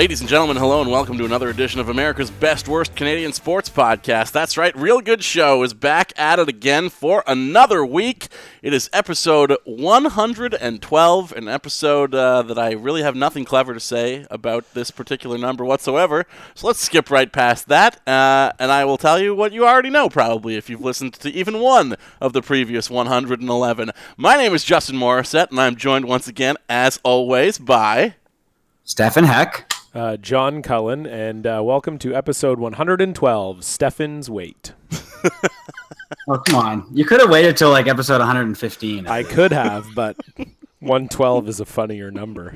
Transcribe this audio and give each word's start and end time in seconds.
Ladies 0.00 0.20
and 0.20 0.30
gentlemen, 0.30 0.56
hello 0.56 0.80
and 0.80 0.90
welcome 0.90 1.18
to 1.18 1.26
another 1.26 1.50
edition 1.50 1.78
of 1.78 1.90
America's 1.90 2.30
Best 2.30 2.68
Worst 2.68 2.96
Canadian 2.96 3.34
Sports 3.34 3.68
Podcast. 3.68 4.32
That's 4.32 4.56
right, 4.56 4.74
Real 4.74 5.02
Good 5.02 5.22
Show 5.22 5.62
is 5.62 5.74
back 5.74 6.14
at 6.16 6.38
it 6.38 6.48
again 6.48 6.88
for 6.88 7.22
another 7.26 7.84
week. 7.84 8.28
It 8.62 8.72
is 8.72 8.88
episode 8.94 9.54
112, 9.64 11.32
an 11.32 11.48
episode 11.48 12.14
uh, 12.14 12.40
that 12.40 12.58
I 12.58 12.72
really 12.72 13.02
have 13.02 13.14
nothing 13.14 13.44
clever 13.44 13.74
to 13.74 13.78
say 13.78 14.24
about 14.30 14.72
this 14.72 14.90
particular 14.90 15.36
number 15.36 15.66
whatsoever. 15.66 16.24
So 16.54 16.68
let's 16.68 16.80
skip 16.80 17.10
right 17.10 17.30
past 17.30 17.68
that, 17.68 17.96
uh, 18.08 18.52
and 18.58 18.72
I 18.72 18.86
will 18.86 18.96
tell 18.96 19.18
you 19.18 19.34
what 19.34 19.52
you 19.52 19.66
already 19.66 19.90
know 19.90 20.08
probably 20.08 20.56
if 20.56 20.70
you've 20.70 20.80
listened 20.80 21.12
to 21.12 21.30
even 21.30 21.60
one 21.60 21.94
of 22.22 22.32
the 22.32 22.40
previous 22.40 22.88
111. 22.88 23.90
My 24.16 24.36
name 24.38 24.54
is 24.54 24.64
Justin 24.64 24.96
Morissette, 24.96 25.50
and 25.50 25.60
I'm 25.60 25.76
joined 25.76 26.06
once 26.06 26.26
again, 26.26 26.56
as 26.70 26.98
always, 27.02 27.58
by. 27.58 28.14
Stefan 28.82 29.24
Heck. 29.24 29.69
Uh, 29.92 30.16
John 30.16 30.62
Cullen, 30.62 31.04
and 31.04 31.44
uh, 31.44 31.60
welcome 31.64 31.98
to 31.98 32.14
episode 32.14 32.60
112, 32.60 33.64
Stefan's 33.64 34.30
Wait. 34.30 34.72
oh, 36.28 36.38
come 36.46 36.54
on. 36.54 36.86
You 36.92 37.04
could 37.04 37.18
have 37.20 37.28
waited 37.28 37.56
till 37.56 37.70
like 37.70 37.88
episode 37.88 38.18
115. 38.18 39.08
I 39.08 39.24
could 39.24 39.50
have, 39.50 39.88
but 39.96 40.16
112 40.78 41.48
is 41.48 41.58
a 41.58 41.64
funnier 41.64 42.12
number. 42.12 42.54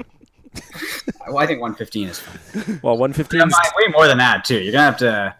well, 1.26 1.38
I 1.38 1.46
think 1.46 1.60
115 1.60 2.08
is 2.08 2.20
fun. 2.20 2.80
Well, 2.84 2.96
115 2.96 3.40
is 3.40 3.54
way 3.78 3.88
more 3.90 4.06
than 4.06 4.18
that, 4.18 4.44
too. 4.44 4.60
You're 4.60 4.70
going 4.70 4.72
to 4.72 4.78
have 4.78 4.96
to. 4.98 5.36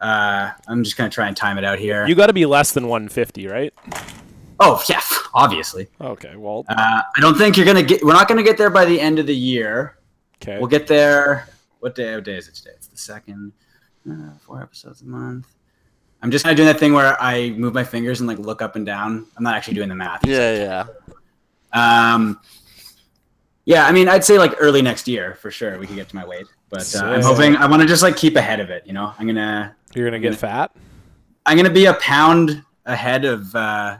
Uh, 0.00 0.52
I'm 0.66 0.82
just 0.82 0.96
going 0.96 1.10
to 1.10 1.14
try 1.14 1.28
and 1.28 1.36
time 1.36 1.58
it 1.58 1.64
out 1.64 1.78
here. 1.78 2.06
You 2.06 2.14
got 2.14 2.28
to 2.28 2.32
be 2.32 2.46
less 2.46 2.72
than 2.72 2.88
150, 2.88 3.48
right? 3.48 3.74
Oh, 4.60 4.82
yeah, 4.88 5.02
obviously. 5.34 5.88
Okay, 6.00 6.36
well. 6.36 6.64
Uh, 6.70 7.02
I 7.16 7.20
don't 7.20 7.36
think 7.36 7.58
you're 7.58 7.66
going 7.66 7.76
to 7.76 7.82
get. 7.82 8.02
We're 8.02 8.14
not 8.14 8.28
going 8.28 8.38
to 8.38 8.44
get 8.44 8.56
there 8.56 8.70
by 8.70 8.86
the 8.86 8.98
end 8.98 9.18
of 9.18 9.26
the 9.26 9.36
year. 9.36 9.98
Okay. 10.42 10.58
We'll 10.58 10.68
get 10.68 10.88
there. 10.88 11.48
What 11.78 11.94
day? 11.94 12.14
What 12.14 12.24
day 12.24 12.36
is 12.36 12.48
it 12.48 12.54
today? 12.54 12.72
It's 12.74 12.88
the 12.88 12.96
second. 12.96 13.52
Uh, 14.08 14.30
four 14.44 14.60
episodes 14.60 15.02
a 15.02 15.04
month. 15.04 15.46
I'm 16.20 16.32
just 16.32 16.44
kind 16.44 16.52
of 16.52 16.56
doing 16.56 16.66
that 16.66 16.80
thing 16.80 16.92
where 16.92 17.20
I 17.20 17.50
move 17.50 17.74
my 17.74 17.84
fingers 17.84 18.20
and 18.20 18.28
like 18.28 18.38
look 18.38 18.60
up 18.60 18.74
and 18.74 18.84
down. 18.84 19.26
I'm 19.36 19.44
not 19.44 19.54
actually 19.54 19.74
doing 19.74 19.88
the 19.88 19.94
math. 19.94 20.26
Yeah, 20.26 20.84
yeah. 21.72 22.14
Um, 22.14 22.40
yeah, 23.64 23.86
I 23.86 23.92
mean, 23.92 24.08
I'd 24.08 24.24
say 24.24 24.38
like 24.38 24.54
early 24.58 24.82
next 24.82 25.06
year 25.06 25.36
for 25.36 25.52
sure 25.52 25.78
we 25.78 25.86
could 25.86 25.94
get 25.94 26.08
to 26.08 26.16
my 26.16 26.24
weight, 26.24 26.46
but 26.70 26.92
uh, 26.96 27.04
I'm 27.04 27.22
hoping 27.22 27.56
I 27.56 27.66
want 27.66 27.82
to 27.82 27.88
just 27.88 28.02
like 28.02 28.16
keep 28.16 28.34
ahead 28.34 28.58
of 28.58 28.70
it. 28.70 28.84
You 28.84 28.92
know, 28.92 29.14
I'm 29.16 29.26
gonna. 29.26 29.76
You're 29.94 30.06
gonna 30.06 30.16
I'm 30.16 30.22
get 30.22 30.28
gonna, 30.30 30.38
fat. 30.38 30.76
I'm 31.46 31.56
gonna 31.56 31.70
be 31.70 31.86
a 31.86 31.94
pound 31.94 32.64
ahead 32.84 33.24
of 33.24 33.54
uh, 33.54 33.98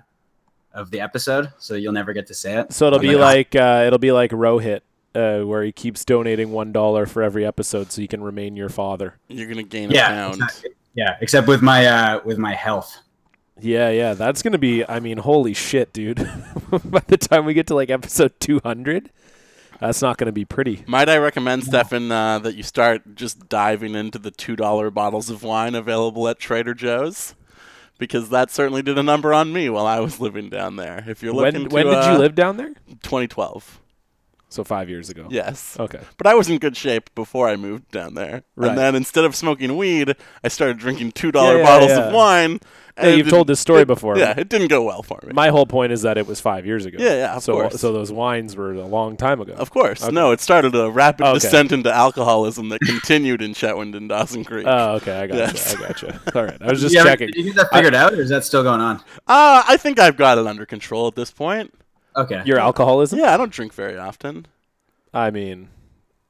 of 0.75 0.91
the 0.91 1.01
episode, 1.01 1.53
so 1.59 1.75
you'll 1.75 1.93
never 1.93 2.13
get 2.13 2.27
to 2.27 2.35
say 2.35 2.59
it. 2.59 2.73
So 2.73 2.89
it'll 2.89 2.99
be 2.99 3.15
like 3.15 3.55
uh, 3.55 3.85
it'll 3.87 4.01
be 4.01 4.11
like 4.11 4.33
Rohit 4.33 4.81
uh, 5.15 5.41
where 5.41 5.63
he 5.63 5.73
keeps 5.73 6.05
donating 6.05 6.51
one 6.51 6.73
dollar 6.73 7.07
for 7.07 7.23
every 7.23 7.45
episode, 7.45 7.93
so 7.93 8.01
you 8.01 8.09
can 8.09 8.23
remain 8.23 8.57
your 8.57 8.69
father. 8.69 9.19
You're 9.29 9.49
gonna 9.49 9.63
gain 9.63 9.91
yeah, 9.91 10.07
a 10.07 10.09
pound. 10.09 10.43
Exactly. 10.43 10.71
Yeah, 10.95 11.17
except 11.21 11.49
with 11.49 11.63
my 11.63 11.87
uh, 11.87 12.21
with 12.25 12.39
my 12.39 12.55
health. 12.55 12.99
Yeah, 13.61 13.91
yeah, 13.91 14.15
that's 14.15 14.43
gonna 14.43 14.59
be. 14.59 14.85
I 14.89 15.01
mean, 15.01 15.19
holy 15.19 15.55
shit, 15.55 15.93
dude! 15.93 16.17
By 16.85 17.03
the 17.07 17.17
time 17.17 17.45
we 17.45 17.55
get 17.55 17.67
to 17.69 17.75
like 17.75 17.91
episode 17.91 18.39
200, 18.41 19.11
that's 19.81 20.03
not 20.03 20.17
gonna 20.17 20.33
be 20.33 20.45
pretty. 20.45 20.85
Might 20.87 21.09
I 21.09 21.19
recommend, 21.19 21.65
Stefan, 21.65 22.11
uh, 22.11 22.39
that 22.41 22.55
you 22.55 22.63
start 22.63 23.15
just 23.15 23.49
diving 23.49 23.95
into 23.95 24.19
the 24.19 24.31
two 24.31 24.57
dollar 24.57 24.91
bottles 24.91 25.31
of 25.31 25.43
wine 25.43 25.75
available 25.75 26.29
at 26.29 26.39
Trader 26.39 26.75
Joe's? 26.75 27.35
Because 27.99 28.31
that 28.31 28.51
certainly 28.51 28.83
did 28.83 28.99
a 28.99 29.03
number 29.03 29.33
on 29.33 29.53
me 29.53 29.69
while 29.69 29.87
I 29.87 30.01
was 30.01 30.19
living 30.19 30.49
down 30.49 30.77
there. 30.77 31.05
If 31.07 31.23
you're 31.23 31.33
looking 31.33 31.63
when, 31.63 31.69
to, 31.69 31.75
when 31.75 31.87
did 31.87 31.95
uh, 31.95 32.13
you 32.13 32.19
live 32.19 32.35
down 32.35 32.57
there? 32.57 32.75
2012. 33.03 33.82
So 34.53 34.65
five 34.65 34.89
years 34.91 35.09
ago. 35.09 35.27
Yes. 35.31 35.77
Okay. 35.81 36.01
But 36.19 36.27
I 36.27 36.35
was 36.35 36.49
in 36.51 36.59
good 36.59 36.77
shape 36.77 37.15
before 37.15 37.49
I 37.49 37.57
moved 37.57 37.91
down 37.91 38.15
there. 38.15 38.43
Right. 38.55 38.69
And 38.69 38.79
then 38.79 38.95
instead 38.95 39.25
of 39.25 39.35
smoking 39.35 39.77
weed, 39.77 40.15
I 40.45 40.49
started 40.49 40.79
drinking 40.79 41.13
two 41.13 41.33
dollar 41.33 41.55
Yeah, 41.55 41.59
yeah, 41.61 41.65
bottles 41.67 41.91
yeah. 41.91 41.99
of 42.01 42.13
wine. 42.13 42.61
Yeah, 42.99 43.07
and 43.07 43.17
you've 43.17 43.31
told 43.31 43.47
this 43.47 43.59
story 43.59 43.83
it- 43.83 43.87
before. 43.87 44.19
Yeah, 44.19 44.35
it 44.37 44.51
didn't 44.51 44.69
go 44.69 44.83
well 44.83 45.03
for 45.03 45.19
me. 45.27 45.33
My 45.33 45.49
whole 45.49 45.65
point 45.65 45.93
is 45.93 46.03
that 46.03 46.19
it 46.19 46.27
was 46.27 46.41
five 46.43 46.67
years 46.67 46.85
ago. 46.85 46.99
Yeah, 47.01 47.15
yeah, 47.15 47.37
of 47.37 47.43
so, 47.43 47.55
course. 47.55 47.81
So 47.81 47.91
those 47.95 48.13
wines 48.13 48.55
were 48.55 48.73
a 48.75 48.85
long 48.85 49.17
time 49.17 49.41
ago. 49.41 49.55
of 49.55 49.71
course. 49.71 50.03
Okay. 50.03 50.13
No, 50.13 50.31
it 50.33 50.41
started 50.43 50.75
a 50.75 50.91
rapid 50.91 51.25
Okay. 51.25 51.39
descent 51.39 51.73
into 51.73 51.91
alcoholism 51.91 52.69
that 52.69 52.81
continued 52.83 53.41
in 53.41 53.55
Chetwynd 53.55 53.97
and 53.97 54.11
Dawson 54.11 54.45
Creek. 54.45 54.67
Oh, 54.69 54.97
okay. 54.97 55.23
I 55.23 55.27
got 55.27 55.37
Yes. 55.39 55.73
you. 55.73 55.79
I 55.83 55.89
got 55.89 56.03
you. 56.03 56.09
All 56.35 56.45
right. 56.45 56.59
I 56.61 56.67
was 56.71 56.81
just 56.83 56.95
Yeah, 56.95 57.05
checking. 57.05 57.29
Did 57.29 57.37
you 57.47 57.55
get 57.55 57.57
that 57.57 57.73
figured 57.73 57.95
out, 57.95 58.13
or 58.13 58.21
is 58.21 58.29
that 58.29 58.45
still 58.45 58.63
going 58.63 58.83
on? 58.83 58.97
Uh, 59.27 59.63
I 59.67 59.79
think 59.79 59.99
I've 59.99 60.19
got 60.19 60.37
it 60.37 60.47
under 60.47 60.67
control 60.67 61.07
at 61.07 61.15
this 61.15 61.31
point. 61.31 61.73
Okay. 62.17 62.43
Your 62.45 62.59
alcoholism? 62.59 63.19
Yeah, 63.19 63.35
I 63.35 63.37
don't 63.37 63.53
drink 63.53 63.73
very 63.75 63.97
often. 63.97 64.47
I 65.15 65.31
mean, 65.31 65.69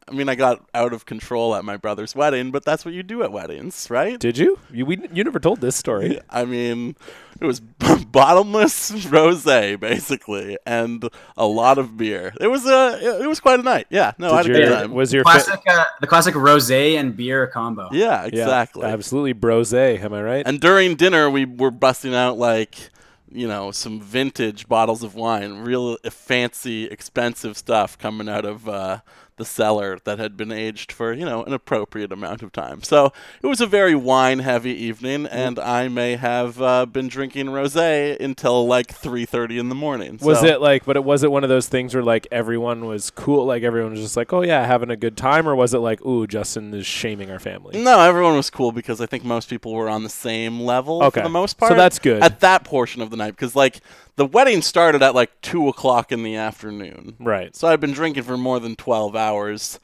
I 0.08 0.12
mean, 0.14 0.28
I 0.28 0.34
got 0.34 0.64
out 0.74 0.92
of 0.92 1.06
control 1.06 1.54
at 1.54 1.64
my 1.64 1.76
brother's 1.76 2.16
wedding, 2.16 2.50
but 2.50 2.64
that's 2.64 2.84
what 2.84 2.92
you 2.92 3.02
do 3.02 3.22
at 3.22 3.30
weddings, 3.30 3.88
right? 3.88 4.18
did 4.18 4.36
you? 4.36 4.58
You 4.72 4.84
we, 4.84 4.98
you 5.12 5.22
never 5.22 5.38
told 5.38 5.60
this 5.60 5.76
story. 5.76 6.20
I 6.28 6.44
mean, 6.44 6.96
it 7.40 7.44
was 7.44 7.60
bottomless 8.10 8.90
rosé 9.06 9.78
basically, 9.78 10.58
and 10.66 11.08
a 11.36 11.46
lot 11.46 11.78
of 11.78 11.96
beer. 11.96 12.34
It 12.40 12.48
was 12.48 12.66
a, 12.66 13.22
it 13.22 13.28
was 13.28 13.38
quite 13.38 13.60
a 13.60 13.62
night. 13.62 13.86
Yeah, 13.90 14.12
no, 14.18 14.32
I 14.32 14.38
had 14.38 14.46
Did 14.46 14.56
a 14.56 14.58
good 14.58 14.74
time. 14.74 14.92
was 14.92 15.12
your 15.12 15.22
fa- 15.22 15.30
classic, 15.30 15.60
uh, 15.68 15.84
the 16.00 16.06
classic 16.08 16.34
rosé 16.34 16.98
and 16.98 17.16
beer 17.16 17.46
combo. 17.46 17.88
yeah, 17.92 18.22
yeah, 18.22 18.26
exactly. 18.26 18.84
absolutely 18.84 19.34
brose? 19.34 19.72
Am 19.72 20.12
I 20.12 20.22
right? 20.22 20.46
And 20.46 20.60
during 20.60 20.96
dinner, 20.96 21.30
we 21.30 21.44
were 21.44 21.70
busting 21.70 22.14
out 22.14 22.38
like, 22.38 22.90
you 23.34 23.48
know, 23.48 23.70
some 23.70 24.00
vintage 24.00 24.68
bottles 24.68 25.02
of 25.02 25.14
wine, 25.14 25.58
real 25.58 25.96
fancy, 26.10 26.84
expensive 26.84 27.56
stuff 27.56 27.98
coming 27.98 28.28
out 28.28 28.44
of 28.44 28.68
uh, 28.68 29.00
the 29.42 29.46
cellar 29.48 29.98
that 30.04 30.18
had 30.20 30.36
been 30.36 30.52
aged 30.52 30.92
for, 30.92 31.12
you 31.12 31.24
know, 31.24 31.42
an 31.42 31.52
appropriate 31.52 32.12
amount 32.12 32.42
of 32.42 32.52
time. 32.52 32.82
So 32.82 33.12
it 33.42 33.46
was 33.48 33.60
a 33.60 33.66
very 33.66 33.94
wine-heavy 33.94 34.70
evening, 34.70 35.26
and 35.26 35.58
I 35.58 35.88
may 35.88 36.16
have 36.16 36.62
uh, 36.62 36.86
been 36.86 37.08
drinking 37.08 37.46
rosé 37.46 38.18
until 38.20 38.66
like 38.66 38.88
3:30 38.88 39.58
in 39.58 39.68
the 39.68 39.74
morning. 39.74 40.18
was 40.22 40.40
So- 40.40 40.46
it 40.46 40.60
like? 40.60 40.84
But 40.84 40.96
it 40.96 41.04
was 41.04 41.24
it 41.24 41.30
one 41.32 41.42
of 41.42 41.48
those 41.48 41.66
things 41.68 41.94
where 41.94 42.04
like 42.04 42.26
everyone 42.30 42.86
was 42.86 43.10
cool, 43.10 43.44
like 43.46 43.62
everyone 43.62 43.92
was 43.92 44.00
just 44.00 44.16
like, 44.16 44.32
oh 44.32 44.42
yeah, 44.42 44.64
having 44.66 44.90
a 44.90 44.96
good 44.96 45.16
time, 45.16 45.48
or 45.48 45.54
was 45.56 45.74
it 45.74 45.78
like, 45.78 46.04
ooh, 46.06 46.26
Justin 46.26 46.72
is 46.74 46.86
shaming 46.86 47.30
our 47.30 47.38
family? 47.40 47.82
No, 47.82 47.98
everyone 48.00 48.36
was 48.36 48.50
cool 48.50 48.70
because 48.72 49.00
I 49.00 49.06
think 49.06 49.24
most 49.24 49.50
people 49.50 49.72
were 49.72 49.88
on 49.88 50.02
the 50.04 50.08
same 50.08 50.60
level 50.60 51.02
Okay. 51.04 51.20
for 51.20 51.24
the 51.24 51.32
most 51.32 51.58
part. 51.58 51.70
So 51.72 51.76
that's 51.76 51.98
good. 51.98 52.22
At 52.22 52.40
that 52.40 52.64
portion 52.64 53.02
of 53.02 53.10
the 53.10 53.16
night, 53.16 53.32
because 53.32 53.56
like 53.56 53.80
the 54.16 54.26
wedding 54.26 54.62
started 54.62 55.02
at 55.02 55.14
like 55.14 55.40
two 55.40 55.68
o'clock 55.68 56.12
in 56.12 56.22
the 56.22 56.36
afternoon. 56.36 57.16
Right. 57.18 57.54
So 57.56 57.68
I've 57.68 57.80
been 57.80 57.92
drinking 57.92 58.24
for 58.24 58.36
more 58.36 58.60
than 58.60 58.76
twelve 58.76 59.16
hours, 59.16 59.80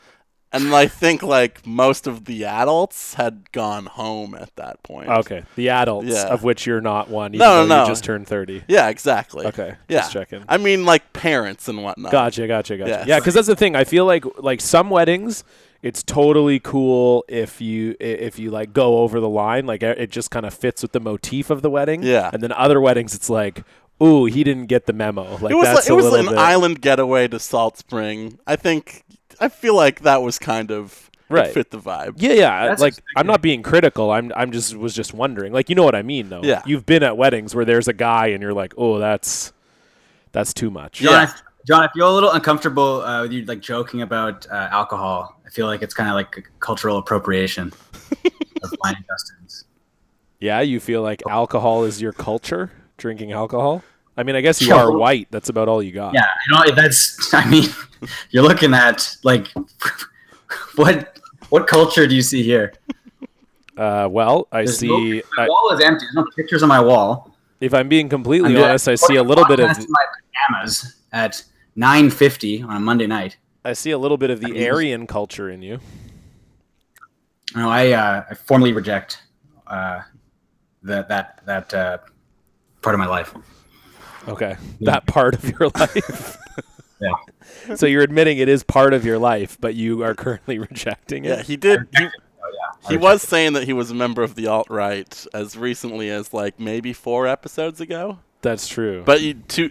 and 0.52 0.74
I 0.74 0.86
think 0.86 1.22
like 1.22 1.66
most 1.66 2.06
of 2.06 2.24
the 2.26 2.44
adults 2.44 3.14
had 3.14 3.50
gone 3.52 3.86
home 3.86 4.34
at 4.34 4.54
that 4.56 4.82
point. 4.82 5.08
Okay. 5.08 5.44
The 5.56 5.70
adults, 5.70 6.08
Yeah. 6.08 6.26
of 6.26 6.42
which 6.44 6.66
you're 6.66 6.80
not 6.80 7.08
one, 7.08 7.34
even 7.34 7.44
No, 7.46 7.66
though 7.66 7.76
no, 7.76 7.82
you 7.82 7.88
just 7.88 8.04
turned 8.04 8.26
thirty. 8.26 8.62
Yeah, 8.68 8.88
exactly. 8.88 9.46
Okay. 9.46 9.76
Yeah. 9.88 9.98
Just 10.00 10.12
checking. 10.12 10.44
I 10.48 10.56
mean, 10.58 10.84
like 10.84 11.12
parents 11.12 11.68
and 11.68 11.82
whatnot. 11.82 12.12
Gotcha, 12.12 12.46
gotcha, 12.46 12.76
gotcha. 12.76 12.90
Yes. 12.90 13.06
Yeah, 13.06 13.18
because 13.18 13.34
that's 13.34 13.46
the 13.48 13.56
thing. 13.56 13.74
I 13.76 13.84
feel 13.84 14.04
like 14.04 14.24
like 14.38 14.60
some 14.60 14.90
weddings, 14.90 15.42
it's 15.82 16.02
totally 16.02 16.60
cool 16.60 17.24
if 17.28 17.60
you 17.60 17.94
if 18.00 18.38
you 18.38 18.50
like 18.50 18.72
go 18.72 18.98
over 18.98 19.20
the 19.20 19.28
line. 19.28 19.64
Like 19.66 19.82
it 19.82 20.10
just 20.10 20.30
kind 20.30 20.44
of 20.44 20.52
fits 20.52 20.82
with 20.82 20.92
the 20.92 21.00
motif 21.00 21.50
of 21.50 21.62
the 21.62 21.70
wedding. 21.70 22.02
Yeah. 22.02 22.30
And 22.32 22.42
then 22.42 22.52
other 22.52 22.80
weddings, 22.80 23.14
it's 23.14 23.30
like, 23.30 23.62
ooh, 24.02 24.24
he 24.26 24.44
didn't 24.44 24.66
get 24.66 24.86
the 24.86 24.92
memo. 24.92 25.36
Like 25.38 25.52
it 25.52 25.54
was 25.54 25.66
that's 25.66 25.88
like, 25.88 25.90
it 25.90 26.02
was 26.02 26.12
an 26.14 26.26
bit, 26.26 26.38
island 26.38 26.80
getaway 26.80 27.28
to 27.28 27.38
Salt 27.38 27.78
Spring. 27.78 28.38
I 28.46 28.56
think 28.56 29.04
I 29.40 29.48
feel 29.48 29.74
like 29.74 30.00
that 30.02 30.22
was 30.22 30.38
kind 30.38 30.70
of 30.70 31.04
Right. 31.30 31.52
fit 31.52 31.70
the 31.70 31.78
vibe. 31.78 32.14
Yeah, 32.16 32.32
yeah. 32.32 32.68
That's 32.68 32.80
like 32.80 32.94
I'm 33.14 33.26
not 33.26 33.42
being 33.42 33.62
critical. 33.62 34.10
I'm 34.10 34.32
I'm 34.34 34.50
just 34.50 34.74
was 34.74 34.94
just 34.94 35.12
wondering. 35.12 35.52
Like 35.52 35.68
you 35.68 35.74
know 35.74 35.84
what 35.84 35.94
I 35.94 36.00
mean 36.02 36.30
though. 36.30 36.42
Yeah. 36.42 36.62
You've 36.64 36.86
been 36.86 37.02
at 37.02 37.18
weddings 37.18 37.54
where 37.54 37.66
there's 37.66 37.86
a 37.86 37.92
guy 37.92 38.28
and 38.28 38.42
you're 38.42 38.54
like, 38.54 38.72
oh, 38.78 38.98
that's 38.98 39.52
that's 40.32 40.54
too 40.54 40.70
much. 40.70 41.00
John, 41.00 41.12
Yeah. 41.12 41.32
I, 41.34 41.40
John, 41.66 41.82
I 41.82 41.88
feel 41.92 42.10
a 42.10 42.14
little 42.14 42.30
uncomfortable 42.30 43.02
uh, 43.02 43.22
with 43.22 43.32
you 43.32 43.44
like 43.44 43.60
joking 43.60 44.00
about 44.00 44.46
uh, 44.50 44.68
alcohol. 44.70 45.38
I 45.46 45.50
feel 45.50 45.66
like 45.66 45.82
it's 45.82 45.92
kind 45.92 46.08
of 46.08 46.14
like 46.14 46.34
a 46.38 46.42
cultural 46.60 46.96
appropriation 46.96 47.74
of 48.62 48.72
wine 48.82 48.94
and 48.96 49.04
Justin's. 49.06 49.64
Yeah, 50.40 50.60
you 50.60 50.80
feel 50.80 51.02
like 51.02 51.22
alcohol 51.28 51.84
is 51.84 52.00
your 52.00 52.12
culture, 52.12 52.70
drinking 52.98 53.32
alcohol. 53.32 53.82
I 54.16 54.24
mean, 54.24 54.36
I 54.36 54.42
guess 54.42 54.60
you 54.60 54.74
are 54.74 54.92
white. 54.92 55.28
That's 55.30 55.48
about 55.48 55.68
all 55.68 55.82
you 55.82 55.92
got. 55.92 56.12
Yeah, 56.12 56.26
you 56.46 56.54
know 56.54 56.74
that's. 56.74 57.32
I 57.32 57.48
mean, 57.48 57.70
you're 58.30 58.42
looking 58.42 58.74
at 58.74 59.16
like 59.24 59.48
what 60.76 61.18
what 61.48 61.66
culture 61.66 62.06
do 62.06 62.14
you 62.14 62.22
see 62.22 62.42
here? 62.42 62.74
Uh, 63.76 64.08
well, 64.10 64.48
I 64.52 64.58
There's 64.64 64.78
see. 64.78 64.88
no, 64.88 65.22
my 65.36 65.44
I, 65.44 65.48
wall 65.48 65.70
is 65.72 65.80
empty. 65.80 66.04
There's 66.04 66.14
no 66.14 66.26
pictures 66.36 66.62
on 66.62 66.68
my 66.68 66.80
wall. 66.80 67.34
if 67.60 67.72
I'm 67.72 67.88
being 67.88 68.08
completely 68.08 68.56
I'm 68.56 68.62
honest, 68.64 68.88
I 68.88 68.96
see 68.96 69.16
a 69.16 69.22
little 69.22 69.46
bit 69.46 69.60
of 69.60 69.68
my 69.68 70.04
pajamas 70.50 70.96
at 71.12 71.42
9:50 71.76 72.64
on 72.68 72.76
a 72.76 72.80
Monday 72.80 73.06
night. 73.06 73.36
I 73.64 73.72
see 73.74 73.92
a 73.92 73.98
little 73.98 74.16
bit 74.16 74.30
of 74.30 74.40
the 74.40 74.48
mean- 74.48 74.68
Aryan 74.68 75.06
culture 75.06 75.48
in 75.48 75.62
you. 75.62 75.78
No, 77.54 77.70
I 77.70 77.92
uh, 77.92 78.24
I 78.28 78.34
formally 78.34 78.72
reject 78.72 79.22
uh, 79.68 80.00
that 80.82 81.08
that 81.08 81.40
that 81.46 81.72
uh, 81.74 81.98
part 82.82 82.94
of 82.94 83.00
my 83.00 83.06
life. 83.06 83.34
Okay, 84.26 84.56
that 84.80 85.06
part 85.06 85.34
of 85.34 85.44
your 85.58 85.70
life. 85.78 86.36
Yeah. 87.00 87.76
So 87.76 87.86
you're 87.86 88.02
admitting 88.02 88.38
it 88.38 88.48
is 88.48 88.62
part 88.62 88.92
of 88.92 89.04
your 89.04 89.18
life, 89.18 89.56
but 89.60 89.74
you 89.74 90.02
are 90.02 90.14
currently 90.14 90.58
rejecting 90.70 91.24
it. 91.24 91.28
Yeah, 91.28 91.42
he 91.42 91.56
did. 91.56 91.86
He, 91.96 92.06
Oh, 92.40 92.50
yeah. 92.82 92.88
he 92.90 92.96
was 92.96 93.20
saying 93.20 93.54
that 93.54 93.64
he 93.64 93.72
was 93.74 93.90
a 93.90 93.94
member 93.94 94.22
of 94.22 94.34
the 94.36 94.46
alt 94.46 94.68
right 94.70 95.26
as 95.34 95.56
recently 95.56 96.08
as 96.08 96.32
like 96.32 96.58
maybe 96.58 96.92
four 96.92 97.26
episodes 97.26 97.80
ago. 97.80 98.20
That's 98.42 98.66
true. 98.68 99.02
But 99.04 99.20
you 99.20 99.34
to 99.34 99.70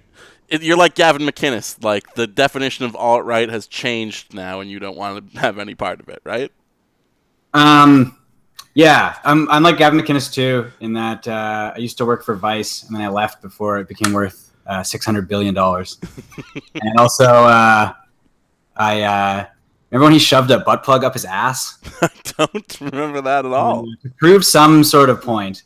it, 0.50 0.62
you're 0.62 0.78
like 0.78 0.94
Gavin 0.94 1.24
McInnes. 1.24 1.84
Like 1.84 2.14
the 2.16 2.28
definition 2.28 2.86
of 2.86 2.96
alt 2.96 3.24
right 3.26 3.50
has 3.50 3.66
changed 3.68 4.34
now, 4.34 4.60
and 4.60 4.70
you 4.70 4.78
don't 4.80 4.98
want 4.98 5.34
to 5.34 5.40
have 5.40 5.58
any 5.58 5.74
part 5.76 6.00
of 6.02 6.10
it, 6.10 6.22
right? 6.24 6.52
Um, 7.54 8.18
yeah, 8.78 9.16
I'm, 9.24 9.50
I'm 9.50 9.64
like 9.64 9.78
Gavin 9.78 10.00
McInnes 10.00 10.32
too, 10.32 10.72
in 10.82 10.94
that 10.94 11.28
uh, 11.28 11.74
I 11.76 11.80
used 11.80 11.98
to 11.98 12.06
work 12.06 12.24
for 12.24 12.36
Vice 12.36 12.84
and 12.84 12.96
then 12.96 13.02
I 13.02 13.08
left 13.08 13.42
before 13.42 13.80
it 13.80 13.88
became 13.88 14.14
worth 14.14 14.52
uh, 14.68 14.82
$600 14.82 15.28
billion. 15.28 15.58
and 16.84 17.00
also, 17.00 17.26
uh, 17.26 17.92
I 18.76 19.02
uh, 19.02 19.46
remember 19.90 20.04
when 20.04 20.14
he 20.14 20.20
shoved 20.20 20.52
a 20.52 20.60
butt 20.60 20.84
plug 20.84 21.04
up 21.04 21.14
his 21.14 21.26
ass 21.26 21.80
I 22.04 22.10
don't 22.38 22.80
remember 22.80 23.20
that 23.22 23.48
at 23.48 23.52
all. 23.52 23.84
to 24.04 24.10
prove 24.20 24.46
some 24.46 24.84
sort 24.84 25.10
of 25.10 25.24
point 25.24 25.64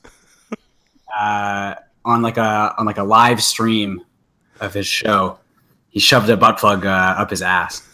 uh, 1.13 1.75
on 2.05 2.21
like 2.21 2.37
a 2.37 2.73
on 2.77 2.85
like 2.85 2.97
a 2.97 3.03
live 3.03 3.43
stream 3.43 4.05
of 4.61 4.73
his 4.73 4.87
show. 4.87 5.37
He 5.89 5.99
shoved 5.99 6.29
a 6.29 6.37
butt 6.37 6.57
plug 6.57 6.85
uh, 6.85 7.15
up 7.17 7.29
his 7.29 7.41
ass. 7.41 7.85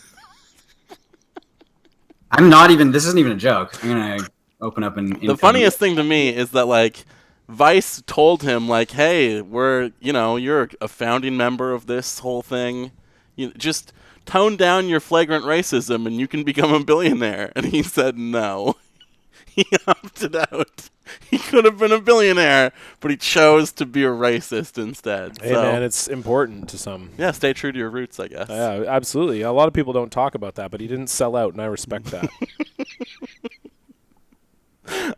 I'm 2.29 2.49
not 2.49 2.69
even. 2.69 2.91
This 2.91 3.07
isn't 3.07 3.17
even 3.17 3.31
a 3.31 3.35
joke. 3.35 3.83
I'm 3.83 3.89
gonna 3.89 4.27
open 4.61 4.83
up 4.83 4.97
and. 4.97 5.19
The 5.21 5.37
funniest 5.37 5.77
thing 5.77 5.95
to 5.95 6.03
me 6.03 6.29
is 6.29 6.51
that 6.51 6.67
like 6.67 7.05
Vice 7.49 8.01
told 8.05 8.43
him 8.43 8.67
like, 8.67 8.91
"Hey, 8.91 9.41
we're 9.41 9.91
you 9.99 10.13
know 10.13 10.35
you're 10.35 10.69
a 10.81 10.87
founding 10.87 11.37
member 11.37 11.73
of 11.73 11.87
this 11.87 12.19
whole 12.19 12.41
thing. 12.41 12.91
You 13.35 13.53
just 13.53 13.93
tone 14.25 14.57
down 14.57 14.89
your 14.89 14.99
flagrant 14.99 15.45
racism 15.45 16.05
and 16.05 16.17
you 16.17 16.27
can 16.27 16.43
become 16.43 16.73
a 16.73 16.83
billionaire." 16.83 17.51
And 17.55 17.67
he 17.67 17.83
said 17.83 18.17
no. 18.17 18.75
he 19.45 19.65
opted 19.87 20.35
out. 20.35 20.89
He 21.31 21.37
could 21.37 21.63
have 21.63 21.77
been 21.77 21.93
a 21.93 22.01
billionaire, 22.01 22.73
but 22.99 23.11
he 23.11 23.17
chose 23.17 23.71
to 23.73 23.85
be 23.85 24.03
a 24.03 24.09
racist 24.09 24.81
instead. 24.81 25.37
hey 25.41 25.53
so, 25.53 25.61
man, 25.61 25.81
it's 25.81 26.07
important 26.07 26.67
to 26.69 26.77
some. 26.77 27.11
yeah, 27.17 27.31
stay 27.31 27.53
true 27.53 27.71
to 27.71 27.79
your 27.79 27.89
roots, 27.89 28.19
I 28.19 28.27
guess. 28.27 28.49
Yeah, 28.49 28.83
absolutely. 28.87 29.41
A 29.41 29.51
lot 29.53 29.67
of 29.69 29.73
people 29.73 29.93
don't 29.93 30.11
talk 30.11 30.35
about 30.35 30.55
that, 30.55 30.69
but 30.69 30.81
he 30.81 30.87
didn't 30.87 31.07
sell 31.07 31.35
out, 31.35 31.53
and 31.53 31.61
I 31.61 31.65
respect 31.65 32.07
that. 32.07 32.29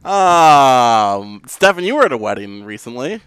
Um, 0.03 1.41
Stefan, 1.47 1.83
you 1.83 1.95
were 1.95 2.03
at 2.05 2.11
a 2.11 2.17
wedding 2.17 2.63
recently. 2.63 3.21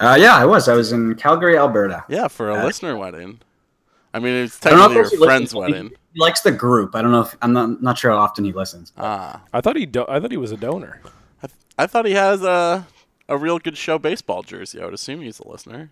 Uh, 0.00 0.16
yeah, 0.18 0.36
I 0.36 0.44
was. 0.44 0.68
I 0.68 0.74
was 0.74 0.92
in 0.92 1.14
Calgary, 1.14 1.56
Alberta. 1.56 2.04
Yeah, 2.08 2.28
for 2.28 2.50
a 2.50 2.54
Uh, 2.56 2.64
listener 2.64 2.96
wedding. 2.96 3.40
I 4.14 4.18
mean, 4.18 4.34
it's 4.34 4.64
I 4.66 4.70
don't 4.70 4.78
technically 4.90 5.16
your 5.18 5.26
friend's 5.26 5.54
listens. 5.54 5.54
wedding. 5.54 5.88
He, 5.90 5.96
he 6.14 6.20
likes 6.20 6.40
the 6.42 6.52
group. 6.52 6.94
I 6.94 7.02
don't 7.02 7.12
know 7.12 7.22
if 7.22 7.34
I'm 7.40 7.52
not 7.52 7.80
not 7.82 7.96
sure 7.98 8.10
how 8.10 8.18
often 8.18 8.44
he 8.44 8.52
listens. 8.52 8.92
Ah, 8.98 9.42
I 9.52 9.60
thought 9.60 9.76
he. 9.76 9.86
Do- 9.86 10.04
I 10.08 10.20
thought 10.20 10.30
he 10.30 10.36
was 10.36 10.52
a 10.52 10.56
donor. 10.56 11.00
I, 11.42 11.46
th- 11.46 11.58
I 11.78 11.86
thought 11.86 12.04
he 12.06 12.12
has 12.12 12.42
a 12.42 12.86
a 13.28 13.36
real 13.38 13.58
good 13.58 13.76
show 13.78 13.98
baseball 13.98 14.42
jersey. 14.42 14.80
I 14.82 14.84
would 14.84 14.94
assume 14.94 15.22
he's 15.22 15.38
a 15.40 15.48
listener. 15.48 15.90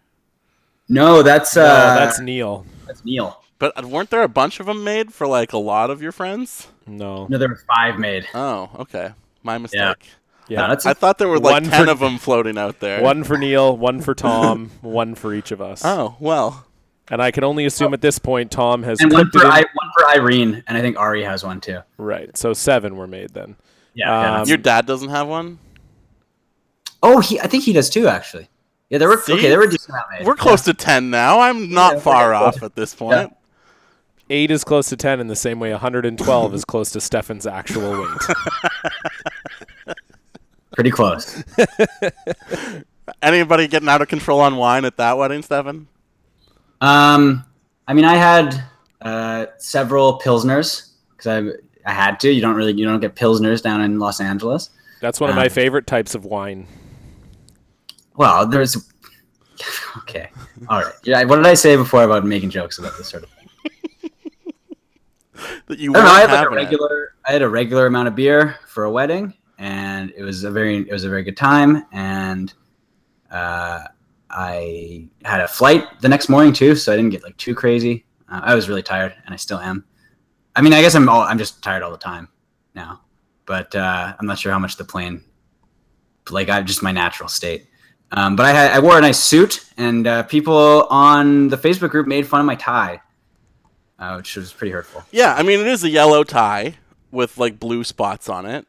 No, 0.88 1.22
that's 1.22 1.56
uh, 1.56 1.62
no, 1.94 2.00
that's 2.00 2.20
Neil. 2.20 2.66
that's 2.86 3.04
Neil. 3.04 3.40
But 3.60 3.72
uh, 3.82 3.86
weren't 3.86 4.10
there 4.10 4.22
a 4.22 4.28
bunch 4.28 4.58
of 4.60 4.66
them 4.66 4.82
made 4.84 5.14
for 5.14 5.26
like 5.26 5.52
a 5.52 5.58
lot 5.58 5.88
of 5.90 6.02
your 6.02 6.12
friends? 6.12 6.66
No. 6.86 7.26
No, 7.28 7.38
there 7.38 7.48
were 7.48 7.60
five 7.74 7.98
made. 7.98 8.26
Oh, 8.34 8.68
okay, 8.80 9.12
my 9.42 9.58
mistake. 9.58 9.78
Yeah. 9.80 9.94
Yeah. 10.48 10.62
No, 10.62 10.68
that's 10.68 10.84
I 10.86 10.94
thought 10.94 11.18
there 11.18 11.28
were 11.28 11.38
like 11.38 11.52
One 11.52 11.64
ten 11.64 11.84
for- 11.86 11.90
of 11.92 11.98
them 12.00 12.18
floating 12.18 12.58
out 12.58 12.80
there. 12.80 13.02
One 13.02 13.22
for 13.24 13.38
Neil, 13.38 13.76
one 13.76 14.00
for 14.00 14.14
Tom, 14.16 14.70
one 14.80 15.14
for 15.14 15.32
each 15.32 15.52
of 15.52 15.60
us. 15.62 15.82
Oh 15.84 16.16
well. 16.18 16.66
And 17.12 17.20
I 17.20 17.30
can 17.32 17.42
only 17.44 17.64
assume 17.64 17.92
at 17.94 18.00
this 18.00 18.18
point 18.20 18.50
Tom 18.52 18.82
has 18.84 19.00
and 19.00 19.12
one 19.12 19.22
clipped 19.30 19.36
it 19.36 19.40
for 19.40 19.44
in. 19.46 19.52
I, 19.52 19.64
one 19.74 19.90
for 19.98 20.08
Irene, 20.08 20.62
and 20.68 20.78
I 20.78 20.80
think 20.80 20.96
Ari 20.98 21.24
has 21.24 21.42
one 21.44 21.60
too. 21.60 21.80
Right. 21.98 22.36
So 22.36 22.52
seven 22.52 22.96
were 22.96 23.06
made 23.08 23.30
then. 23.30 23.56
Yeah. 23.94 24.16
Um, 24.16 24.22
that's- 24.24 24.48
Your 24.48 24.58
dad 24.58 24.86
doesn't 24.86 25.08
have 25.10 25.26
one. 25.28 25.58
oh, 27.02 27.20
he. 27.20 27.40
I 27.40 27.46
think 27.46 27.64
he 27.64 27.72
does 27.72 27.90
too. 27.90 28.06
Actually. 28.08 28.48
Yeah, 28.88 28.98
there 28.98 29.08
were 29.08 29.18
See? 29.18 29.34
okay, 29.34 29.48
there 29.48 29.58
were 29.58 29.66
decent 29.68 29.96
made. 30.18 30.26
We're 30.26 30.34
close 30.34 30.62
to 30.62 30.74
ten 30.74 31.10
now. 31.10 31.38
I'm 31.40 31.70
not 31.70 31.94
we're 31.96 32.00
far 32.00 32.34
off 32.34 32.54
close. 32.58 32.64
at 32.70 32.74
this 32.74 32.92
point. 32.94 33.32
Eight 34.32 34.50
is 34.52 34.62
close 34.64 34.88
to 34.90 34.96
ten 34.96 35.18
in 35.20 35.26
the 35.26 35.34
same 35.36 35.58
way 35.58 35.70
112 35.72 36.54
is 36.54 36.64
close 36.64 36.90
to 36.92 37.00
Stefan's 37.00 37.46
actual 37.48 37.90
weight. 38.00 38.18
Pretty 40.80 40.90
close. 40.92 41.44
Anybody 43.22 43.68
getting 43.68 43.86
out 43.90 44.00
of 44.00 44.08
control 44.08 44.40
on 44.40 44.56
wine 44.56 44.86
at 44.86 44.96
that 44.96 45.18
wedding, 45.18 45.42
Stefan? 45.42 45.86
Um, 46.80 47.44
I 47.86 47.92
mean, 47.92 48.06
I 48.06 48.14
had 48.16 48.64
uh, 49.02 49.44
several 49.58 50.18
pilsners 50.20 50.92
because 51.10 51.26
I 51.26 51.90
I 51.90 51.92
had 51.92 52.18
to. 52.20 52.32
You 52.32 52.40
don't 52.40 52.54
really 52.56 52.72
you 52.72 52.86
don't 52.86 53.00
get 53.00 53.14
pilsners 53.14 53.60
down 53.62 53.82
in 53.82 53.98
Los 53.98 54.22
Angeles. 54.22 54.70
That's 55.02 55.20
one 55.20 55.28
of 55.28 55.36
my 55.36 55.44
Um, 55.44 55.50
favorite 55.50 55.86
types 55.86 56.14
of 56.14 56.24
wine. 56.24 56.66
Well, 58.16 58.46
there's 58.46 58.90
okay. 59.98 60.30
All 60.70 60.80
right. 60.80 60.94
Yeah. 61.04 61.22
What 61.24 61.36
did 61.36 61.46
I 61.46 61.52
say 61.52 61.76
before 61.76 62.04
about 62.04 62.24
making 62.24 62.48
jokes 62.48 62.78
about 62.78 62.96
this 62.96 63.08
sort 63.08 63.24
of? 63.24 63.28
That 65.66 65.78
you 65.78 65.90
I 65.92 65.94
don't 65.96 66.04
know. 66.04 66.10
I 66.10 66.20
had 66.20 66.30
like 66.30 66.32
a 66.32 66.36
having 66.38 66.52
it. 66.52 66.56
regular. 66.62 67.14
I 67.28 67.32
had 67.32 67.42
a 67.42 67.48
regular 67.50 67.84
amount 67.86 68.08
of 68.08 68.14
beer 68.14 68.56
for 68.66 68.84
a 68.84 68.90
wedding, 68.90 69.34
and 69.60 70.10
it 70.16 70.22
was 70.22 70.42
a 70.42 70.50
very 70.50 70.78
it 70.78 70.90
was 70.90 71.04
a 71.04 71.08
very 71.08 71.22
good 71.22 71.36
time. 71.36 71.84
And 71.92 72.52
uh, 73.30 73.84
I 74.28 75.06
had 75.24 75.40
a 75.40 75.46
flight 75.46 76.00
the 76.00 76.08
next 76.08 76.28
morning 76.28 76.52
too, 76.52 76.74
so 76.74 76.92
I 76.92 76.96
didn't 76.96 77.10
get 77.10 77.22
like 77.22 77.36
too 77.36 77.54
crazy. 77.54 78.06
Uh, 78.28 78.40
I 78.42 78.54
was 78.54 78.68
really 78.68 78.82
tired, 78.82 79.14
and 79.24 79.34
I 79.34 79.36
still 79.36 79.60
am. 79.60 79.84
I 80.56 80.62
mean, 80.62 80.72
I 80.72 80.80
guess 80.80 80.94
I'm 80.96 81.08
all, 81.08 81.22
I'm 81.22 81.38
just 81.38 81.62
tired 81.62 81.82
all 81.82 81.92
the 81.92 81.98
time 81.98 82.28
now, 82.74 83.02
but 83.46 83.74
uh, 83.76 84.14
I'm 84.18 84.26
not 84.26 84.38
sure 84.38 84.50
how 84.50 84.58
much 84.58 84.76
the 84.76 84.84
plane. 84.84 85.22
Like 86.30 86.48
I'm 86.48 86.66
just 86.66 86.82
my 86.82 86.92
natural 86.92 87.28
state. 87.28 87.66
Um, 88.12 88.34
but 88.34 88.46
I 88.46 88.52
had, 88.52 88.72
I 88.72 88.80
wore 88.80 88.98
a 88.98 89.00
nice 89.00 89.20
suit, 89.20 89.64
and 89.76 90.06
uh, 90.06 90.22
people 90.24 90.86
on 90.90 91.48
the 91.48 91.56
Facebook 91.56 91.90
group 91.90 92.06
made 92.08 92.26
fun 92.26 92.40
of 92.40 92.46
my 92.46 92.56
tie, 92.56 93.00
uh, 93.98 94.14
which 94.14 94.36
was 94.36 94.52
pretty 94.52 94.72
hurtful. 94.72 95.04
Yeah, 95.12 95.34
I 95.34 95.42
mean 95.42 95.60
it 95.60 95.66
is 95.66 95.84
a 95.84 95.90
yellow 95.90 96.24
tie 96.24 96.76
with 97.10 97.36
like 97.36 97.60
blue 97.60 97.84
spots 97.84 98.28
on 98.28 98.46
it. 98.46 98.66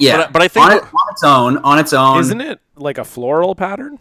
Yeah, 0.00 0.16
But 0.16 0.26
I- 0.26 0.30
but 0.32 0.42
I 0.42 0.48
think 0.48 0.66
on, 0.66 0.72
it, 0.72 0.82
on 0.82 1.12
its 1.12 1.22
own, 1.24 1.56
on 1.58 1.78
its 1.78 1.92
own, 1.92 2.20
Isn't 2.20 2.40
it 2.40 2.58
like 2.76 2.98
a 2.98 3.04
floral 3.04 3.54
pattern? 3.54 3.98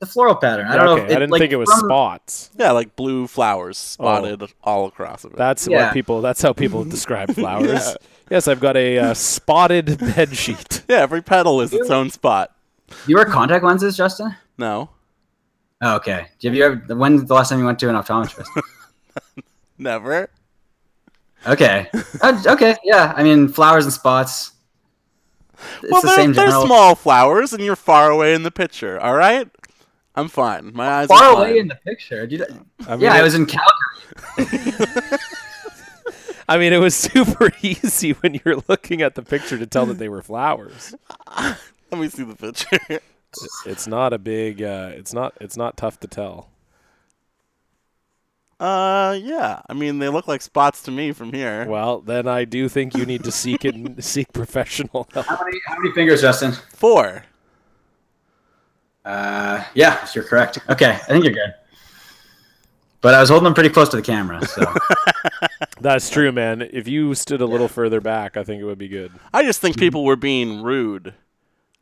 the 0.00 0.06
floral 0.06 0.34
pattern? 0.34 0.66
I 0.66 0.76
don't 0.76 0.84
know. 0.86 0.92
okay, 0.94 1.04
If 1.04 1.10
it, 1.10 1.16
I 1.16 1.18
didn't 1.20 1.30
like, 1.30 1.40
think 1.40 1.52
it 1.52 1.56
was 1.56 1.70
from- 1.70 1.80
spots. 1.88 2.50
Yeah, 2.58 2.72
like 2.72 2.96
blue 2.96 3.26
flowers 3.26 3.78
spotted 3.78 4.42
all 4.62 4.86
across 4.86 5.24
of 5.24 5.32
it. 5.32 5.36
That's 5.38 5.66
Yeah. 5.68 5.86
what 5.86 5.94
people. 5.94 6.20
That's 6.20 6.42
how 6.42 6.52
people 6.52 6.84
describe 6.96 7.32
flowers. 7.34 7.96
Yes, 8.30 8.48
I've 8.48 8.60
got 8.60 8.76
a 8.76 8.98
uh, 8.98 9.14
spotted 9.14 9.98
bed 10.16 10.36
sheet. 10.36 10.82
yeah, 10.88 10.98
every 10.98 11.22
petal 11.22 11.60
is 11.60 11.72
its 11.72 11.90
own 11.90 12.10
spot. 12.10 12.50
Do 12.88 12.94
you 13.06 13.16
wear 13.16 13.24
contact 13.26 13.64
lenses, 13.64 13.96
Justin? 13.96 14.34
No, 14.58 14.90
Oh, 15.82 15.96
okay. 15.96 16.28
Do 16.38 16.48
you 16.48 16.50
have 16.50 16.56
you 16.56 16.64
ever? 16.64 16.94
When's 16.96 17.24
the 17.24 17.34
last 17.34 17.50
time 17.50 17.58
you 17.58 17.64
went 17.66 17.78
to 17.80 17.88
an 17.90 17.94
optometrist? 17.96 18.46
never. 19.78 20.30
okay. 21.46 21.88
Uh, 22.22 22.42
okay. 22.46 22.76
Yeah. 22.84 23.12
I 23.16 23.22
mean, 23.22 23.48
flowers 23.48 23.84
and 23.84 23.92
spots. 23.92 24.52
It's 25.82 25.92
well, 25.92 26.00
the 26.02 26.08
they're, 26.08 26.16
same 26.16 26.32
they're 26.32 26.46
general. 26.46 26.66
small 26.66 26.94
flowers, 26.94 27.52
and 27.52 27.62
you're 27.62 27.76
far 27.76 28.10
away 28.10 28.34
in 28.34 28.42
the 28.42 28.50
picture. 28.50 28.98
All 29.00 29.14
right, 29.14 29.48
I'm 30.14 30.28
fine. 30.28 30.72
My 30.74 30.88
eyes 30.88 31.08
Far 31.08 31.22
are 31.22 31.36
away 31.36 31.50
fine. 31.52 31.56
in 31.58 31.68
the 31.68 31.76
picture. 31.76 32.26
Did 32.26 32.40
you, 32.40 32.46
I 32.86 32.92
mean, 32.92 33.00
yeah, 33.02 33.16
it, 33.16 33.20
I 33.20 33.22
was 33.22 33.34
in 33.34 33.46
Calgary. 33.46 35.18
I 36.48 36.58
mean, 36.58 36.72
it 36.72 36.78
was 36.78 36.94
super 36.94 37.50
easy 37.62 38.12
when 38.12 38.38
you're 38.44 38.62
looking 38.68 39.02
at 39.02 39.14
the 39.14 39.22
picture 39.22 39.58
to 39.58 39.66
tell 39.66 39.86
that 39.86 39.98
they 39.98 40.08
were 40.08 40.22
flowers. 40.22 40.94
Let 41.38 41.58
me 42.00 42.08
see 42.08 42.24
the 42.24 42.36
picture. 42.36 43.00
It's 43.66 43.86
not 43.86 44.12
a 44.12 44.18
big. 44.18 44.62
Uh, 44.62 44.90
it's 44.94 45.12
not. 45.12 45.34
It's 45.40 45.56
not 45.56 45.76
tough 45.76 45.98
to 46.00 46.06
tell. 46.06 46.48
Uh, 48.60 49.18
yeah. 49.20 49.60
I 49.68 49.72
mean, 49.74 49.98
they 49.98 50.08
look 50.08 50.28
like 50.28 50.42
spots 50.42 50.82
to 50.84 50.90
me 50.90 51.12
from 51.12 51.32
here. 51.32 51.66
Well, 51.68 52.00
then 52.00 52.26
I 52.28 52.44
do 52.44 52.68
think 52.68 52.96
you 52.96 53.04
need 53.06 53.24
to 53.24 53.32
seek 53.32 53.64
it. 53.64 53.74
seek 54.04 54.32
professional 54.32 55.08
help. 55.12 55.26
How 55.26 55.44
many, 55.44 55.58
how 55.66 55.76
many 55.78 55.92
fingers, 55.94 56.20
Justin? 56.20 56.52
Four. 56.70 57.24
Uh, 59.04 59.62
yeah, 59.74 60.06
you're 60.14 60.24
correct. 60.24 60.58
Okay, 60.70 60.90
I 60.92 60.96
think 60.96 61.24
you're 61.24 61.34
good. 61.34 61.52
but 63.02 63.12
I 63.14 63.20
was 63.20 63.28
holding 63.28 63.44
them 63.44 63.54
pretty 63.54 63.68
close 63.68 63.90
to 63.90 63.96
the 63.96 64.02
camera. 64.02 64.46
So 64.46 64.64
That's 65.80 66.08
true, 66.08 66.32
man. 66.32 66.62
If 66.72 66.88
you 66.88 67.14
stood 67.14 67.42
a 67.42 67.46
little 67.46 67.68
further 67.68 68.00
back, 68.00 68.38
I 68.38 68.44
think 68.44 68.62
it 68.62 68.64
would 68.64 68.78
be 68.78 68.88
good. 68.88 69.12
I 69.34 69.42
just 69.42 69.60
think 69.60 69.78
people 69.78 70.04
were 70.04 70.16
being 70.16 70.62
rude. 70.62 71.12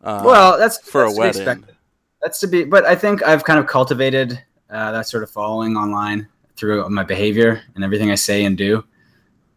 Uh, 0.03 0.23
well, 0.25 0.59
that's 0.59 0.79
for 0.79 1.05
a 1.05 1.13
that's 1.13 1.15
to 1.15 1.21
be 1.21 1.21
wedding. 1.21 1.43
expected. 1.43 1.77
That's 2.21 2.41
to 2.41 2.47
be, 2.49 2.65
but 2.65 2.85
I 2.85 2.97
think 2.97 3.23
I've 3.23 3.45
kind 3.45 3.61
of 3.61 3.69
cultivated 3.69 4.43
uh, 4.71 4.91
that 4.91 5.07
sort 5.07 5.23
of 5.23 5.31
following 5.31 5.77
online 5.77 6.27
through 6.63 6.89
my 6.91 7.03
behavior 7.03 7.61
and 7.75 7.83
everything 7.83 8.13
I 8.13 8.15
say 8.15 8.45
and 8.45 8.57
do. 8.57 8.85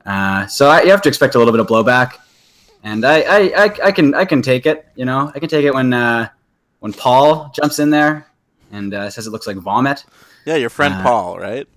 Uh, 0.07 0.47
so 0.47 0.69
I, 0.69 0.81
you 0.81 0.89
have 0.89 1.03
to 1.03 1.09
expect 1.09 1.35
a 1.35 1.37
little 1.37 1.53
bit 1.53 1.59
of 1.59 1.67
blowback, 1.67 2.17
and 2.83 3.05
I, 3.05 3.21
I, 3.21 3.39
I, 3.65 3.65
I 3.85 3.91
can 3.91 4.15
I 4.15 4.25
can 4.25 4.41
take 4.41 4.65
it. 4.65 4.87
You 4.95 5.05
know, 5.05 5.31
I 5.35 5.39
can 5.39 5.47
take 5.47 5.65
it 5.65 5.73
when 5.73 5.93
uh, 5.93 6.29
when 6.79 6.93
Paul 6.93 7.51
jumps 7.55 7.77
in 7.77 7.91
there 7.91 8.27
and 8.71 8.91
uh, 8.95 9.09
says 9.11 9.27
it 9.27 9.29
looks 9.29 9.45
like 9.45 9.57
vomit. 9.57 10.03
yeah, 10.45 10.55
your 10.55 10.71
friend 10.71 10.95
uh, 10.95 11.03
Paul, 11.03 11.37
right? 11.37 11.67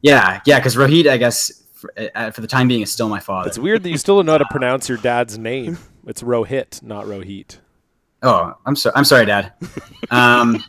Yeah, 0.00 0.40
yeah, 0.46 0.60
because 0.60 0.76
Rohit, 0.76 1.08
I 1.08 1.16
guess, 1.16 1.64
for, 1.72 1.92
uh, 2.14 2.30
for 2.30 2.40
the 2.40 2.46
time 2.46 2.68
being, 2.68 2.82
is 2.82 2.92
still 2.92 3.08
my 3.08 3.20
father. 3.20 3.48
It's 3.48 3.58
weird 3.58 3.82
that 3.82 3.90
you 3.90 3.98
still 3.98 4.16
don't 4.16 4.26
know 4.26 4.32
how 4.32 4.38
to 4.38 4.46
pronounce 4.50 4.88
your 4.88 4.98
dad's 4.98 5.36
name. 5.38 5.78
It's 6.04 6.20
Rohit, 6.20 6.82
not 6.82 7.04
Rohit. 7.04 7.58
Oh, 8.24 8.54
I'm 8.66 8.74
sorry. 8.74 8.96
I'm 8.96 9.04
sorry, 9.04 9.24
Dad. 9.24 9.52
Um, 10.10 10.64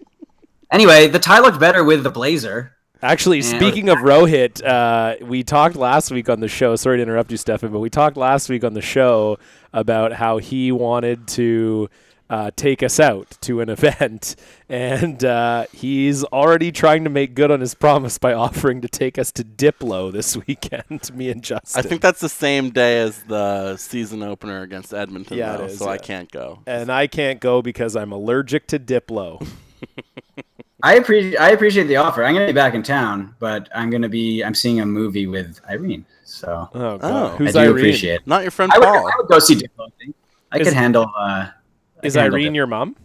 anyway, 0.70 1.08
the 1.08 1.18
tie 1.18 1.38
looked 1.38 1.58
better 1.58 1.82
with 1.82 2.02
the 2.02 2.10
blazer. 2.10 2.76
Actually, 3.00 3.42
speaking 3.42 3.88
of 3.88 3.98
Rohit, 3.98 4.64
uh, 4.64 5.24
we 5.24 5.44
talked 5.44 5.76
last 5.76 6.10
week 6.10 6.28
on 6.28 6.40
the 6.40 6.48
show. 6.48 6.74
Sorry 6.74 6.96
to 6.96 7.02
interrupt 7.02 7.30
you, 7.30 7.36
Stefan, 7.36 7.70
but 7.70 7.78
we 7.78 7.90
talked 7.90 8.16
last 8.16 8.48
week 8.48 8.64
on 8.64 8.74
the 8.74 8.80
show 8.82 9.38
about 9.72 10.12
how 10.14 10.38
he 10.38 10.72
wanted 10.72 11.28
to 11.28 11.88
uh, 12.28 12.50
take 12.56 12.82
us 12.82 12.98
out 12.98 13.38
to 13.42 13.60
an 13.60 13.68
event, 13.70 14.34
and 14.68 15.24
uh, 15.24 15.66
he's 15.72 16.24
already 16.24 16.72
trying 16.72 17.04
to 17.04 17.10
make 17.10 17.36
good 17.36 17.52
on 17.52 17.60
his 17.60 17.72
promise 17.74 18.18
by 18.18 18.32
offering 18.34 18.80
to 18.80 18.88
take 18.88 19.16
us 19.16 19.30
to 19.30 19.44
Diplo 19.44 20.10
this 20.12 20.36
weekend. 20.48 21.08
me 21.14 21.30
and 21.30 21.42
Justin. 21.44 21.78
I 21.78 21.88
think 21.88 22.02
that's 22.02 22.20
the 22.20 22.28
same 22.28 22.70
day 22.70 22.98
as 23.00 23.22
the 23.22 23.76
season 23.76 24.24
opener 24.24 24.62
against 24.62 24.92
Edmonton, 24.92 25.38
Yeah, 25.38 25.56
though, 25.56 25.66
is, 25.66 25.78
so 25.78 25.88
I 25.88 25.98
can't 25.98 26.30
go. 26.32 26.58
and 26.66 26.90
I 26.90 27.06
can't 27.06 27.38
go 27.40 27.62
because 27.62 27.94
I'm 27.94 28.10
allergic 28.10 28.66
to 28.68 28.78
Diplo. 28.80 29.46
I 30.82 30.94
appreciate 30.94 31.36
I 31.38 31.50
appreciate 31.50 31.84
the 31.84 31.96
offer. 31.96 32.24
I'm 32.24 32.34
gonna 32.34 32.46
be 32.46 32.52
back 32.52 32.74
in 32.74 32.82
town, 32.82 33.34
but 33.40 33.68
I'm 33.74 33.90
gonna 33.90 34.08
be 34.08 34.42
I'm 34.44 34.54
seeing 34.54 34.80
a 34.80 34.86
movie 34.86 35.26
with 35.26 35.60
Irene. 35.68 36.04
So 36.24 36.68
Oh, 36.74 36.98
God. 36.98 37.00
Oh. 37.02 37.28
who's 37.36 37.56
I 37.56 37.64
do 37.64 37.70
Irene? 37.70 37.78
appreciate 37.78 38.14
it. 38.16 38.26
Not 38.26 38.42
your 38.42 38.50
friend 38.50 38.70
I 38.72 38.78
would, 38.78 38.84
Paul. 38.86 39.06
I 39.08 39.12
would 39.18 39.28
go 39.28 39.38
see 39.40 39.54
Diplo. 39.56 39.86
I 39.86 39.90
think. 39.98 40.14
I 40.52 40.58
Is- 40.58 40.68
could 40.68 40.74
handle. 40.76 41.10
Uh, 41.18 41.48
Is 42.02 42.14
could 42.14 42.20
handle 42.22 42.36
Irene 42.36 42.52
Diplo. 42.52 42.56
your 42.56 42.66
mom? 42.68 42.96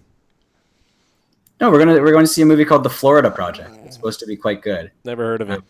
No, 1.61 1.71
we're 1.71 1.79
gonna 1.79 1.93
we're 1.93 2.11
going 2.11 2.25
to 2.25 2.31
see 2.31 2.41
a 2.41 2.45
movie 2.45 2.65
called 2.65 2.83
The 2.83 2.89
Florida 2.89 3.31
Project. 3.31 3.69
It's 3.85 3.95
supposed 3.95 4.19
to 4.19 4.25
be 4.25 4.35
quite 4.35 4.61
good. 4.61 4.91
Never 5.05 5.23
heard 5.23 5.41
of 5.41 5.49
it. 5.49 5.61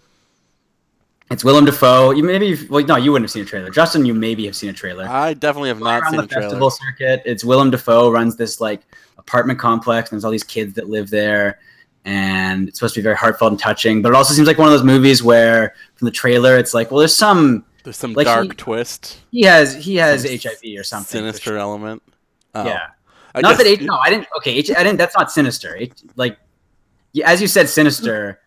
It's 1.29 1.43
Willem 1.43 1.65
Dafoe. 1.65 2.11
You 2.11 2.23
maybe 2.23 2.57
well 2.67 2.83
no, 2.85 2.95
you 2.95 3.11
wouldn't 3.11 3.25
have 3.25 3.31
seen 3.31 3.43
a 3.43 3.45
trailer. 3.45 3.69
Justin, 3.69 4.05
you 4.05 4.13
maybe 4.13 4.45
have 4.45 4.55
seen 4.55 4.69
a 4.69 4.73
trailer. 4.73 5.05
I 5.07 5.33
definitely 5.35 5.69
have 5.69 5.79
not 5.79 6.03
seen 6.09 6.17
the 6.17 6.23
a 6.23 6.27
trailer. 6.27 6.43
festival 6.49 6.69
circuit. 6.71 7.21
It's 7.25 7.43
Willem 7.45 7.69
Dafoe 7.69 8.09
runs 8.11 8.35
this 8.35 8.59
like 8.59 8.81
apartment 9.17 9.59
complex, 9.59 10.09
and 10.11 10.17
there's 10.17 10.25
all 10.25 10.31
these 10.31 10.43
kids 10.43 10.73
that 10.73 10.89
live 10.89 11.09
there, 11.09 11.59
and 12.05 12.67
it's 12.67 12.79
supposed 12.79 12.93
to 12.95 12.99
be 12.99 13.03
very 13.03 13.15
heartfelt 13.15 13.51
and 13.51 13.59
touching. 13.59 14.01
But 14.01 14.09
it 14.09 14.15
also 14.15 14.33
seems 14.33 14.47
like 14.47 14.57
one 14.57 14.67
of 14.67 14.73
those 14.73 14.83
movies 14.83 15.23
where, 15.23 15.73
from 15.95 16.05
the 16.05 16.11
trailer, 16.11 16.57
it's 16.57 16.73
like, 16.73 16.91
well, 16.91 16.99
there's 16.99 17.15
some 17.15 17.65
There's 17.83 17.97
some 17.97 18.13
Like 18.13 18.25
dark 18.27 18.43
he- 18.45 18.49
twist, 18.53 19.19
he 19.31 19.41
has 19.43 19.75
he 19.75 19.95
has 19.97 20.23
HIV 20.23 20.59
or 20.77 20.83
something. 20.83 21.19
sinister 21.19 21.51
sure. 21.51 21.57
element. 21.57 22.01
Oh. 22.55 22.65
Yeah, 22.65 22.87
I 23.35 23.41
not 23.41 23.49
guess- 23.51 23.57
that 23.59 23.67
H. 23.67 23.81
No, 23.81 23.95
I 23.95 24.09
didn't. 24.09 24.27
Okay, 24.37 24.53
H, 24.55 24.69
I 24.71 24.83
didn't. 24.83 24.97
That's 24.97 25.15
not 25.17 25.31
sinister. 25.31 25.79
Like, 26.15 26.37
as 27.25 27.41
you 27.41 27.47
said, 27.47 27.67
sinister. 27.69 28.39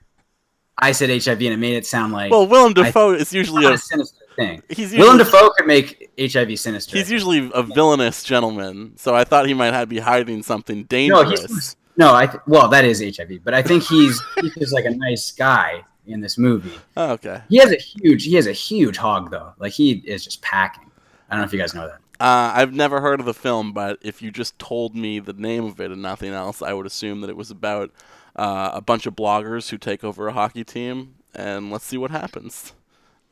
I 0.78 0.92
said 0.92 1.08
HIV, 1.08 1.40
and 1.40 1.54
it 1.54 1.56
made 1.56 1.74
it 1.74 1.86
sound 1.86 2.12
like 2.12 2.30
Well, 2.30 2.46
Willem 2.46 2.72
I- 2.76 2.82
Dafoe 2.82 3.12
is 3.14 3.32
usually 3.32 3.64
a 3.64 3.72
a 3.72 3.78
sinister 3.78 4.24
thing. 4.36 4.62
he's 4.68 4.92
Willem 4.92 5.18
usually, 5.18 5.32
Dafoe 5.38 5.50
could 5.56 5.66
make 5.66 6.10
HIV 6.18 6.58
sinister. 6.58 6.98
he's 6.98 7.10
usually 7.10 7.50
a 7.54 7.62
villainous 7.62 8.22
gentleman, 8.22 8.92
so 8.98 9.14
I 9.14 9.24
thought 9.24 9.46
he 9.46 9.54
might 9.54 9.72
have 9.72 9.88
be 9.88 10.00
hiding 10.00 10.42
something 10.42 10.80
No, 10.80 10.84
dangerous. 10.84 11.46
he's 11.46 11.76
no. 11.96 12.14
I 12.14 12.26
th- 12.26 12.42
well, 12.46 12.68
that 12.68 12.84
is 12.84 13.00
HIV, 13.00 13.42
but 13.44 13.54
I 13.54 13.62
think 13.62 13.82
he's 13.82 14.20
he's 14.40 14.54
just 14.54 14.72
like 14.72 14.84
a 14.84 14.90
nice 14.90 15.30
guy 15.32 15.84
in 16.06 16.20
this 16.20 16.38
movie. 16.38 16.78
oh, 16.96 17.12
okay. 17.12 17.42
He 17.48 17.56
has 17.58 17.72
a 17.72 17.76
huge 17.76 18.24
he 18.24 18.34
has 18.34 18.46
a 18.46 18.52
huge 18.52 18.96
hog 18.96 19.30
though. 19.30 19.52
Like 19.58 19.72
he 19.72 19.92
is 20.06 20.24
just 20.24 20.40
packing. 20.42 20.90
I 21.28 21.34
don't 21.34 21.40
know 21.42 21.46
if 21.46 21.52
you 21.52 21.58
guys 21.58 21.74
know 21.74 21.86
that. 21.88 21.98
Uh, 22.18 22.52
I've 22.54 22.72
never 22.72 23.00
heard 23.00 23.20
of 23.20 23.26
the 23.26 23.34
film, 23.34 23.72
but 23.72 23.98
if 24.00 24.22
you 24.22 24.30
just 24.30 24.58
told 24.58 24.94
me 24.94 25.18
the 25.18 25.34
name 25.34 25.64
of 25.66 25.80
it 25.80 25.90
and 25.90 26.00
nothing 26.00 26.32
else, 26.32 26.62
I 26.62 26.72
would 26.72 26.86
assume 26.86 27.20
that 27.20 27.28
it 27.28 27.36
was 27.36 27.50
about 27.50 27.90
uh, 28.36 28.70
a 28.72 28.80
bunch 28.80 29.04
of 29.06 29.14
bloggers 29.14 29.68
who 29.68 29.76
take 29.76 30.02
over 30.02 30.26
a 30.28 30.32
hockey 30.32 30.64
team, 30.64 31.16
and 31.34 31.70
let's 31.70 31.84
see 31.84 31.98
what 31.98 32.10
happens. 32.10 32.72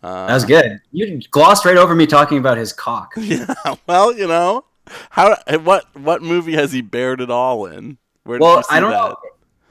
Uh, 0.03 0.27
That 0.27 0.35
was 0.35 0.45
good. 0.45 0.81
You 0.93 1.19
glossed 1.31 1.65
right 1.65 1.79
over 1.79 1.95
me 1.95 2.07
talking 2.07 2.37
about 2.37 2.59
his 2.59 2.73
cock. 2.75 3.15
Yeah, 3.19 3.55
well, 3.87 4.13
you 4.15 4.27
know, 4.27 4.67
how 5.11 5.35
what 5.63 5.87
what 5.97 6.21
movie 6.21 6.53
has 6.55 6.73
he 6.73 6.83
bared 6.83 7.23
it 7.23 7.31
all 7.31 7.65
in? 7.65 7.97
Where 8.25 8.39
did 8.39 8.45
you 8.45 8.51
Well, 8.51 8.65
I 8.71 8.81
don't 8.81 8.91
that? 8.91 8.97
know. 8.97 9.17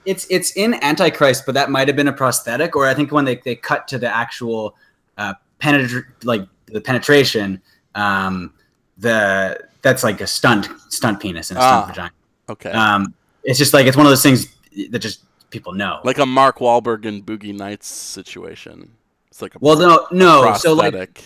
It's 0.06 0.28
it's 0.30 0.52
in 0.58 0.74
Antichrist, 0.84 1.46
but 1.46 1.56
that 1.56 1.70
might 1.70 1.88
have 1.88 1.96
been 1.96 2.10
a 2.10 2.14
prosthetic, 2.14 2.76
or 2.76 2.86
I 2.88 2.94
think 2.94 3.12
when 3.12 3.24
they, 3.26 3.38
they 3.38 3.56
cut 3.56 3.88
to 3.90 3.98
the 3.98 4.14
actual 4.14 4.76
uh, 5.18 5.34
penetra- 5.62 6.04
like 6.24 6.46
the 6.66 6.82
penetration, 6.82 7.62
um, 7.96 8.54
the 8.98 9.60
that's 9.82 10.04
like 10.04 10.20
a 10.22 10.28
stunt 10.28 10.68
stunt 10.90 11.20
penis 11.22 11.52
and 11.52 11.58
a 11.58 11.62
stunt 11.62 11.84
Ah. 11.84 11.88
vagina. 11.88 12.12
Okay, 12.50 12.72
Um, 12.72 13.14
it's 13.46 13.58
just 13.58 13.74
like 13.74 13.86
it's 13.88 13.96
one 13.96 14.06
of 14.06 14.12
those 14.12 14.22
things 14.24 14.48
that 14.90 15.00
just 15.00 15.22
people 15.52 15.72
know. 15.72 16.02
like 16.04 16.18
a 16.18 16.26
Mark 16.26 16.58
Wahlberg 16.58 17.06
and 17.06 17.26
Boogie 17.26 17.56
Nights 17.58 17.88
situation. 17.88 18.92
It's 19.30 19.42
like 19.42 19.56
a 19.56 19.60
well, 19.62 19.78
no, 19.80 20.06
no. 20.12 20.54
So 20.56 20.74
like, 20.74 21.24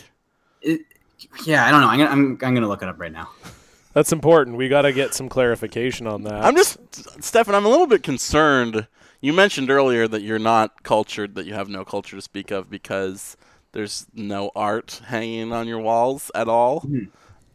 it, 0.62 0.82
yeah, 1.46 1.66
I 1.66 1.72
don't 1.72 1.82
know. 1.82 1.88
I'm 1.88 1.98
gonna, 1.98 2.12
I'm, 2.12 2.20
I'm 2.44 2.54
gonna 2.54 2.68
look 2.68 2.84
it 2.84 2.90
up 2.90 3.00
right 3.00 3.12
now. 3.12 3.30
That's 3.98 4.12
important. 4.12 4.58
We 4.58 4.70
got 4.70 4.84
to 4.84 4.94
get 4.94 5.16
some 5.16 5.28
clarification 5.28 6.06
on 6.06 6.22
that. 6.22 6.46
I'm 6.46 6.56
just, 6.56 6.78
Stefan. 7.24 7.56
I'm 7.56 7.66
a 7.66 7.68
little 7.68 7.88
bit 7.88 8.04
concerned. 8.04 8.86
You 9.22 9.34
mentioned 9.34 9.72
earlier 9.72 10.08
that 10.08 10.22
you're 10.22 10.38
not 10.38 10.84
cultured, 10.84 11.34
that 11.34 11.48
you 11.48 11.56
have 11.56 11.68
no 11.68 11.84
culture 11.84 12.16
to 12.16 12.22
speak 12.22 12.52
of 12.52 12.70
because 12.70 13.36
there's 13.72 14.06
no 14.14 14.52
art 14.56 15.02
hanging 15.08 15.52
on 15.52 15.68
your 15.68 15.80
walls 15.80 16.30
at 16.36 16.48
all. 16.48 16.82
Mhm. 16.82 17.08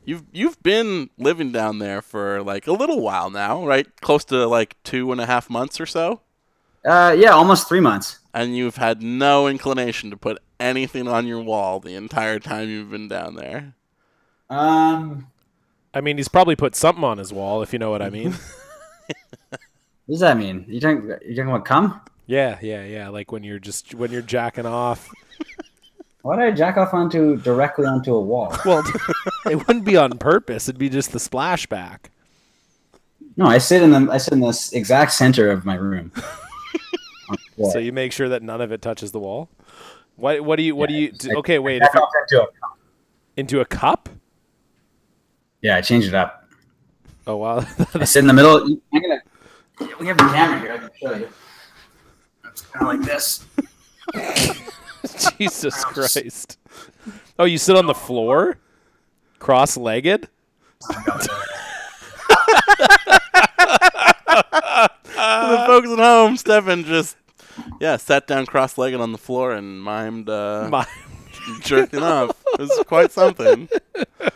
You've 0.05 0.25
you've 0.33 0.61
been 0.65 1.11
living 1.17 1.53
down 1.53 1.79
there 1.79 2.03
for 2.03 2.43
like 2.43 2.67
a 2.67 2.73
little 2.73 2.99
while 3.01 3.31
now, 3.31 3.65
right? 3.65 3.87
Close 4.01 4.25
to 4.25 4.45
like 4.49 4.75
two 4.83 5.13
and 5.13 5.21
a 5.21 5.27
half 5.27 5.49
months 5.49 5.81
or 5.81 5.87
so, 5.87 6.23
Uh, 6.85 7.15
yeah, 7.17 7.31
almost 7.31 7.69
three 7.69 7.79
months. 7.79 8.19
and 8.35 8.57
you've 8.57 8.79
had 8.79 9.01
no 9.01 9.47
inclination 9.47 10.11
to 10.11 10.17
put 10.17 10.39
anything 10.59 11.07
on 11.07 11.29
your 11.29 11.41
wall 11.41 11.79
the 11.79 11.95
entire 11.95 12.41
time 12.41 12.69
you've 12.69 12.91
been 12.91 13.07
down 13.07 13.37
there. 13.37 13.75
Um, 14.51 15.29
I 15.95 16.01
mean, 16.01 16.17
he's 16.17 16.29
probably 16.29 16.57
put 16.57 16.75
something 16.75 17.05
on 17.05 17.19
his 17.19 17.33
wall, 17.33 17.63
if 17.63 17.73
you 17.73 17.79
know 17.79 17.91
what 17.91 18.01
I 18.03 18.11
mean. 18.11 18.33
what 19.51 19.61
does 20.09 20.21
that 20.21 20.37
mean? 20.37 20.65
You 20.69 20.81
talking 20.81 21.07
you 21.27 21.35
talking 21.37 21.51
about 21.51 21.65
cum? 21.65 22.01
yeah, 22.27 22.59
yeah, 22.63 22.85
yeah. 22.85 23.09
Like 23.09 23.31
when 23.33 23.43
you're 23.45 23.59
just 23.59 23.95
when 23.95 24.11
you're 24.11 24.23
jacking 24.23 24.67
off. 24.67 25.11
Why 26.23 26.37
did 26.37 26.45
I 26.45 26.51
jack 26.53 26.77
off 26.77 26.95
onto 26.95 27.37
directly 27.39 27.85
onto 27.85 28.15
a 28.15 28.21
wall? 28.21 28.55
Well, 28.65 28.85
it 29.51 29.57
wouldn't 29.67 29.85
be 29.85 29.97
on 29.97 30.19
purpose. 30.19 30.69
It'd 30.69 30.79
be 30.79 30.89
just 30.89 31.11
the 31.13 31.19
splashback. 31.19 31.99
No, 33.37 33.47
I 33.47 33.59
sit 33.59 33.83
in 33.83 33.91
the 33.91 34.09
I 34.11 34.19
sit 34.19 34.33
in 34.35 34.41
the 34.41 34.71
exact 34.73 35.13
center 35.13 35.51
of 35.51 35.65
my 35.65 35.75
room. 35.75 36.13
On 36.15 36.23
the 37.31 37.39
floor. 37.57 37.73
So 37.73 37.79
you 37.81 37.93
make 37.93 38.13
sure 38.13 38.29
that 38.29 38.43
none 38.43 38.61
of 38.61 38.71
it 38.73 38.83
touches 38.83 39.11
the 39.11 39.19
wall. 39.19 39.49
What? 40.17 40.43
What 40.45 40.57
do 40.57 40.63
you? 40.63 40.77
What 40.77 40.91
Yeah, 40.91 40.97
do 40.97 41.03
you? 41.03 41.13
do- 41.13 41.39
okay, 41.39 41.59
wait. 41.59 41.81
Jack 41.81 41.91
If 41.91 41.95
you, 41.97 42.01
off 42.03 42.11
into 42.29 42.43
a 42.43 42.47
cum. 42.47 42.71
into 43.37 43.61
a 43.61 43.65
cup? 43.65 44.09
Yeah, 45.63 45.77
I 45.77 45.81
changed 45.81 46.09
it 46.09 46.15
up. 46.15 46.49
Oh 47.27 47.37
wow. 47.37 47.65
I 47.95 48.05
sit 48.05 48.19
in 48.21 48.27
the 48.27 48.33
middle. 48.33 48.57
I'm 48.57 48.81
gonna. 48.93 49.23
We 50.01 50.07
have 50.09 50.19
the 50.19 50.25
camera 50.25 50.61
here. 50.61 50.73
I 50.73 50.79
can 50.79 50.91
show 51.01 51.15
you. 51.15 51.29
It's 52.47 52.63
kind 52.63 52.83
of 52.83 52.89
like 52.89 53.07
this. 53.07 53.47
Jesus 55.39 55.85
Christ. 55.85 56.59
Oh, 57.39 57.45
you 57.45 57.59
sit 57.59 57.77
on 57.77 57.87
the 57.87 57.95
floor, 57.95 58.59
cross-legged. 59.39 60.29
For 60.81 60.93
the 65.49 65.65
folks 65.67 65.89
at 65.89 65.99
home, 65.99 66.37
Stefan 66.37 66.85
just 66.85 67.17
yeah 67.81 67.97
sat 67.97 68.27
down 68.27 68.47
cross-legged 68.47 69.01
on 69.01 69.13
the 69.13 69.19
floor 69.19 69.53
and 69.53 69.81
mimed 69.85 70.29
uh, 70.29 70.69
My, 70.69 70.87
jerking 71.61 72.03
off. 72.03 72.31
It 72.55 72.61
was 72.61 72.85
quite 72.87 73.13
something. 73.13 73.69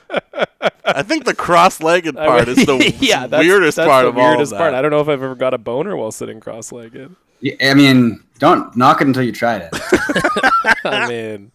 I 0.85 1.03
think 1.03 1.25
the 1.25 1.35
cross-legged 1.35 2.15
part 2.17 2.49
is 2.49 2.65
the 2.65 2.95
yeah, 3.01 3.27
that's, 3.27 3.45
weirdest 3.45 3.77
that's 3.77 3.89
part 3.89 4.05
the 4.05 4.09
of 4.11 4.19
all 4.19 4.29
weirdest 4.31 4.53
of 4.53 4.59
part. 4.59 4.73
that. 4.73 4.79
I 4.79 4.83
don't 4.83 4.91
know 4.91 5.01
if 5.01 5.09
I've 5.09 5.23
ever 5.23 5.35
got 5.35 5.55
a 5.55 5.59
boner 5.59 5.97
while 5.97 6.13
sitting 6.13 6.41
cross-legged. 6.41 7.15
Yeah, 7.41 7.55
I 7.71 7.75
mean, 7.75 8.23
don't 8.39 8.75
knock 8.77 9.01
it 9.01 9.07
until 9.09 9.23
you 9.23 9.33
tried 9.33 9.69
it. 9.71 9.71
I 10.85 11.09
mean, 11.09 11.53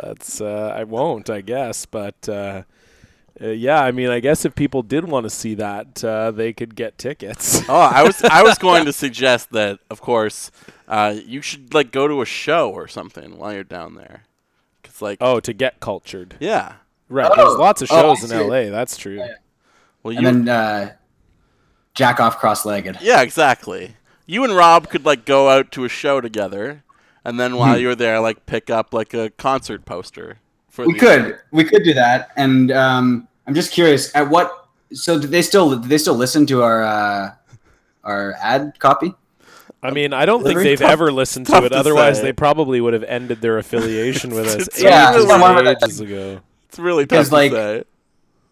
that's 0.00 0.40
uh, 0.40 0.74
I 0.76 0.84
won't, 0.84 1.30
I 1.30 1.40
guess, 1.42 1.86
but 1.86 2.28
uh, 2.28 2.62
Uh, 3.38 3.48
yeah, 3.48 3.82
I 3.82 3.92
mean, 3.92 4.08
I 4.08 4.20
guess 4.20 4.46
if 4.46 4.54
people 4.54 4.82
did 4.82 5.04
want 5.04 5.24
to 5.24 5.30
see 5.30 5.54
that, 5.56 6.02
uh, 6.02 6.30
they 6.30 6.54
could 6.54 6.74
get 6.74 6.96
tickets. 6.96 7.60
Oh, 7.68 7.76
I 7.78 8.02
was 8.02 8.22
I 8.24 8.42
was 8.42 8.56
going 8.56 8.86
to 8.86 8.92
suggest 8.94 9.50
that, 9.52 9.78
of 9.90 10.00
course, 10.00 10.50
uh, 10.88 11.14
you 11.22 11.42
should 11.42 11.74
like 11.74 11.92
go 11.92 12.08
to 12.08 12.22
a 12.22 12.24
show 12.26 12.70
or 12.70 12.88
something 12.88 13.36
while 13.36 13.52
you're 13.52 13.62
down 13.62 13.94
there. 13.94 14.22
Cause 14.82 15.02
like, 15.02 15.18
oh, 15.20 15.38
to 15.40 15.52
get 15.52 15.80
cultured. 15.80 16.36
yeah, 16.40 16.76
Right. 17.08 17.30
Oh. 17.30 17.36
There's 17.36 17.58
lots 17.58 17.82
of 17.82 17.88
Oh, 17.92 18.14
shows 18.14 18.24
in 18.24 18.30
see. 18.38 18.44
LA. 18.44 18.70
That's 18.70 18.96
true. 18.96 19.22
well, 20.02 20.12
you, 20.12 20.26
And 20.26 20.46
then 20.46 20.48
uh, 20.48 20.92
jack 21.94 22.20
off 22.20 22.38
cross-legged. 22.38 22.98
yeah, 23.00 23.22
exactly. 23.22 23.96
You 24.26 24.42
and 24.44 24.54
Rob 24.56 24.88
could 24.88 25.04
like 25.04 25.24
go 25.24 25.48
out 25.48 25.70
to 25.72 25.84
a 25.84 25.88
show 25.88 26.20
together, 26.20 26.82
and 27.24 27.38
then 27.38 27.52
Hmm. 27.52 27.58
while 27.58 27.78
you're 27.78 27.94
there, 27.94 28.18
like 28.20 28.44
pick 28.46 28.70
up 28.70 28.92
like 28.92 29.14
a 29.14 29.30
concert 29.30 29.84
poster. 29.84 30.38
For 30.68 30.84
We 30.86 30.94
the- 30.94 30.98
could, 30.98 31.38
we 31.52 31.64
could 31.64 31.84
do 31.84 31.94
that. 31.94 32.30
And 32.36 32.70
um, 32.72 33.28
I'm 33.46 33.54
just 33.54 33.72
curious, 33.72 34.14
at 34.16 34.28
what? 34.28 34.66
So 34.92 35.18
do 35.18 35.26
they 35.26 35.42
still 35.42 35.76
do 35.78 35.88
they 35.88 35.98
still 35.98 36.14
listen 36.14 36.44
to 36.46 36.62
our 36.62 36.82
uh, 36.82 37.34
our 38.04 38.34
ad 38.40 38.78
copy? 38.78 39.14
I 39.82 39.90
mean, 39.92 40.12
I 40.12 40.26
don't 40.26 40.42
think 40.42 40.58
they've 40.60 40.78
tough- 40.78 40.90
ever 40.90 41.12
listened 41.12 41.46
to 41.48 41.64
it. 41.64 41.68
to 41.68 41.76
Otherwise, 41.76 42.16
say. 42.18 42.22
they 42.24 42.32
probably 42.32 42.80
would 42.80 42.94
have 42.94 43.04
ended 43.04 43.40
their 43.40 43.58
affiliation 43.58 44.30
with 44.34 44.46
us 44.48 44.54
It's 44.66 44.68
ages, 44.78 44.82
Yeah, 44.84 45.14
really- 45.14 45.30
I 45.30 45.40
wonder 45.40 45.68
and 45.70 45.78
ages 45.82 46.00
ago. 46.00 46.40
It's 46.76 46.82
really 46.82 47.06
tough 47.06 47.32
like- 47.32 47.52
to. 47.52 47.86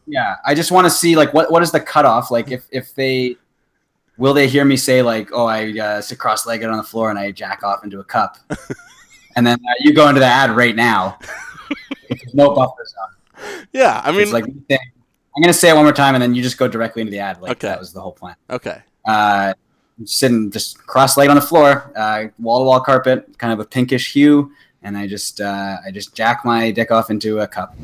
Yeah, 0.06 0.36
I 0.44 0.54
just 0.54 0.70
want 0.70 0.84
to 0.86 0.90
see 0.90 1.16
like 1.16 1.32
what 1.32 1.50
what 1.50 1.62
is 1.62 1.70
the 1.72 1.80
cutoff? 1.80 2.30
Like 2.30 2.50
if 2.50 2.64
if 2.70 2.94
they 2.94 3.36
will 4.18 4.34
they 4.34 4.46
hear 4.48 4.64
me 4.64 4.76
say 4.76 5.00
like, 5.02 5.30
oh, 5.32 5.46
I 5.46 5.70
uh, 5.78 6.00
sit 6.02 6.18
cross-legged 6.18 6.68
on 6.68 6.76
the 6.76 6.82
floor 6.82 7.08
and 7.10 7.18
I 7.18 7.30
jack 7.30 7.62
off 7.62 7.84
into 7.84 8.00
a 8.00 8.04
cup, 8.04 8.36
and 9.36 9.46
then 9.46 9.54
uh, 9.58 9.74
you 9.80 9.94
go 9.94 10.06
into 10.08 10.20
the 10.20 10.26
ad 10.26 10.50
right 10.56 10.76
now. 10.76 11.18
No 12.34 12.54
buffer 12.54 12.84
zone. 12.86 13.66
Yeah, 13.72 14.00
I 14.04 14.12
mean, 14.12 14.20
it's 14.20 14.32
like 14.32 14.44
I'm 14.44 15.42
gonna 15.42 15.52
say 15.54 15.70
it 15.70 15.74
one 15.74 15.84
more 15.84 15.92
time, 15.92 16.14
and 16.14 16.22
then 16.22 16.34
you 16.34 16.42
just 16.42 16.58
go 16.58 16.68
directly 16.68 17.00
into 17.00 17.10
the 17.10 17.18
ad. 17.20 17.40
Like 17.40 17.52
Okay. 17.52 17.68
that 17.68 17.78
was 17.80 17.92
the 17.92 18.00
whole 18.00 18.12
plan. 18.12 18.36
okay. 18.50 18.82
Uh, 19.06 19.54
sitting 20.04 20.50
just 20.50 20.78
cross-legged 20.86 21.30
on 21.30 21.36
the 21.36 21.40
floor, 21.42 21.90
uh, 21.96 22.26
wall-to-wall 22.38 22.80
carpet, 22.80 23.26
kind 23.38 23.52
of 23.52 23.58
a 23.60 23.64
pinkish 23.64 24.12
hue, 24.12 24.50
and 24.84 24.96
I 24.96 25.06
just 25.08 25.40
uh, 25.40 25.78
I 25.84 25.90
just 25.90 26.14
jack 26.14 26.44
my 26.44 26.70
dick 26.70 26.92
off 26.92 27.10
into 27.10 27.40
a 27.40 27.48
cup. 27.48 27.74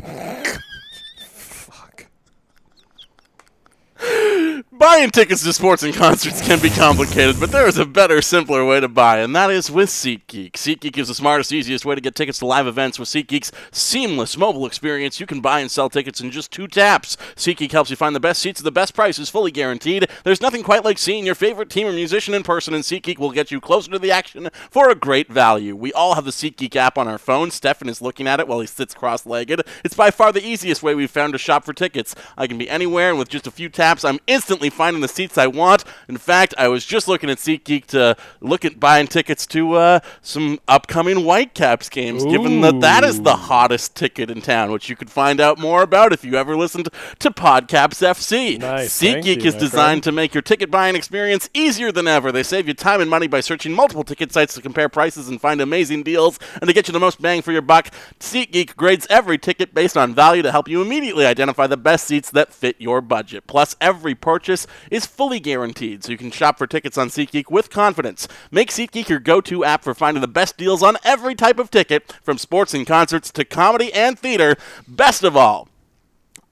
Buying 4.80 5.10
tickets 5.10 5.44
to 5.44 5.52
sports 5.52 5.82
and 5.82 5.92
concerts 5.92 6.40
can 6.40 6.58
be 6.58 6.70
complicated, 6.70 7.38
but 7.38 7.52
there 7.52 7.68
is 7.68 7.76
a 7.76 7.84
better, 7.84 8.22
simpler 8.22 8.64
way 8.64 8.80
to 8.80 8.88
buy, 8.88 9.18
and 9.18 9.36
that 9.36 9.50
is 9.50 9.70
with 9.70 9.90
SeatGeek. 9.90 10.52
SeatGeek 10.52 10.96
is 10.96 11.08
the 11.08 11.14
smartest, 11.14 11.52
easiest 11.52 11.84
way 11.84 11.94
to 11.94 12.00
get 12.00 12.14
tickets 12.14 12.38
to 12.38 12.46
live 12.46 12.66
events. 12.66 12.98
With 12.98 13.10
SeatGeek's 13.10 13.52
seamless 13.70 14.38
mobile 14.38 14.64
experience, 14.64 15.20
you 15.20 15.26
can 15.26 15.42
buy 15.42 15.60
and 15.60 15.70
sell 15.70 15.90
tickets 15.90 16.22
in 16.22 16.30
just 16.30 16.50
two 16.50 16.66
taps. 16.66 17.18
SeatGeek 17.36 17.72
helps 17.72 17.90
you 17.90 17.96
find 17.96 18.16
the 18.16 18.20
best 18.20 18.40
seats 18.40 18.60
at 18.60 18.64
the 18.64 18.72
best 18.72 18.94
prices, 18.94 19.28
fully 19.28 19.50
guaranteed. 19.50 20.08
There's 20.24 20.40
nothing 20.40 20.62
quite 20.62 20.82
like 20.82 20.96
seeing 20.96 21.26
your 21.26 21.34
favorite 21.34 21.68
team 21.68 21.86
or 21.86 21.92
musician 21.92 22.32
in 22.32 22.42
person, 22.42 22.72
and 22.72 22.82
SeatGeek 22.82 23.18
will 23.18 23.32
get 23.32 23.50
you 23.50 23.60
closer 23.60 23.90
to 23.90 23.98
the 23.98 24.10
action 24.10 24.48
for 24.70 24.88
a 24.88 24.94
great 24.94 25.28
value. 25.28 25.76
We 25.76 25.92
all 25.92 26.14
have 26.14 26.24
the 26.24 26.30
SeatGeek 26.30 26.74
app 26.74 26.96
on 26.96 27.06
our 27.06 27.18
phone. 27.18 27.50
Stefan 27.50 27.90
is 27.90 28.00
looking 28.00 28.26
at 28.26 28.40
it 28.40 28.48
while 28.48 28.60
he 28.60 28.66
sits 28.66 28.94
cross-legged. 28.94 29.60
It's 29.84 29.94
by 29.94 30.10
far 30.10 30.32
the 30.32 30.42
easiest 30.42 30.82
way 30.82 30.94
we've 30.94 31.10
found 31.10 31.34
to 31.34 31.38
shop 31.38 31.64
for 31.64 31.74
tickets. 31.74 32.14
I 32.38 32.46
can 32.46 32.56
be 32.56 32.70
anywhere, 32.70 33.10
and 33.10 33.18
with 33.18 33.28
just 33.28 33.46
a 33.46 33.50
few 33.50 33.68
taps, 33.68 34.06
I'm 34.06 34.20
instantly 34.26 34.69
finding 34.70 35.02
the 35.02 35.08
seats 35.08 35.38
I 35.38 35.46
want. 35.46 35.84
In 36.08 36.16
fact, 36.16 36.54
I 36.58 36.68
was 36.68 36.84
just 36.84 37.08
looking 37.08 37.30
at 37.30 37.38
SeatGeek 37.38 37.86
to 37.86 38.16
look 38.40 38.64
at 38.64 38.80
buying 38.80 39.06
tickets 39.06 39.46
to 39.48 39.74
uh, 39.74 40.00
some 40.22 40.60
upcoming 40.68 41.18
Whitecaps 41.18 41.88
games, 41.88 42.24
given 42.24 42.60
that 42.62 42.80
that 42.80 43.04
is 43.04 43.22
the 43.22 43.36
hottest 43.36 43.94
ticket 43.94 44.30
in 44.30 44.40
town, 44.42 44.70
which 44.70 44.88
you 44.88 44.96
could 44.96 45.10
find 45.10 45.40
out 45.40 45.58
more 45.58 45.82
about 45.82 46.12
if 46.12 46.24
you 46.24 46.34
ever 46.34 46.56
listened 46.56 46.88
to 47.18 47.30
Podcaps 47.30 48.00
FC. 48.02 48.58
Nice, 48.58 48.98
SeatGeek 49.00 49.44
is 49.44 49.54
designed 49.54 49.70
friend. 49.72 50.02
to 50.04 50.12
make 50.12 50.34
your 50.34 50.42
ticket 50.42 50.70
buying 50.70 50.96
experience 50.96 51.48
easier 51.54 51.92
than 51.92 52.06
ever. 52.06 52.32
They 52.32 52.42
save 52.42 52.68
you 52.68 52.74
time 52.74 53.00
and 53.00 53.10
money 53.10 53.26
by 53.26 53.40
searching 53.40 53.72
multiple 53.72 54.04
ticket 54.04 54.32
sites 54.32 54.54
to 54.54 54.62
compare 54.62 54.88
prices 54.88 55.28
and 55.28 55.40
find 55.40 55.60
amazing 55.60 56.02
deals. 56.02 56.38
And 56.60 56.68
to 56.68 56.72
get 56.72 56.88
you 56.88 56.92
the 56.92 57.00
most 57.00 57.20
bang 57.20 57.42
for 57.42 57.52
your 57.52 57.62
buck, 57.62 57.90
SeatGeek 58.18 58.76
grades 58.76 59.06
every 59.10 59.38
ticket 59.38 59.74
based 59.74 59.96
on 59.96 60.14
value 60.14 60.42
to 60.42 60.52
help 60.52 60.68
you 60.68 60.82
immediately 60.82 61.26
identify 61.26 61.66
the 61.66 61.76
best 61.76 62.06
seats 62.06 62.30
that 62.30 62.52
fit 62.52 62.76
your 62.78 63.00
budget. 63.00 63.46
Plus, 63.46 63.76
every 63.80 64.14
purchase 64.14 64.59
is 64.90 65.06
fully 65.06 65.40
guaranteed, 65.40 66.04
so 66.04 66.12
you 66.12 66.18
can 66.18 66.30
shop 66.30 66.58
for 66.58 66.66
tickets 66.66 66.98
on 66.98 67.08
SeatGeek 67.08 67.50
with 67.50 67.70
confidence. 67.70 68.28
Make 68.50 68.70
SeatGeek 68.70 69.08
your 69.08 69.20
go-to 69.20 69.64
app 69.64 69.84
for 69.84 69.94
finding 69.94 70.20
the 70.20 70.28
best 70.28 70.56
deals 70.56 70.82
on 70.82 70.96
every 71.04 71.34
type 71.34 71.58
of 71.58 71.70
ticket, 71.70 72.12
from 72.22 72.38
sports 72.38 72.74
and 72.74 72.86
concerts 72.86 73.30
to 73.32 73.44
comedy 73.44 73.92
and 73.92 74.18
theater. 74.18 74.56
Best 74.86 75.24
of 75.24 75.36
all, 75.36 75.68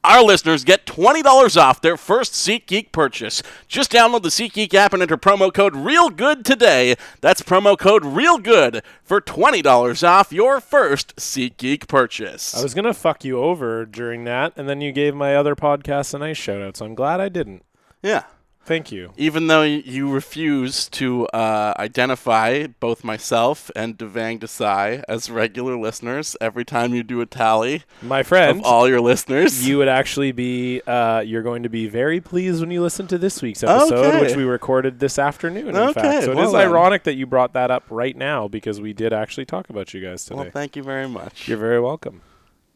our 0.05 0.23
listeners 0.23 0.65
get 0.65 0.87
$20 0.87 1.61
off 1.61 1.83
their 1.83 1.97
first 1.97 2.33
SeatGeek 2.33 2.93
purchase. 2.93 3.43
Just 3.67 3.91
download 3.91 4.23
the 4.23 4.29
SeatGeek 4.29 4.73
app 4.73 4.93
and 4.93 5.03
enter 5.03 5.17
promo 5.17 5.53
code 5.53 5.75
REALGOOD 5.75 6.45
today. 6.45 6.95
That's 7.21 7.43
promo 7.43 7.77
code 7.77 8.05
REALGOOD 8.05 8.83
for 9.03 9.21
$20 9.21 10.09
off 10.09 10.33
your 10.33 10.61
first 10.61 11.17
SeatGeek 11.17 11.89
purchase. 11.89 12.55
I 12.57 12.63
was 12.63 12.75
gonna 12.75 12.95
fuck 12.95 13.25
you 13.25 13.39
over 13.39 13.85
during 13.85 14.25
that, 14.25 14.53
and 14.57 14.69
then 14.69 14.81
you 14.81 14.93
gave 14.93 15.15
my 15.15 15.35
other 15.35 15.57
podcast 15.57 16.15
a 16.15 16.19
nice 16.19 16.39
shout 16.39 16.63
out. 16.63 16.77
So 16.77 16.87
I'm 16.87 16.95
glad 16.95 17.21
I 17.21 17.29
didn't. 17.29 17.65
Yeah. 18.03 18.25
Thank 18.65 18.93
you. 18.93 19.13
Even 19.17 19.47
though 19.47 19.63
you 19.63 20.11
refuse 20.13 20.91
to 20.91 21.27
uh, 21.29 21.73
identify 21.79 22.67
both 22.67 23.03
myself 23.03 23.71
and 23.75 23.97
Devang 23.97 24.39
Desai 24.41 25.03
as 25.09 25.31
regular 25.31 25.75
listeners 25.79 26.37
every 26.39 26.67
time 26.67 26.93
you 26.93 27.03
do 27.03 27.23
a 27.23 27.25
tally 27.27 27.85
My 28.03 28.23
friend, 28.23 28.59
of 28.59 28.67
all 28.67 28.87
your 28.87 29.01
listeners. 29.01 29.67
you 29.67 29.79
would 29.79 29.89
actually 29.89 30.33
be 30.33 30.83
uh, 30.87 31.21
you're 31.21 31.43
going 31.43 31.63
to 31.63 31.71
be 31.71 31.89
very 31.89 32.21
pleased 32.21 32.61
when 32.61 32.71
you 32.71 32.83
listen 32.83 33.07
to 33.07 33.17
this 33.17 33.41
week's 33.41 33.63
episode 33.65 34.05
Okay. 34.05 34.21
which 34.21 34.37
we 34.37 34.45
recorded 34.45 35.01
this 35.01 35.19
afternoon 35.19 35.69
in 35.69 35.77
Okay, 35.77 35.93
fact 36.03 36.25
so 36.25 36.33
it 36.33 36.37
well 36.37 36.49
is 36.49 36.53
then. 36.53 36.69
ironic 36.69 37.05
that 37.05 37.15
you 37.15 37.25
brought 37.25 37.55
that 37.55 37.71
up 37.71 37.85
right 37.89 38.15
now 38.19 38.49
because 38.49 38.83
we 38.83 38.93
did 38.93 39.15
actually 39.15 39.47
talk 39.47 39.71
about 39.71 39.95
you 39.95 40.03
guys 40.07 40.27
today 40.27 40.41
well, 40.43 40.51
thank 40.51 40.77
you 40.77 40.83
very 40.83 41.09
much. 41.09 41.49
you're 41.49 41.57
very 41.57 41.81
welcome 41.81 42.21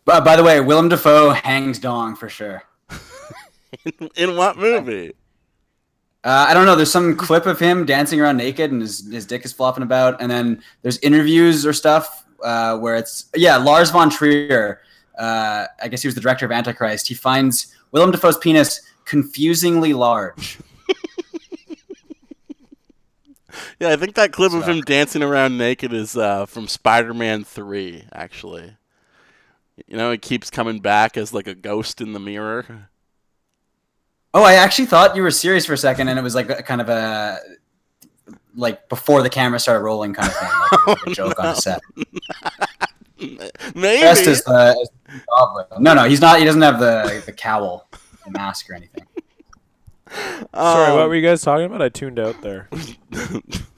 But 0.06 0.24
by 0.24 0.36
the 0.36 0.42
way, 0.42 0.58
Willem 0.60 0.88
Dafoe 0.88 1.30
hangs 1.32 1.78
dong 1.78 2.16
for 2.16 2.30
sure. 2.30 2.62
In 4.16 4.36
what 4.36 4.56
movie? 4.58 5.14
Uh, 6.24 6.46
I 6.48 6.54
don't 6.54 6.66
know. 6.66 6.76
There's 6.76 6.90
some 6.90 7.16
clip 7.16 7.46
of 7.46 7.58
him 7.58 7.84
dancing 7.84 8.20
around 8.20 8.36
naked 8.36 8.70
and 8.70 8.80
his, 8.80 9.10
his 9.10 9.26
dick 9.26 9.44
is 9.44 9.52
flopping 9.52 9.82
about. 9.82 10.20
And 10.20 10.30
then 10.30 10.62
there's 10.82 10.98
interviews 10.98 11.66
or 11.66 11.72
stuff 11.72 12.24
uh, 12.44 12.78
where 12.78 12.96
it's, 12.96 13.26
yeah, 13.34 13.56
Lars 13.56 13.90
von 13.90 14.10
Trier. 14.10 14.80
Uh, 15.18 15.66
I 15.82 15.88
guess 15.88 16.02
he 16.02 16.08
was 16.08 16.14
the 16.14 16.20
director 16.20 16.46
of 16.46 16.52
Antichrist. 16.52 17.08
He 17.08 17.14
finds 17.14 17.74
Willem 17.90 18.12
Dafoe's 18.12 18.38
penis 18.38 18.80
confusingly 19.04 19.92
large. 19.94 20.58
Yeah, 23.78 23.90
I 23.90 23.96
think 23.96 24.14
that 24.14 24.32
clip 24.32 24.52
of 24.52 24.68
him 24.68 24.80
dancing 24.82 25.22
around 25.22 25.58
naked 25.58 25.92
is 25.92 26.16
uh, 26.16 26.46
from 26.46 26.68
Spider-Man 26.68 27.42
Three, 27.42 28.04
actually. 28.12 28.76
You 29.88 29.96
know, 29.96 30.12
it 30.12 30.22
keeps 30.22 30.50
coming 30.50 30.78
back 30.78 31.16
as 31.16 31.34
like 31.34 31.48
a 31.48 31.54
ghost 31.54 32.00
in 32.00 32.12
the 32.12 32.20
mirror. 32.20 32.90
Oh, 34.34 34.42
I 34.42 34.54
actually 34.54 34.86
thought 34.86 35.14
you 35.14 35.22
were 35.22 35.30
serious 35.30 35.66
for 35.66 35.74
a 35.74 35.78
second, 35.78 36.08
and 36.08 36.18
it 36.18 36.22
was 36.22 36.34
like 36.34 36.48
a, 36.48 36.62
kind 36.62 36.80
of 36.80 36.88
a 36.88 37.38
like 38.54 38.88
before 38.88 39.22
the 39.22 39.30
camera 39.30 39.58
started 39.58 39.80
rolling 39.82 40.14
kind 40.14 40.28
of 40.28 40.36
thing, 40.36 40.48
like, 40.48 40.72
it 40.72 40.86
was 40.86 40.96
like 40.96 41.06
a 41.06 41.10
joke 41.14 41.38
on 41.38 41.46
the 41.46 41.54
set. 41.54 41.80
Maybe. 43.74 44.00
Best 44.02 44.26
as 44.26 44.42
the, 44.44 44.76
as 44.80 44.90
the 45.06 45.20
goblin. 45.36 45.66
No, 45.82 45.94
no, 45.94 46.04
he's 46.04 46.20
not. 46.20 46.38
He 46.38 46.44
doesn't 46.44 46.62
have 46.62 46.80
the 46.80 47.22
the 47.24 47.32
cowl, 47.32 47.88
the 48.24 48.30
mask, 48.30 48.68
or 48.70 48.74
anything. 48.74 49.06
sorry 50.54 50.90
Um, 50.90 50.96
what 50.96 51.08
were 51.08 51.14
you 51.14 51.26
guys 51.26 51.40
talking 51.40 51.64
about 51.64 51.80
i 51.80 51.88
tuned 51.88 52.18
out 52.18 52.42
there 52.42 52.68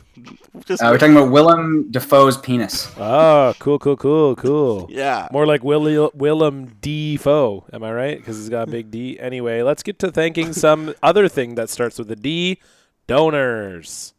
just- 0.64 0.82
Uh, 0.82 0.88
we're 0.90 0.98
talking 0.98 1.16
about 1.16 1.30
Willem 1.30 1.90
Dafoe's 1.90 2.36
penis. 2.36 2.88
oh 2.98 3.54
cool 3.58 3.78
cool 3.78 3.96
cool 3.96 4.36
cool 4.36 4.86
yeah. 4.90 5.28
more 5.32 5.46
like 5.46 5.64
Willi- 5.64 6.10
Willem 6.14 6.76
D. 6.80 7.16
Foe, 7.16 7.64
am 7.72 7.82
I 7.82 7.92
right? 7.92 8.16
Because 8.18 8.36
he's 8.38 8.48
got 8.48 8.68
a 8.68 8.70
big 8.70 8.90
D. 8.90 9.18
Anyway, 9.18 9.62
let's 9.62 9.82
get 9.82 9.98
to 10.00 10.10
thanking 10.12 10.52
some 10.52 10.94
other 11.02 11.28
thing 11.28 11.54
that 11.56 11.70
starts 11.70 11.98
with 11.98 12.10
a 12.10 12.16
D 12.16 12.58
donors. 13.06 14.14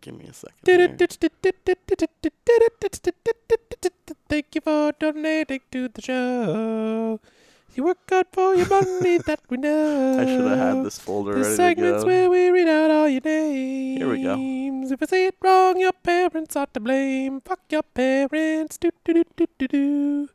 Give 0.00 0.14
me 0.16 0.26
a 0.26 0.32
second. 0.32 0.98
Thank 4.28 4.54
you 4.54 4.60
for 4.60 4.92
donating 4.98 5.60
to 5.72 5.88
the 5.88 6.02
show. 6.02 7.20
You 7.78 7.84
work 7.84 8.10
hard 8.10 8.26
for 8.32 8.56
your 8.56 8.66
money 8.66 9.18
that 9.18 9.38
we 9.48 9.56
know. 9.56 10.18
I 10.20 10.26
should 10.26 10.44
have 10.50 10.58
had 10.58 10.84
this 10.84 10.98
folder 10.98 11.34
The 11.34 11.42
ready 11.42 11.50
to 11.50 11.54
segments 11.54 12.02
go. 12.02 12.08
where 12.08 12.28
we 12.28 12.50
read 12.50 12.66
out 12.66 12.90
all 12.90 13.08
your 13.08 13.20
names. 13.24 13.98
Here 14.00 14.10
we 14.10 14.22
go. 14.24 14.34
If 14.94 15.00
I 15.00 15.06
say 15.06 15.26
it 15.28 15.36
wrong, 15.40 15.78
your 15.78 15.92
parents 15.92 16.56
are 16.56 16.66
to 16.74 16.80
blame. 16.80 17.40
Fuck 17.40 17.60
your 17.70 17.84
parents. 17.84 18.78
Do 18.78 18.90
do 19.04 19.14
do 19.14 19.24
do 19.36 19.46
do 19.60 19.68
do. 19.68 20.28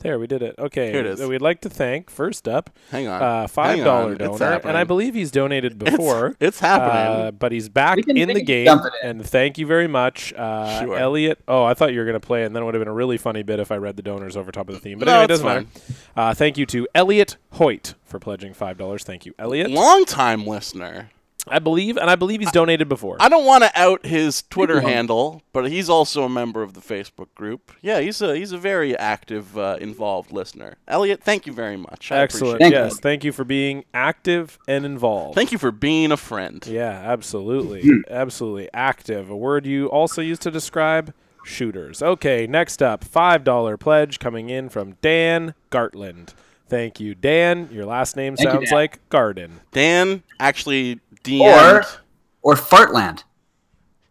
There, 0.00 0.18
we 0.18 0.26
did 0.26 0.42
it. 0.42 0.54
Okay. 0.58 0.92
Here 0.92 1.00
it 1.00 1.06
is. 1.06 1.20
We'd 1.26 1.40
like 1.40 1.62
to 1.62 1.70
thank, 1.70 2.10
first 2.10 2.46
up, 2.46 2.68
Hang 2.90 3.08
on. 3.08 3.22
uh, 3.22 3.46
five 3.46 3.76
Hang 3.76 3.84
dollar 3.84 4.04
on. 4.14 4.20
It's 4.20 4.38
donor, 4.38 4.60
and 4.64 4.76
I 4.76 4.84
believe 4.84 5.14
he's 5.14 5.30
donated 5.30 5.78
before. 5.78 6.36
It's, 6.38 6.60
happening. 6.60 7.26
Uh, 7.26 7.30
but 7.30 7.50
he's 7.50 7.68
back 7.70 7.98
in 8.06 8.28
the 8.28 8.42
game, 8.42 8.68
in. 8.68 8.80
and 9.02 9.26
thank 9.26 9.56
you 9.56 9.66
very 9.66 9.88
much, 9.88 10.34
uh, 10.34 10.80
Sure. 10.80 10.98
Elliot. 10.98 11.40
Oh, 11.48 11.64
I 11.64 11.72
thought 11.74 11.92
you 11.94 11.98
were 12.00 12.04
going 12.04 12.20
to 12.20 12.26
play, 12.26 12.44
and 12.44 12.54
then 12.54 12.62
it 12.62 12.66
would 12.66 12.74
have 12.74 12.80
been 12.80 12.88
a 12.88 12.94
really 12.94 13.16
funny 13.16 13.42
bit 13.42 13.58
if 13.58 13.72
I 13.72 13.76
read 13.76 13.96
the 13.96 14.02
donors 14.02 14.36
over 14.36 14.52
top 14.52 14.68
of 14.68 14.74
the 14.74 14.80
theme. 14.80 14.98
But 14.98 15.06
No, 15.06 15.12
anyway, 15.12 15.24
it 15.24 15.28
doesn't 15.28 15.46
matter. 15.46 15.66
Uh, 16.14 16.34
thank 16.34 16.58
you 16.58 16.66
to 16.66 16.86
Elliot 16.94 17.36
Hoyt 17.52 17.94
for 18.04 18.18
pledging 18.18 18.52
five 18.52 18.76
dollars. 18.76 19.02
Thank 19.02 19.24
you, 19.24 19.34
Elliot. 19.38 19.70
Long 19.70 20.04
time 20.04 20.46
listener. 20.46 21.10
I 21.48 21.58
believe, 21.58 21.96
and 21.96 22.10
I 22.10 22.16
believe 22.16 22.40
he's 22.40 22.50
donated 22.52 22.88
before. 22.88 23.16
I 23.20 23.28
don't 23.28 23.44
want 23.44 23.64
to 23.64 23.70
out 23.74 24.04
his 24.06 24.42
Twitter 24.50 24.80
handle, 24.80 25.42
but 25.52 25.70
he's 25.70 25.88
also 25.88 26.24
a 26.24 26.28
member 26.28 26.62
of 26.62 26.74
the 26.74 26.80
Facebook 26.80 27.28
group. 27.34 27.72
Yeah, 27.82 28.00
he's 28.00 28.20
a 28.20 28.36
he's 28.36 28.52
a 28.52 28.58
very 28.58 28.96
active, 28.96 29.56
uh, 29.56 29.76
involved 29.80 30.32
listener. 30.32 30.76
Elliot, 30.88 31.22
thank 31.22 31.46
you 31.46 31.52
very 31.52 31.76
much. 31.76 32.10
I 32.10 32.18
Excellent. 32.18 32.54
appreciate 32.56 32.58
Thank 32.58 32.74
it. 32.74 32.76
you. 32.76 32.82
yes, 32.84 32.98
thank 33.00 33.24
you 33.24 33.32
for 33.32 33.44
being 33.44 33.84
active 33.94 34.58
and 34.66 34.84
involved. 34.84 35.34
Thank 35.36 35.52
you 35.52 35.58
for 35.58 35.70
being 35.70 36.12
a 36.12 36.16
friend. 36.16 36.64
Yeah, 36.66 36.90
absolutely. 36.90 37.82
Hmm. 37.82 38.00
absolutely. 38.10 38.68
Active. 38.74 39.30
A 39.30 39.36
word 39.36 39.66
you 39.66 39.86
also 39.86 40.22
use 40.22 40.38
to 40.40 40.50
describe 40.50 41.14
shooters. 41.44 42.02
Okay, 42.02 42.46
next 42.48 42.82
up, 42.82 43.04
$5 43.04 43.78
pledge 43.78 44.18
coming 44.18 44.50
in 44.50 44.68
from 44.68 44.96
Dan 45.00 45.54
Gartland. 45.70 46.34
Thank 46.68 46.98
you, 46.98 47.14
Dan. 47.14 47.68
Your 47.70 47.84
last 47.86 48.16
name 48.16 48.34
Thank 48.36 48.50
sounds 48.50 48.70
Dan. 48.70 48.76
like 48.76 49.08
Garden. 49.08 49.60
Dan 49.70 50.24
actually 50.40 50.98
Or 51.28 51.80
DM'd. 51.82 51.98
or 52.42 52.54
Fartland. 52.54 53.24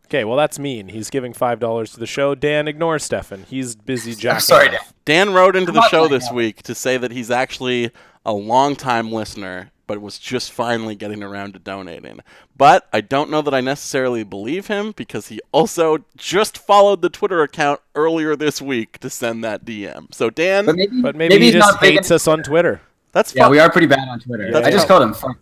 Okay, 0.06 0.24
well, 0.24 0.38
that's 0.38 0.60
mean. 0.60 0.90
He's 0.90 1.10
giving 1.10 1.34
$5 1.34 1.94
to 1.94 2.00
the 2.00 2.06
show. 2.06 2.36
Dan, 2.36 2.68
ignore 2.68 3.00
Stefan. 3.00 3.44
He's 3.50 3.76
busy 3.76 4.14
jacking 4.14 4.40
sorry. 4.42 4.70
Dan. 4.70 4.80
Dan 5.04 5.34
wrote 5.34 5.56
into 5.56 5.72
the 5.72 5.80
not 5.80 5.90
show 5.90 6.04
like 6.04 6.12
this 6.12 6.28
that. 6.28 6.36
week 6.36 6.62
to 6.64 6.76
say 6.76 6.98
that 6.98 7.12
he's 7.12 7.32
actually 7.32 7.90
a 8.24 8.32
longtime 8.32 9.12
listener, 9.12 9.72
but 9.88 10.02
was 10.02 10.20
just 10.20 10.52
finally 10.52 10.96
getting 10.96 11.24
around 11.24 11.54
to 11.54 11.60
donating. 11.60 12.20
But 12.56 12.88
I 12.94 13.02
don't 13.02 13.32
know 13.32 13.42
that 13.42 13.54
I 13.54 13.62
necessarily 13.62 14.24
believe 14.24 14.68
him 14.68 14.92
because 14.96 15.30
he 15.30 15.42
also 15.52 16.06
just 16.16 16.58
followed 16.58 17.02
the 17.02 17.10
Twitter 17.10 17.42
account 17.42 17.82
earlier 17.96 18.36
this 18.36 18.62
week 18.62 19.00
to 19.00 19.10
send 19.10 19.44
that 19.44 19.66
DM. 19.66 20.14
So 20.14 20.30
Dan, 20.30 20.66
But 20.68 20.76
maybe, 20.76 21.02
But 21.02 21.16
maybe, 21.16 21.40
he 21.40 21.52
just 21.52 21.78
hates 21.80 22.12
us 22.12 22.28
on 22.28 22.44
Twitter. 22.44 22.82
that's 23.12 23.34
Yeah, 23.36 23.44
fine. 23.44 23.52
we 23.52 23.60
are 23.60 23.72
pretty 23.72 23.88
bad 23.88 24.08
on 24.08 24.20
Twitter. 24.20 24.52
That's 24.52 24.68
I 24.68 24.72
just 24.72 24.88
called 24.88 25.02
him 25.04 25.14
fuck. 25.16 25.38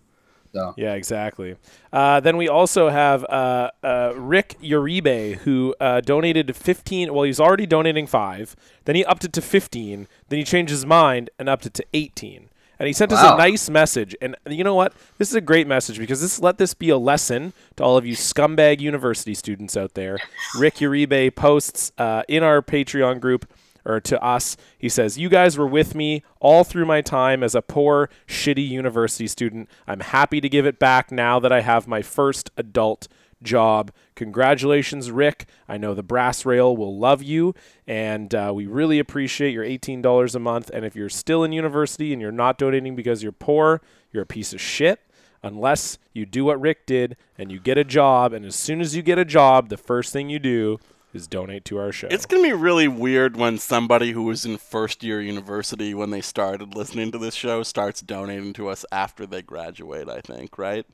So 0.54 0.74
Yeah, 0.76 0.94
exactly. 0.94 1.56
Uh, 1.92 2.20
then 2.20 2.36
we 2.36 2.48
also 2.48 2.88
have 2.88 3.24
uh, 3.24 3.70
uh, 3.82 4.12
Rick 4.16 4.56
Uribe, 4.62 5.38
who 5.38 5.74
uh, 5.80 6.00
donated 6.00 6.54
15. 6.54 7.12
Well, 7.12 7.24
he's 7.24 7.40
already 7.40 7.66
donating 7.66 8.06
five. 8.06 8.54
Then 8.84 8.94
he 8.96 9.04
upped 9.04 9.24
it 9.24 9.32
to 9.34 9.42
15. 9.42 10.06
Then 10.28 10.38
he 10.38 10.44
changed 10.44 10.70
his 10.70 10.86
mind 10.86 11.30
and 11.38 11.48
upped 11.48 11.66
it 11.66 11.74
to 11.74 11.84
18. 11.92 12.48
And 12.78 12.86
he 12.88 12.92
sent 12.92 13.12
us 13.12 13.22
a 13.22 13.36
nice 13.36 13.70
message. 13.70 14.16
And 14.20 14.36
you 14.48 14.64
know 14.64 14.74
what? 14.74 14.92
This 15.18 15.28
is 15.28 15.34
a 15.34 15.40
great 15.40 15.66
message 15.66 15.98
because 15.98 16.20
this 16.20 16.40
let 16.40 16.58
this 16.58 16.74
be 16.74 16.88
a 16.88 16.98
lesson 16.98 17.52
to 17.76 17.84
all 17.84 17.96
of 17.96 18.04
you 18.04 18.16
scumbag 18.16 18.80
university 18.80 19.34
students 19.34 19.76
out 19.76 19.94
there. 19.94 20.18
Rick 20.58 20.76
Uribe 20.76 21.34
posts 21.36 21.92
uh, 21.98 22.24
in 22.28 22.42
our 22.42 22.62
Patreon 22.62 23.20
group 23.20 23.46
or 23.84 24.00
to 24.00 24.22
us. 24.22 24.56
He 24.78 24.88
says, 24.88 25.18
You 25.18 25.28
guys 25.28 25.58
were 25.58 25.66
with 25.66 25.94
me 25.94 26.22
all 26.40 26.64
through 26.64 26.86
my 26.86 27.00
time 27.00 27.42
as 27.42 27.54
a 27.54 27.62
poor, 27.62 28.08
shitty 28.26 28.68
university 28.68 29.26
student. 29.26 29.68
I'm 29.86 30.00
happy 30.00 30.40
to 30.40 30.48
give 30.48 30.66
it 30.66 30.78
back 30.78 31.10
now 31.10 31.38
that 31.40 31.52
I 31.52 31.60
have 31.60 31.86
my 31.86 32.02
first 32.02 32.50
adult 32.56 33.08
job. 33.42 33.92
Congratulations, 34.14 35.10
Rick. 35.10 35.46
I 35.68 35.76
know 35.76 35.94
the 35.94 36.02
Brass 36.02 36.44
Rail 36.44 36.76
will 36.76 36.98
love 36.98 37.22
you, 37.22 37.54
and 37.86 38.34
uh, 38.34 38.52
we 38.54 38.66
really 38.66 38.98
appreciate 38.98 39.52
your 39.52 39.64
$18 39.64 40.34
a 40.34 40.38
month. 40.38 40.70
And 40.72 40.84
if 40.84 40.96
you're 40.96 41.08
still 41.08 41.44
in 41.44 41.52
university 41.52 42.12
and 42.12 42.20
you're 42.20 42.32
not 42.32 42.58
donating 42.58 42.96
because 42.96 43.22
you're 43.22 43.32
poor, 43.32 43.82
you're 44.12 44.22
a 44.22 44.26
piece 44.26 44.52
of 44.52 44.60
shit. 44.60 45.00
Unless 45.42 45.98
you 46.14 46.24
do 46.24 46.46
what 46.46 46.58
Rick 46.58 46.86
did 46.86 47.16
and 47.36 47.52
you 47.52 47.60
get 47.60 47.76
a 47.76 47.84
job, 47.84 48.32
and 48.32 48.46
as 48.46 48.56
soon 48.56 48.80
as 48.80 48.96
you 48.96 49.02
get 49.02 49.18
a 49.18 49.26
job, 49.26 49.68
the 49.68 49.76
first 49.76 50.10
thing 50.10 50.30
you 50.30 50.38
do 50.38 50.78
is 51.14 51.26
donate 51.26 51.64
to 51.66 51.78
our 51.78 51.92
show. 51.92 52.08
It's 52.10 52.26
gonna 52.26 52.42
be 52.42 52.52
really 52.52 52.88
weird 52.88 53.36
when 53.36 53.58
somebody 53.58 54.12
who 54.12 54.24
was 54.24 54.44
in 54.44 54.58
first 54.58 55.02
year 55.02 55.20
university 55.20 55.94
when 55.94 56.10
they 56.10 56.20
started 56.20 56.74
listening 56.74 57.12
to 57.12 57.18
this 57.18 57.34
show 57.34 57.62
starts 57.62 58.00
donating 58.00 58.52
to 58.54 58.68
us 58.68 58.84
after 58.90 59.26
they 59.26 59.42
graduate. 59.42 60.08
I 60.08 60.20
think, 60.20 60.58
right? 60.58 60.84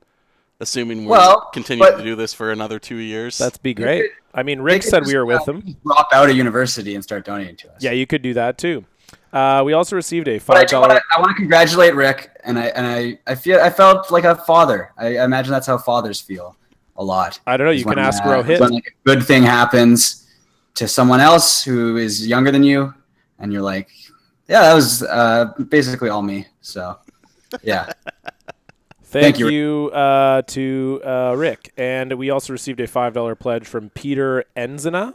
Assuming 0.61 1.00
we 1.00 1.06
Well, 1.06 1.48
continue 1.54 1.85
to 1.90 2.02
do 2.04 2.14
this 2.14 2.35
for 2.35 2.52
another 2.52 2.78
two 2.78 2.96
years. 2.96 3.38
That's 3.38 3.56
be 3.59 3.72
great. 3.72 4.02
could- 4.02 4.11
I 4.33 4.42
mean, 4.44 4.61
Rick 4.61 4.83
said 4.85 5.00
just, 5.00 5.09
we 5.11 5.16
were 5.18 5.26
with 5.26 5.40
uh, 5.48 5.52
him. 5.54 5.76
Drop 5.85 6.09
out 6.12 6.30
of 6.30 6.37
university 6.37 6.94
and 6.94 7.02
start 7.02 7.24
donating 7.24 7.56
to 7.56 7.72
us. 7.72 7.83
Yeah, 7.83 7.90
you 7.92 8.06
could 8.06 8.22
do 8.22 8.35
that 8.35 8.59
too. 8.59 8.85
Uh, 9.33 9.62
we 9.64 9.72
also 9.72 9.96
received 9.96 10.28
a 10.28 10.38
five 10.38 10.66
do 10.68 10.78
want 10.78 10.92
to 10.92 11.00
I 11.16 11.18
want 11.20 11.30
to 11.30 11.35
congratulate 11.35 11.94
Rick, 11.94 12.30
and 12.44 12.59
I 12.59 12.66
and 12.66 12.87
I 12.87 13.18
I 13.26 13.35
feel 13.35 13.59
I 13.59 13.70
felt 13.70 14.11
like 14.11 14.24
a 14.24 14.37
father. 14.37 14.92
I, 14.96 15.16
I 15.16 15.24
imagine 15.24 15.50
that's 15.50 15.66
how 15.66 15.78
fathers 15.78 16.20
feel 16.20 16.56
a 17.00 17.04
lot. 17.04 17.40
I 17.46 17.56
don't 17.56 17.66
know. 17.66 17.72
You 17.72 17.84
can 17.84 17.98
ask 17.98 18.22
uh, 18.22 18.28
Rohit. 18.28 18.60
when 18.60 18.74
like 18.74 18.86
a 18.86 19.08
good 19.08 19.24
thing 19.24 19.42
happens 19.42 20.28
to 20.74 20.86
someone 20.86 21.18
else 21.18 21.64
who 21.64 21.96
is 21.96 22.26
younger 22.26 22.52
than 22.52 22.62
you, 22.62 22.94
and 23.38 23.52
you're 23.52 23.62
like, 23.62 23.88
yeah, 24.46 24.60
that 24.60 24.74
was 24.74 25.02
uh, 25.02 25.46
basically 25.68 26.10
all 26.10 26.22
me. 26.22 26.46
So, 26.60 26.98
yeah, 27.62 27.84
Thank, 27.84 27.94
Thank 29.04 29.38
you, 29.38 29.48
you, 29.48 29.90
uh, 29.90 30.42
to 30.42 31.00
uh, 31.04 31.34
Rick, 31.36 31.72
and 31.76 32.12
we 32.12 32.30
also 32.30 32.52
received 32.52 32.80
a 32.80 32.86
five 32.86 33.14
dollar 33.14 33.34
pledge 33.34 33.66
from 33.66 33.88
Peter 33.90 34.44
Enzina. 34.56 35.14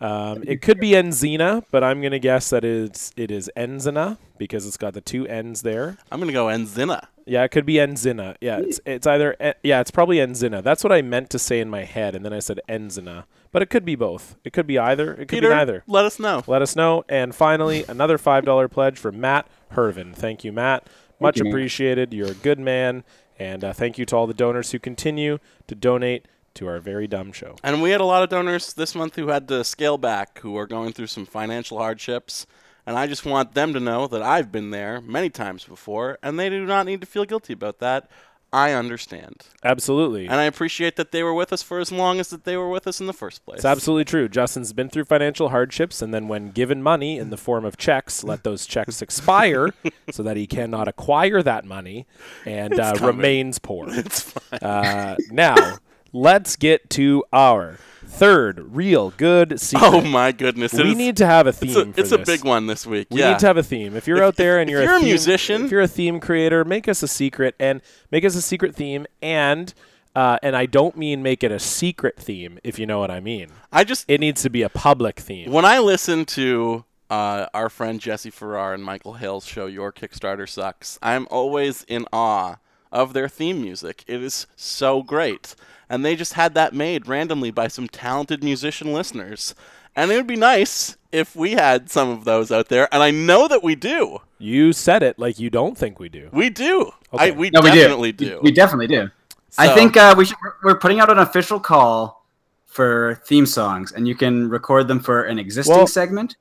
Um, 0.00 0.44
it 0.46 0.62
could 0.62 0.78
be 0.78 0.90
Enzina, 0.90 1.64
but 1.70 1.82
I'm 1.82 2.00
gonna 2.00 2.18
guess 2.18 2.50
that 2.50 2.64
it's 2.64 3.12
it 3.16 3.30
is 3.30 3.50
Enzina 3.56 4.18
because 4.38 4.66
it's 4.66 4.76
got 4.76 4.94
the 4.94 5.00
two 5.00 5.26
N's 5.26 5.62
there. 5.62 5.98
I'm 6.12 6.20
gonna 6.20 6.32
go 6.32 6.46
Enzina. 6.46 7.06
Yeah, 7.26 7.42
it 7.44 7.48
could 7.50 7.66
be 7.66 7.74
Enzina. 7.74 8.36
Yeah, 8.40 8.58
it's 8.60 8.80
it's 8.86 9.06
either 9.06 9.36
yeah, 9.62 9.80
it's 9.80 9.90
probably 9.90 10.16
Enzina. 10.18 10.62
That's 10.62 10.84
what 10.84 10.92
I 10.92 11.02
meant 11.02 11.30
to 11.30 11.38
say 11.38 11.60
in 11.60 11.68
my 11.68 11.84
head, 11.84 12.14
and 12.14 12.24
then 12.24 12.32
I 12.32 12.38
said 12.38 12.60
Enzina, 12.68 13.24
but 13.50 13.60
it 13.60 13.70
could 13.70 13.84
be 13.84 13.96
both. 13.96 14.36
It 14.44 14.52
could 14.52 14.66
be 14.66 14.78
either. 14.78 15.12
It 15.12 15.18
could 15.18 15.28
Peter, 15.30 15.48
be 15.48 15.54
neither. 15.54 15.84
let 15.86 16.04
us 16.04 16.18
know. 16.20 16.42
Let 16.46 16.62
us 16.62 16.76
know. 16.76 17.04
And 17.08 17.34
finally, 17.34 17.84
another 17.88 18.18
five 18.18 18.44
dollar 18.44 18.68
pledge 18.68 18.98
from 18.98 19.20
Matt 19.20 19.48
Hervin. 19.72 20.14
Thank 20.14 20.44
you, 20.44 20.52
Matt. 20.52 20.86
Much 21.20 21.38
you, 21.38 21.44
Matt. 21.44 21.52
appreciated. 21.52 22.14
You're 22.14 22.30
a 22.30 22.34
good 22.34 22.60
man, 22.60 23.02
and 23.38 23.64
uh, 23.64 23.72
thank 23.72 23.98
you 23.98 24.06
to 24.06 24.16
all 24.16 24.28
the 24.28 24.32
donors 24.34 24.70
who 24.70 24.78
continue 24.78 25.38
to 25.66 25.74
donate 25.74 26.26
to 26.58 26.68
our 26.68 26.78
very 26.78 27.06
dumb 27.06 27.32
show. 27.32 27.56
And 27.62 27.82
we 27.82 27.90
had 27.90 28.00
a 28.00 28.04
lot 28.04 28.22
of 28.22 28.28
donors 28.28 28.74
this 28.74 28.94
month 28.94 29.16
who 29.16 29.28
had 29.28 29.48
to 29.48 29.64
scale 29.64 29.98
back, 29.98 30.38
who 30.40 30.56
are 30.56 30.66
going 30.66 30.92
through 30.92 31.06
some 31.06 31.26
financial 31.26 31.78
hardships. 31.78 32.46
And 32.86 32.96
I 32.96 33.06
just 33.06 33.24
want 33.24 33.54
them 33.54 33.72
to 33.74 33.80
know 33.80 34.06
that 34.06 34.22
I've 34.22 34.50
been 34.50 34.70
there 34.70 35.00
many 35.00 35.28
times 35.28 35.64
before, 35.64 36.18
and 36.22 36.38
they 36.38 36.48
do 36.48 36.64
not 36.64 36.86
need 36.86 37.00
to 37.02 37.06
feel 37.06 37.24
guilty 37.24 37.52
about 37.52 37.80
that. 37.80 38.08
I 38.50 38.72
understand. 38.72 39.44
Absolutely. 39.62 40.24
And 40.24 40.36
I 40.36 40.44
appreciate 40.44 40.96
that 40.96 41.12
they 41.12 41.22
were 41.22 41.34
with 41.34 41.52
us 41.52 41.62
for 41.62 41.80
as 41.80 41.92
long 41.92 42.18
as 42.18 42.30
that 42.30 42.44
they 42.44 42.56
were 42.56 42.70
with 42.70 42.86
us 42.86 42.98
in 42.98 43.06
the 43.06 43.12
first 43.12 43.44
place. 43.44 43.58
It's 43.58 43.64
absolutely 43.66 44.06
true. 44.06 44.26
Justin's 44.26 44.72
been 44.72 44.88
through 44.88 45.04
financial 45.04 45.50
hardships, 45.50 46.00
and 46.00 46.14
then 46.14 46.28
when 46.28 46.50
given 46.50 46.82
money 46.82 47.18
in 47.18 47.28
the 47.28 47.36
form 47.36 47.66
of 47.66 47.76
checks, 47.76 48.24
let 48.24 48.44
those 48.44 48.64
checks 48.64 49.02
expire 49.02 49.74
so 50.10 50.22
that 50.22 50.38
he 50.38 50.46
cannot 50.46 50.88
acquire 50.88 51.42
that 51.42 51.66
money 51.66 52.06
and 52.46 52.80
uh, 52.80 52.94
remains 53.02 53.58
poor. 53.58 53.86
It's 53.98 54.22
fine. 54.22 54.60
Uh, 54.60 55.16
now, 55.30 55.78
let's 56.12 56.56
get 56.56 56.88
to 56.90 57.24
our 57.32 57.78
third 58.06 58.74
real 58.74 59.10
good 59.16 59.60
secret. 59.60 59.86
Oh 59.92 60.00
my 60.00 60.32
goodness! 60.32 60.72
It 60.74 60.84
we 60.84 60.92
is- 60.92 60.96
need 60.96 61.16
to 61.18 61.26
have 61.26 61.46
a 61.46 61.52
theme. 61.52 61.94
It's 61.96 61.98
a, 61.98 62.00
it's 62.00 62.12
a 62.12 62.18
big 62.18 62.44
one 62.44 62.66
this 62.66 62.86
week. 62.86 63.08
We 63.10 63.20
yeah. 63.20 63.30
need 63.32 63.38
to 63.40 63.46
have 63.46 63.56
a 63.58 63.62
theme. 63.62 63.96
If 63.96 64.06
you're 64.06 64.18
If- 64.18 64.22
out 64.24 64.36
there 64.36 64.58
and 64.60 64.68
if 64.68 64.72
you're, 64.72 64.82
you're 64.82 64.94
a 64.96 64.98
theme- 64.98 65.04
musician- 65.08 65.64
if 65.66 65.70
you're 65.70 65.82
a 65.82 65.88
theme 65.88 66.20
creator, 66.20 66.64
make 66.64 66.88
us 66.88 67.02
a 67.02 67.08
secret 67.08 67.54
and 67.60 67.80
make 68.10 68.24
us 68.24 68.34
a 68.34 68.42
secret 68.42 68.74
theme. 68.74 69.06
And 69.22 69.72
uh, 70.16 70.38
and 70.42 70.56
I 70.56 70.66
don't 70.66 70.96
mean 70.96 71.22
make 71.22 71.44
it 71.44 71.52
a 71.52 71.58
secret 71.60 72.16
theme, 72.16 72.58
if 72.64 72.78
you 72.78 72.86
know 72.86 72.98
what 72.98 73.10
I 73.10 73.20
mean. 73.20 73.48
I 73.70 73.84
just 73.84 74.04
It 74.08 74.18
needs 74.20 74.42
to 74.42 74.50
be 74.50 74.62
a 74.62 74.68
public 74.68 75.20
theme. 75.20 75.52
when 75.52 75.64
I 75.64 75.78
listen 75.78 76.24
to 76.24 76.84
uh, 77.10 77.46
our 77.54 77.68
friend 77.68 78.00
Jesse 78.00 78.30
Farrar 78.30 78.74
and 78.74 78.82
Michael 78.84 79.14
Hale's 79.14 79.46
show 79.46 79.66
Your 79.66 79.92
Kickstarter 79.92 80.48
Sucks, 80.48 80.98
I'm 81.02 81.28
always 81.30 81.84
in 81.84 82.06
awe 82.12 82.56
of 82.92 83.12
their 83.12 83.28
theme 83.28 83.62
music. 83.62 84.04
It 84.06 84.22
is 84.22 84.46
so 84.56 85.02
great. 85.02 85.54
And 85.88 86.04
they 86.04 86.16
just 86.16 86.34
had 86.34 86.54
that 86.54 86.74
made 86.74 87.08
randomly 87.08 87.50
by 87.50 87.68
some 87.68 87.88
talented 87.88 88.44
musician 88.44 88.92
listeners. 88.92 89.54
And 89.96 90.10
it 90.10 90.16
would 90.16 90.26
be 90.26 90.36
nice 90.36 90.96
if 91.10 91.34
we 91.34 91.52
had 91.52 91.90
some 91.90 92.08
of 92.10 92.24
those 92.24 92.52
out 92.52 92.68
there, 92.68 92.92
and 92.92 93.02
I 93.02 93.10
know 93.10 93.48
that 93.48 93.62
we 93.62 93.74
do. 93.74 94.18
You 94.38 94.72
said 94.72 95.02
it 95.02 95.18
like 95.18 95.38
you 95.38 95.50
don't 95.50 95.76
think 95.76 95.98
we 95.98 96.08
do. 96.08 96.28
We 96.32 96.50
do. 96.50 96.92
I, 97.12 97.30
we 97.30 97.50
no, 97.50 97.60
we 97.60 97.70
definitely 97.70 98.12
do. 98.12 98.24
do. 98.26 98.34
We, 98.36 98.50
we 98.50 98.52
definitely 98.52 98.86
do. 98.86 99.10
I 99.56 99.74
think 99.74 99.96
uh, 99.96 100.14
we 100.16 100.26
should. 100.26 100.36
We're 100.62 100.78
putting 100.78 101.00
out 101.00 101.10
an 101.10 101.18
official 101.18 101.58
call 101.58 102.24
for 102.66 103.20
theme 103.26 103.46
songs, 103.46 103.92
and 103.92 104.06
you 104.06 104.14
can 104.14 104.48
record 104.48 104.86
them 104.86 105.00
for 105.00 105.24
an 105.24 105.38
existing 105.38 105.74
Well- 105.74 105.86
segment, 105.86 106.36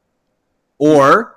or 0.77 1.36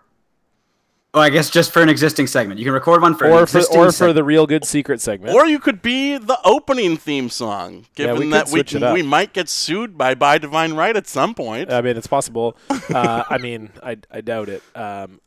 Oh, 1.12 1.20
I 1.20 1.28
guess 1.30 1.50
just 1.50 1.72
for 1.72 1.82
an 1.82 1.88
existing 1.88 2.28
segment. 2.28 2.60
You 2.60 2.64
can 2.64 2.72
record 2.72 3.02
one 3.02 3.16
for 3.16 3.24
an 3.24 3.32
or 3.32 3.46
for 3.46 3.58
existing 3.58 3.80
or 3.80 3.90
for 3.90 4.12
the 4.12 4.22
real 4.22 4.46
good 4.46 4.64
secret 4.64 5.00
segment. 5.00 5.34
Or 5.34 5.44
you 5.44 5.58
could 5.58 5.82
be 5.82 6.16
the 6.18 6.38
opening 6.44 6.96
theme 6.96 7.28
song, 7.28 7.86
Yeah, 7.96 8.06
given 8.06 8.20
we 8.20 8.30
that 8.30 8.46
we 8.46 8.50
switch 8.52 8.76
it 8.76 8.82
up. 8.84 8.94
we 8.94 9.02
might 9.02 9.32
get 9.32 9.48
sued 9.48 9.98
by 9.98 10.14
By 10.14 10.38
Divine 10.38 10.74
Right 10.74 10.96
at 10.96 11.08
some 11.08 11.34
point. 11.34 11.72
I 11.72 11.80
mean, 11.80 11.96
it's 11.96 12.06
possible. 12.06 12.56
Uh, 12.90 13.22
I 13.30 13.38
mean, 13.38 13.70
I, 13.84 13.98
I 14.10 14.20
doubt 14.20 14.48
it. 14.48 14.64
Um, 14.74 15.20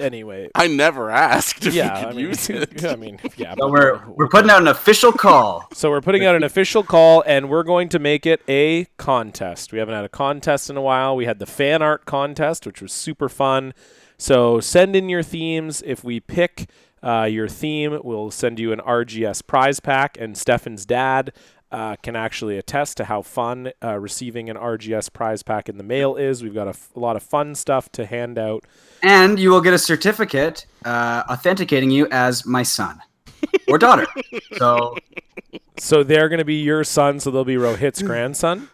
anyway, 0.00 0.50
I 0.52 0.66
never 0.66 1.10
asked 1.10 1.64
if 1.64 1.72
yeah, 1.72 2.00
you 2.00 2.06
I 2.06 2.10
mean, 2.10 2.18
use 2.18 2.50
it. 2.50 2.84
I 2.86 2.96
mean, 2.96 3.20
yeah. 3.36 3.52
So 3.52 3.56
but- 3.60 3.70
we're 3.70 4.00
we're 4.08 4.28
putting 4.28 4.50
out 4.50 4.60
an 4.60 4.66
official 4.66 5.12
call. 5.12 5.68
So 5.74 5.90
we're 5.90 6.00
putting 6.00 6.24
out 6.24 6.34
an 6.34 6.42
official 6.42 6.82
call, 6.82 7.22
and 7.24 7.48
we're 7.48 7.62
going 7.62 7.88
to 7.90 8.00
make 8.00 8.26
it 8.26 8.42
a 8.48 8.86
contest. 8.96 9.72
We 9.72 9.78
haven't 9.78 9.94
had 9.94 10.04
a 10.04 10.08
contest 10.08 10.70
in 10.70 10.76
a 10.76 10.82
while. 10.82 11.14
We 11.14 11.24
had 11.26 11.38
the 11.38 11.46
fan 11.46 11.82
art 11.82 12.04
contest, 12.04 12.66
which 12.66 12.82
was 12.82 12.92
super 12.92 13.28
fun. 13.28 13.74
So 14.24 14.58
send 14.58 14.96
in 14.96 15.10
your 15.10 15.22
themes. 15.22 15.82
If 15.84 16.02
we 16.02 16.18
pick 16.18 16.70
uh, 17.02 17.24
your 17.30 17.46
theme, 17.46 18.00
we'll 18.02 18.30
send 18.30 18.58
you 18.58 18.72
an 18.72 18.78
RGS 18.80 19.46
prize 19.46 19.80
pack. 19.80 20.16
And 20.18 20.34
Stefan's 20.34 20.86
dad 20.86 21.34
uh, 21.70 21.96
can 22.02 22.16
actually 22.16 22.56
attest 22.56 22.96
to 22.96 23.04
how 23.04 23.20
fun 23.20 23.72
uh, 23.82 23.98
receiving 23.98 24.48
an 24.48 24.56
RGS 24.56 25.12
prize 25.12 25.42
pack 25.42 25.68
in 25.68 25.76
the 25.76 25.84
mail 25.84 26.16
is. 26.16 26.42
We've 26.42 26.54
got 26.54 26.68
a, 26.68 26.70
f- 26.70 26.88
a 26.96 27.00
lot 27.00 27.16
of 27.16 27.22
fun 27.22 27.54
stuff 27.54 27.92
to 27.92 28.06
hand 28.06 28.38
out. 28.38 28.64
and 29.02 29.38
you 29.38 29.50
will 29.50 29.60
get 29.60 29.74
a 29.74 29.78
certificate 29.78 30.64
uh, 30.86 31.24
authenticating 31.28 31.90
you 31.90 32.08
as 32.10 32.46
my 32.46 32.62
son 32.62 32.98
or 33.68 33.76
daughter. 33.76 34.06
so 34.56 34.96
So 35.76 36.02
they're 36.02 36.30
going 36.30 36.38
to 36.38 36.46
be 36.46 36.62
your 36.62 36.82
son, 36.82 37.20
so 37.20 37.30
they'll 37.30 37.44
be 37.44 37.56
Rohit's 37.56 38.00
grandson. 38.00 38.70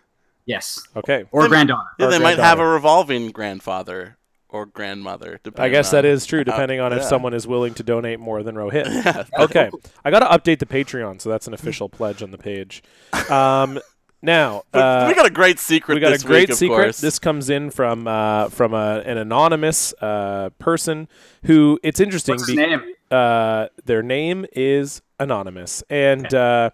yes, 0.46 0.80
Okay. 0.94 1.24
or 1.32 1.42
They- 1.42 1.48
granddaughter. 1.48 1.88
Yeah, 1.98 2.06
Or 2.06 2.10
they 2.12 2.20
might 2.20 2.38
have 2.38 2.60
a 2.60 2.66
revolving 2.68 3.32
grandfather 3.32 4.16
or 4.52 4.66
grandmother. 4.66 5.40
I 5.56 5.68
guess 5.68 5.88
on- 5.88 5.98
that 5.98 6.04
is 6.04 6.26
true, 6.26 6.44
depending 6.44 6.80
on 6.80 6.92
if 6.92 7.02
yeah. 7.02 7.08
someone 7.08 7.34
is 7.34 7.46
willing 7.46 7.74
to 7.74 7.82
donate 7.82 8.20
more 8.20 8.42
than 8.42 8.54
Rohit. 8.54 9.28
okay, 9.38 9.70
I 10.04 10.10
got 10.10 10.20
to 10.20 10.26
update 10.26 10.58
the 10.58 10.66
Patreon, 10.66 11.20
so 11.20 11.28
that's 11.28 11.46
an 11.46 11.54
official 11.54 11.88
pledge 11.88 12.22
on 12.22 12.30
the 12.30 12.38
page. 12.38 12.82
Um, 13.30 13.80
now, 14.22 14.64
uh, 14.74 15.06
we 15.08 15.14
got 15.14 15.26
a 15.26 15.30
great 15.30 15.58
secret. 15.58 15.94
we 15.94 16.00
got 16.00 16.08
a 16.08 16.16
this 16.16 16.24
great 16.24 16.48
week, 16.50 16.58
secret. 16.58 16.76
course. 16.76 17.00
This 17.00 17.18
comes 17.18 17.48
in 17.48 17.70
from 17.70 18.06
uh, 18.06 18.50
from 18.50 18.74
a, 18.74 19.02
an 19.06 19.16
anonymous 19.16 19.94
uh, 20.00 20.50
person 20.58 21.08
who 21.44 21.78
it's 21.82 22.00
interesting. 22.00 22.34
What's 22.34 22.46
his 22.46 22.56
be- 22.56 22.66
name? 22.66 22.82
uh, 23.10 23.68
their 23.84 24.02
name 24.02 24.44
is 24.52 25.00
anonymous, 25.18 25.82
and 25.88 26.32
uh, 26.34 26.70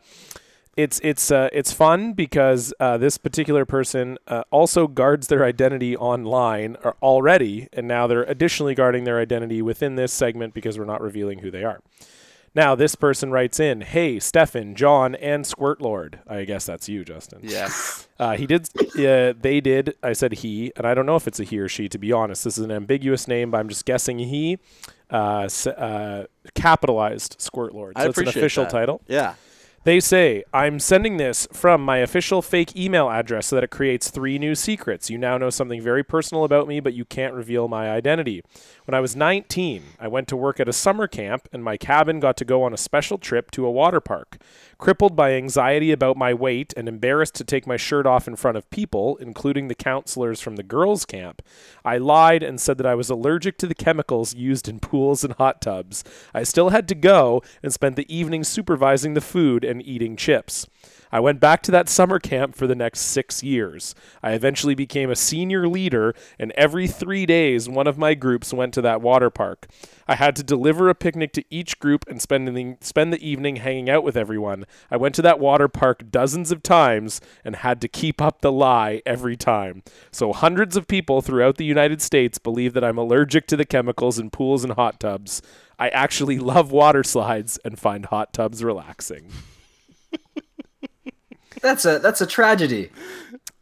it's 0.77 1.01
it's 1.03 1.31
uh, 1.31 1.49
it's 1.53 1.73
fun 1.73 2.13
because 2.13 2.75
uh, 2.79 2.99
this 2.99 3.17
particular 3.19 3.65
person 3.65 4.19
uh, 4.29 4.45
also 4.51 4.87
guards 4.87 5.29
their 5.29 5.45
identity 5.45 5.97
online 5.97 6.77
already, 7.03 7.69
and 7.73 7.89
now 7.89 8.07
they're 8.07 8.25
additionally 8.25 8.75
guarding 8.75 9.05
their 9.05 9.19
identity 9.19 9.63
within 9.63 9.97
this 9.97 10.13
segment 10.13 10.53
because 10.55 10.79
we're 10.79 10.85
not 10.85 11.01
revealing 11.01 11.39
who 11.39 11.51
they 11.51 11.65
are. 11.65 11.81
Now, 12.55 12.75
this 12.75 12.95
person 12.95 13.31
writes 13.31 13.59
in, 13.61 13.83
"Hey, 13.83 14.19
Stefan, 14.19 14.75
John, 14.75 15.15
and 15.15 15.47
Squirt 15.47 15.81
Lord. 15.81 16.21
I 16.27 16.45
guess 16.45 16.67
that's 16.67 16.89
you, 16.89 17.05
Justin. 17.05 17.41
yes. 17.43 18.03
Uh, 18.19 18.35
he 18.35 18.47
did. 18.47 18.67
Uh, 18.99 19.35
they 19.39 19.61
did. 19.61 19.95
I 20.03 20.15
said 20.15 20.33
he, 20.33 20.73
and 20.75 20.87
I 20.87 20.95
don't 20.95 21.05
know 21.05 21.17
if 21.17 21.29
it's 21.29 21.39
a 21.39 21.45
he 21.45 21.59
or 21.59 21.69
she. 21.69 21.87
To 21.91 21.99
be 21.99 22.13
honest, 22.13 22.45
this 22.45 22.57
is 22.57 22.65
an 22.65 22.71
ambiguous 22.71 23.29
name, 23.29 23.51
but 23.51 23.59
I'm 23.59 23.69
just 23.69 23.85
guessing 23.85 24.19
he. 24.19 24.59
Uh, 25.11 25.47
uh, 25.77 26.25
capitalized 26.55 27.37
Squirt 27.39 27.75
Lord. 27.75 27.99
So 27.99 28.05
I 28.05 28.09
it's 28.09 28.17
an 28.17 28.29
official 28.29 28.65
that. 28.65 28.71
title. 28.71 29.03
Yeah. 29.07 29.35
They 29.87 30.01
say, 30.01 30.43
I'm 30.53 30.81
sending 30.81 31.17
this 31.17 31.47
from 31.53 31.81
my 31.81 31.99
official 31.99 32.43
fake 32.43 32.75
email 32.75 33.09
address 33.09 33.47
so 33.47 33.55
that 33.55 33.63
it 33.63 33.71
creates 33.71 34.11
three 34.11 34.37
new 34.37 34.57
secrets. 34.57 35.11
You 35.11 35.17
now 35.17 35.39
know 35.39 35.49
something 35.49 35.81
very 35.81 36.03
personal 36.03 36.43
about 36.43 36.67
me, 36.67 36.81
but 36.81 36.93
you 36.93 37.05
can't 37.05 37.35
reveal 37.35 37.69
my 37.69 37.89
identity. 37.89 38.43
When 38.87 38.97
I 38.97 39.01
was 39.01 39.15
19, 39.15 39.85
I 40.01 40.09
went 40.09 40.27
to 40.27 40.37
work 40.37 40.59
at 40.59 40.69
a 40.69 40.73
summer 40.73 41.07
camp, 41.07 41.49
and 41.53 41.63
my 41.63 41.77
cabin 41.77 42.19
got 42.19 42.37
to 42.39 42.45
go 42.45 42.65
on 42.65 42.75
a 42.75 42.77
special 42.77 43.17
trip 43.17 43.53
to 43.53 43.65
a 43.65 43.71
water 43.71 44.01
park. 44.01 44.39
Crippled 44.79 45.17
by 45.17 45.33
anxiety 45.33 45.91
about 45.91 46.19
my 46.19 46.35
weight 46.35 46.75
and 46.77 46.87
embarrassed 46.87 47.35
to 47.37 47.45
take 47.45 47.67
my 47.67 47.79
shirt 47.79 48.07
off 48.07 48.29
in 48.29 48.37
front 48.37 48.59
of 48.59 48.69
people, 48.69 49.17
including 49.17 49.69
the 49.69 49.75
counselors 49.75 50.43
from 50.43 50.57
the 50.57 50.63
girls' 50.63 51.07
camp, 51.07 51.41
I 51.83 51.97
lied 51.97 52.43
and 52.43 52.61
said 52.61 52.77
that 52.79 52.87
I 52.87 52.95
was 52.95 53.09
allergic 53.09 53.57
to 53.59 53.67
the 53.67 53.75
chemicals 53.75 54.35
used 54.35 54.69
in 54.69 54.81
pools 54.81 55.25
and 55.25 55.33
hot 55.35 55.63
tubs. 55.63 56.05
I 56.35 56.43
still 56.43 56.69
had 56.69 56.89
to 56.89 56.95
go 56.95 57.43
and 57.63 57.73
spent 57.73 57.97
the 57.97 58.15
evening 58.15 58.45
supervising 58.45 59.15
the 59.15 59.23
food 59.23 59.65
and 59.65 59.83
eating 59.83 60.15
chips. 60.15 60.67
I 61.13 61.21
went 61.21 61.41
back 61.41 61.63
to 61.63 61.71
that 61.71 61.89
summer 61.89 62.19
camp 62.19 62.55
for 62.55 62.67
the 62.67 62.75
next 62.75 63.01
six 63.01 63.43
years. 63.43 63.95
I 64.23 64.33
eventually 64.33 64.75
became 64.75 65.11
a 65.11 65.17
senior 65.17 65.69
leader, 65.69 66.15
and 66.39 66.53
every 66.53 66.87
three 66.87 67.27
days, 67.27 67.69
one 67.69 67.87
of 67.87 67.99
my 67.99 68.15
groups 68.15 68.53
went 68.53 68.75
to 68.75 68.83
that 68.83 69.01
water 69.01 69.31
park. 69.31 69.67
I 70.09 70.15
had 70.15 70.37
to 70.37 70.43
deliver 70.43 70.89
a 70.89 70.95
picnic 70.95 71.33
to 71.35 71.45
each 71.51 71.79
group 71.79 72.05
and 72.09 72.21
spend 72.21 72.49
the, 72.49 72.77
spend 72.81 73.13
the 73.13 73.27
evening 73.27 73.57
hanging 73.57 73.91
out 73.91 74.05
with 74.05 74.17
everyone. 74.17 74.65
I 74.91 74.97
went 74.97 75.15
to 75.17 75.23
that 75.23 75.41
water 75.41 75.69
park 75.69 76.11
dozens 76.11 76.53
of 76.53 76.63
times 76.63 77.21
and 77.45 77.57
had 77.57 77.81
to 77.81 77.89
keep 77.89 78.21
up 78.21 78.41
the 78.41 78.53
lie 78.53 79.03
every 79.05 79.37
time. 79.37 79.83
So, 80.11 80.33
hundreds 80.33 80.77
of 80.77 80.89
people 80.89 81.23
throughout 81.23 81.57
the 81.57 81.65
United 81.65 82.03
States 82.03 82.39
believe 82.39 82.73
that 82.75 82.85
I'm 82.85 82.99
allergic 82.99 83.47
to 83.49 83.57
the 83.57 83.65
chemicals 83.65 84.19
in 84.19 84.31
pools 84.31 84.65
and 84.65 84.73
hot 84.75 85.01
tubs. 85.01 85.43
I 85.79 85.89
actually 85.89 86.39
love 86.39 86.73
water 86.73 87.05
slides 87.05 87.59
and 87.65 87.79
find 87.79 88.07
hot 88.07 88.33
tubs 88.33 88.65
relaxing. 88.65 89.31
That's 91.63 91.85
a 91.85 91.99
that's 91.99 92.21
a 92.21 92.27
tragedy. 92.27 92.91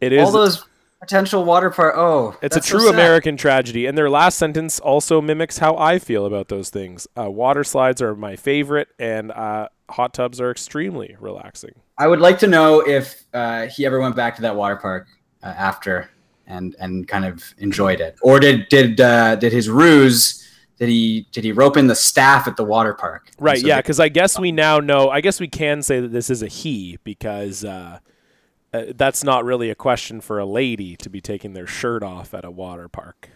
It 0.01 0.13
is 0.13 0.27
All 0.27 0.33
those 0.33 0.65
potential 1.01 1.45
water 1.45 1.71
park. 1.71 1.95
Oh, 1.97 2.37
It's 2.43 2.57
a 2.57 2.61
that's 2.61 2.69
so 2.69 2.79
true. 2.79 2.89
American 2.89 3.37
tragedy, 3.37 3.87
and 3.87 3.97
their 3.97 4.11
last 4.11 4.39
sentence 4.39 4.81
also 4.81 5.21
mimics 5.21 5.59
how 5.59 5.77
I 5.77 5.99
feel 5.99 6.27
about 6.27 6.49
those 6.49 6.71
things. 6.71 7.07
Uh, 7.19 7.31
water 7.31 7.65
slides 7.65 8.01
are 8.01 8.15
my 8.15 8.37
favorite, 8.37 8.89
and 8.99 9.31
uh, 9.33 9.69
hot 9.91 10.15
tubs 10.15 10.41
are 10.41 10.51
extremely 10.51 11.17
relaxing. 11.21 11.75
I 11.99 12.07
would 12.09 12.21
like 12.21 12.39
to 12.41 12.47
know 12.47 12.81
if 12.81 13.25
uh, 13.33 13.67
he 13.67 13.87
ever 13.87 14.01
went 14.01 14.17
back 14.17 14.37
to 14.37 14.43
that 14.43 14.57
water 14.57 14.77
park 14.77 15.07
uh, 15.43 15.47
after 15.47 16.11
and 16.47 16.75
and 16.79 17.07
kind 17.07 17.25
of 17.25 17.43
enjoyed 17.59 18.01
it, 18.01 18.17
or 18.23 18.41
did 18.41 18.69
did 18.69 19.01
uh, 19.01 19.37
did 19.37 19.53
his 19.53 19.69
ruse? 19.69 20.41
Did 20.87 20.91
he 20.93 21.27
did 21.33 21.45
he 21.45 21.53
rope 21.53 21.77
in 21.77 21.87
the 21.87 21.95
staff 21.95 22.47
at 22.47 22.57
the 22.57 22.65
water 22.65 22.93
park? 22.95 23.31
Right? 23.39 23.59
so 23.59 23.67
yeah, 23.67 23.79
because 23.79 23.99
I 24.01 24.09
guess 24.09 24.39
we 24.39 24.53
now 24.53 24.79
know. 24.81 25.09
I 25.11 25.21
guess 25.21 25.41
we 25.41 25.49
can 25.49 25.83
say 25.83 26.01
that 26.01 26.09
this 26.13 26.29
is 26.29 26.43
a 26.43 26.47
he 26.49 26.99
because 27.05 27.65
uh, 27.65 27.99
uh, 28.73 28.83
that's 28.97 29.25
not 29.25 29.45
really 29.45 29.71
a 29.71 29.75
question 29.75 30.21
for 30.21 30.39
a 30.39 30.45
lady 30.47 30.97
to 30.97 31.09
be 31.09 31.21
taking 31.21 31.53
their 31.55 31.67
shirt 31.67 32.03
off 32.03 32.35
at 32.35 32.45
a 32.45 32.51
water 32.51 32.89
park. 32.89 33.31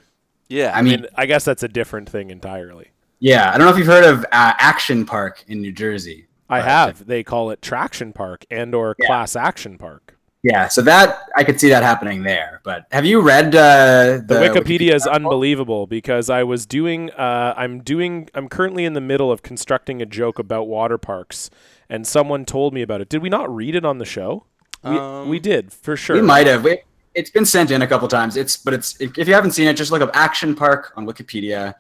Yeah. 0.49 0.73
I 0.75 0.79
I 0.79 0.83
mean, 0.83 1.01
mean, 1.03 1.11
I 1.15 1.27
guess 1.27 1.45
that's 1.45 1.63
a 1.63 1.69
different 1.69 2.09
thing 2.09 2.31
entirely. 2.31 2.89
yeah. 3.21 3.51
I 3.53 3.59
don't 3.59 3.67
know 3.67 3.73
if 3.73 3.79
you've 3.79 3.87
heard 3.87 4.05
of 4.05 4.25
uh, 4.25 4.55
Action 4.59 5.05
Park 5.07 5.45
in 5.49 5.61
New 5.63 5.73
Jersey. 5.73 6.27
I 6.51 6.61
have. 6.63 7.07
They 7.07 7.23
call 7.23 7.51
it 7.51 7.61
Traction 7.61 8.13
Park 8.15 8.45
and 8.51 8.75
or 8.75 8.97
Yeah. 8.99 9.07
Class 9.07 9.37
Action 9.37 9.79
Park. 9.79 10.18
Yeah, 10.43 10.69
so 10.69 10.83
that 10.83 11.29
I 11.37 11.43
could 11.43 11.59
see 11.61 11.69
that 11.71 11.83
happening 11.83 12.23
there. 12.23 12.61
But 12.63 12.87
have 12.93 13.05
you 13.05 13.21
read 13.21 13.55
uh, 13.57 14.19
the, 14.19 14.25
the 14.27 14.35
Wikipedia 14.37 14.95
is 14.95 15.07
unbelievable 15.07 15.87
because 15.89 16.31
I 16.31 16.45
was 16.45 16.65
doing 16.65 17.11
uh, 17.11 17.55
I'm 17.57 17.81
doing 17.81 18.29
I'm 18.35 18.49
currently 18.49 18.85
in 18.85 18.93
the 18.93 19.01
middle 19.01 19.33
of 19.33 19.43
constructing 19.43 20.01
a 20.01 20.07
joke 20.07 20.39
about 20.39 20.69
water 20.69 20.97
parks 20.97 21.51
and 21.89 22.07
someone 22.07 22.45
told 22.45 22.73
me 22.73 22.83
about 22.83 23.01
it. 23.01 23.09
Did 23.09 23.21
we 23.21 23.29
not 23.29 23.53
read 23.53 23.75
it 23.75 23.85
on 23.85 23.99
the 23.99 24.05
show? 24.05 24.45
We, 24.85 24.97
Um, 24.97 25.29
we 25.29 25.41
did 25.41 25.73
for 25.73 25.97
sure. 25.97 26.15
We 26.15 26.23
might 26.23 26.47
have. 26.47 26.63
We, 26.63 26.83
it's 27.15 27.31
been 27.31 27.45
sent 27.45 27.73
in 27.73 27.83
a 27.83 27.87
couple 27.87 28.07
times. 28.07 28.37
It's 28.37 28.57
but 28.57 28.75
it's 28.75 29.01
if, 29.01 29.19
if 29.19 29.27
you 29.27 29.35
haven't 29.35 29.53
seen 29.53 29.67
it, 29.67 29.75
just 29.75 29.91
look 29.91 30.03
up 30.03 30.11
Action 30.15 30.55
Park 30.55 30.93
on 30.97 31.05
Wikipedia. 31.05 31.75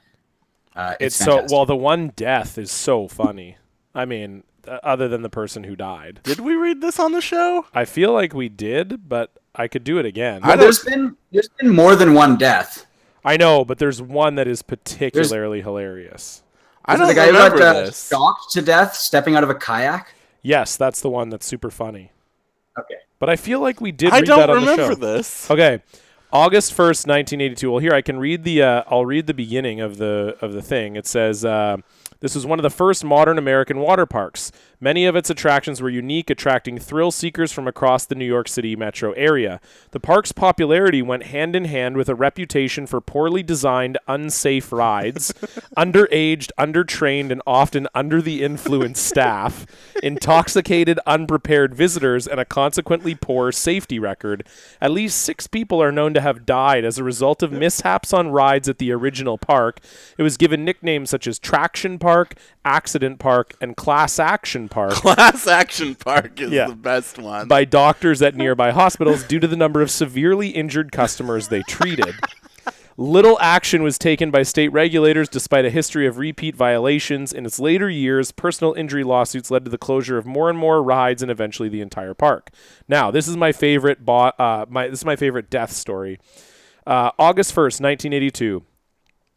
Uh, 0.74 0.94
It's 0.98 1.20
it's 1.20 1.24
so 1.24 1.46
well 1.48 1.64
the 1.64 1.76
one 1.76 2.12
death 2.16 2.58
is 2.58 2.72
so 2.72 3.06
funny. 3.06 3.56
I 3.94 4.04
mean, 4.04 4.42
other 4.66 5.08
than 5.08 5.22
the 5.22 5.30
person 5.30 5.64
who 5.64 5.76
died. 5.76 6.20
Did 6.24 6.40
we 6.40 6.54
read 6.54 6.80
this 6.80 6.98
on 6.98 7.12
the 7.12 7.20
show? 7.20 7.66
I 7.74 7.84
feel 7.84 8.12
like 8.12 8.34
we 8.34 8.48
did, 8.48 9.08
but 9.08 9.38
I 9.54 9.68
could 9.68 9.84
do 9.84 9.98
it 9.98 10.06
again. 10.06 10.42
Well, 10.44 10.56
there's 10.56 10.84
been 10.84 11.16
there's 11.32 11.48
been 11.60 11.70
more 11.74 11.96
than 11.96 12.14
one 12.14 12.36
death. 12.36 12.86
I 13.24 13.36
know, 13.36 13.64
but 13.64 13.78
there's 13.78 14.00
one 14.00 14.36
that 14.36 14.48
is 14.48 14.62
particularly 14.62 15.60
hilarious. 15.62 16.42
I 16.84 16.94
Is 16.94 16.96
it 16.96 16.98
don't 17.00 17.08
the 17.08 17.14
guy 17.14 17.26
who 17.26 17.32
got 17.58 17.76
uh, 17.76 17.80
this. 17.84 18.08
shocked 18.08 18.52
to 18.52 18.62
death 18.62 18.94
stepping 18.94 19.36
out 19.36 19.44
of 19.44 19.50
a 19.50 19.54
kayak. 19.54 20.14
Yes, 20.42 20.76
that's 20.76 21.00
the 21.02 21.10
one 21.10 21.28
that's 21.28 21.44
super 21.44 21.70
funny. 21.70 22.12
Okay. 22.78 22.94
But 23.18 23.28
I 23.28 23.36
feel 23.36 23.60
like 23.60 23.80
we 23.80 23.92
did 23.92 24.12
I 24.12 24.20
read 24.20 24.28
that 24.28 24.46
don't 24.46 24.50
on 24.50 24.64
the 24.64 24.70
remember 24.70 24.92
show. 24.92 24.94
this. 24.94 25.50
Okay. 25.50 25.82
August 26.32 26.72
1st, 26.72 27.06
1982. 27.06 27.70
Well, 27.70 27.80
here 27.80 27.92
I 27.92 28.00
can 28.02 28.18
read 28.18 28.44
the 28.44 28.62
uh, 28.62 28.82
I'll 28.88 29.04
read 29.06 29.26
the 29.26 29.34
beginning 29.34 29.80
of 29.80 29.96
the 29.98 30.36
of 30.40 30.52
the 30.52 30.62
thing. 30.62 30.94
It 30.96 31.06
says 31.06 31.44
uh, 31.44 31.78
this 32.20 32.34
was 32.34 32.46
one 32.46 32.58
of 32.58 32.62
the 32.62 32.70
first 32.70 33.04
modern 33.04 33.38
American 33.38 33.78
water 33.78 34.06
parks. 34.06 34.50
Many 34.80 35.06
of 35.06 35.16
its 35.16 35.28
attractions 35.28 35.82
were 35.82 35.90
unique, 35.90 36.30
attracting 36.30 36.78
thrill 36.78 37.10
seekers 37.10 37.52
from 37.52 37.66
across 37.66 38.06
the 38.06 38.14
New 38.14 38.24
York 38.24 38.46
City 38.46 38.76
metro 38.76 39.10
area. 39.12 39.60
The 39.90 39.98
park's 39.98 40.30
popularity 40.30 41.02
went 41.02 41.24
hand 41.24 41.56
in 41.56 41.64
hand 41.64 41.96
with 41.96 42.08
a 42.08 42.14
reputation 42.14 42.86
for 42.86 43.00
poorly 43.00 43.42
designed, 43.42 43.98
unsafe 44.06 44.70
rides, 44.70 45.32
underaged, 45.76 46.50
undertrained, 46.56 47.32
and 47.32 47.42
often 47.44 47.88
under 47.92 48.22
the 48.22 48.44
influence 48.44 49.00
staff, 49.00 49.66
intoxicated, 50.00 51.00
unprepared 51.06 51.74
visitors, 51.74 52.28
and 52.28 52.38
a 52.38 52.44
consequently 52.44 53.16
poor 53.16 53.50
safety 53.50 53.98
record. 53.98 54.46
At 54.80 54.92
least 54.92 55.20
six 55.20 55.48
people 55.48 55.82
are 55.82 55.90
known 55.90 56.14
to 56.14 56.20
have 56.20 56.46
died 56.46 56.84
as 56.84 56.98
a 56.98 57.04
result 57.04 57.42
of 57.42 57.50
mishaps 57.50 58.12
on 58.12 58.28
rides 58.28 58.68
at 58.68 58.78
the 58.78 58.92
original 58.92 59.38
park. 59.38 59.80
It 60.16 60.22
was 60.22 60.36
given 60.36 60.64
nicknames 60.64 61.10
such 61.10 61.26
as 61.26 61.40
Traction 61.40 61.98
Park, 61.98 62.34
Accident 62.68 63.18
Park, 63.18 63.54
and 63.62 63.74
Class 63.76 64.18
Action 64.18 64.68
Park 64.68 64.92
Class 65.04 65.46
Action 65.46 65.94
Park 65.94 66.38
is 66.40 66.50
Yeah. 66.50 66.66
the 66.68 66.74
best 66.76 67.18
one. 67.18 67.48
by 67.48 67.64
doctors 67.64 68.20
at 68.20 68.34
nearby 68.36 68.70
hospitals 68.72 69.24
due 69.24 69.40
to 69.40 69.48
the 69.48 69.56
number 69.56 69.80
of 69.80 69.90
severely 69.90 70.50
injured 70.50 70.92
customers 70.92 71.48
they 71.48 71.62
treated. 71.62 72.14
Little 73.00 73.38
action 73.40 73.84
was 73.84 73.96
taken 73.96 74.32
by 74.32 74.42
state 74.42 74.68
regulators 74.72 75.28
despite 75.28 75.64
a 75.64 75.70
history 75.70 76.04
of 76.06 76.18
repeat 76.18 76.56
violations. 76.56 77.32
In 77.32 77.46
its 77.46 77.60
later 77.60 77.88
years, 77.88 78.32
personal 78.32 78.74
injury 78.74 79.04
lawsuits 79.04 79.52
led 79.52 79.64
to 79.64 79.70
the 79.70 79.78
closure 79.78 80.18
of 80.18 80.26
more 80.26 80.50
and 80.50 80.58
more 80.58 80.82
rides 80.82 81.22
and 81.22 81.30
eventually 81.30 81.68
the 81.68 81.80
entire 81.80 82.12
park. 82.12 82.50
Now, 82.88 83.12
this 83.12 83.28
is 83.28 83.36
my 83.36 83.52
favorite 83.52 84.04
bo- 84.04 84.32
uh, 84.38 84.66
my 84.68 84.88
this 84.88 84.98
is 85.00 85.04
my 85.04 85.14
favorite 85.16 85.48
death 85.48 85.70
story. 85.70 86.18
Uh, 86.86 87.12
August 87.20 87.52
1st, 87.54 87.80
1982. 87.80 88.64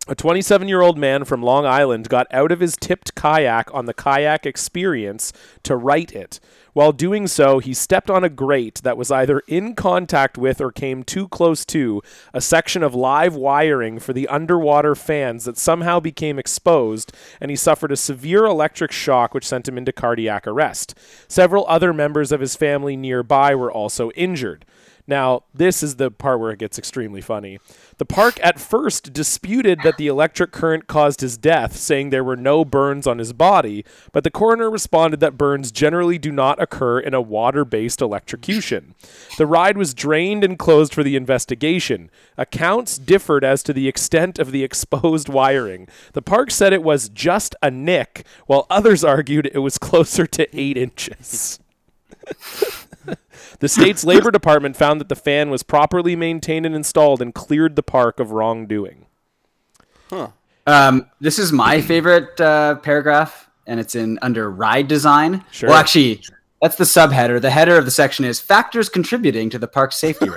A 0.08 0.16
27 0.16 0.68
year 0.68 0.82
old 0.82 0.98
man 0.98 1.26
from 1.26 1.44
Long 1.44 1.64
Island 1.64 2.10
got 2.10 2.26
out 2.32 2.52
of 2.52 2.60
his 2.60 2.76
tipped 2.76 3.14
kayak 3.14 3.72
on 3.72 3.86
the 3.86 3.94
kayak 3.94 4.48
experience 4.48 5.32
to 5.62 5.76
right 5.76 6.12
it. 6.12 6.40
While 6.74 6.92
doing 6.92 7.28
so, 7.28 7.60
he 7.60 7.76
stepped 7.76 8.10
on 8.10 8.24
a 8.24 8.30
grate 8.30 8.82
that 8.84 8.98
was 8.98 9.12
either 9.12 9.44
in 9.48 9.76
contact 9.76 10.40
with 10.40 10.60
or 10.60 10.72
came 10.72 11.04
too 11.04 11.28
close 11.28 11.66
to 11.66 12.02
a 12.34 12.42
section 12.42 12.82
of 12.82 12.96
live 12.96 13.36
wiring 13.36 14.00
for 14.00 14.12
the 14.12 14.28
underwater 14.28 14.96
fans 14.96 15.46
that 15.46 15.58
somehow 15.58 16.00
became 16.00 16.40
exposed, 16.40 17.12
and 17.40 17.52
he 17.52 17.56
suffered 17.56 17.92
a 17.92 17.98
severe 17.98 18.46
electric 18.46 18.92
shock 18.92 19.36
which 19.36 19.48
sent 19.48 19.68
him 19.68 19.78
into 19.78 19.92
cardiac 19.92 20.48
arrest. 20.48 20.98
Several 21.28 21.64
other 21.68 21.94
members 21.94 22.32
of 22.32 22.40
his 22.40 22.56
family 22.56 22.96
nearby 22.96 23.54
were 23.54 23.72
also 23.72 24.10
injured. 24.12 24.66
Now, 25.08 25.44
this 25.54 25.84
is 25.84 25.96
the 25.96 26.12
part 26.12 26.40
where 26.40 26.52
it 26.52 26.60
gets 26.60 26.78
extremely 26.78 27.22
funny. 27.22 27.60
The 27.98 28.06
park 28.06 28.40
at 28.44 28.60
first 28.60 29.14
disputed 29.14 29.80
that 29.84 29.98
the 29.98 30.08
electric 30.08 30.52
current 30.52 30.88
caused 30.88 31.22
his 31.22 31.38
death, 31.38 31.76
saying 31.76 32.10
there 32.10 32.24
were 32.24 32.36
no 32.36 32.64
burns 32.66 33.08
on 33.08 33.18
his 33.18 33.34
body, 33.34 33.86
but 34.12 34.24
the 34.24 34.32
coroner 34.32 34.70
responded 34.70 35.20
that 35.20 35.38
burns 35.38 35.72
generally 35.72 36.18
do 36.18 36.32
not 36.32 36.62
occur 36.62 37.00
in 37.00 37.14
a 37.14 37.22
water 37.22 37.66
based 37.66 38.02
electrocution. 38.02 38.96
The 39.38 39.46
ride 39.46 39.78
was 39.78 39.94
drained 39.94 40.44
and 40.44 40.58
closed 40.58 40.94
for 40.94 41.04
the 41.04 41.16
investigation. 41.16 42.10
Accounts 42.38 42.98
differed 42.98 43.44
as 43.44 43.64
to 43.64 43.74
the 43.74 43.88
extent 43.88 44.40
of 44.40 44.52
the 44.52 44.64
exposed 44.64 45.30
wiring. 45.30 45.88
The 46.14 46.22
park 46.22 46.52
said 46.52 46.74
it 46.74 46.84
was 46.84 47.10
just 47.10 47.56
a 47.62 47.72
nick, 47.72 48.26
while 48.48 48.68
others 48.70 49.04
argued 49.12 49.50
it 49.54 49.60
was 49.60 49.78
closer 49.78 50.26
to 50.28 50.60
eight 50.60 50.78
inches. 50.78 51.60
The 53.60 53.70
state's 53.70 54.04
labor 54.04 54.32
department 54.32 54.76
found 54.76 55.00
that 55.02 55.10
the 55.10 55.16
fan 55.16 55.50
was 55.50 55.64
properly 55.64 56.16
maintained 56.16 56.66
and 56.66 56.76
installed 56.76 57.22
and 57.22 57.34
cleared 57.34 57.76
the 57.76 57.84
park 57.84 58.20
of 58.20 58.32
wrongdoing. 58.32 59.06
Um, 60.68 61.10
this 61.20 61.40
is 61.40 61.52
my 61.52 61.82
favorite 61.82 62.40
uh, 62.40 62.76
paragraph, 62.76 63.50
and 63.66 63.80
it's 63.80 63.96
in 63.96 64.20
under 64.22 64.50
ride 64.50 64.88
design. 64.88 65.44
Sure. 65.52 65.70
Well, 65.70 65.78
actually, 65.78 66.24
that's 66.62 66.76
the 66.76 66.84
subheader. 66.84 67.42
The 67.42 67.50
header 67.50 67.78
of 67.78 67.86
the 67.86 67.92
section 67.92 68.26
is 68.26 68.40
factors 68.40 68.90
contributing 68.90 69.50
to 69.50 69.60
the 69.60 69.68
park's 69.68 69.98
safety. 69.98 70.30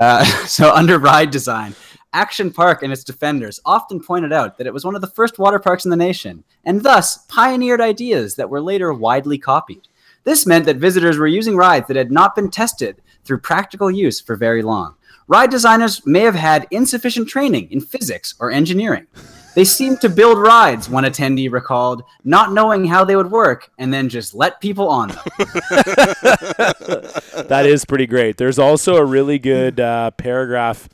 uh, 0.00 0.24
so 0.46 0.72
under 0.72 0.98
ride 0.98 1.30
design, 1.30 1.74
Action 2.14 2.52
Park 2.52 2.82
and 2.82 2.92
its 2.92 3.04
defenders 3.04 3.60
often 3.66 4.00
pointed 4.00 4.32
out 4.32 4.56
that 4.56 4.66
it 4.68 4.72
was 4.72 4.84
one 4.84 4.94
of 4.94 5.00
the 5.00 5.08
first 5.08 5.38
water 5.38 5.58
parks 5.58 5.84
in 5.84 5.90
the 5.90 5.96
nation, 5.96 6.44
and 6.64 6.82
thus 6.82 7.18
pioneered 7.26 7.80
ideas 7.80 8.36
that 8.36 8.48
were 8.48 8.60
later 8.60 8.94
widely 8.94 9.36
copied. 9.36 9.88
This 10.22 10.46
meant 10.46 10.64
that 10.66 10.76
visitors 10.76 11.18
were 11.18 11.26
using 11.26 11.56
rides 11.56 11.88
that 11.88 11.96
had 11.96 12.12
not 12.12 12.36
been 12.36 12.50
tested 12.50 13.02
through 13.24 13.40
practical 13.40 13.90
use 13.90 14.20
for 14.20 14.36
very 14.36 14.62
long. 14.62 14.94
Ride 15.26 15.50
designers 15.50 16.06
may 16.06 16.20
have 16.20 16.36
had 16.36 16.68
insufficient 16.70 17.28
training 17.28 17.70
in 17.72 17.80
physics 17.80 18.34
or 18.38 18.50
engineering. 18.50 19.06
They 19.54 19.64
seemed 19.64 20.00
to 20.00 20.08
build 20.08 20.38
rides, 20.38 20.88
one 20.88 21.04
attendee 21.04 21.50
recalled, 21.50 22.02
not 22.24 22.52
knowing 22.52 22.84
how 22.84 23.04
they 23.04 23.16
would 23.16 23.30
work, 23.30 23.70
and 23.78 23.92
then 23.92 24.08
just 24.08 24.34
let 24.34 24.60
people 24.60 24.88
on 24.88 25.08
them. 25.08 25.18
That 27.48 27.66
is 27.66 27.84
pretty 27.84 28.06
great. 28.06 28.36
There's 28.36 28.58
also 28.58 28.96
a 28.96 29.04
really 29.04 29.38
good 29.38 29.80
uh, 29.80 30.12
paragraph. 30.12 30.88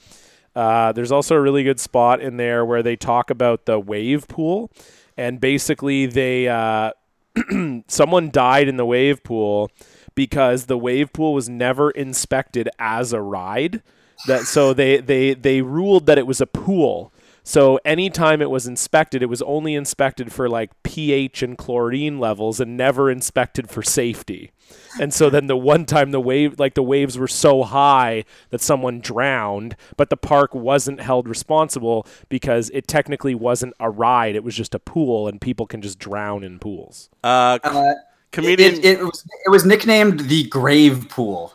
Uh, 0.60 0.92
there's 0.92 1.10
also 1.10 1.36
a 1.36 1.40
really 1.40 1.64
good 1.64 1.80
spot 1.80 2.20
in 2.20 2.36
there 2.36 2.66
where 2.66 2.82
they 2.82 2.94
talk 2.94 3.30
about 3.30 3.64
the 3.64 3.80
wave 3.80 4.28
pool, 4.28 4.70
and 5.16 5.40
basically 5.40 6.04
they 6.04 6.48
uh, 6.48 6.90
someone 7.88 8.28
died 8.30 8.68
in 8.68 8.76
the 8.76 8.84
wave 8.84 9.24
pool 9.24 9.70
because 10.14 10.66
the 10.66 10.76
wave 10.76 11.14
pool 11.14 11.32
was 11.32 11.48
never 11.48 11.90
inspected 11.90 12.68
as 12.78 13.14
a 13.14 13.22
ride. 13.22 13.82
That 14.26 14.42
so 14.42 14.74
they 14.74 14.98
they 14.98 15.32
they 15.32 15.62
ruled 15.62 16.04
that 16.04 16.18
it 16.18 16.26
was 16.26 16.42
a 16.42 16.46
pool. 16.46 17.10
So 17.42 17.80
anytime 17.82 18.42
it 18.42 18.50
was 18.50 18.66
inspected, 18.66 19.22
it 19.22 19.30
was 19.30 19.40
only 19.40 19.74
inspected 19.74 20.30
for 20.30 20.46
like 20.46 20.72
pH 20.82 21.42
and 21.42 21.56
chlorine 21.56 22.18
levels 22.18 22.60
and 22.60 22.76
never 22.76 23.10
inspected 23.10 23.70
for 23.70 23.82
safety. 23.82 24.50
And 24.98 25.14
so 25.14 25.30
then 25.30 25.46
the 25.46 25.56
one 25.56 25.84
time 25.86 26.10
the 26.10 26.20
wave 26.20 26.58
like 26.58 26.74
the 26.74 26.82
waves 26.82 27.16
were 27.16 27.28
so 27.28 27.62
high 27.62 28.24
that 28.50 28.60
someone 28.60 29.00
drowned, 29.00 29.76
but 29.96 30.10
the 30.10 30.16
park 30.16 30.54
wasn't 30.54 31.00
held 31.00 31.28
responsible 31.28 32.06
because 32.28 32.70
it 32.70 32.88
technically 32.88 33.34
wasn't 33.34 33.74
a 33.78 33.88
ride, 33.88 34.34
it 34.34 34.42
was 34.42 34.56
just 34.56 34.74
a 34.74 34.78
pool 34.80 35.28
and 35.28 35.40
people 35.40 35.66
can 35.66 35.80
just 35.82 35.98
drown 35.98 36.42
in 36.42 36.58
pools. 36.58 37.08
uh, 37.22 37.58
Uh, 37.62 37.94
comedian. 38.32 38.74
It, 38.74 38.84
it, 38.84 39.00
was, 39.00 39.24
it 39.46 39.50
was 39.50 39.64
nicknamed 39.64 40.20
the 40.20 40.44
Grave 40.48 41.08
Pool. 41.08 41.54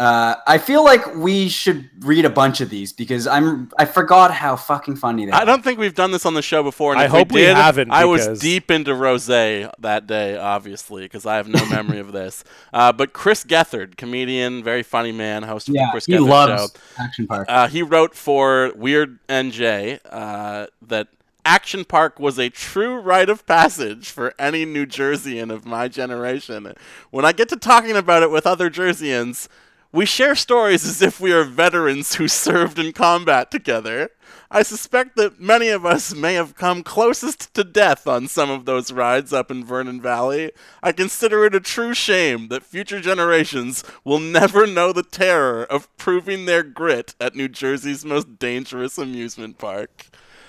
Uh, 0.00 0.34
I 0.46 0.56
feel 0.56 0.82
like 0.82 1.14
we 1.14 1.50
should 1.50 1.90
read 1.98 2.24
a 2.24 2.30
bunch 2.30 2.62
of 2.62 2.70
these 2.70 2.90
because 2.90 3.26
I'm 3.26 3.70
I 3.78 3.84
forgot 3.84 4.32
how 4.32 4.56
fucking 4.56 4.96
funny 4.96 5.26
they 5.26 5.30
are. 5.30 5.34
I 5.34 5.42
are. 5.42 5.44
don't 5.44 5.62
think 5.62 5.78
we've 5.78 5.94
done 5.94 6.10
this 6.10 6.24
on 6.24 6.32
the 6.32 6.40
show 6.40 6.62
before. 6.62 6.92
And 6.92 7.02
I 7.02 7.06
hope 7.06 7.30
we 7.30 7.42
did, 7.42 7.54
haven't, 7.54 7.90
I 7.90 8.06
was 8.06 8.40
deep 8.40 8.70
into 8.70 8.92
rosé 8.92 9.70
that 9.80 10.06
day, 10.06 10.38
obviously, 10.38 11.02
because 11.02 11.26
I 11.26 11.36
have 11.36 11.48
no 11.48 11.62
memory 11.66 11.98
of 11.98 12.12
this. 12.12 12.42
Uh, 12.72 12.92
but 12.92 13.12
Chris 13.12 13.42
Gethard, 13.44 13.96
comedian, 13.96 14.62
very 14.62 14.84
funny 14.84 15.10
man, 15.10 15.42
host 15.42 15.68
of 15.68 15.74
the 15.74 15.80
Yeah, 15.80 15.90
Chris 15.90 16.06
he 16.06 16.12
Gethard 16.12 16.28
loves 16.28 16.72
show. 16.72 16.80
Action 17.02 17.26
Park. 17.26 17.46
Uh, 17.48 17.66
he 17.68 17.82
wrote 17.82 18.14
for 18.14 18.72
Weird 18.76 19.18
NJ 19.28 19.98
uh, 20.08 20.68
that 20.82 21.08
Action 21.44 21.84
Park 21.84 22.20
was 22.20 22.38
a 22.38 22.48
true 22.48 23.00
rite 23.00 23.28
of 23.28 23.44
passage 23.44 24.10
for 24.10 24.34
any 24.38 24.64
New 24.64 24.86
Jerseyan 24.86 25.52
of 25.52 25.66
my 25.66 25.88
generation. 25.88 26.72
When 27.10 27.24
I 27.24 27.32
get 27.32 27.48
to 27.48 27.56
talking 27.56 27.96
about 27.96 28.22
it 28.22 28.30
with 28.30 28.46
other 28.46 28.70
Jerseyans, 28.70 29.48
we 29.92 30.06
share 30.06 30.34
stories 30.34 30.84
as 30.84 31.02
if 31.02 31.20
we 31.20 31.32
are 31.32 31.44
veterans 31.44 32.14
who 32.14 32.28
served 32.28 32.78
in 32.78 32.92
combat 32.92 33.50
together. 33.50 34.10
I 34.52 34.62
suspect 34.62 35.16
that 35.16 35.40
many 35.40 35.68
of 35.68 35.86
us 35.86 36.12
may 36.14 36.34
have 36.34 36.56
come 36.56 36.82
closest 36.82 37.54
to 37.54 37.62
death 37.62 38.08
on 38.08 38.26
some 38.26 38.50
of 38.50 38.64
those 38.64 38.92
rides 38.92 39.32
up 39.32 39.50
in 39.50 39.64
Vernon 39.64 40.00
Valley. 40.00 40.50
I 40.82 40.90
consider 40.90 41.44
it 41.44 41.54
a 41.54 41.60
true 41.60 41.94
shame 41.94 42.48
that 42.48 42.64
future 42.64 43.00
generations 43.00 43.84
will 44.04 44.18
never 44.18 44.66
know 44.66 44.92
the 44.92 45.04
terror 45.04 45.64
of 45.64 45.94
proving 45.96 46.46
their 46.46 46.64
grit 46.64 47.14
at 47.20 47.36
New 47.36 47.48
Jersey's 47.48 48.04
most 48.04 48.38
dangerous 48.40 48.98
amusement 48.98 49.58
park. 49.58 50.06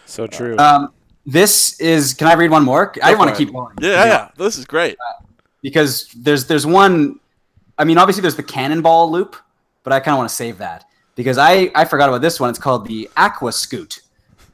So 0.07 0.25
true. 0.25 0.57
Um, 0.57 0.91
this 1.25 1.79
is. 1.79 2.15
Can 2.15 2.27
I 2.27 2.33
read 2.33 2.49
one 2.49 2.63
more? 2.63 2.93
I 3.03 3.13
want 3.15 3.29
to 3.29 3.35
keep 3.35 3.53
going. 3.53 3.75
Yeah, 3.79 4.05
yeah, 4.05 4.29
this 4.35 4.57
is 4.57 4.65
great. 4.65 4.97
Because 5.61 6.07
there's 6.17 6.47
there's 6.47 6.65
one. 6.65 7.19
I 7.81 7.83
mean, 7.83 7.97
obviously 7.97 8.21
there's 8.21 8.35
the 8.35 8.43
cannonball 8.43 9.11
loop, 9.11 9.35
but 9.81 9.91
I 9.91 9.99
kind 9.99 10.13
of 10.13 10.19
want 10.19 10.29
to 10.29 10.35
save 10.35 10.59
that 10.59 10.85
because 11.15 11.39
I 11.39 11.71
I 11.73 11.83
forgot 11.83 12.09
about 12.09 12.21
this 12.21 12.39
one. 12.39 12.51
It's 12.51 12.59
called 12.59 12.85
the 12.85 13.09
Aqua 13.17 13.49
Skoot. 13.49 14.01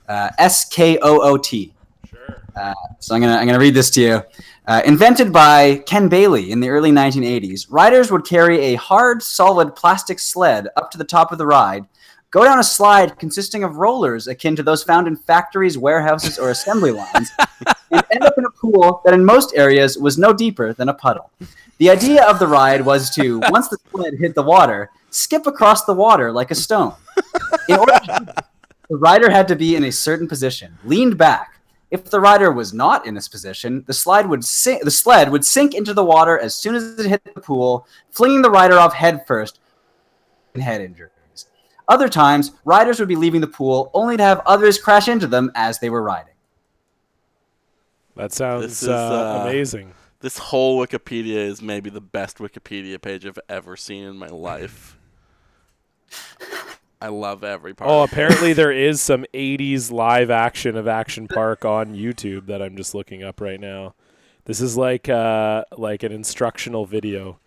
Uh, 0.08 0.30
S 0.40 0.63
K 0.70 0.98
O 1.02 1.20
O 1.22 1.36
T. 1.36 1.74
Sure. 2.10 2.42
Uh, 2.56 2.74
so 3.00 3.13
I'm 3.13 3.20
gonna 3.20 3.36
I'm 3.36 3.46
gonna 3.46 3.60
read 3.60 3.74
this 3.74 3.90
to 3.92 4.02
you. 4.02 4.24
Uh, 4.66 4.82
invented 4.86 5.34
by 5.34 5.84
Ken 5.86 6.08
Bailey 6.08 6.52
in 6.52 6.62
the 6.62 6.70
early 6.70 6.92
1980s, 6.92 7.68
riders 7.70 8.12
would 8.12 8.26
carry 8.26 8.60
a 8.60 8.76
hard, 8.76 9.22
solid 9.22 9.76
plastic 9.76 10.20
sled 10.20 10.70
up 10.78 10.90
to 10.92 10.98
the 10.98 11.04
top 11.04 11.34
of 11.34 11.38
the 11.38 11.46
ride, 11.46 11.86
go 12.32 12.44
down 12.44 12.60
a 12.60 12.63
slide 12.63 13.18
consisting 13.18 13.63
of 13.63 13.78
rollers 13.78 14.28
akin 14.28 14.56
to 14.56 14.63
those 14.63 14.84
found 14.84 15.08
in 15.08 15.16
factories, 15.16 15.78
warehouses, 15.78 16.38
or 16.38 16.50
assembly 16.50 16.92
lines, 16.92 17.32
and 17.92 18.04
end 18.12 18.24
up 18.24 18.38
in 18.38 18.46
a 18.46 18.52
pool 18.52 19.02
that 19.06 19.13
in 19.13 19.24
most 19.24 19.54
areas 19.56 19.98
was 19.98 20.18
no 20.18 20.34
deeper 20.34 20.74
than 20.74 20.90
a 20.90 20.94
puddle. 20.94 21.32
The 21.78 21.90
idea 21.90 22.26
of 22.26 22.40
the 22.40 22.48
ride 22.48 22.82
was 22.82 23.10
to, 23.12 23.40
once 23.50 23.68
the 23.70 23.78
sled 23.92 24.16
hit 24.20 24.36
the 24.36 24.44
water, 24.44 24.90
skip 25.10 25.48
across 25.48 25.86
the 25.86 25.94
water 25.94 26.32
like 26.32 26.52
a 26.52 26.56
stone. 26.56 26.94
In 27.70 27.78
order 27.78 27.94
to 27.94 28.34
the 28.90 28.98
rider 28.98 29.30
had 29.30 29.48
to 29.50 29.56
be 29.56 29.76
in 29.76 29.84
a 29.84 29.92
certain 29.92 30.28
position, 30.28 30.78
leaned 30.86 31.18
back, 31.18 31.60
If 31.90 32.10
the 32.10 32.20
rider 32.20 32.52
was 32.52 32.74
not 32.74 33.06
in 33.08 33.13
this 33.13 33.30
position, 33.30 33.84
the 33.88 33.94
slide 33.94 34.28
would 34.28 34.44
sink, 34.44 34.84
the 34.84 34.92
sled 34.92 35.32
would 35.32 35.46
sink 35.46 35.74
into 35.74 35.94
the 35.94 36.04
water 36.04 36.38
as 36.38 36.54
soon 36.54 36.76
as 36.76 37.00
it 37.00 37.08
hit 37.08 37.24
the 37.24 37.40
pool, 37.40 37.88
flinging 38.12 38.42
the 38.42 38.52
rider 38.52 38.78
off 38.78 38.94
headfirst 38.94 39.60
and 40.54 40.62
head 40.62 40.82
injuries. 40.82 41.12
Other 41.88 42.10
times, 42.10 42.52
riders 42.65 43.00
would 43.00 43.08
be 43.08 43.15
leaving 43.15 43.41
the 43.41 43.47
pool 43.47 43.91
only 43.93 44.17
to 44.17 44.23
have 44.23 44.41
others 44.45 44.78
crash 44.78 45.08
into 45.08 45.28
them 45.28 45.52
as 45.56 45.80
they 45.80 45.89
were 45.89 46.02
riding. 46.02 46.34
That 48.15 48.34
sounds 48.34 48.63
This 48.63 48.84
is, 48.84 48.89
uh, 48.89 49.41
uh, 49.41 49.47
amazing. 49.47 49.93
This 50.19 50.38
whole 50.38 50.84
Wikipedia 50.84 51.36
is 51.36 51.62
maybe 51.62 51.89
the 51.89 52.02
best 52.02 52.39
Wikipedia 52.39 53.00
page 53.00 53.26
I've 53.26 53.39
ever 53.47 53.78
seen 53.78 54.04
in 54.04 54.17
my 54.17 54.28
life. 54.28 54.97
I 57.02 57.10
love 57.10 57.44
every 57.44 57.75
part. 57.75 57.90
Oh, 57.90 58.02
apparently 58.02 58.54
there 58.54 58.71
is 58.71 59.02
some 59.02 59.25
80s 59.33 59.92
live 59.92 60.31
action 60.31 60.75
of 60.75 60.88
Action 60.88 61.27
Park 61.27 61.63
on 61.63 61.96
YouTube 61.96 62.48
that 62.48 62.62
I'm 62.62 62.75
just 62.75 62.96
looking 62.96 63.23
up 63.23 63.40
right 63.40 63.60
now. 63.60 63.94
This 64.46 64.62
is 64.62 64.77
like 64.77 65.10
uh 65.10 65.65
like 65.77 66.04
an 66.04 66.12
instructional 66.12 66.85
video 66.85 67.38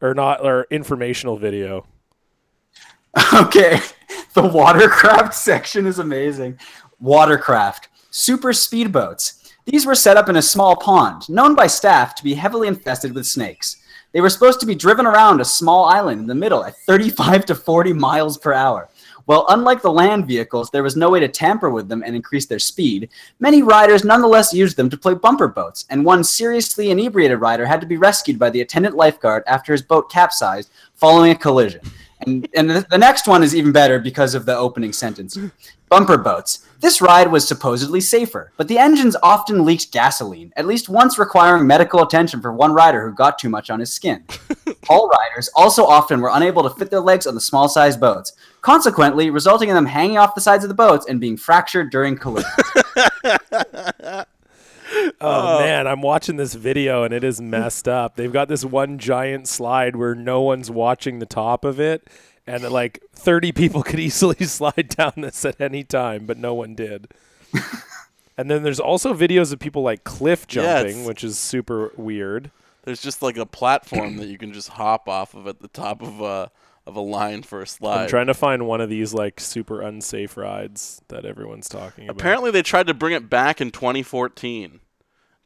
or 0.00 0.12
not 0.12 0.44
or 0.44 0.66
informational 0.70 1.36
video. 1.36 1.86
Okay, 3.34 3.80
the 4.34 4.42
watercraft 4.42 5.34
section 5.48 5.86
is 5.86 5.98
amazing. 5.98 6.58
Watercraft, 7.00 7.88
super 8.10 8.52
speedboats. 8.52 9.52
These 9.64 9.86
were 9.86 9.94
set 9.94 10.16
up 10.16 10.28
in 10.28 10.36
a 10.36 10.42
small 10.42 10.76
pond, 10.76 11.28
known 11.28 11.54
by 11.54 11.66
staff 11.66 12.14
to 12.16 12.24
be 12.24 12.34
heavily 12.34 12.68
infested 12.68 13.14
with 13.14 13.26
snakes. 13.26 13.78
They 14.12 14.20
were 14.20 14.30
supposed 14.30 14.60
to 14.60 14.66
be 14.66 14.74
driven 14.74 15.06
around 15.06 15.40
a 15.40 15.44
small 15.44 15.84
island 15.84 16.20
in 16.20 16.26
the 16.26 16.34
middle 16.34 16.64
at 16.64 16.76
35 16.86 17.46
to 17.46 17.54
40 17.54 17.92
miles 17.94 18.36
per 18.36 18.52
hour. 18.52 18.90
Well, 19.26 19.46
unlike 19.48 19.82
the 19.82 19.92
land 19.92 20.26
vehicles, 20.26 20.70
there 20.70 20.82
was 20.82 20.96
no 20.96 21.08
way 21.08 21.20
to 21.20 21.28
tamper 21.28 21.70
with 21.70 21.88
them 21.88 22.02
and 22.04 22.16
increase 22.16 22.46
their 22.46 22.58
speed. 22.58 23.08
Many 23.38 23.62
riders 23.62 24.04
nonetheless 24.04 24.52
used 24.52 24.76
them 24.76 24.90
to 24.90 24.96
play 24.96 25.14
bumper 25.14 25.48
boats, 25.48 25.86
and 25.90 26.04
one 26.04 26.24
seriously 26.24 26.90
inebriated 26.90 27.40
rider 27.40 27.64
had 27.64 27.80
to 27.80 27.86
be 27.86 27.96
rescued 27.96 28.38
by 28.38 28.50
the 28.50 28.60
attendant 28.60 28.96
lifeguard 28.96 29.44
after 29.46 29.72
his 29.72 29.82
boat 29.82 30.10
capsized 30.10 30.70
following 30.96 31.30
a 31.30 31.36
collision. 31.36 31.80
And, 32.26 32.48
and 32.54 32.70
the, 32.70 32.86
the 32.90 32.98
next 32.98 33.26
one 33.26 33.42
is 33.42 33.54
even 33.54 33.72
better 33.72 33.98
because 33.98 34.34
of 34.34 34.46
the 34.46 34.56
opening 34.56 34.92
sentence. 34.92 35.38
Bumper 35.88 36.16
boats. 36.16 36.66
This 36.80 37.00
ride 37.00 37.30
was 37.30 37.46
supposedly 37.46 38.00
safer, 38.00 38.50
but 38.56 38.66
the 38.66 38.78
engines 38.78 39.14
often 39.22 39.64
leaked 39.64 39.92
gasoline, 39.92 40.52
at 40.56 40.66
least 40.66 40.88
once 40.88 41.18
requiring 41.18 41.66
medical 41.66 42.02
attention 42.02 42.40
for 42.40 42.52
one 42.52 42.72
rider 42.72 43.06
who 43.06 43.14
got 43.14 43.38
too 43.38 43.48
much 43.48 43.70
on 43.70 43.78
his 43.78 43.92
skin. 43.92 44.24
All 44.88 45.08
riders 45.08 45.48
also 45.54 45.84
often 45.84 46.20
were 46.20 46.30
unable 46.32 46.62
to 46.64 46.70
fit 46.70 46.90
their 46.90 47.00
legs 47.00 47.26
on 47.26 47.34
the 47.34 47.40
small 47.40 47.68
sized 47.68 48.00
boats, 48.00 48.32
consequently, 48.62 49.30
resulting 49.30 49.68
in 49.68 49.74
them 49.74 49.86
hanging 49.86 50.18
off 50.18 50.34
the 50.34 50.40
sides 50.40 50.64
of 50.64 50.68
the 50.68 50.74
boats 50.74 51.06
and 51.06 51.20
being 51.20 51.36
fractured 51.36 51.90
during 51.90 52.16
collisions. 52.16 52.52
Oh, 55.02 55.12
oh, 55.20 55.58
man, 55.60 55.86
I'm 55.86 56.02
watching 56.02 56.36
this 56.36 56.54
video 56.54 57.02
and 57.04 57.12
it 57.14 57.24
is 57.24 57.40
messed 57.40 57.88
up. 57.88 58.16
They've 58.16 58.32
got 58.32 58.48
this 58.48 58.64
one 58.64 58.98
giant 58.98 59.48
slide 59.48 59.96
where 59.96 60.14
no 60.14 60.40
one's 60.42 60.70
watching 60.70 61.18
the 61.18 61.26
top 61.26 61.64
of 61.64 61.78
it 61.80 62.08
and 62.46 62.68
like 62.70 63.00
30 63.14 63.52
people 63.52 63.82
could 63.84 64.00
easily 64.00 64.44
slide 64.46 64.88
down 64.96 65.12
this 65.16 65.44
at 65.44 65.60
any 65.60 65.84
time, 65.84 66.26
but 66.26 66.38
no 66.38 66.54
one 66.54 66.74
did. 66.74 67.08
and 68.36 68.50
then 68.50 68.62
there's 68.62 68.80
also 68.80 69.14
videos 69.14 69.52
of 69.52 69.58
people 69.58 69.82
like 69.82 70.04
cliff 70.04 70.46
jumping, 70.46 70.90
it's- 70.98 71.06
which 71.06 71.24
is 71.24 71.38
super 71.38 71.92
weird. 71.96 72.50
There's 72.84 73.00
just 73.00 73.22
like 73.22 73.36
a 73.36 73.46
platform 73.46 74.16
that 74.16 74.26
you 74.26 74.38
can 74.38 74.52
just 74.52 74.70
hop 74.70 75.08
off 75.08 75.34
of 75.34 75.46
at 75.46 75.60
the 75.60 75.68
top 75.68 76.02
of 76.02 76.20
a 76.20 76.50
of 76.84 76.96
a 76.96 77.00
line 77.00 77.44
for 77.44 77.62
a 77.62 77.66
slide. 77.68 78.02
I'm 78.02 78.08
trying 78.08 78.26
to 78.26 78.34
find 78.34 78.66
one 78.66 78.80
of 78.80 78.90
these 78.90 79.14
like 79.14 79.38
super 79.38 79.80
unsafe 79.80 80.36
rides 80.36 81.00
that 81.06 81.24
everyone's 81.24 81.68
talking 81.68 82.08
about. 82.08 82.20
Apparently, 82.20 82.50
they 82.50 82.62
tried 82.62 82.88
to 82.88 82.94
bring 82.94 83.14
it 83.14 83.30
back 83.30 83.60
in 83.60 83.70
2014, 83.70 84.80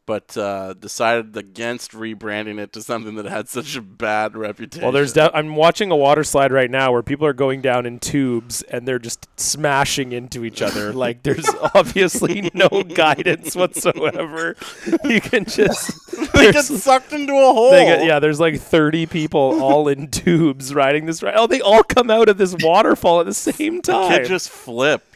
but 0.07 0.37
uh, 0.37 0.73
decided 0.75 1.37
against 1.37 1.91
rebranding 1.91 2.59
it 2.61 2.73
to 2.73 2.81
something 2.83 3.17
that 3.17 3.27
had 3.27 3.49
such 3.49 3.75
a 3.77 3.81
bad 3.83 4.37
reputation. 4.37 4.83
Well, 4.85 4.93
there's 4.93 5.13
de- 5.13 5.37
I'm 5.37 5.57
watching 5.57 5.91
a 5.91 5.97
water 5.97 6.23
slide 6.25 6.53
right 6.53 6.71
now 6.71 6.93
where 6.93 7.03
people 7.03 7.27
are 7.27 7.33
going 7.33 7.61
down 7.61 7.85
in 7.87 7.99
tubes 7.99 8.63
and 8.63 8.87
they're 8.87 9.01
just 9.01 9.29
smashing 9.39 10.13
into 10.13 10.45
each 10.45 10.63
other. 10.63 10.93
like 10.95 11.25
there's 11.25 11.49
obviously 11.75 12.51
no 12.55 12.69
guidance 12.83 13.55
whatsoever. 13.57 14.57
You 15.05 15.21
can 15.21 15.45
just 15.45 15.93
they 16.35 16.53
get 16.53 16.65
sucked 16.65 17.13
into 17.13 17.33
a 17.33 17.53
hole. 17.53 17.71
they 17.73 17.85
get- 17.85 18.05
yeah, 18.05 18.19
there's 18.21 18.39
like 18.41 18.61
30 18.61 19.07
people 19.07 19.61
all 19.63 19.89
in 19.89 20.09
tubes 20.09 20.73
riding 20.73 21.07
this 21.07 21.23
ride. 21.23 21.35
Oh, 21.37 21.47
they 21.47 21.61
all 21.61 21.83
come 21.83 22.11
out 22.11 22.29
of 22.29 22.39
this 22.39 22.55
waterfall 22.61 23.21
at 23.21 23.27
the 23.27 23.35
same 23.35 23.83
time. 23.83 24.11
Kid 24.19 24.27
just 24.29 24.49
flipped. 24.49 25.16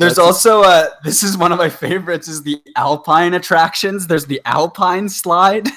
There's 0.00 0.18
also 0.18 0.62
uh 0.62 0.88
this 1.04 1.22
is 1.22 1.36
one 1.36 1.52
of 1.52 1.58
my 1.58 1.68
favorites 1.68 2.26
is 2.26 2.42
the 2.42 2.62
alpine 2.74 3.34
attractions. 3.34 4.06
There's 4.06 4.24
the 4.24 4.40
alpine 4.46 5.08
slide. 5.08 5.68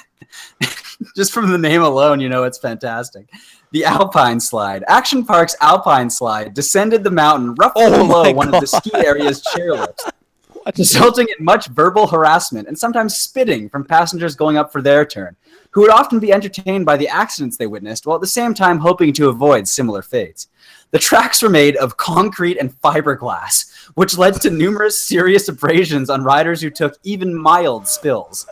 Just 1.16 1.32
from 1.32 1.50
the 1.50 1.58
name 1.58 1.82
alone, 1.82 2.20
you 2.20 2.28
know 2.30 2.44
it's 2.44 2.58
fantastic. 2.58 3.28
The 3.72 3.84
Alpine 3.84 4.38
Slide. 4.38 4.84
Action 4.86 5.24
Park's 5.24 5.56
Alpine 5.60 6.08
Slide 6.08 6.54
descended 6.54 7.02
the 7.02 7.10
mountain 7.10 7.54
roughly 7.56 7.82
Oh 7.86 8.06
below 8.06 8.32
one 8.32 8.54
of 8.54 8.60
the 8.60 8.66
ski 8.68 8.92
area's 8.94 9.42
chairlifts, 9.42 10.10
resulting 10.78 11.26
in 11.36 11.44
much 11.44 11.66
verbal 11.66 12.06
harassment 12.06 12.68
and 12.68 12.78
sometimes 12.78 13.16
spitting 13.16 13.68
from 13.68 13.84
passengers 13.84 14.36
going 14.36 14.56
up 14.56 14.70
for 14.70 14.80
their 14.80 15.04
turn, 15.04 15.34
who 15.74 15.80
would 15.80 15.90
often 15.90 16.20
be 16.20 16.32
entertained 16.32 16.86
by 16.86 16.96
the 16.96 17.08
accidents 17.08 17.56
they 17.56 17.66
witnessed 17.66 18.06
while 18.06 18.14
at 18.14 18.20
the 18.20 18.26
same 18.28 18.54
time 18.54 18.78
hoping 18.78 19.12
to 19.12 19.28
avoid 19.28 19.66
similar 19.66 20.02
fates. 20.02 20.46
The 20.92 21.00
tracks 21.00 21.42
were 21.42 21.48
made 21.50 21.74
of 21.76 21.96
concrete 21.96 22.58
and 22.58 22.80
fiberglass, 22.80 23.72
which 23.94 24.16
led 24.16 24.40
to 24.42 24.50
numerous 24.50 24.96
serious 24.96 25.48
abrasions 25.48 26.10
on 26.10 26.22
riders 26.22 26.60
who 26.60 26.70
took 26.70 26.96
even 27.02 27.34
mild 27.34 27.88
spills. 27.88 28.46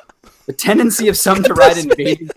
The 0.47 0.53
tendency 0.53 1.07
of 1.07 1.17
some 1.17 1.45
to 1.45 1.55
ride 1.55 1.79
in 1.79 1.93
bathing 1.97 2.31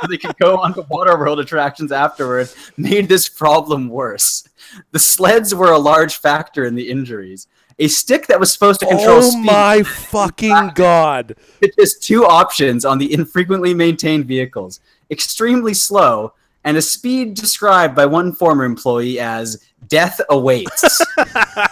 so 0.00 0.06
they 0.08 0.16
could 0.16 0.38
go 0.38 0.58
on 0.58 0.74
to 0.74 0.82
Waterworld 0.84 1.40
attractions 1.40 1.90
afterward 1.90 2.48
made 2.76 3.08
this 3.08 3.28
problem 3.28 3.88
worse. 3.88 4.48
The 4.92 5.00
sleds 5.00 5.52
were 5.54 5.72
a 5.72 5.78
large 5.78 6.16
factor 6.16 6.64
in 6.64 6.76
the 6.76 6.88
injuries. 6.88 7.48
A 7.80 7.88
stick 7.88 8.26
that 8.28 8.38
was 8.38 8.52
supposed 8.52 8.78
to 8.80 8.86
control 8.86 9.18
oh 9.18 9.30
speed 9.30 9.46
my 9.46 9.82
fucking 9.84 10.72
god. 10.74 11.34
it 11.60 11.74
has 11.78 11.94
two 11.98 12.24
options 12.26 12.84
on 12.84 12.98
the 12.98 13.12
infrequently 13.12 13.74
maintained 13.74 14.26
vehicles 14.26 14.80
extremely 15.10 15.74
slow 15.74 16.32
and 16.62 16.76
a 16.76 16.82
speed 16.82 17.34
described 17.34 17.96
by 17.96 18.04
one 18.04 18.32
former 18.32 18.64
employee 18.64 19.18
as 19.18 19.64
death 19.88 20.20
awaits. 20.28 21.02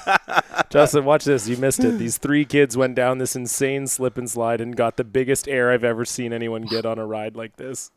Justin, 0.71 1.05
watch 1.05 1.25
this. 1.27 1.47
You 1.47 1.59
missed 1.59 1.85
it. 1.85 1.99
These 1.99 2.17
three 2.17 2.47
kids 2.47 2.75
went 2.75 2.95
down 2.95 3.19
this 3.19 3.37
insane 3.37 3.87
slip 3.87 4.17
and 4.17 4.31
slide 4.31 4.63
and 4.63 4.75
got 4.75 4.97
the 4.97 5.05
biggest 5.05 5.47
air 5.47 5.71
I've 5.71 5.85
ever 5.85 6.07
seen 6.07 6.33
anyone 6.33 6.63
get 6.63 6.87
on 6.87 6.99
a 6.99 7.05
ride 7.07 7.37
like 7.37 7.57
this. 7.57 7.91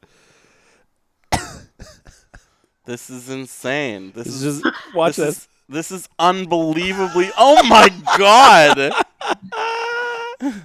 This 2.85 3.09
is 3.09 3.29
insane. 3.29 4.11
This, 4.13 4.25
This 4.25 4.35
is 4.35 4.43
is 4.43 4.61
just 4.63 4.95
watch 4.95 5.15
this. 5.15 5.25
this. 5.27 5.37
Is, 5.37 5.47
this 5.71 5.91
is 5.91 6.07
unbelievably. 6.19 7.29
Oh 7.37 7.63
my 7.67 7.89
god! 8.17 8.91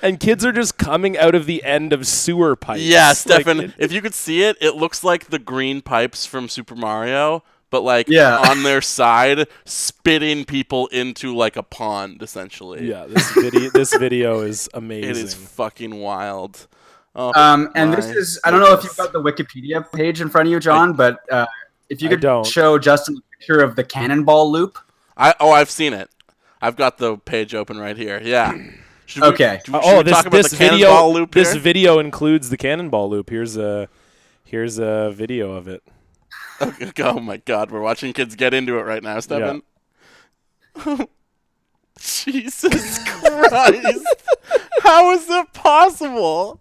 And 0.00 0.20
kids 0.20 0.44
are 0.44 0.52
just 0.52 0.78
coming 0.78 1.18
out 1.18 1.34
of 1.34 1.46
the 1.46 1.64
end 1.64 1.92
of 1.92 2.06
sewer 2.06 2.54
pipes. 2.54 2.82
Yeah, 2.82 3.12
Stefan. 3.14 3.60
it- 3.60 3.72
if 3.78 3.90
you 3.90 4.00
could 4.00 4.14
see 4.14 4.42
it, 4.44 4.56
it 4.60 4.76
looks 4.76 5.02
like 5.02 5.26
the 5.30 5.40
green 5.40 5.80
pipes 5.82 6.24
from 6.24 6.48
Super 6.48 6.76
Mario, 6.76 7.42
but 7.70 7.80
like 7.82 8.06
Yeah. 8.08 8.38
on 8.48 8.62
their 8.62 8.80
side, 8.80 9.48
spitting 9.64 10.44
people 10.44 10.86
into 10.88 11.34
like 11.34 11.56
a 11.56 11.64
pond, 11.64 12.22
essentially. 12.22 12.88
yeah, 12.88 13.06
this 13.08 13.28
video 13.32 13.70
this 13.70 13.92
video 13.96 14.40
is 14.42 14.68
amazing. 14.72 15.10
it 15.10 15.16
is 15.16 15.34
fucking 15.34 15.96
wild. 15.98 16.68
Oh, 17.16 17.32
Um, 17.34 17.68
and 17.74 17.92
this 17.92 18.06
is, 18.06 18.38
I 18.44 18.52
don't 18.52 18.60
know 18.60 18.72
if 18.74 18.84
you've 18.84 18.96
got 18.96 19.12
the 19.12 19.20
Wikipedia 19.20 19.84
page 19.90 20.20
in 20.20 20.28
front 20.30 20.46
of 20.46 20.52
you, 20.52 20.60
John, 20.60 20.92
but 20.92 21.18
uh, 21.32 21.46
if 21.88 22.02
you 22.02 22.08
could 22.08 22.20
don't. 22.20 22.46
show 22.46 22.78
Justin 22.78 23.16
a 23.16 23.36
picture 23.36 23.60
of 23.60 23.76
the 23.76 23.84
cannonball 23.84 24.50
loop. 24.50 24.78
I 25.16 25.34
oh, 25.40 25.50
I've 25.50 25.70
seen 25.70 25.92
it. 25.92 26.10
I've 26.60 26.76
got 26.76 26.98
the 26.98 27.16
page 27.18 27.54
open 27.54 27.78
right 27.78 27.96
here. 27.96 28.20
Yeah. 28.22 28.56
Should 29.06 29.22
Okay. 29.22 29.60
we- 29.66 29.72
should 29.72 29.80
oh, 29.84 30.02
this 30.02 30.12
talk 30.14 30.26
about 30.26 30.36
this 30.36 30.50
the 30.50 30.56
video 30.56 30.88
cannonball 30.88 31.12
loop 31.14 31.32
this 31.32 31.54
video 31.54 31.98
includes 31.98 32.50
the 32.50 32.56
cannonball 32.56 33.08
loop. 33.08 33.30
Here's 33.30 33.56
a 33.56 33.88
here's 34.44 34.78
a 34.78 35.10
video 35.12 35.52
of 35.52 35.66
it. 35.68 35.82
Okay, 36.60 36.90
oh 37.04 37.20
my 37.20 37.38
god, 37.38 37.70
we're 37.70 37.80
watching 37.80 38.12
kids 38.12 38.34
get 38.34 38.52
into 38.52 38.78
it 38.78 38.82
right 38.82 39.02
now, 39.02 39.18
Stefan. 39.20 39.62
Jesus 41.98 42.98
Christ. 43.06 44.06
How 44.82 45.10
is 45.12 45.26
that 45.26 45.52
possible? 45.52 46.60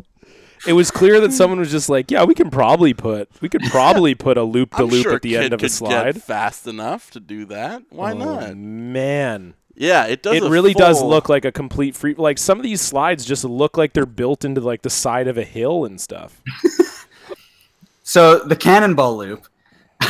It 0.65 0.73
was 0.73 0.89
clear 0.91 1.19
that 1.21 1.33
someone 1.33 1.59
was 1.59 1.71
just 1.71 1.89
like, 1.89 2.09
"Yeah, 2.09 2.23
we 2.23 2.33
can 2.33 2.49
probably 2.49 2.93
put 2.93 3.29
we 3.41 3.49
could 3.49 3.63
probably 3.63 4.15
put 4.15 4.37
a 4.37 4.43
loop 4.43 4.75
to 4.75 4.83
loop 4.85 5.05
at 5.07 5.21
the 5.21 5.37
end 5.37 5.53
of 5.53 5.59
could 5.59 5.67
a 5.67 5.69
slide." 5.69 6.23
Fast 6.23 6.67
enough 6.67 7.11
to 7.11 7.19
do 7.19 7.45
that. 7.45 7.83
Why 7.89 8.13
Oh, 8.13 8.17
not? 8.17 8.55
Man, 8.57 9.53
Yeah, 9.75 10.05
it 10.05 10.23
does. 10.23 10.37
it 10.37 10.43
a 10.43 10.49
really 10.49 10.73
does 10.73 11.01
look 11.01 11.29
like 11.29 11.45
a 11.45 11.51
complete 11.51 11.95
free. 11.95 12.15
Like 12.17 12.37
some 12.37 12.57
of 12.57 12.63
these 12.63 12.81
slides 12.81 13.23
just 13.25 13.43
look 13.43 13.77
like 13.77 13.93
they're 13.93 14.05
built 14.05 14.43
into 14.43 14.61
like 14.61 14.81
the 14.81 14.89
side 14.89 15.27
of 15.27 15.37
a 15.37 15.43
hill 15.43 15.85
and 15.85 16.01
stuff. 16.01 16.41
So 18.07 18.39
the 18.39 18.55
Cannonball 18.55 19.17
Loop. 19.17 19.47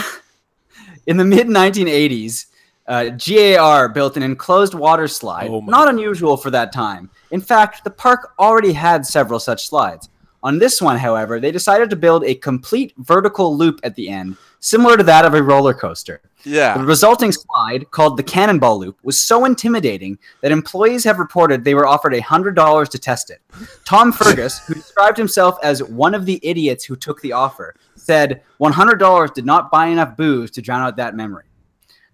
in 1.08 1.18
the 1.18 1.26
mid 1.26 1.48
1980s, 1.48 2.46
uh, 2.88 3.10
GAR 3.10 3.90
built 3.90 4.18
an 4.18 4.22
enclosed 4.22 4.76
water 4.76 5.08
slide, 5.08 5.50
Oh 5.50 5.62
not 5.62 5.90
unusual 5.90 6.38
for 6.38 6.52
that 6.52 6.72
time. 6.72 7.10
In 7.32 7.42
fact, 7.42 7.84
the 7.84 7.90
park 7.90 8.34
already 8.38 8.72
had 8.74 9.04
several 9.04 9.40
such 9.40 9.68
slides. 9.68 10.10
On 10.48 10.60
this 10.60 10.82
one, 10.82 10.96
however, 10.96 11.42
they 11.42 11.52
decided 11.52 11.90
to 11.90 11.98
build 11.98 12.24
a 12.24 12.34
complete 12.34 12.94
vertical 13.00 13.58
loop 13.58 13.82
at 13.84 13.96
the 13.96 14.08
end, 14.08 14.38
similar 14.62 14.96
to 14.96 15.04
that 15.04 15.26
of 15.26 15.34
a 15.34 15.44
roller 15.44 15.74
coaster. 15.74 16.22
Yeah. 16.46 16.78
The 16.78 16.86
resulting 16.86 17.34
slide, 17.34 17.92
called 17.92 18.16
the 18.16 18.24
Cannonball 18.24 18.80
Loop, 18.80 18.98
was 19.04 19.20
so 19.20 19.44
intimidating 19.44 20.18
that 20.42 20.54
employees 20.54 21.04
have 21.04 21.20
reported 21.20 21.66
they 21.66 21.76
were 21.76 21.86
offered 21.86 22.14
$100 22.14 22.88
to 22.88 22.98
test 22.98 23.30
it. 23.30 23.42
Tom 23.84 24.14
Fergus, 24.14 24.66
who 24.66 24.76
described 24.76 25.18
himself 25.18 25.58
as 25.64 25.84
one 25.84 26.16
of 26.16 26.26
the 26.26 26.40
idiots 26.42 26.86
who 26.86 26.96
took 26.96 27.20
the 27.20 27.34
offer, 27.34 27.76
said 27.96 28.42
$100 28.62 29.34
did 29.34 29.46
not 29.46 29.70
buy 29.70 29.88
enough 29.88 30.16
booze 30.16 30.50
to 30.52 30.62
drown 30.62 30.82
out 30.82 30.96
that 30.96 31.14
memory. 31.14 31.44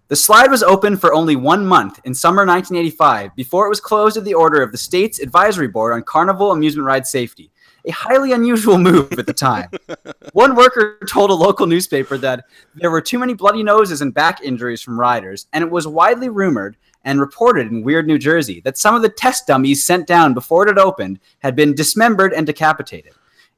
The 0.08 0.16
slide 0.16 0.50
was 0.50 0.64
open 0.64 0.96
for 0.96 1.14
only 1.14 1.36
one 1.36 1.64
month 1.64 2.00
in 2.04 2.12
summer 2.12 2.44
1985 2.44 3.36
before 3.36 3.66
it 3.66 3.70
was 3.70 3.80
closed 3.80 4.16
at 4.16 4.24
the 4.24 4.34
order 4.34 4.60
of 4.60 4.72
the 4.72 4.76
state's 4.76 5.20
advisory 5.20 5.68
board 5.68 5.94
on 5.94 6.02
carnival 6.02 6.50
amusement 6.50 6.86
ride 6.86 7.06
safety. 7.06 7.52
A 7.86 7.90
highly 7.90 8.32
unusual 8.32 8.78
move 8.78 9.12
at 9.12 9.26
the 9.26 9.32
time. 9.32 9.68
One 10.32 10.54
worker 10.54 10.98
told 11.08 11.30
a 11.30 11.34
local 11.34 11.66
newspaper 11.66 12.16
that 12.18 12.46
there 12.74 12.90
were 12.90 13.02
too 13.02 13.18
many 13.18 13.34
bloody 13.34 13.62
noses 13.62 14.00
and 14.00 14.14
back 14.14 14.42
injuries 14.42 14.80
from 14.80 14.98
riders, 14.98 15.46
and 15.52 15.62
it 15.62 15.70
was 15.70 15.86
widely 15.86 16.30
rumored 16.30 16.76
and 17.04 17.20
reported 17.20 17.66
in 17.66 17.82
Weird, 17.82 18.06
New 18.06 18.18
Jersey, 18.18 18.60
that 18.60 18.78
some 18.78 18.94
of 18.94 19.02
the 19.02 19.10
test 19.10 19.46
dummies 19.46 19.84
sent 19.84 20.06
down 20.06 20.32
before 20.32 20.64
it 20.64 20.70
had 20.70 20.78
opened 20.78 21.20
had 21.40 21.54
been 21.54 21.74
dismembered 21.74 22.32
and 22.32 22.46
decapitated. 22.46 23.12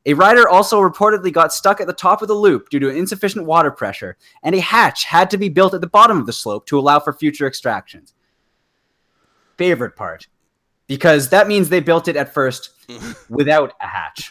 A 0.07 0.15
rider 0.15 0.49
also 0.49 0.81
reportedly 0.81 1.33
got 1.33 1.53
stuck 1.53 1.81
at 1.81 1.89
the 1.89 1.93
top 1.93 2.23
of 2.23 2.29
the 2.29 2.35
loop 2.35 2.69
due 2.69 2.79
to 2.79 2.89
insufficient 2.89 3.45
water 3.45 3.73
pressure, 3.73 4.17
and 4.43 4.55
a 4.55 4.61
hatch 4.61 5.05
had 5.05 5.31
to 5.31 5.39
be 5.39 5.49
built 5.49 5.75
at 5.75 5.81
the 5.81 5.89
bottom 5.89 6.19
of 6.19 6.27
the 6.27 6.33
slope 6.33 6.67
to 6.67 6.79
allow 6.79 7.01
for 7.01 7.13
future 7.13 7.47
extractions. 7.47 8.15
Favorite 9.57 9.97
part. 9.97 10.29
Because 10.87 11.29
that 11.31 11.49
means 11.49 11.69
they 11.69 11.81
built 11.81 12.07
it 12.07 12.17
at 12.17 12.33
first 12.33 12.71
without 13.29 13.73
a 13.81 13.87
hatch. 13.87 14.31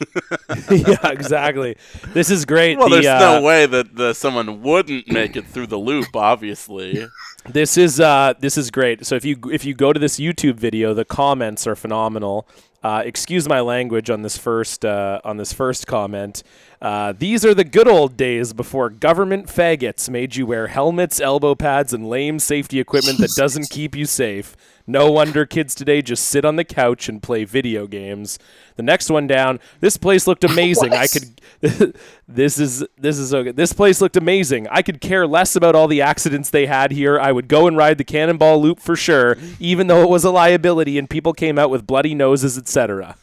yeah, 0.71 1.09
exactly. 1.09 1.77
This 2.13 2.29
is 2.29 2.45
great. 2.45 2.77
Well, 2.77 2.89
The, 2.89 2.95
there's 2.95 3.07
uh, 3.07 3.39
no 3.39 3.41
way 3.41 3.65
that 3.65 3.95
the, 3.95 4.13
someone 4.13 4.61
wouldn't 4.61 5.07
make 5.07 5.35
it 5.35 5.47
through 5.47 5.67
the 5.67 5.79
loop. 5.79 6.15
Obviously. 6.15 7.07
This 7.47 7.77
is 7.77 7.99
uh, 7.99 8.33
this 8.39 8.57
is 8.57 8.71
great. 8.71 9.05
So 9.05 9.15
if 9.15 9.23
you 9.25 9.37
if 9.51 9.65
you 9.65 9.73
go 9.73 9.93
to 9.93 9.99
this 9.99 10.19
YouTube 10.19 10.55
video, 10.55 10.93
the 10.93 11.05
comments 11.05 11.67
are 11.67 11.75
phenomenal. 11.75 12.47
Uh, 12.85 13.01
excuse 13.03 13.49
my 13.49 13.61
language 13.61 14.11
on 14.11 14.21
this 14.21 14.37
first 14.37 14.85
uh, 14.85 15.19
on 15.23 15.37
this 15.37 15.51
first 15.51 15.87
comment. 15.87 16.43
Uh, 16.81 17.13
these 17.17 17.43
are 17.43 17.55
the 17.55 17.63
good 17.63 17.87
old 17.87 18.15
days 18.15 18.53
before 18.53 18.91
government 18.91 19.47
faggots 19.47 20.07
made 20.07 20.35
you 20.35 20.45
wear 20.45 20.67
helmets, 20.67 21.19
elbow 21.19 21.55
pads, 21.55 21.93
and 21.93 22.07
lame 22.07 22.37
safety 22.37 22.79
equipment 22.79 23.17
that 23.17 23.31
doesn't 23.35 23.71
keep 23.71 23.95
you 23.95 24.05
safe. 24.05 24.55
No 24.87 25.09
wonder 25.09 25.45
kids 25.45 25.73
today 25.73 26.01
just 26.01 26.25
sit 26.25 26.45
on 26.45 26.57
the 26.57 26.63
couch 26.63 27.09
and 27.09 27.21
play 27.21 27.43
video 27.43 27.87
games. 27.87 28.37
The 28.75 28.83
next 28.83 29.09
one 29.09 29.25
down. 29.25 29.59
This 29.79 29.97
place 29.97 30.27
looked 30.27 30.43
amazing. 30.51 30.93
I 30.93 31.07
could. 31.07 31.41
this 32.27 32.59
is 32.59 32.85
this 32.97 33.17
is 33.17 33.33
okay. 33.33 33.51
This 33.51 33.73
place 33.73 33.99
looked 33.99 34.15
amazing. 34.15 34.67
I 34.69 34.81
could 34.81 35.01
care 35.01 35.25
less 35.25 35.55
about 35.55 35.75
all 35.75 35.87
the 35.87 36.01
accidents 36.01 36.49
they 36.51 36.67
had 36.67 36.91
here. 36.91 37.19
I 37.19 37.31
would 37.31 37.47
go 37.47 37.67
and 37.67 37.75
ride 37.75 37.97
the 37.97 38.03
cannonball 38.03 38.61
loop 38.61 38.79
for 38.79 38.95
sure, 38.95 39.37
even 39.59 39.87
though 39.87 40.03
it 40.03 40.09
was 40.09 40.23
a 40.23 40.31
liability 40.31 40.99
and 40.99 41.09
people 41.09 41.33
came 41.33 41.57
out 41.57 41.69
with 41.71 41.87
bloody 41.87 42.13
noses, 42.13 42.57
etc. 42.57 43.17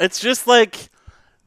It's 0.00 0.20
just 0.20 0.46
like, 0.46 0.88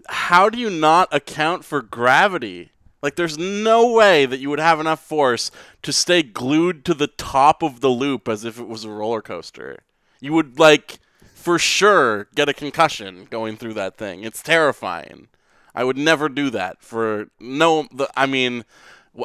how 0.07 0.49
do 0.49 0.59
you 0.59 0.69
not 0.69 1.13
account 1.13 1.65
for 1.65 1.81
gravity? 1.81 2.71
Like, 3.01 3.15
there's 3.15 3.37
no 3.37 3.91
way 3.91 4.25
that 4.25 4.39
you 4.39 4.49
would 4.49 4.59
have 4.59 4.79
enough 4.79 5.03
force 5.03 5.51
to 5.83 5.93
stay 5.93 6.23
glued 6.23 6.83
to 6.85 6.93
the 6.93 7.07
top 7.07 7.61
of 7.61 7.81
the 7.81 7.89
loop 7.89 8.27
as 8.27 8.43
if 8.43 8.59
it 8.59 8.67
was 8.67 8.83
a 8.83 8.89
roller 8.89 9.21
coaster. 9.21 9.79
You 10.19 10.33
would, 10.33 10.57
like, 10.59 10.99
for 11.35 11.59
sure 11.59 12.27
get 12.35 12.49
a 12.49 12.53
concussion 12.53 13.25
going 13.29 13.55
through 13.55 13.73
that 13.75 13.97
thing. 13.97 14.23
It's 14.23 14.41
terrifying. 14.41 15.27
I 15.73 15.83
would 15.83 15.97
never 15.97 16.27
do 16.27 16.49
that 16.49 16.81
for 16.81 17.27
no. 17.39 17.87
The, 17.93 18.09
I 18.17 18.25
mean, 18.25 18.65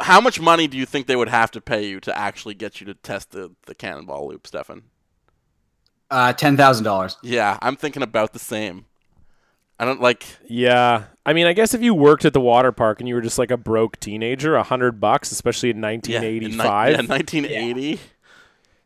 how 0.02 0.20
much 0.20 0.38
money 0.38 0.66
do 0.66 0.76
you 0.76 0.86
think 0.86 1.06
they 1.06 1.16
would 1.16 1.30
have 1.30 1.50
to 1.52 1.60
pay 1.60 1.88
you 1.88 1.98
to 2.00 2.16
actually 2.16 2.54
get 2.54 2.80
you 2.80 2.86
to 2.86 2.94
test 2.94 3.30
the, 3.30 3.52
the 3.66 3.74
cannonball 3.74 4.28
loop, 4.28 4.46
Stefan? 4.46 4.82
Uh, 6.10 6.32
$10,000. 6.34 7.16
Yeah, 7.22 7.58
I'm 7.62 7.74
thinking 7.74 8.02
about 8.02 8.34
the 8.34 8.38
same. 8.38 8.84
I 9.82 9.84
don't 9.84 10.00
like. 10.00 10.24
Yeah, 10.46 11.06
I 11.26 11.32
mean, 11.32 11.48
I 11.48 11.54
guess 11.54 11.74
if 11.74 11.82
you 11.82 11.92
worked 11.92 12.24
at 12.24 12.32
the 12.32 12.40
water 12.40 12.70
park 12.70 13.00
and 13.00 13.08
you 13.08 13.16
were 13.16 13.20
just 13.20 13.36
like 13.36 13.50
a 13.50 13.56
broke 13.56 13.98
teenager, 13.98 14.54
a 14.54 14.62
hundred 14.62 15.00
bucks, 15.00 15.32
especially 15.32 15.70
in 15.70 15.80
Yeah, 16.44 16.46
in 16.46 16.56
ni- 16.56 16.62
Yeah, 16.92 16.98
1980. 17.08 17.98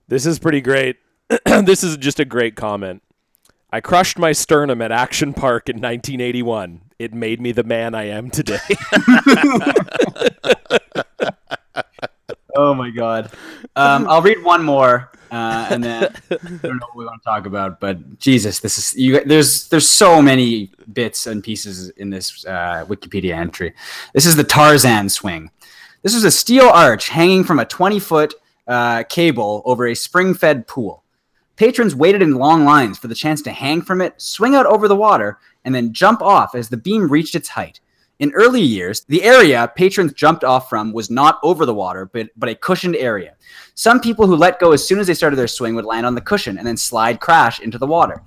This 0.08 0.24
is 0.24 0.38
pretty 0.38 0.62
great. 0.62 0.96
this 1.44 1.84
is 1.84 1.98
just 1.98 2.18
a 2.18 2.24
great 2.24 2.54
comment. 2.54 3.02
I 3.70 3.80
crushed 3.80 4.18
my 4.18 4.32
sternum 4.32 4.80
at 4.80 4.92
Action 4.92 5.34
Park 5.34 5.68
in 5.68 5.76
1981. 5.76 6.80
It 6.98 7.12
made 7.12 7.42
me 7.42 7.52
the 7.52 7.64
man 7.64 7.94
I 7.94 8.04
am 8.04 8.30
today. 8.30 8.60
Oh 12.66 12.74
my 12.74 12.90
god. 12.90 13.30
Um, 13.76 14.08
I'll 14.08 14.22
read 14.22 14.42
one 14.42 14.64
more, 14.64 15.12
uh, 15.30 15.68
and 15.70 15.84
then 15.84 16.12
I 16.32 16.36
don't 16.36 16.62
know 16.64 16.86
what 16.88 16.96
we 16.96 17.04
want 17.04 17.22
to 17.22 17.24
talk 17.24 17.46
about. 17.46 17.78
But 17.78 18.18
Jesus, 18.18 18.58
this 18.58 18.76
is 18.76 18.92
you. 18.96 19.22
There's 19.24 19.68
there's 19.68 19.88
so 19.88 20.20
many 20.20 20.72
bits 20.92 21.28
and 21.28 21.44
pieces 21.44 21.90
in 21.90 22.10
this 22.10 22.44
uh, 22.44 22.84
Wikipedia 22.88 23.36
entry. 23.36 23.72
This 24.14 24.26
is 24.26 24.34
the 24.34 24.42
Tarzan 24.42 25.08
swing. 25.08 25.48
This 26.02 26.12
is 26.12 26.24
a 26.24 26.30
steel 26.30 26.64
arch 26.64 27.08
hanging 27.08 27.44
from 27.44 27.60
a 27.60 27.64
20 27.64 28.00
foot 28.00 28.34
uh, 28.66 29.04
cable 29.04 29.62
over 29.64 29.86
a 29.86 29.94
spring 29.94 30.34
fed 30.34 30.66
pool. 30.66 31.04
Patrons 31.54 31.94
waited 31.94 32.20
in 32.20 32.32
long 32.32 32.64
lines 32.64 32.98
for 32.98 33.06
the 33.06 33.14
chance 33.14 33.42
to 33.42 33.52
hang 33.52 33.80
from 33.80 34.00
it, 34.00 34.20
swing 34.20 34.56
out 34.56 34.66
over 34.66 34.88
the 34.88 34.96
water, 34.96 35.38
and 35.64 35.72
then 35.72 35.92
jump 35.92 36.20
off 36.20 36.56
as 36.56 36.68
the 36.68 36.76
beam 36.76 37.08
reached 37.08 37.36
its 37.36 37.50
height. 37.50 37.78
In 38.18 38.32
early 38.32 38.62
years, 38.62 39.04
the 39.08 39.22
area 39.22 39.70
patrons 39.76 40.14
jumped 40.14 40.42
off 40.42 40.70
from 40.70 40.94
was 40.94 41.10
not 41.10 41.38
over 41.42 41.66
the 41.66 41.74
water, 41.74 42.06
but, 42.06 42.30
but 42.34 42.48
a 42.48 42.54
cushioned 42.54 42.96
area. 42.96 43.34
Some 43.74 44.00
people 44.00 44.26
who 44.26 44.36
let 44.36 44.58
go 44.58 44.72
as 44.72 44.86
soon 44.86 44.98
as 44.98 45.06
they 45.06 45.12
started 45.12 45.36
their 45.36 45.46
swing 45.46 45.74
would 45.74 45.84
land 45.84 46.06
on 46.06 46.14
the 46.14 46.22
cushion 46.22 46.56
and 46.56 46.66
then 46.66 46.78
slide 46.78 47.20
crash 47.20 47.60
into 47.60 47.76
the 47.76 47.86
water. 47.86 48.22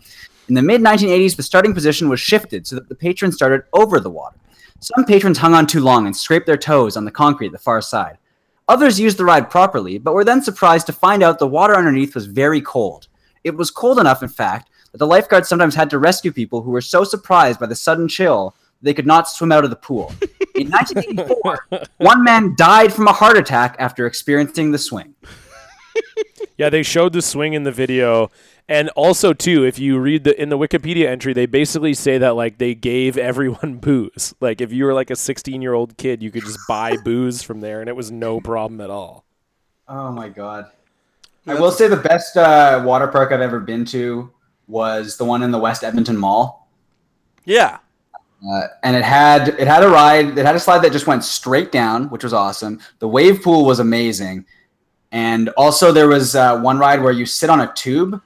In 0.47 0.53
the 0.53 0.61
mid 0.61 0.81
1980s, 0.81 1.35
the 1.35 1.43
starting 1.43 1.73
position 1.73 2.07
was 2.07 2.19
shifted 2.19 2.67
so 2.67 2.75
that 2.75 2.87
the 2.87 2.93
patrons 2.93 3.35
started 3.35 3.63
over 3.73 3.99
the 3.99 4.11
water. 4.11 4.37
Some 4.79 5.05
patrons 5.05 5.39
hung 5.39 5.55
on 5.55 5.65
too 5.65 5.81
long 5.81 6.05
and 6.05 6.15
scraped 6.15 6.45
their 6.45 6.55
toes 6.55 6.95
on 6.95 7.03
the 7.03 7.11
concrete 7.11 7.47
at 7.47 7.53
the 7.53 7.57
far 7.57 7.81
side. 7.81 8.19
Others 8.67 8.99
used 8.99 9.17
the 9.17 9.25
ride 9.25 9.49
properly, 9.49 9.97
but 9.97 10.13
were 10.13 10.23
then 10.23 10.43
surprised 10.43 10.85
to 10.85 10.93
find 10.93 11.23
out 11.23 11.39
the 11.39 11.47
water 11.47 11.75
underneath 11.75 12.13
was 12.13 12.27
very 12.27 12.61
cold. 12.61 13.07
It 13.43 13.55
was 13.55 13.71
cold 13.71 13.97
enough, 13.97 14.21
in 14.21 14.29
fact, 14.29 14.69
that 14.91 14.99
the 14.99 15.07
lifeguards 15.07 15.49
sometimes 15.49 15.73
had 15.73 15.89
to 15.89 15.97
rescue 15.97 16.31
people 16.31 16.61
who 16.61 16.69
were 16.69 16.81
so 16.81 17.03
surprised 17.03 17.59
by 17.59 17.65
the 17.65 17.75
sudden 17.75 18.07
chill 18.07 18.55
they 18.81 18.93
could 18.93 19.07
not 19.07 19.29
swim 19.29 19.51
out 19.51 19.63
of 19.63 19.69
the 19.69 19.75
pool. 19.75 20.13
In 20.55 20.69
1984, 20.71 21.87
one 21.97 22.23
man 22.23 22.55
died 22.57 22.93
from 22.93 23.07
a 23.07 23.13
heart 23.13 23.37
attack 23.37 23.75
after 23.79 24.05
experiencing 24.05 24.71
the 24.71 24.77
swing. 24.77 25.15
yeah, 26.57 26.69
they 26.69 26.83
showed 26.83 27.13
the 27.13 27.21
swing 27.21 27.53
in 27.53 27.63
the 27.63 27.71
video. 27.71 28.31
And 28.69 28.89
also 28.89 29.33
too, 29.33 29.65
if 29.65 29.79
you 29.79 29.97
read 29.97 30.23
the 30.23 30.39
in 30.39 30.49
the 30.49 30.57
Wikipedia 30.57 31.07
entry, 31.07 31.33
they 31.33 31.47
basically 31.47 31.95
say 31.95 32.19
that 32.19 32.35
like 32.35 32.59
they 32.59 32.75
gave 32.75 33.17
everyone 33.17 33.77
booze. 33.81 34.35
Like 34.39 34.61
if 34.61 34.71
you 34.71 34.85
were 34.85 34.93
like 34.93 35.09
a 35.09 35.15
16-year-old 35.15 35.97
kid, 35.97 36.21
you 36.21 36.29
could 36.29 36.43
just 36.43 36.59
buy 36.67 36.95
booze 37.03 37.41
from 37.41 37.61
there 37.61 37.81
and 37.81 37.89
it 37.89 37.95
was 37.95 38.11
no 38.11 38.39
problem 38.39 38.79
at 38.79 38.91
all. 38.91 39.25
Oh 39.87 40.11
my 40.11 40.29
god! 40.29 40.69
I 41.47 41.55
will 41.55 41.71
say 41.71 41.87
the 41.87 41.97
best 41.97 42.37
uh, 42.37 42.83
water 42.85 43.07
park 43.07 43.31
I've 43.31 43.41
ever 43.41 43.59
been 43.59 43.85
to 43.85 44.31
was 44.67 45.17
the 45.17 45.25
one 45.25 45.41
in 45.41 45.49
the 45.49 45.57
West 45.57 45.83
Edmonton 45.83 46.15
Mall. 46.15 46.69
Yeah. 47.43 47.79
Uh, 48.47 48.67
and 48.83 48.95
it 48.95 49.03
had 49.03 49.49
it 49.49 49.67
had 49.67 49.83
a 49.83 49.89
ride. 49.89 50.37
It 50.37 50.45
had 50.45 50.55
a 50.55 50.59
slide 50.59 50.79
that 50.79 50.91
just 50.93 51.07
went 51.07 51.23
straight 51.23 51.71
down, 51.71 52.09
which 52.09 52.23
was 52.23 52.33
awesome. 52.33 52.79
The 52.99 53.07
wave 53.07 53.41
pool 53.43 53.65
was 53.65 53.79
amazing, 53.79 54.45
and 55.11 55.49
also 55.57 55.91
there 55.91 56.07
was 56.07 56.35
uh, 56.35 56.59
one 56.59 56.77
ride 56.79 57.01
where 57.01 57.11
you 57.11 57.25
sit 57.25 57.49
on 57.49 57.61
a 57.61 57.71
tube. 57.75 58.21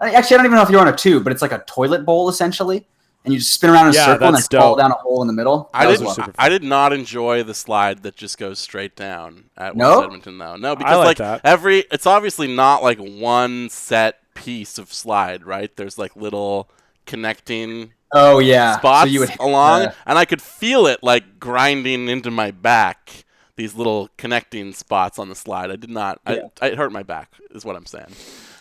Actually, 0.00 0.34
I 0.34 0.38
don't 0.38 0.46
even 0.46 0.56
know 0.56 0.62
if 0.62 0.70
you're 0.70 0.80
on 0.80 0.88
a 0.88 0.96
tube, 0.96 1.22
but 1.22 1.32
it's 1.32 1.42
like 1.42 1.52
a 1.52 1.62
toilet 1.66 2.04
bowl 2.06 2.28
essentially, 2.30 2.86
and 3.24 3.32
you 3.34 3.38
just 3.38 3.52
spin 3.52 3.70
around 3.70 3.88
in 3.88 3.92
a 3.92 3.94
Yeah, 3.94 4.06
circle 4.06 4.26
and 4.28 4.34
then 4.36 4.40
that's 4.40 4.48
fall 4.48 4.74
down 4.76 4.90
a 4.90 4.94
hole 4.94 5.20
in 5.20 5.26
the 5.28 5.34
middle. 5.34 5.70
I 5.74 5.84
That 5.84 5.90
was 5.90 5.98
did. 5.98 6.04
wild. 6.06 6.16
super 6.16 6.32
I 6.38 6.48
did 6.48 6.64
not 6.64 6.92
enjoy 6.94 7.42
the 7.42 7.54
slide 7.54 8.02
that 8.04 8.16
just 8.16 8.38
goes 8.38 8.58
straight 8.58 8.96
down 8.96 9.44
at 9.56 9.76
No? 9.76 9.96
West 9.98 10.04
Edmonton. 10.06 10.38
though. 10.38 10.56
no, 10.56 10.74
because 10.76 10.96
like 10.96 11.06
like, 11.06 11.16
that. 11.18 11.40
every, 11.44 11.80
it's 11.92 12.06
obviously 12.06 12.48
not 12.48 12.82
like 12.82 12.98
one 12.98 13.68
set 13.68 14.18
piece 14.34 14.78
of 14.78 14.92
slide, 14.92 15.44
right? 15.44 15.70
There's 15.76 15.98
like 15.98 16.16
little 16.16 16.68
connecting 17.06 17.92
Oh 18.12 18.38
yeah, 18.38 18.78
spots 18.78 19.08
so 19.08 19.12
you 19.12 19.20
would 19.20 19.30
along, 19.40 19.82
uh, 19.82 19.94
and 20.06 20.18
I 20.18 20.24
could 20.24 20.42
feel 20.42 20.86
it 20.86 21.02
like 21.02 21.38
grinding 21.38 22.08
into 22.08 22.30
my 22.30 22.50
back. 22.50 23.24
These 23.56 23.74
little 23.74 24.08
connecting 24.16 24.72
spots 24.72 25.18
on 25.18 25.28
the 25.28 25.34
slide. 25.34 25.70
I 25.70 25.76
did 25.76 25.90
not. 25.90 26.20
Yeah. 26.26 26.48
I, 26.60 26.68
it 26.68 26.78
hurt 26.78 26.90
my 26.90 27.02
back, 27.02 27.32
is 27.50 27.64
what 27.64 27.76
I'm 27.76 27.86
saying. 27.86 28.12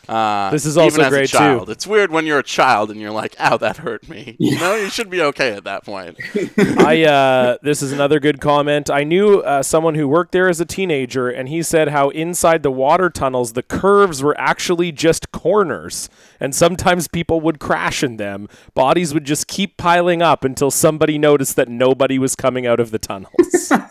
Uh, 0.10 0.50
This 0.50 0.66
is 0.66 0.78
even 0.78 0.84
also 0.84 1.10
great, 1.10 1.26
a 1.26 1.28
too. 1.32 1.38
child. 1.38 1.70
It's 1.70 1.86
weird 1.86 2.12
when 2.12 2.26
you're 2.26 2.40
a 2.40 2.44
child 2.44 2.90
and 2.92 3.00
you're 3.00 3.12
like, 3.12 3.36
"Ow, 3.40 3.58
that 3.58 3.78
hurt 3.78 4.10
me." 4.10 4.36
You 4.40 4.58
know, 4.60 4.76
you 4.76 4.90
should 4.90 5.10
be 5.10 5.22
okay 5.22 5.54
at 5.54 5.64
that 5.66 5.86
point. 5.86 6.18
I 6.58 7.04
uh, 7.04 7.58
this 7.62 7.82
is 7.82 7.92
another 7.92 8.20
good 8.20 8.42
comment. 8.42 8.90
I 8.90 9.04
knew 9.04 9.40
uh, 9.42 9.62
someone 9.64 9.96
who 9.96 10.08
worked 10.08 10.32
there 10.32 10.50
as 10.50 10.60
a 10.60 10.66
teenager, 10.66 11.30
and 11.30 11.48
he 11.50 11.62
said 11.64 11.90
how 11.90 12.10
inside 12.10 12.64
the 12.64 12.72
water 12.72 13.10
tunnels 13.10 13.54
the 13.54 13.64
curves 13.64 14.24
were 14.24 14.38
actually 14.40 14.92
just 14.92 15.32
corners, 15.32 16.10
and 16.40 16.54
sometimes 16.56 17.08
people 17.08 17.40
would 17.42 17.60
crash 17.60 18.04
in 18.04 18.18
them. 18.18 18.48
Bodies 18.74 19.14
would 19.14 19.26
just 19.26 19.48
keep 19.48 19.78
piling 19.78 20.22
up 20.22 20.44
until 20.44 20.72
somebody 20.72 21.18
noticed 21.20 21.56
that 21.56 21.70
nobody 21.70 22.18
was 22.18 22.36
coming 22.36 22.66
out 22.66 22.80
of 22.80 22.92
the 22.92 23.00
tunnels. 23.00 23.72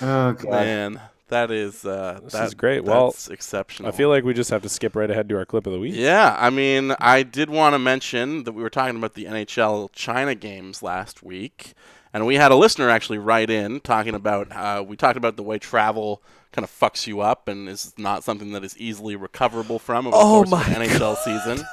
Oh 0.00 0.32
god. 0.32 0.50
Man, 0.50 1.00
that 1.32 1.50
is 1.50 1.84
uh, 1.84 2.20
This 2.22 2.32
that- 2.34 2.46
is 2.46 2.54
great. 2.54 2.84
Well, 2.84 3.10
that's 3.10 3.28
exceptional. 3.28 3.88
I 3.88 3.92
feel 3.92 4.08
like 4.08 4.24
we 4.24 4.32
just 4.34 4.50
have 4.50 4.62
to 4.62 4.68
skip 4.68 4.94
right 4.94 5.10
ahead 5.10 5.28
to 5.30 5.36
our 5.36 5.44
clip 5.44 5.66
of 5.66 5.72
the 5.72 5.78
week. 5.78 5.94
Yeah, 5.96 6.36
I 6.38 6.50
mean, 6.50 6.94
I 7.00 7.22
did 7.24 7.50
want 7.50 7.74
to 7.74 7.78
mention 7.78 8.44
that 8.44 8.52
we 8.52 8.62
were 8.62 8.70
talking 8.70 8.96
about 8.96 9.14
the 9.14 9.24
NHL 9.24 9.90
China 9.92 10.34
games 10.34 10.82
last 10.82 11.22
week, 11.22 11.74
and 12.14 12.24
we 12.26 12.36
had 12.36 12.52
a 12.52 12.56
listener 12.56 12.88
actually 12.88 13.18
write 13.18 13.50
in 13.50 13.80
talking 13.80 14.14
about 14.14 14.50
uh, 14.52 14.84
we 14.86 14.96
talked 14.96 15.16
about 15.16 15.36
the 15.36 15.42
way 15.42 15.58
travel 15.58 16.22
kind 16.52 16.64
of 16.64 16.70
fucks 16.70 17.06
you 17.06 17.20
up 17.20 17.48
and 17.48 17.68
is 17.68 17.94
not 17.96 18.22
something 18.22 18.52
that 18.52 18.62
is 18.62 18.76
easily 18.76 19.16
recoverable 19.16 19.78
from 19.78 20.06
over 20.06 20.16
Oh 20.18 20.44
the 20.44 20.50
course 20.50 20.66
of 20.68 20.76
an 20.76 20.82
NHL 20.88 21.16
season. 21.16 21.66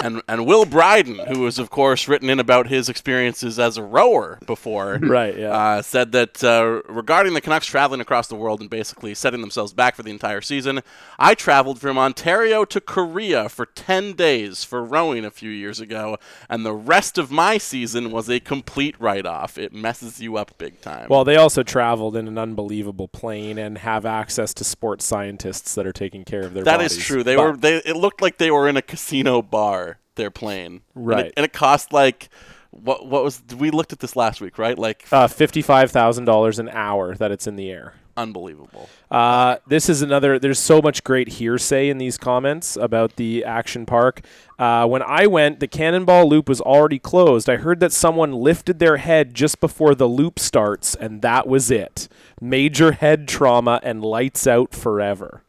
And, 0.00 0.22
and 0.28 0.44
Will 0.44 0.64
Bryden, 0.64 1.18
who 1.28 1.44
has 1.44 1.58
of 1.60 1.70
course 1.70 2.08
written 2.08 2.28
in 2.28 2.40
about 2.40 2.66
his 2.66 2.88
experiences 2.88 3.58
as 3.60 3.76
a 3.76 3.82
rower 3.82 4.40
before, 4.44 4.98
Right, 5.02 5.38
yeah. 5.38 5.50
uh, 5.50 5.82
said 5.82 6.10
that 6.12 6.42
uh, 6.42 6.82
regarding 6.92 7.34
the 7.34 7.40
Canucks 7.40 7.66
traveling 7.66 8.00
across 8.00 8.26
the 8.26 8.34
world 8.34 8.60
and 8.60 8.68
basically 8.68 9.14
setting 9.14 9.40
themselves 9.40 9.72
back 9.72 9.94
for 9.94 10.02
the 10.02 10.10
entire 10.10 10.40
season, 10.40 10.80
I 11.18 11.34
traveled 11.36 11.80
from 11.80 11.96
Ontario 11.96 12.64
to 12.64 12.80
Korea 12.80 13.48
for 13.48 13.66
10 13.66 14.14
days 14.14 14.64
for 14.64 14.82
rowing 14.84 15.24
a 15.24 15.30
few 15.30 15.50
years 15.50 15.78
ago, 15.78 16.16
and 16.50 16.66
the 16.66 16.74
rest 16.74 17.16
of 17.16 17.30
my 17.30 17.56
season 17.56 18.10
was 18.10 18.28
a 18.28 18.40
complete 18.40 18.96
write 18.98 19.26
off. 19.26 19.56
It 19.56 19.72
messes 19.72 20.20
you 20.20 20.36
up 20.36 20.58
big 20.58 20.80
time. 20.80 21.06
Well, 21.08 21.24
they 21.24 21.36
also 21.36 21.62
traveled 21.62 22.16
in 22.16 22.26
an 22.26 22.36
unbelievable 22.36 23.06
plane 23.08 23.58
and 23.58 23.78
have 23.78 24.04
access 24.04 24.52
to 24.54 24.64
sports 24.64 25.04
scientists 25.04 25.74
that 25.76 25.86
are 25.86 25.92
taking 25.92 26.24
care 26.24 26.42
of 26.42 26.52
their 26.52 26.64
that 26.64 26.80
is 26.80 26.92
bodies. 26.94 27.04
true. 27.06 27.22
They 27.22 27.36
But- 27.36 27.42
were. 27.44 27.56
They. 27.56 27.76
It 27.76 27.96
looked 27.96 28.20
like 28.20 28.38
they 28.38 28.50
were 28.50 28.68
in 28.68 28.76
a 28.76 28.82
casino 28.82 29.40
bar. 29.40 29.83
Their 30.16 30.30
plane, 30.30 30.82
And 30.94 31.06
Right. 31.06 31.26
it, 31.26 31.32
and 31.36 31.44
it 31.44 31.52
cost 31.52 31.92
like, 31.92 32.28
what? 32.70 33.06
What 33.06 33.22
was? 33.24 33.42
We 33.56 33.70
looked 33.70 33.92
at 33.92 34.00
this 34.00 34.16
last 34.16 34.40
week, 34.40 34.58
right? 34.58 34.78
Like, 34.78 35.06
uh, 35.12 35.28
fifty-five 35.28 35.90
thousand 35.90 36.24
dollars 36.24 36.58
an 36.58 36.68
hour 36.70 37.14
that 37.14 37.30
it's 37.30 37.46
in 37.46 37.56
the 37.56 37.70
air. 37.70 37.94
unbelievable. 38.16 38.88
Uh, 39.10 39.56
this 39.66 39.88
is 39.88 40.02
another. 40.02 40.38
There's 40.40 40.58
so 40.58 40.80
much 40.82 41.02
great 41.04 41.28
hearsay 41.28 41.88
in 41.88 41.98
these 41.98 42.16
comments 42.18 42.76
about 42.76 43.14
the 43.16 43.44
action 43.44 43.86
park. 43.86 44.20
Uh, 44.58 44.86
when 44.86 45.02
I 45.02 45.26
went, 45.26 45.58
the 45.60 45.66
Cannonball 45.68 46.28
Loop 46.28 46.48
was 46.48 46.60
already 46.60 46.98
closed. 46.98 47.48
I 47.50 47.56
heard 47.56 47.78
that 47.80 47.92
someone 47.92 48.32
lifted 48.32 48.78
their 48.80 48.96
head 48.98 49.34
just 49.34 49.60
before 49.60 49.94
the 49.94 50.06
loop 50.08 50.38
starts, 50.40 50.94
and 50.96 51.22
that 51.22 51.46
was 51.46 51.70
it. 51.70 52.08
Major 52.40 52.92
head 52.92 53.28
trauma 53.28 53.80
and 53.84 54.02
lights 54.02 54.46
out 54.48 54.74
forever. 54.74 55.42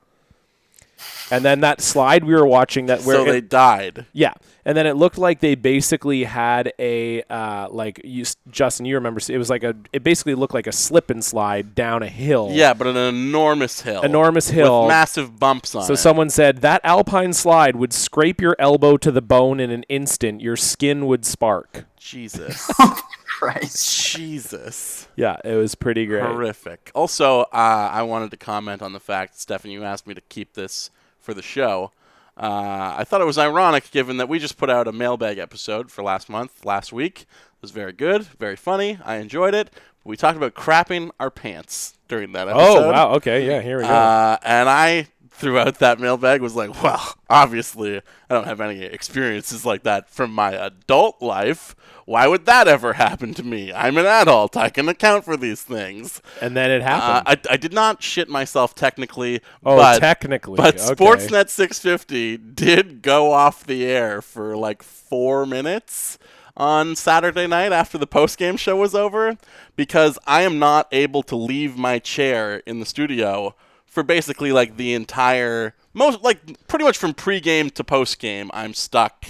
And 1.31 1.43
then 1.43 1.61
that 1.61 1.81
slide 1.81 2.23
we 2.23 2.33
were 2.33 2.45
watching 2.45 2.85
that 2.87 3.01
where 3.01 3.17
so 3.17 3.23
it- 3.23 3.31
they 3.31 3.41
died. 3.41 4.05
yeah, 4.13 4.33
and 4.63 4.77
then 4.77 4.85
it 4.85 4.93
looked 4.95 5.17
like 5.17 5.39
they 5.39 5.55
basically 5.55 6.23
had 6.23 6.71
a 6.77 7.23
uh, 7.23 7.67
like 7.69 8.01
you, 8.03 8.25
Justin, 8.49 8.85
you 8.85 8.95
remember 8.95 9.19
it 9.27 9.37
was 9.37 9.49
like 9.49 9.63
a 9.63 9.75
it 9.91 10.03
basically 10.03 10.35
looked 10.35 10.53
like 10.53 10.67
a 10.67 10.71
slip 10.71 11.09
and 11.09 11.23
slide 11.23 11.73
down 11.75 12.03
a 12.03 12.07
hill. 12.07 12.49
Yeah, 12.51 12.73
but 12.73 12.87
an 12.87 12.97
enormous 12.97 13.81
hill. 13.81 14.01
Enormous 14.03 14.49
hill. 14.49 14.83
With 14.83 14.89
massive 14.89 15.39
bumps 15.39 15.73
on 15.73 15.83
it. 15.83 15.85
So 15.85 15.93
it. 15.93 15.97
someone 15.97 16.29
said 16.29 16.61
that 16.61 16.81
alpine 16.83 17.33
slide 17.33 17.75
would 17.75 17.93
scrape 17.93 18.39
your 18.39 18.55
elbow 18.59 18.97
to 18.97 19.11
the 19.11 19.21
bone 19.21 19.59
in 19.59 19.71
an 19.71 19.83
instant. 19.83 20.41
Your 20.41 20.55
skin 20.55 21.05
would 21.07 21.25
spark. 21.25 21.85
Jesus. 21.97 22.71
Christ. 23.39 24.15
Jesus. 24.15 25.07
Yeah, 25.15 25.37
it 25.43 25.55
was 25.55 25.75
pretty 25.75 26.05
great. 26.05 26.23
Horrific. 26.23 26.91
Also, 26.95 27.41
uh, 27.41 27.89
I 27.91 28.03
wanted 28.03 28.31
to 28.31 28.37
comment 28.37 28.81
on 28.81 28.93
the 28.93 28.99
fact, 28.99 29.37
Stefan, 29.39 29.71
you 29.71 29.83
asked 29.83 30.07
me 30.07 30.13
to 30.13 30.21
keep 30.21 30.53
this 30.53 30.89
for 31.25 31.33
the 31.33 31.41
show. 31.41 31.91
Uh, 32.37 32.93
I 32.97 33.03
thought 33.03 33.21
it 33.21 33.25
was 33.25 33.37
ironic 33.37 33.91
given 33.91 34.17
that 34.17 34.29
we 34.29 34.39
just 34.39 34.57
put 34.57 34.69
out 34.69 34.87
a 34.87 34.91
mailbag 34.91 35.37
episode 35.37 35.89
for 35.89 36.03
last 36.03 36.29
month, 36.29 36.63
last 36.63 36.93
week. 36.93 37.21
It 37.21 37.61
was 37.61 37.71
very 37.71 37.93
good, 37.93 38.23
very 38.23 38.55
funny. 38.55 38.99
I 39.03 39.15
enjoyed 39.15 39.53
it. 39.53 39.71
We 40.03 40.15
talked 40.17 40.37
about 40.37 40.53
crapping 40.53 41.09
our 41.19 41.31
pants 41.31 41.97
during 42.07 42.33
that 42.33 42.47
episode. 42.47 42.83
Oh 42.85 42.91
wow, 42.91 43.13
okay, 43.15 43.47
yeah, 43.47 43.61
here 43.61 43.77
we 43.77 43.83
go. 43.83 43.89
Uh, 43.89 44.37
and 44.43 44.69
I, 44.69 45.07
throughout 45.35 45.79
that 45.79 45.99
mailbag, 45.99 46.41
was 46.41 46.55
like, 46.55 46.81
well, 46.83 47.15
obviously, 47.29 47.97
I 47.97 48.33
don't 48.33 48.45
have 48.47 48.61
any 48.61 48.81
experiences 48.83 49.65
like 49.65 49.83
that 49.83 50.09
from 50.09 50.31
my 50.31 50.53
adult 50.53 51.21
life. 51.21 51.75
Why 52.05 52.27
would 52.27 52.45
that 52.45 52.67
ever 52.67 52.93
happen 52.93 53.33
to 53.33 53.43
me? 53.43 53.73
I'm 53.73 53.97
an 53.97 54.05
adult. 54.05 54.55
I 54.55 54.69
can 54.69 54.87
account 54.87 55.25
for 55.25 55.35
these 55.35 55.61
things. 55.63 56.21
and 56.41 56.55
then 56.55 56.69
it 56.69 56.81
Uh, 56.81 56.85
happened. 56.85 57.39
I, 57.49 57.53
I 57.53 57.57
did 57.57 57.73
not 57.73 58.03
shit 58.03 58.29
myself 58.29 58.75
technically. 58.75 59.41
oh, 59.65 59.75
but, 59.77 59.99
technically, 59.99 60.57
But 60.57 60.75
okay. 60.79 60.93
Sportsnet 60.93 61.49
650 61.49 62.37
did 62.37 63.01
go 63.01 63.31
off 63.31 63.65
the 63.65 63.85
air 63.85 64.21
for 64.21 64.55
like 64.55 64.83
four 64.83 65.45
minutes 65.45 66.17
on 66.57 66.95
Saturday 66.95 67.47
night 67.47 67.73
after 67.73 67.97
the 67.97 68.07
postgame 68.07 68.57
show 68.57 68.77
was 68.77 68.95
over 68.95 69.37
because 69.75 70.17
I 70.25 70.43
am 70.43 70.57
not 70.59 70.87
able 70.91 71.21
to 71.23 71.35
leave 71.35 71.77
my 71.77 71.99
chair 71.99 72.57
in 72.65 72.79
the 72.79 72.85
studio 72.85 73.55
for 73.95 74.03
basically 74.03 74.51
like 74.51 74.75
the 74.75 74.93
entire 74.93 75.73
most 75.93 76.21
like 76.21 76.67
pretty 76.67 76.83
much 76.83 76.97
from 76.97 77.13
pregame 77.13 77.71
to 77.73 77.83
postgame 77.83 78.49
I'm 78.53 78.73
stuck 78.73 79.27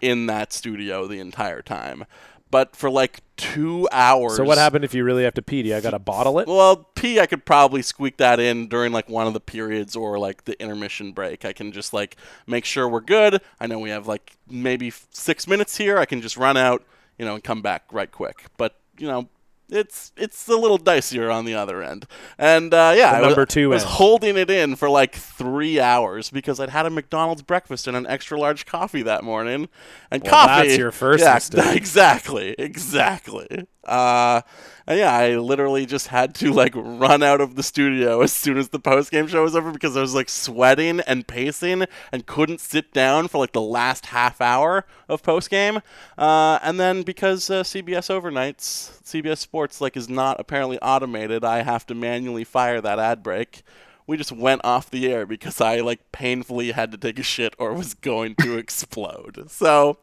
in 0.00 0.26
that 0.26 0.52
studio 0.52 1.06
the 1.06 1.20
entire 1.20 1.62
time. 1.62 2.06
But 2.50 2.74
for 2.74 2.88
like 2.88 3.20
two 3.36 3.88
hours. 3.92 4.36
So 4.36 4.44
what 4.44 4.56
happened 4.56 4.84
if 4.84 4.94
you 4.94 5.04
really 5.04 5.24
have 5.24 5.34
to 5.34 5.42
pee? 5.42 5.62
Do 5.64 5.74
I 5.74 5.80
got 5.80 5.90
to 5.90 5.98
bottle 5.98 6.38
it? 6.38 6.46
Well, 6.48 6.88
pee 6.94 7.20
I 7.20 7.26
could 7.26 7.44
probably 7.44 7.82
squeak 7.82 8.16
that 8.16 8.40
in 8.40 8.68
during 8.68 8.92
like 8.92 9.10
one 9.10 9.26
of 9.26 9.34
the 9.34 9.40
periods 9.40 9.94
or 9.94 10.18
like 10.18 10.44
the 10.44 10.58
intermission 10.62 11.12
break. 11.12 11.44
I 11.44 11.52
can 11.52 11.72
just 11.72 11.92
like 11.92 12.16
make 12.46 12.64
sure 12.64 12.88
we're 12.88 13.00
good. 13.00 13.42
I 13.60 13.66
know 13.66 13.78
we 13.78 13.90
have 13.90 14.06
like 14.06 14.36
maybe 14.48 14.92
six 15.10 15.46
minutes 15.46 15.76
here. 15.76 15.98
I 15.98 16.06
can 16.06 16.22
just 16.22 16.36
run 16.38 16.56
out, 16.56 16.84
you 17.18 17.26
know, 17.26 17.34
and 17.34 17.44
come 17.44 17.60
back 17.60 17.82
right 17.92 18.10
quick. 18.10 18.44
But 18.56 18.76
you 18.96 19.08
know, 19.08 19.28
it's 19.68 20.12
it's 20.16 20.48
a 20.48 20.56
little 20.56 20.78
dicier 20.78 21.32
on 21.32 21.44
the 21.44 21.54
other 21.54 21.82
end. 21.82 22.06
And 22.38 22.72
uh, 22.74 22.94
yeah, 22.96 23.12
The 23.12 23.18
I 23.18 23.20
number 23.20 23.46
two 23.46 23.68
was 23.70 23.82
end. 23.82 23.92
holding 23.92 24.36
it 24.36 24.50
in 24.50 24.76
for 24.76 24.88
like 24.88 25.14
three 25.14 25.80
hours 25.80 26.30
because 26.30 26.60
I'd 26.60 26.70
had 26.70 26.86
a 26.86 26.90
McDonald's 26.90 27.42
breakfast 27.42 27.86
and 27.86 27.96
an 27.96 28.06
extra 28.06 28.38
large 28.38 28.66
coffee 28.66 29.02
that 29.02 29.24
morning. 29.24 29.68
And 30.10 30.22
Well, 30.22 30.30
coffee, 30.30 30.68
that's 30.68 30.78
your 30.78 30.92
first 30.92 31.22
yeah, 31.24 31.34
mistake. 31.34 31.76
exactly, 31.76 32.54
exactly. 32.58 33.66
Uh, 33.86 34.42
yeah, 34.88 35.12
I 35.12 35.36
literally 35.36 35.84
just 35.84 36.08
had 36.08 36.34
to 36.36 36.52
like 36.52 36.72
run 36.76 37.22
out 37.22 37.40
of 37.40 37.56
the 37.56 37.62
studio 37.62 38.20
as 38.20 38.32
soon 38.32 38.56
as 38.56 38.68
the 38.68 38.78
post 38.78 39.10
game 39.10 39.26
show 39.26 39.42
was 39.42 39.56
over 39.56 39.72
because 39.72 39.96
I 39.96 40.00
was 40.00 40.14
like 40.14 40.28
sweating 40.28 41.00
and 41.00 41.26
pacing 41.26 41.86
and 42.12 42.26
couldn't 42.26 42.60
sit 42.60 42.92
down 42.92 43.28
for 43.28 43.38
like 43.38 43.52
the 43.52 43.60
last 43.60 44.06
half 44.06 44.40
hour 44.40 44.84
of 45.08 45.22
post 45.22 45.50
game. 45.50 45.80
Uh, 46.16 46.58
and 46.62 46.78
then 46.78 47.02
because 47.02 47.50
uh, 47.50 47.62
CBS 47.62 48.08
overnights, 48.10 49.02
CBS 49.02 49.38
Sports 49.38 49.80
like 49.80 49.96
is 49.96 50.08
not 50.08 50.38
apparently 50.38 50.78
automated, 50.80 51.44
I 51.44 51.62
have 51.62 51.86
to 51.86 51.94
manually 51.94 52.44
fire 52.44 52.80
that 52.80 52.98
ad 52.98 53.22
break. 53.22 53.62
We 54.08 54.16
just 54.16 54.30
went 54.30 54.60
off 54.64 54.88
the 54.88 55.10
air 55.12 55.26
because 55.26 55.60
I 55.60 55.80
like 55.80 56.12
painfully 56.12 56.70
had 56.70 56.92
to 56.92 56.96
take 56.98 57.18
a 57.18 57.24
shit 57.24 57.54
or 57.58 57.72
was 57.72 57.94
going 57.94 58.36
to 58.36 58.56
explode. 58.58 59.46
So, 59.50 59.98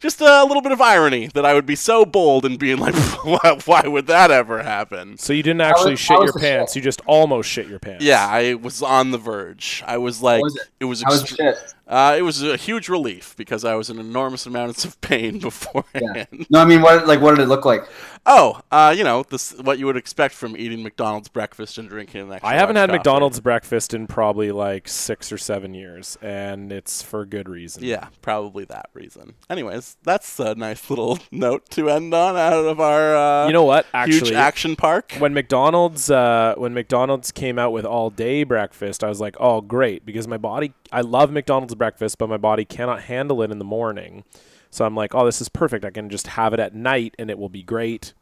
just 0.00 0.20
a 0.20 0.42
little 0.44 0.60
bit 0.62 0.72
of 0.72 0.80
irony 0.80 1.28
that 1.34 1.46
I 1.46 1.54
would 1.54 1.64
be 1.66 1.76
so 1.76 2.04
bold 2.04 2.44
and 2.44 2.58
being 2.58 2.78
like, 2.78 2.94
why, 3.24 3.58
why 3.64 3.82
would 3.86 4.08
that 4.08 4.30
ever 4.32 4.62
happen? 4.62 5.16
So 5.18 5.32
you 5.32 5.42
didn't 5.44 5.60
actually 5.60 5.92
was- 5.92 6.00
shit 6.00 6.18
your 6.20 6.32
pants. 6.32 6.72
shit? 6.72 6.76
You 6.76 6.82
just 6.82 7.00
almost 7.06 7.48
shit 7.48 7.68
your 7.68 7.78
pants. 7.78 8.04
Yeah, 8.04 8.26
I 8.26 8.54
was 8.54 8.82
on 8.82 9.12
the 9.12 9.18
verge. 9.18 9.82
I 9.86 9.98
was 9.98 10.20
like, 10.20 10.42
was 10.42 10.56
it? 10.80 10.84
was, 10.84 11.02
How 11.02 11.10
was 11.12 11.26
shit? 11.28 11.56
Uh, 11.86 12.14
it 12.18 12.22
was 12.22 12.42
a 12.42 12.56
huge 12.56 12.88
relief 12.88 13.34
because 13.36 13.64
I 13.64 13.74
was 13.74 13.90
in 13.90 13.98
enormous 13.98 14.46
amounts 14.46 14.84
of 14.84 15.00
pain 15.00 15.34
Yeah. 15.36 15.40
beforehand. 15.40 16.46
No, 16.50 16.60
I 16.60 16.64
mean, 16.64 16.82
what 16.82 17.06
like 17.06 17.20
what 17.20 17.36
did 17.36 17.42
it 17.42 17.48
look 17.48 17.64
like? 17.64 17.84
Oh, 18.26 18.60
uh, 18.70 18.94
you 18.96 19.04
know, 19.04 19.22
this 19.28 19.52
what 19.58 19.78
you 19.78 19.84
would 19.86 19.96
expect 19.98 20.34
from 20.34 20.56
eating 20.56 20.82
McDonald's 20.82 21.28
breakfast 21.28 21.76
and 21.76 21.88
drinking 21.90 22.22
an 22.32 22.38
I 22.42 22.54
haven't 22.54 22.76
had 22.76 22.88
coffee. 22.88 22.98
McDonald's 22.98 23.40
breakfast 23.40 23.92
in 23.92 24.06
probably 24.06 24.50
like 24.50 24.88
six 24.88 25.30
or 25.30 25.36
seven 25.36 25.74
years, 25.74 26.16
and 26.22 26.72
it's 26.72 27.02
for 27.02 27.26
good 27.26 27.48
reason. 27.50 27.84
Yeah, 27.84 28.08
probably 28.22 28.64
that 28.66 28.86
reason. 28.94 29.34
Anyways, 29.50 29.98
that's 30.04 30.38
a 30.40 30.54
nice 30.54 30.88
little 30.88 31.18
note 31.30 31.68
to 31.70 31.90
end 31.90 32.14
on 32.14 32.34
out 32.36 32.64
of 32.64 32.80
our 32.80 33.14
uh, 33.14 33.46
You 33.46 33.52
know 33.52 33.64
what? 33.64 33.84
huge 34.06 34.32
action 34.32 34.74
park. 34.74 35.12
when 35.18 35.34
McDonald's 35.34 36.10
uh, 36.10 36.54
when 36.56 36.72
McDonald's 36.72 37.30
came 37.30 37.58
out 37.58 37.72
with 37.72 37.84
all 37.84 38.08
day 38.08 38.42
breakfast, 38.44 39.04
I 39.04 39.08
was 39.10 39.20
like, 39.20 39.36
oh 39.38 39.60
great, 39.60 40.06
because 40.06 40.26
my 40.26 40.38
body 40.38 40.72
I 40.90 41.02
love 41.02 41.30
McDonald's 41.30 41.73
breakfast, 41.76 42.18
but 42.18 42.28
my 42.28 42.36
body 42.36 42.64
cannot 42.64 43.02
handle 43.02 43.42
it 43.42 43.50
in 43.50 43.58
the 43.58 43.64
morning. 43.64 44.24
So 44.70 44.84
I'm 44.84 44.94
like, 44.96 45.14
oh, 45.14 45.24
this 45.24 45.40
is 45.40 45.48
perfect. 45.48 45.84
I 45.84 45.90
can 45.90 46.10
just 46.10 46.26
have 46.28 46.52
it 46.52 46.60
at 46.60 46.74
night 46.74 47.14
and 47.18 47.30
it 47.30 47.38
will 47.38 47.48
be 47.48 47.62
great. 47.62 48.12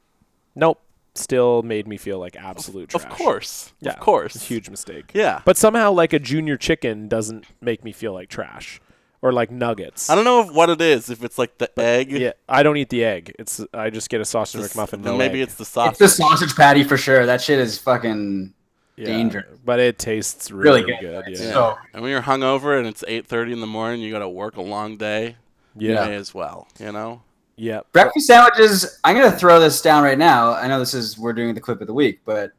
Nope. 0.55 0.80
still 1.14 1.62
made 1.62 1.86
me 1.86 1.96
feel 1.96 2.18
like 2.18 2.36
absolute 2.36 2.90
trash. 2.90 3.05
Of 3.05 3.11
course. 3.11 3.72
Yeah, 3.80 3.92
Of 3.92 4.00
course. 4.00 4.34
Huge 4.48 4.68
mistake. 4.70 5.11
Yeah. 5.14 5.40
But 5.44 5.57
somehow, 5.57 5.92
like 5.92 6.12
a 6.12 6.18
junior 6.18 6.57
chicken 6.57 7.09
doesn't 7.09 7.44
make 7.61 7.84
me 7.84 7.92
feel 7.92 8.12
like 8.12 8.28
trash, 8.28 8.80
or 9.22 9.32
like 9.32 9.50
nuggets. 9.50 10.11
I 10.11 10.14
don't 10.14 10.24
know 10.24 10.40
if 10.42 10.53
what 10.53 10.68
it 10.68 10.80
is. 10.80 11.09
If 11.09 11.22
it's 11.24 11.38
like 11.38 11.57
the 11.59 11.70
egg. 11.78 12.11
Yeah, 12.12 12.32
I 12.48 12.62
don't 12.62 12.76
eat 12.76 12.90
the 12.90 13.05
egg. 13.05 13.34
It's 13.38 13.62
I 13.72 13.88
just 13.90 14.11
get 14.11 14.20
a 14.20 14.24
sausage 14.24 14.61
the 14.62 14.68
McMuffin. 14.68 15.03
No 15.03 15.16
maybe 15.16 15.40
egg. 15.40 15.48
it's 15.48 15.55
the 15.55 15.64
sausage. 15.64 15.92
It's 15.92 16.16
the 16.16 16.22
sausage 16.22 16.55
patty 16.57 16.82
for 16.84 16.96
sure. 16.98 17.24
That 17.24 17.40
shit 17.40 17.59
is 17.59 17.78
fucking. 17.78 18.53
Yeah, 18.97 19.07
danger. 19.07 19.49
but 19.64 19.80
it 19.80 19.99
tastes 19.99 20.51
really, 20.51 20.82
Really 20.84 20.93
good. 21.01 21.24
good. 21.24 21.38
Yeah. 21.38 21.45
Yeah. 21.47 21.53
So- 21.53 21.78
and 21.95 22.03
when 22.03 22.11
you're 22.11 22.22
hungover 22.22 22.78
and 22.78 22.86
it's 22.86 23.03
8:30 23.09 23.53
in 23.53 23.61
the 23.61 23.66
morning, 23.66 24.01
you 24.03 24.12
got 24.12 24.18
to 24.20 24.28
work 24.28 24.57
a 24.57 24.62
long 24.62 24.97
day. 24.97 25.36
You 25.76 25.95
yeah, 25.95 26.05
may 26.07 26.14
as 26.16 26.34
well. 26.34 26.68
You 26.78 26.93
know. 26.93 27.22
yeah. 27.57 27.80
Breakfast 27.93 28.26
sandwiches. 28.26 28.99
I'm 29.05 29.16
gonna 29.16 29.30
throw 29.32 29.59
this 29.59 29.80
down 29.80 30.05
right 30.05 30.18
now. 30.18 30.53
I 30.53 30.68
know 30.68 30.78
this 30.78 30.93
is 30.93 31.18
we're 31.18 31.32
doing 31.32 31.55
the 31.55 31.61
clip 31.62 31.80
of 31.80 31.86
the 31.86 31.95
week, 31.95 32.20
but 32.26 32.53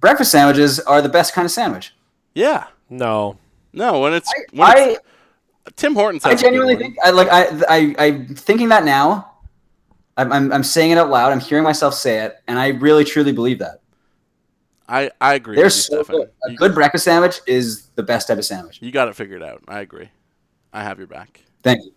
breakfast 0.00 0.30
sandwiches 0.30 0.78
are 0.80 1.00
the 1.00 1.08
best 1.08 1.32
kind 1.32 1.46
of 1.46 1.50
sandwich. 1.50 1.94
Yeah. 2.34 2.66
No, 2.90 3.38
No, 3.72 4.00
when 4.00 4.12
it's 4.12 4.30
when 4.52 4.68
I 4.68 4.96
it's, 5.66 5.76
Tim 5.76 5.94
Hortons. 5.94 6.24
I 6.24 6.30
has 6.30 6.40
a 6.40 6.42
good 6.42 6.48
genuinely 6.50 6.76
think 6.76 6.96
I 7.02 7.10
like 7.10 7.28
I 7.30 7.46
I 7.68 7.94
I'm 8.06 8.34
thinking 8.34 8.68
that 8.68 8.84
now. 8.84 9.32
I'm, 10.18 10.32
I'm 10.32 10.52
I'm 10.52 10.64
saying 10.64 10.90
it 10.90 10.98
out 10.98 11.08
loud. 11.10 11.32
I'm 11.32 11.40
hearing 11.40 11.64
myself 11.64 11.94
say 11.94 12.18
it, 12.24 12.36
and 12.48 12.58
I 12.58 12.68
really 12.68 13.04
truly 13.04 13.32
believe 13.32 13.58
that. 13.60 13.80
I 14.88 15.10
I 15.20 15.34
agree. 15.34 15.56
They're 15.56 15.66
with 15.66 15.74
you, 15.74 15.80
so 15.80 16.02
Stefan. 16.02 16.16
good. 16.16 16.30
A 16.46 16.50
You- 16.52 16.56
good 16.58 16.74
breakfast 16.74 17.04
sandwich 17.04 17.40
is 17.46 17.88
the 17.94 18.02
best 18.02 18.28
type 18.28 18.38
of 18.38 18.44
sandwich. 18.44 18.78
You 18.80 18.90
got 18.90 19.08
it 19.08 19.14
figured 19.16 19.42
out. 19.42 19.62
I 19.68 19.80
agree. 19.80 20.08
I 20.72 20.82
have 20.82 20.98
your 20.98 21.06
back. 21.06 21.42
Thank 21.62 21.84
you. 21.84 21.92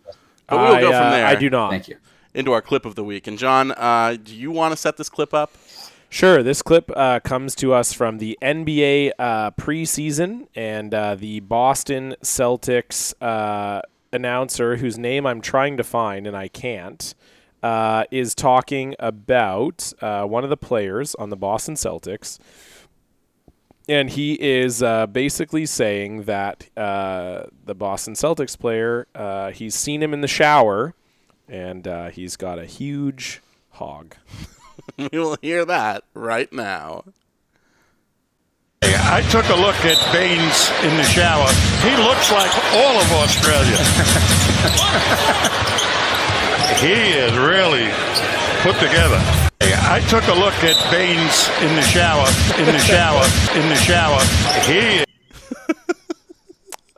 But 0.47 0.57
we'll 0.57 0.75
I, 0.75 0.81
go 0.81 0.87
from 0.91 1.03
uh, 1.07 1.11
there. 1.11 1.25
I 1.25 1.35
do 1.35 1.49
not. 1.49 1.71
Thank 1.71 1.87
you. 1.87 1.97
into 2.33 2.51
our 2.51 2.61
clip 2.61 2.85
of 2.85 2.95
the 2.95 3.03
week. 3.03 3.27
And 3.27 3.37
John, 3.37 3.71
uh, 3.71 4.17
do 4.21 4.35
you 4.35 4.51
want 4.51 4.71
to 4.73 4.77
set 4.77 4.97
this 4.97 5.09
clip 5.09 5.33
up? 5.33 5.51
Sure. 6.09 6.43
This 6.43 6.61
clip 6.61 6.91
uh, 6.95 7.21
comes 7.21 7.55
to 7.55 7.73
us 7.73 7.93
from 7.93 8.17
the 8.17 8.37
NBA 8.41 9.11
uh, 9.17 9.51
preseason, 9.51 10.47
and 10.55 10.93
uh, 10.93 11.15
the 11.15 11.39
Boston 11.41 12.15
Celtics 12.21 13.13
uh, 13.21 13.81
announcer, 14.11 14.75
whose 14.77 14.97
name 14.97 15.25
I'm 15.25 15.39
trying 15.39 15.77
to 15.77 15.83
find 15.85 16.27
and 16.27 16.35
I 16.35 16.49
can't, 16.49 17.13
uh, 17.63 18.03
is 18.11 18.35
talking 18.35 18.93
about 18.99 19.93
uh, 20.01 20.25
one 20.25 20.43
of 20.43 20.49
the 20.49 20.57
players 20.57 21.15
on 21.15 21.29
the 21.29 21.37
Boston 21.37 21.75
Celtics. 21.75 22.39
And 23.91 24.09
he 24.09 24.33
is 24.35 24.81
uh, 24.81 25.05
basically 25.07 25.65
saying 25.65 26.23
that 26.23 26.69
uh, 26.77 27.47
the 27.65 27.75
Boston 27.75 28.13
Celtics 28.13 28.57
player, 28.57 29.05
uh, 29.13 29.51
he's 29.51 29.75
seen 29.75 30.01
him 30.01 30.13
in 30.13 30.21
the 30.21 30.29
shower, 30.29 30.93
and 31.49 31.85
uh, 31.85 32.07
he's 32.07 32.37
got 32.37 32.57
a 32.57 32.65
huge 32.65 33.41
hog. 33.71 34.15
we 34.97 35.09
will 35.11 35.35
hear 35.41 35.65
that 35.65 36.05
right 36.13 36.53
now. 36.53 37.03
I 38.81 39.27
took 39.29 39.49
a 39.49 39.55
look 39.55 39.75
at 39.83 39.99
Baynes 40.13 40.71
in 40.85 40.95
the 40.95 41.03
shower. 41.03 41.51
He 41.83 41.93
looks 42.01 42.31
like 42.31 42.55
all 42.73 42.95
of 42.95 43.11
Australia. 43.11 43.75
he 46.79 47.11
is 47.19 47.37
really 47.37 47.91
put 48.63 48.79
together. 48.79 49.50
I 49.63 49.99
took 50.09 50.27
a 50.27 50.33
look 50.33 50.55
at 50.63 50.91
Baynes 50.91 51.49
in 51.61 51.75
the 51.75 51.81
shower, 51.83 52.27
in 52.59 52.65
the 52.65 52.79
shower, 52.79 53.23
in 53.55 53.69
the 53.69 53.75
shower. 53.75 54.21
He 54.65 55.05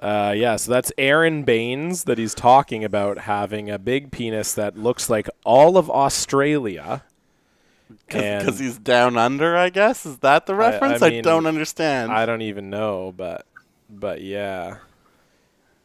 Uh, 0.03 0.33
yeah, 0.35 0.57
so 0.57 0.69
that's 0.69 0.91
Aron 0.97 1.43
Baynes 1.43 2.03
that 2.03 2.17
he's 2.17 2.33
talking 2.33 2.83
about 2.83 3.19
having 3.19 3.69
a 3.69 3.79
big 3.79 4.11
penis 4.11 4.53
that 4.53 4.77
looks 4.77 5.09
like 5.09 5.29
all 5.45 5.77
of 5.77 5.89
Australia. 5.89 7.03
Because 8.07 8.59
he's 8.59 8.77
down 8.77 9.17
under, 9.17 9.55
I 9.55 9.69
guess. 9.69 10.05
Is 10.05 10.17
that 10.17 10.45
the 10.45 10.55
reference? 10.55 11.01
I, 11.01 11.09
mean, 11.09 11.23
don't 11.23 11.45
understand. 11.45 12.11
I 12.11 12.25
don't 12.25 12.41
even 12.41 12.69
know, 12.69 13.13
but 13.15 13.45
but 13.89 14.21
yeah, 14.21 14.79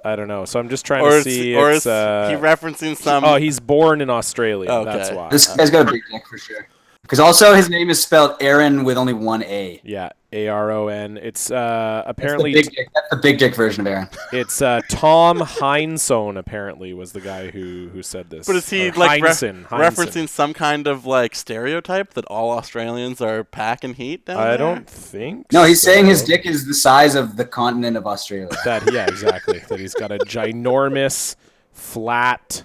I 0.04 0.16
don't 0.16 0.28
know. 0.28 0.44
So 0.44 0.60
I'm 0.60 0.68
just 0.68 0.86
trying 0.86 1.04
or 1.04 1.10
to 1.10 1.22
see. 1.22 1.56
or 1.56 1.70
it's, 1.70 1.80
is 1.80 1.86
uh, 1.86 2.28
he 2.30 2.36
referencing 2.36 2.96
some? 2.96 3.24
oh, 3.24 3.36
he's 3.36 3.60
born 3.60 4.00
in 4.00 4.10
Australia. 4.10 4.70
Okay. 4.70 4.92
That's 4.92 5.10
why. 5.10 5.28
This 5.28 5.56
guy's 5.56 5.70
got 5.70 5.88
a 5.88 5.92
big 5.92 6.02
dick 6.10 6.26
for 6.26 6.38
sure. 6.38 6.66
Because 7.08 7.20
also 7.20 7.54
his 7.54 7.70
name 7.70 7.88
is 7.88 8.02
spelled 8.02 8.36
Aaron 8.38 8.84
with 8.84 8.98
only 8.98 9.14
one 9.14 9.42
A. 9.44 9.80
yeah, 9.82 10.10
A 10.30 10.48
R 10.48 10.70
O 10.70 10.88
N. 10.88 11.16
It's 11.16 11.50
uh, 11.50 11.54
That's 11.54 12.04
the 12.04 12.10
apparently 12.10 12.52
big 12.52 12.70
dick. 12.70 12.88
That's 12.94 13.08
the 13.08 13.16
big 13.16 13.38
dick 13.38 13.54
version 13.54 13.86
of 13.86 13.90
Aaron. 13.90 14.08
it's 14.30 14.60
uh, 14.60 14.82
Tom 14.90 15.38
Heinsohn. 15.38 16.36
Apparently, 16.38 16.92
was 16.92 17.12
the 17.12 17.22
guy 17.22 17.50
who 17.50 17.88
who 17.94 18.02
said 18.02 18.28
this. 18.28 18.46
but 18.46 18.56
is 18.56 18.68
he 18.68 18.90
Or 18.90 18.92
like 18.92 19.22
ref- 19.22 19.36
Heinsohn, 19.40 19.64
Heinsohn. 19.68 19.78
referencing 19.90 20.28
some 20.28 20.52
kind 20.52 20.86
of 20.86 21.06
like 21.06 21.34
stereotype 21.34 22.12
that 22.12 22.26
all 22.26 22.50
Australians 22.50 23.22
are 23.22 23.42
packing 23.42 23.94
heat 23.94 24.26
down 24.26 24.36
I 24.36 24.48
there? 24.48 24.58
don't 24.58 24.86
think. 24.86 25.50
No, 25.50 25.64
he's 25.64 25.80
saying 25.80 26.04
his 26.06 26.22
dick 26.22 26.44
is 26.44 26.66
the 26.66 26.74
size 26.74 27.14
of 27.14 27.36
the 27.38 27.46
continent 27.46 27.96
of 27.96 28.06
Australia. 28.06 28.50
That 28.66 28.92
yeah, 28.92 29.06
exactly. 29.06 29.60
that 29.70 29.80
he's 29.80 29.94
got 29.94 30.12
a 30.12 30.18
ginormous, 30.18 31.36
flat, 31.72 32.64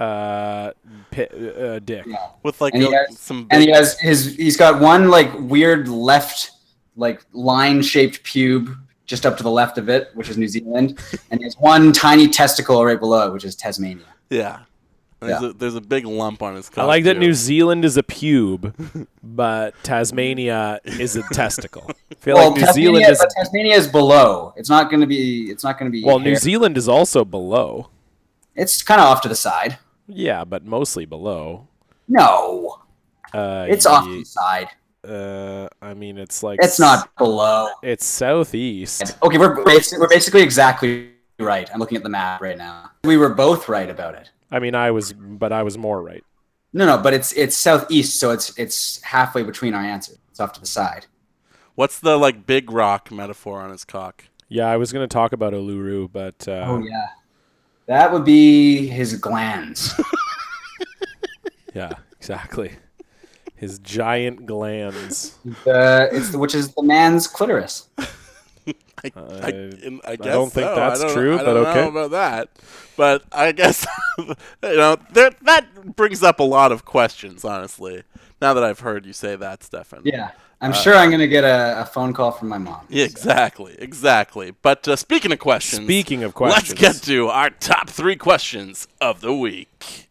uh, 0.00 0.72
pi- 1.10 1.24
uh 1.24 1.78
dick. 1.80 2.06
With 2.42 2.60
like 2.60 2.74
And 2.74 2.82
he 2.82 2.92
a- 2.92 2.96
has- 3.08 3.18
some. 3.18 3.46
and 3.50 3.62
he 3.62 3.70
has 3.70 3.98
his 4.00 4.36
he's 4.36 4.56
got 4.56 4.80
one 4.80 5.08
like 5.08 5.30
weird 5.38 5.88
left 5.88 6.50
like 6.96 7.24
line 7.32 7.82
shaped 7.82 8.22
pube 8.24 8.76
just 9.06 9.24
up 9.26 9.36
to 9.36 9.42
the 9.42 9.50
left 9.50 9.78
of 9.78 9.88
it, 9.88 10.10
which 10.14 10.28
is 10.28 10.36
New 10.36 10.48
Zealand, 10.48 10.98
and 11.30 11.40
he 11.40 11.44
has 11.44 11.54
one 11.58 11.92
tiny 11.92 12.26
testicle 12.28 12.84
right 12.84 12.98
below 12.98 13.28
it, 13.28 13.32
which 13.32 13.44
is 13.44 13.54
Tasmania. 13.54 14.04
yeah. 14.30 14.60
There's, 15.18 15.42
A, 15.42 15.52
there's 15.54 15.74
a 15.74 15.80
big 15.80 16.04
lump 16.04 16.42
on 16.42 16.56
his. 16.56 16.70
I 16.76 16.84
like 16.84 17.04
that. 17.04 17.16
New 17.18 17.32
Zealand 17.32 17.86
is 17.86 17.96
a 17.96 18.02
pube, 18.02 19.06
but 19.24 19.74
Tasmania 19.82 20.78
is 20.84 21.16
a 21.16 21.22
testicle. 21.32 21.90
I 22.12 22.14
feel 22.20 22.34
well, 22.34 22.50
like 22.50 22.60
New 22.60 22.66
Tasmania, 22.66 22.88
Zealand 22.98 23.10
is 23.12 23.18
but 23.20 23.30
Tasmania 23.34 23.74
is 23.76 23.88
below. 23.88 24.52
It's 24.56 24.68
not 24.68 24.90
going 24.90 25.00
to 25.00 25.06
be. 25.06 25.50
It's 25.50 25.64
not 25.64 25.78
going 25.78 25.90
to 25.90 25.92
be. 25.92 26.04
well, 26.04 26.18
New. 26.18 26.36
Zealand 26.36 26.76
is 26.76 26.86
also 26.86 27.24
below. 27.24 27.88
It's 28.54 28.82
kind 28.82 29.00
of 29.00 29.06
off 29.06 29.22
to 29.22 29.28
the 29.28 29.34
side. 29.34 29.78
Yeah, 30.08 30.44
but 30.44 30.64
mostly 30.64 31.04
below. 31.06 31.68
No, 32.08 32.78
Uh, 33.34 33.66
it's 33.68 33.86
off 33.86 34.04
to 34.04 34.18
the 34.18 34.24
side. 34.24 34.68
Uh, 35.06 35.68
I 35.82 35.94
mean, 35.94 36.18
it's 36.18 36.42
like 36.42 36.58
It's 36.62 36.78
not 36.78 37.14
below. 37.16 37.68
It's 37.82 38.04
southeast. 38.04 39.16
Okay, 39.22 39.38
we're 39.38 39.56
basi- 39.64 39.98
we're 39.98 40.08
basically 40.08 40.42
exactly 40.42 41.10
right. 41.38 41.68
I'm 41.72 41.78
looking 41.80 41.96
at 41.96 42.02
the 42.02 42.08
map 42.08 42.40
right 42.40 42.56
now. 42.58 42.90
We 43.04 43.16
were 43.16 43.28
both 43.34 43.68
right 43.68 43.90
about 43.90 44.14
it. 44.14 44.30
I 44.50 44.58
mean, 44.60 44.74
I 44.74 44.90
was, 44.92 45.12
but 45.12 45.52
I 45.52 45.62
was 45.64 45.76
more 45.76 46.00
right. 46.02 46.24
No, 46.72 46.86
no, 46.86 46.98
but 46.98 47.14
it's 47.14 47.32
it's 47.32 47.56
southeast, 47.56 48.18
so 48.20 48.30
it's 48.30 48.56
it's 48.58 49.00
halfway 49.02 49.42
between 49.42 49.74
our 49.74 49.82
answers. 49.82 50.18
It's 50.30 50.40
off 50.40 50.52
to 50.54 50.60
the 50.60 50.66
side. 50.66 51.06
What's 51.74 51.98
the 51.98 52.16
like 52.16 52.46
big 52.46 52.70
rock 52.70 53.10
metaphor 53.10 53.60
on 53.60 53.70
his 53.70 53.84
cock? 53.84 54.24
Yeah, 54.48 54.66
I 54.66 54.76
was 54.76 54.92
gonna 54.92 55.08
talk 55.08 55.32
about 55.32 55.52
Uluru, 55.52 56.10
but 56.12 56.46
uh, 56.48 56.64
Oh 56.66 56.78
yeah, 56.78 57.06
that 57.86 58.12
would 58.12 58.24
be 58.24 58.86
his 58.86 59.14
glands. 59.14 59.98
yeah, 61.74 61.92
exactly. 62.18 62.72
His 63.54 63.78
giant 63.78 64.46
glands. 64.46 65.36
uh, 65.66 66.06
it's 66.12 66.30
the, 66.30 66.38
which 66.38 66.54
is 66.54 66.74
the 66.74 66.82
man's 66.82 67.26
clitoris. 67.26 67.88
I, 67.98 69.12
I, 69.14 69.20
I- 69.42 69.48
in- 69.50 70.00
I 70.04 70.16
don't 70.16 70.52
think 70.52 70.66
so. 70.66 70.74
that's 70.74 71.00
I 71.00 71.04
don't, 71.06 71.14
true, 71.14 71.34
I 71.34 71.44
but 71.44 71.54
don't 71.54 71.66
okay. 71.66 71.82
know 71.82 71.88
about 71.88 72.10
that. 72.12 72.48
But 72.96 73.22
I 73.30 73.52
guess 73.52 73.86
you 74.18 74.34
know 74.62 74.96
there, 75.12 75.30
that 75.42 75.96
brings 75.96 76.22
up 76.22 76.40
a 76.40 76.44
lot 76.44 76.72
of 76.72 76.84
questions. 76.84 77.44
Honestly, 77.44 78.02
now 78.40 78.54
that 78.54 78.64
I've 78.64 78.80
heard 78.80 79.06
you 79.06 79.12
say 79.12 79.36
that, 79.36 79.62
Stefan. 79.62 80.02
Yeah, 80.04 80.30
I'm 80.60 80.72
sure 80.72 80.94
I'm 80.94 81.10
gonna 81.10 81.26
get 81.26 81.44
a, 81.44 81.82
a 81.82 81.84
phone 81.84 82.12
call 82.12 82.30
from 82.30 82.48
my 82.48 82.58
mom. 82.58 82.86
Yeah, 82.88 83.04
exactly, 83.04 83.76
exactly. 83.78 84.52
But 84.62 84.88
uh, 84.88 84.96
speaking 84.96 85.32
of 85.32 85.38
questions, 85.38 85.84
Speaking 85.84 86.22
of 86.22 86.34
questions, 86.34 86.80
let's 86.80 86.98
get 86.98 87.06
to 87.06 87.28
our 87.28 87.50
top 87.50 87.90
three 87.90 88.16
questions 88.16 88.88
of 89.00 89.20
the 89.20 89.34
week. 89.34 90.06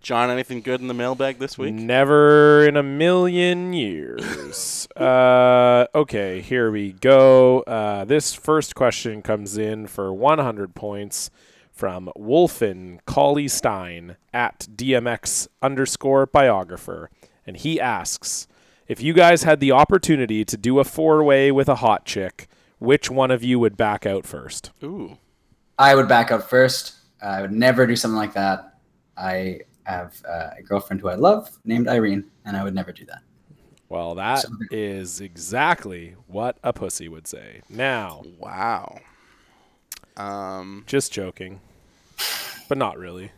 John, 0.00 0.28
anything 0.28 0.60
good 0.60 0.82
in 0.82 0.88
the 0.88 0.94
mailbag 0.94 1.38
this 1.38 1.56
week? 1.56 1.72
Never 1.74 2.66
in 2.66 2.76
a 2.76 2.82
million 2.82 3.72
years. 3.72 4.86
uh, 4.96 5.86
okay, 5.94 6.42
here 6.42 6.70
we 6.70 6.92
go. 6.92 7.60
Uh, 7.60 8.04
this 8.04 8.34
first 8.34 8.74
question 8.74 9.22
comes 9.22 9.56
in 9.56 9.86
for 9.86 10.12
100 10.12 10.74
points 10.74 11.30
from 11.72 12.10
Wolfen 12.18 12.98
Collie 13.06 13.48
Stein 13.48 14.16
at 14.32 14.66
DMX 14.74 15.48
underscore 15.62 16.26
biographer. 16.26 17.08
And 17.46 17.56
he 17.56 17.80
asks 17.80 18.46
If 18.86 19.02
you 19.02 19.12
guys 19.14 19.42
had 19.44 19.60
the 19.60 19.72
opportunity 19.72 20.44
to 20.44 20.56
do 20.56 20.78
a 20.78 20.84
four 20.84 21.22
way 21.24 21.50
with 21.50 21.68
a 21.68 21.76
hot 21.76 22.04
chick, 22.04 22.48
which 22.78 23.10
one 23.10 23.30
of 23.30 23.42
you 23.42 23.58
would 23.58 23.76
back 23.76 24.04
out 24.04 24.26
first? 24.26 24.70
Ooh, 24.82 25.16
I 25.78 25.94
would 25.94 26.08
back 26.08 26.30
out 26.30 26.48
first. 26.48 26.94
I 27.22 27.40
would 27.40 27.52
never 27.52 27.86
do 27.86 27.96
something 27.96 28.16
like 28.18 28.34
that. 28.34 28.74
I 29.16 29.60
have 29.84 30.20
uh, 30.28 30.50
a 30.58 30.62
girlfriend 30.62 31.00
who 31.00 31.08
I 31.08 31.14
love 31.14 31.50
named 31.64 31.88
Irene, 31.88 32.24
and 32.44 32.56
I 32.56 32.64
would 32.64 32.74
never 32.74 32.92
do 32.92 33.04
that. 33.06 33.20
Well, 33.88 34.14
that 34.16 34.40
So- 34.40 34.48
is 34.70 35.20
exactly 35.20 36.16
what 36.26 36.58
a 36.62 36.72
pussy 36.72 37.08
would 37.08 37.26
say. 37.26 37.62
Now, 37.70 38.22
wow. 38.38 38.98
Um, 40.16 40.84
Just 40.86 41.12
joking. 41.12 41.60
But 42.68 42.78
not 42.78 42.98
really. 42.98 43.30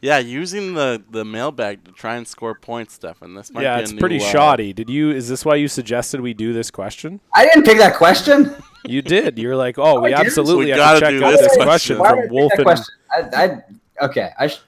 Yeah, 0.00 0.18
using 0.18 0.74
the, 0.74 1.02
the 1.10 1.24
mailbag 1.24 1.84
to 1.84 1.92
try 1.92 2.16
and 2.16 2.26
score 2.26 2.54
points, 2.54 2.94
Stefan. 2.94 3.34
This 3.34 3.50
might 3.52 3.62
yeah, 3.62 3.76
be 3.76 3.80
a 3.80 3.82
it's 3.82 3.92
new, 3.92 3.98
pretty 3.98 4.18
uh, 4.20 4.24
shoddy. 4.30 4.72
Did 4.72 4.88
you? 4.88 5.10
Is 5.10 5.28
this 5.28 5.44
why 5.44 5.56
you 5.56 5.66
suggested 5.66 6.20
we 6.20 6.34
do 6.34 6.52
this 6.52 6.70
question? 6.70 7.20
I 7.34 7.44
didn't 7.46 7.64
pick 7.64 7.78
that 7.78 7.96
question. 7.96 8.54
You 8.84 9.02
did. 9.02 9.38
You're 9.38 9.56
like, 9.56 9.76
oh, 9.76 10.00
we 10.00 10.14
absolutely 10.14 10.66
We 10.66 10.70
have 10.70 10.78
gotta 10.78 11.00
check 11.00 11.22
out 11.22 11.30
this 11.32 11.40
this 11.40 11.56
question. 11.56 11.96
question 11.96 11.96
from 11.98 12.20
did 12.22 12.30
Wolf 12.30 12.52
and 12.54 12.62
question? 12.62 12.94
I, 13.12 13.20
I 14.00 14.04
okay. 14.06 14.30
I 14.38 14.46
sh- 14.46 14.60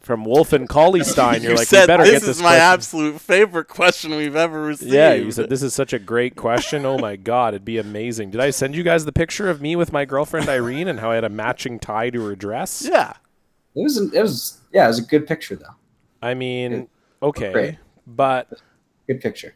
from 0.00 0.24
Wolf 0.24 0.52
and 0.52 0.68
Colliestein. 0.68 1.34
You're 1.42 1.52
You 1.52 1.58
like, 1.58 1.68
said 1.68 1.82
we 1.82 1.86
better 1.86 2.02
this 2.02 2.12
get 2.12 2.22
is 2.22 2.26
this 2.26 2.38
my 2.38 2.56
question. 2.56 2.60
absolute 2.60 3.20
favorite 3.20 3.68
question 3.68 4.10
we've 4.16 4.34
ever 4.34 4.62
received. 4.62 4.92
Yeah, 4.92 5.14
you 5.14 5.30
said 5.30 5.48
this 5.48 5.62
is 5.62 5.74
such 5.74 5.92
a 5.92 6.00
great 6.00 6.34
question. 6.34 6.84
Oh 6.84 6.98
my 6.98 7.14
god, 7.14 7.54
it'd 7.54 7.64
be 7.64 7.78
amazing. 7.78 8.32
Did 8.32 8.40
I 8.40 8.50
send 8.50 8.74
you 8.74 8.82
guys 8.82 9.04
the 9.04 9.12
picture 9.12 9.48
of 9.48 9.60
me 9.62 9.76
with 9.76 9.92
my 9.92 10.04
girlfriend 10.04 10.48
Irene 10.48 10.88
and 10.88 10.98
how 10.98 11.12
I 11.12 11.14
had 11.14 11.24
a 11.24 11.28
matching 11.28 11.78
tie 11.78 12.10
to 12.10 12.24
her 12.24 12.34
dress? 12.34 12.84
Yeah. 12.84 13.12
It 13.74 13.82
was 13.82 13.96
it 14.12 14.20
was 14.22 14.60
yeah, 14.72 14.84
it 14.84 14.88
was 14.88 14.98
a 14.98 15.02
good 15.02 15.26
picture 15.26 15.56
though. 15.56 15.74
I 16.20 16.34
mean, 16.34 16.88
okay, 17.22 17.52
Great. 17.52 17.78
but 18.06 18.48
Good 19.08 19.20
picture. 19.20 19.54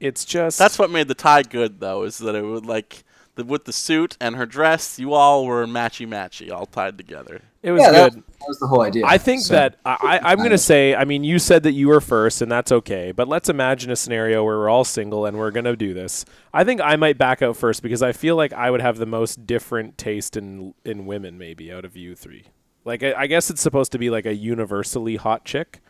it's 0.00 0.24
just 0.24 0.58
That's 0.58 0.78
what 0.78 0.90
made 0.90 1.06
the 1.08 1.14
tie 1.14 1.42
good, 1.42 1.78
though, 1.80 2.02
is 2.02 2.18
that 2.18 2.34
it 2.34 2.42
would 2.42 2.66
like 2.66 3.04
the, 3.36 3.44
with 3.44 3.64
the 3.64 3.72
suit 3.72 4.16
and 4.20 4.34
her 4.36 4.44
dress, 4.44 4.98
you 4.98 5.14
all 5.14 5.46
were 5.46 5.64
matchy 5.66 6.06
matchy, 6.06 6.50
all 6.52 6.66
tied 6.66 6.98
together. 6.98 7.40
it 7.62 7.70
was 7.70 7.80
yeah, 7.82 7.90
good. 7.92 8.12
That, 8.14 8.26
that 8.26 8.48
was 8.48 8.58
the 8.58 8.66
whole 8.66 8.82
idea. 8.82 9.04
I 9.06 9.16
think 9.16 9.42
So- 9.42 9.54
that 9.54 9.78
I, 9.86 9.96
I, 10.20 10.32
I'm 10.32 10.38
going 10.38 10.50
to 10.58 10.58
say, 10.58 10.94
I 10.96 11.04
mean, 11.04 11.22
you 11.24 11.38
said 11.38 11.62
that 11.62 11.72
you 11.72 11.86
were 11.88 12.00
first, 12.00 12.42
and 12.42 12.50
that's 12.50 12.72
okay. 12.72 13.12
But 13.12 13.28
let's 13.28 13.48
imagine 13.48 13.90
a 13.92 13.96
scenario 13.96 14.42
where 14.44 14.58
we're 14.58 14.68
all 14.68 14.84
single 14.84 15.24
and 15.24 15.38
we're 15.38 15.52
going 15.52 15.64
to 15.66 15.76
do 15.76 15.94
this. 15.94 16.24
I 16.52 16.64
think 16.64 16.80
I 16.82 16.96
might 16.96 17.16
back 17.16 17.40
out 17.42 17.56
first 17.56 17.82
because 17.82 18.02
I 18.02 18.10
feel 18.12 18.34
like 18.36 18.52
I 18.52 18.70
would 18.72 18.82
have 18.82 18.98
the 18.98 19.06
most 19.06 19.46
different 19.46 19.96
taste 19.96 20.36
in 20.36 20.74
in 20.84 21.06
women, 21.06 21.38
maybe 21.38 21.72
out 21.72 21.84
of 21.84 21.96
you 21.96 22.14
three. 22.16 22.46
Like, 22.84 23.02
I, 23.02 23.14
I 23.14 23.26
guess 23.26 23.50
it's 23.50 23.60
supposed 23.60 23.92
to 23.92 23.98
be 23.98 24.10
like 24.10 24.26
a 24.26 24.34
universally 24.34 25.16
hot 25.16 25.44
chick, 25.44 25.80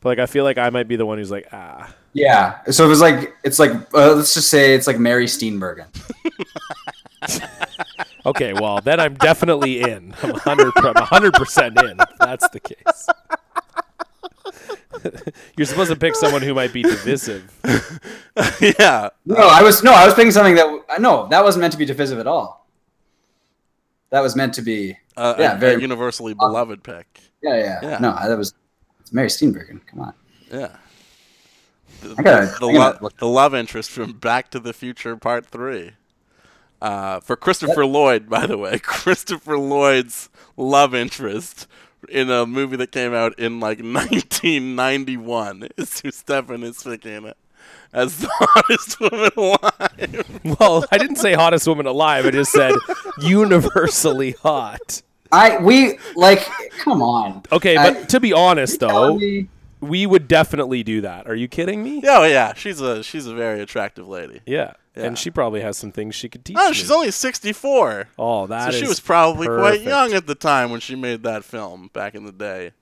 but 0.00 0.08
like 0.10 0.18
I 0.18 0.26
feel 0.26 0.44
like 0.44 0.58
I 0.58 0.70
might 0.70 0.88
be 0.88 0.96
the 0.96 1.06
one 1.06 1.18
who's 1.18 1.30
like, 1.30 1.46
ah, 1.52 1.94
Yeah. 2.12 2.62
So 2.70 2.84
it 2.84 2.88
was 2.88 3.00
like 3.00 3.34
it's 3.44 3.58
like 3.58 3.72
uh, 3.94 4.14
let's 4.14 4.34
just 4.34 4.50
say 4.50 4.74
it's 4.74 4.86
like 4.86 4.98
Mary 4.98 5.26
Steenburgen. 5.26 5.86
okay, 8.26 8.52
well 8.52 8.80
then 8.80 9.00
I'm 9.00 9.14
definitely 9.14 9.80
in. 9.80 10.14
I'm 10.22 10.30
100 10.30 10.72
I'm 10.76 10.94
100 10.94 11.34
percent 11.34 11.80
in. 11.80 12.00
If 12.00 12.18
that's 12.18 12.48
the 12.48 12.60
case. 12.60 13.08
You're 15.56 15.66
supposed 15.66 15.90
to 15.90 15.96
pick 15.96 16.14
someone 16.14 16.42
who 16.42 16.54
might 16.54 16.72
be 16.72 16.82
divisive. 16.82 17.50
yeah. 18.60 19.08
No, 19.24 19.36
I 19.36 19.62
was 19.62 19.82
no, 19.82 19.92
I 19.92 20.04
was 20.04 20.14
picking 20.14 20.30
something 20.30 20.54
that 20.56 21.00
no, 21.00 21.28
that 21.28 21.42
wasn't 21.44 21.60
meant 21.62 21.72
to 21.72 21.78
be 21.78 21.84
divisive 21.84 22.18
at 22.18 22.26
all. 22.26 22.61
That 24.12 24.20
was 24.20 24.36
meant 24.36 24.54
to 24.54 24.62
be 24.62 24.96
Uh, 25.16 25.34
yeah, 25.38 25.56
a, 25.56 25.58
very 25.58 25.74
a 25.74 25.80
universally 25.80 26.34
beloved 26.34 26.82
pick. 26.84 27.06
yeah, 27.42 27.56
yeah, 27.58 27.78
Yeah. 27.82 27.98
No, 27.98 28.14
that 28.14 28.38
was 28.38 28.54
it's 29.00 29.12
Mary 29.12 29.28
Steenburgen. 29.28 29.80
Come 29.86 30.00
on. 30.00 30.14
Yeah. 30.52 30.76
The, 32.02 32.14
I 32.18 32.22
gotta- 32.22 32.54
the, 32.60 32.66
lo- 32.66 33.08
the 33.18 33.26
love 33.26 33.54
interest 33.54 33.90
from 33.90 34.12
Back 34.12 34.50
to 34.52 34.60
the 34.60 34.72
Future 34.72 35.16
Part 35.16 35.46
3. 35.46 35.92
Uh, 36.80 37.20
for 37.20 37.36
Christopher 37.36 37.86
Lloyd, 37.86 38.28
by 38.28 38.46
the 38.46 38.58
way. 38.58 38.78
Christopher 38.82 39.56
Lloyd's 39.56 40.28
love 40.56 40.94
interest 40.94 41.66
in 42.08 42.28
a 42.28 42.44
movie 42.44 42.76
that 42.76 42.90
came 42.92 43.14
out 43.14 43.38
in 43.38 43.60
like 43.60 43.78
1991 43.82 45.68
is 45.78 46.00
who 46.00 46.10
Stefan 46.10 46.62
is 46.64 46.82
picking 46.82 47.24
it 47.26 47.36
as 47.92 48.18
the 48.18 48.28
hottest 48.32 49.00
woman 49.00 49.30
alive. 49.36 50.40
Well, 50.60 50.84
I 50.90 50.98
didn't 50.98 51.16
say 51.16 51.34
hottest 51.34 51.66
woman 51.68 51.86
alive. 51.86 52.26
I 52.26 52.30
just 52.30 52.50
said 52.52 52.74
universally 53.20 54.32
hot. 54.42 55.02
I 55.30 55.58
we 55.58 55.98
like 56.14 56.40
come 56.78 57.02
on. 57.02 57.42
Okay, 57.52 57.76
I- 57.76 57.92
but 57.92 58.08
to 58.10 58.20
be 58.20 58.32
honest, 58.32 58.80
though, 58.80 59.16
me- 59.16 59.48
we 59.80 60.06
would 60.06 60.28
definitely 60.28 60.82
do 60.82 61.00
that. 61.02 61.26
Are 61.26 61.34
you 61.34 61.48
kidding 61.48 61.82
me? 61.82 62.02
Oh 62.06 62.24
yeah, 62.24 62.54
she's 62.54 62.80
a 62.80 63.02
she's 63.02 63.26
a 63.26 63.34
very 63.34 63.60
attractive 63.60 64.06
lady. 64.08 64.40
Yeah. 64.46 64.74
Yeah. 64.94 65.04
And 65.04 65.18
she 65.18 65.30
probably 65.30 65.62
has 65.62 65.78
some 65.78 65.90
things 65.90 66.14
she 66.14 66.28
could 66.28 66.44
teach 66.44 66.54
Oh, 66.60 66.68
me. 66.68 66.74
she's 66.74 66.90
only 66.90 67.10
64. 67.10 68.08
oh, 68.18 68.46
that 68.48 68.74
so 68.74 68.78
she 68.78 68.86
was 68.86 69.00
probably 69.00 69.46
quite 69.46 69.80
young 69.80 70.12
at 70.12 70.26
the 70.26 70.34
time 70.34 70.70
when 70.70 70.80
she 70.80 70.94
made 70.96 71.22
that 71.22 71.44
film 71.44 71.88
back 71.94 72.14
in 72.14 72.26
the 72.26 72.32
day. 72.32 72.72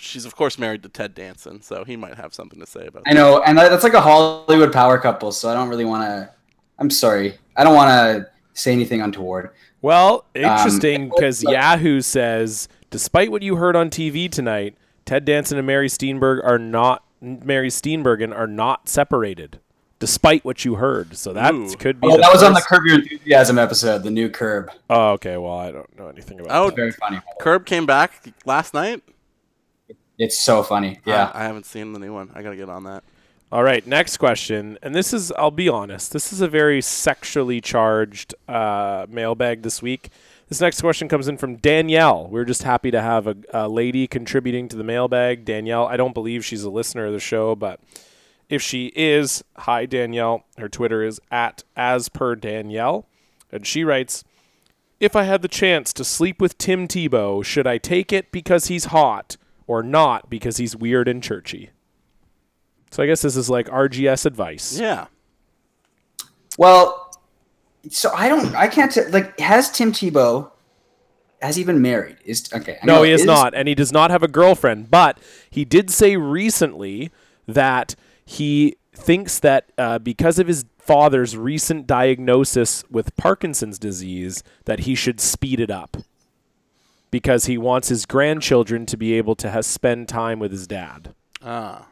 She's 0.00 0.24
of 0.24 0.34
course 0.36 0.58
married 0.58 0.82
to 0.84 0.88
Ted 0.88 1.14
Danson, 1.14 1.62
so 1.62 1.84
he 1.84 1.96
might 1.96 2.14
have 2.14 2.32
something 2.34 2.58
to 2.60 2.66
say 2.66 2.86
about 2.86 3.02
it. 3.06 3.10
I 3.10 3.12
know, 3.12 3.42
and 3.42 3.56
that- 3.58 3.70
that's 3.70 3.84
like 3.84 3.94
a 3.94 4.00
Hollywood 4.00 4.72
power 4.72 4.98
couple, 4.98 5.30
so 5.32 5.48
I 5.50 5.54
don't 5.54 5.68
really 5.68 5.84
want 5.84 6.04
to. 6.04 6.30
I'm 6.78 6.90
sorry, 6.90 7.34
I 7.56 7.64
don't 7.64 7.74
want 7.74 7.90
to 7.90 8.30
say 8.54 8.72
anything 8.72 9.00
untoward. 9.02 9.50
Well, 9.82 10.24
Um, 10.36 10.42
interesting 10.42 11.08
because 11.10 11.42
Yahoo 11.42 12.00
says, 12.00 12.68
despite 12.90 13.30
what 13.30 13.42
you 13.42 13.56
heard 13.56 13.76
on 13.76 13.90
TV 13.90 14.28
tonight, 14.30 14.76
Ted 15.04 15.24
Danson 15.24 15.58
and 15.58 15.66
Mary 15.66 15.88
Steenburgen 15.88 16.44
are 16.44 16.58
not 16.58 17.02
Mary 17.20 17.68
Steenburgen 17.68 18.34
are 18.34 18.46
not 18.46 18.88
separated, 18.88 19.58
despite 19.98 20.42
what 20.44 20.64
you 20.64 20.76
heard. 20.76 21.16
So 21.18 21.32
that 21.34 21.54
Ooh. 21.54 21.74
could 21.76 22.00
be. 22.00 22.08
Oh, 22.08 22.12
the 22.16 22.22
that 22.22 22.32
was 22.32 22.42
on 22.42 22.54
the 22.54 22.62
Curb 22.62 22.84
Your 22.86 22.94
Enthusiasm 23.00 23.58
episode, 23.58 24.02
the 24.02 24.10
new 24.10 24.30
Curb. 24.30 24.70
Oh, 24.88 25.10
okay. 25.12 25.36
Well, 25.36 25.52
I 25.58 25.70
don't 25.70 25.98
know 25.98 26.08
anything 26.08 26.40
about. 26.40 26.50
Oh, 26.56 26.66
that. 26.70 26.76
Very 26.76 26.92
funny. 26.92 27.20
Curb 27.40 27.66
came 27.66 27.84
back 27.84 28.32
last 28.46 28.72
night. 28.72 29.02
It's 30.20 30.38
so 30.38 30.62
funny. 30.62 31.00
Yeah. 31.06 31.32
I, 31.32 31.40
I 31.40 31.44
haven't 31.44 31.64
seen 31.64 31.94
the 31.94 31.98
new 31.98 32.12
one. 32.12 32.30
I 32.34 32.42
gotta 32.42 32.54
get 32.54 32.68
on 32.68 32.84
that. 32.84 33.02
All 33.50 33.64
right, 33.64 33.84
next 33.84 34.18
question. 34.18 34.78
And 34.82 34.94
this 34.94 35.14
is, 35.14 35.32
I'll 35.32 35.50
be 35.50 35.68
honest, 35.68 36.12
this 36.12 36.30
is 36.30 36.42
a 36.42 36.46
very 36.46 36.82
sexually 36.82 37.60
charged 37.60 38.34
uh, 38.46 39.06
mailbag 39.08 39.62
this 39.62 39.82
week. 39.82 40.10
This 40.48 40.60
next 40.60 40.82
question 40.82 41.08
comes 41.08 41.26
in 41.26 41.38
from 41.38 41.56
Danielle. 41.56 42.28
We're 42.28 42.44
just 42.44 42.64
happy 42.64 42.90
to 42.90 43.00
have 43.00 43.26
a, 43.26 43.36
a 43.52 43.68
lady 43.68 44.06
contributing 44.06 44.68
to 44.68 44.76
the 44.76 44.84
mailbag. 44.84 45.46
Danielle, 45.46 45.86
I 45.86 45.96
don't 45.96 46.12
believe 46.12 46.44
she's 46.44 46.64
a 46.64 46.70
listener 46.70 47.06
of 47.06 47.12
the 47.12 47.18
show, 47.18 47.56
but 47.56 47.80
if 48.50 48.60
she 48.60 48.92
is, 48.94 49.42
hi, 49.56 49.86
Danielle. 49.86 50.44
Her 50.58 50.68
Twitter 50.68 51.02
is 51.02 51.18
at 51.30 51.64
as 51.76 52.10
per 52.10 52.36
Danielle. 52.36 53.06
And 53.50 53.66
she 53.66 53.84
writes, 53.84 54.22
if 55.00 55.16
I 55.16 55.22
had 55.22 55.40
the 55.40 55.48
chance 55.48 55.94
to 55.94 56.04
sleep 56.04 56.40
with 56.40 56.58
Tim 56.58 56.86
Tebow, 56.86 57.42
should 57.42 57.66
I 57.66 57.78
take 57.78 58.12
it 58.12 58.30
because 58.30 58.66
he's 58.66 58.86
hot 58.86 59.38
or 59.70 59.84
not 59.84 60.28
because 60.28 60.56
he's 60.56 60.74
weird 60.74 61.06
and 61.06 61.22
churchy? 61.22 61.70
So 62.90 63.04
I 63.04 63.06
guess 63.06 63.22
this 63.22 63.36
is 63.36 63.48
like 63.48 63.68
RGS 63.68 64.26
advice. 64.26 64.76
Yeah. 64.78 65.06
Well, 66.58 67.16
so 67.88 68.10
I 68.12 68.28
don't. 68.28 68.52
I 68.56 68.66
can't. 68.66 68.90
T- 68.92 69.04
like, 69.06 69.38
has 69.38 69.70
Tim 69.70 69.92
Tebow? 69.92 70.50
Has 71.40 71.54
he 71.56 71.62
been 71.64 71.80
married? 71.80 72.16
Is 72.24 72.50
okay. 72.52 72.78
I 72.82 72.86
No, 72.86 72.96
know 72.96 73.02
he 73.04 73.12
is 73.12 73.20
is- 73.20 73.26
not, 73.26 73.54
and 73.54 73.68
he 73.68 73.74
does 73.76 73.92
not 73.92 74.10
have 74.10 74.22
a 74.24 74.28
girlfriend. 74.28 74.90
But 74.90 75.18
he 75.48 75.64
did 75.64 75.88
say 75.90 76.16
recently 76.16 77.10
that 77.46 77.94
he 78.24 78.76
thinks 78.92 79.38
that 79.38 79.70
uh, 79.78 79.98
because 80.00 80.38
of 80.40 80.48
his 80.48 80.64
father's 80.78 81.36
recent 81.36 81.86
diagnosis 81.86 82.82
with 82.90 83.14
Parkinson's 83.16 83.78
disease, 83.78 84.42
that 84.64 84.80
he 84.80 84.94
should 84.96 85.20
speed 85.20 85.60
it 85.60 85.70
up 85.70 85.96
because 87.10 87.46
he 87.46 87.58
wants 87.58 87.88
his 87.88 88.06
grandchildren 88.06 88.86
to 88.86 88.96
be 88.96 89.14
able 89.14 89.34
to 89.36 89.50
ha- 89.50 89.60
spend 89.62 90.08
time 90.08 90.38
with 90.38 90.52
his 90.52 90.66
dad. 90.66 91.14
Ah. 91.42 91.86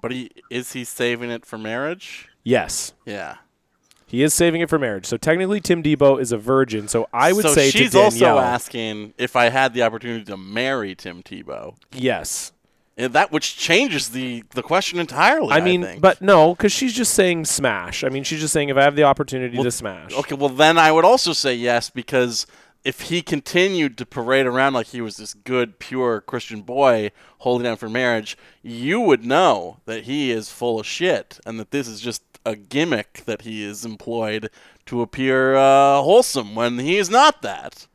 But 0.00 0.12
he 0.12 0.30
is 0.50 0.72
he 0.72 0.84
saving 0.84 1.30
it 1.30 1.46
for 1.46 1.56
marriage? 1.58 2.28
Yes, 2.42 2.92
Yeah. 3.06 3.36
he 4.06 4.22
is 4.22 4.34
saving 4.34 4.60
it 4.60 4.68
for 4.68 4.78
marriage. 4.78 5.06
So 5.06 5.16
technically, 5.16 5.60
Tim 5.60 5.82
Tebow 5.82 6.20
is 6.20 6.30
a 6.30 6.36
virgin. 6.36 6.88
So 6.88 7.08
I 7.12 7.32
would 7.32 7.42
so 7.42 7.54
say 7.54 7.70
she's 7.70 7.92
to 7.92 7.98
Danielle, 7.98 8.36
also 8.36 8.46
asking 8.46 9.14
if 9.16 9.34
I 9.34 9.48
had 9.48 9.72
the 9.72 9.82
opportunity 9.82 10.24
to 10.26 10.36
marry 10.36 10.94
Tim 10.94 11.22
Tebow. 11.22 11.76
yes. 11.92 12.52
And 12.96 13.12
that 13.14 13.32
which 13.32 13.56
changes 13.56 14.10
the 14.10 14.44
the 14.50 14.62
question 14.62 15.00
entirely. 15.00 15.50
I, 15.50 15.56
I 15.56 15.60
mean, 15.62 15.82
think. 15.82 16.00
but 16.00 16.22
no, 16.22 16.54
because 16.54 16.70
she's 16.70 16.92
just 16.92 17.12
saying 17.14 17.46
smash. 17.46 18.04
I 18.04 18.08
mean, 18.08 18.22
she's 18.22 18.38
just 18.40 18.52
saying 18.52 18.68
if 18.68 18.76
I 18.76 18.82
have 18.84 18.94
the 18.94 19.02
opportunity 19.02 19.60
to 19.60 19.70
smash. 19.72 20.12
Okay, 20.12 20.36
well 20.36 20.48
then 20.48 20.78
I 20.78 20.92
would 20.92 21.04
also 21.04 21.32
say 21.32 21.54
yes 21.56 21.90
because 21.90 22.46
if 22.84 23.02
he 23.02 23.22
continued 23.22 23.96
to 23.96 24.06
parade 24.06 24.46
around 24.46 24.74
like 24.74 24.88
he 24.88 25.00
was 25.00 25.16
this 25.16 25.32
good, 25.32 25.78
pure 25.78 26.20
Christian 26.20 26.60
boy 26.60 27.10
holding 27.38 27.66
out 27.66 27.78
for 27.78 27.88
marriage, 27.88 28.36
you 28.62 29.00
would 29.00 29.24
know 29.24 29.78
that 29.86 30.04
he 30.04 30.30
is 30.30 30.50
full 30.50 30.78
of 30.78 30.86
shit 30.86 31.40
and 31.46 31.58
that 31.58 31.70
this 31.70 31.88
is 31.88 32.00
just 32.00 32.22
a 32.44 32.54
gimmick 32.54 33.22
that 33.24 33.42
he 33.42 33.64
is 33.64 33.86
employed 33.86 34.50
to 34.84 35.00
appear 35.00 35.56
uh, 35.56 36.02
wholesome 36.02 36.54
when 36.54 36.78
he 36.78 36.98
is 36.98 37.08
not 37.08 37.40
that. 37.40 37.86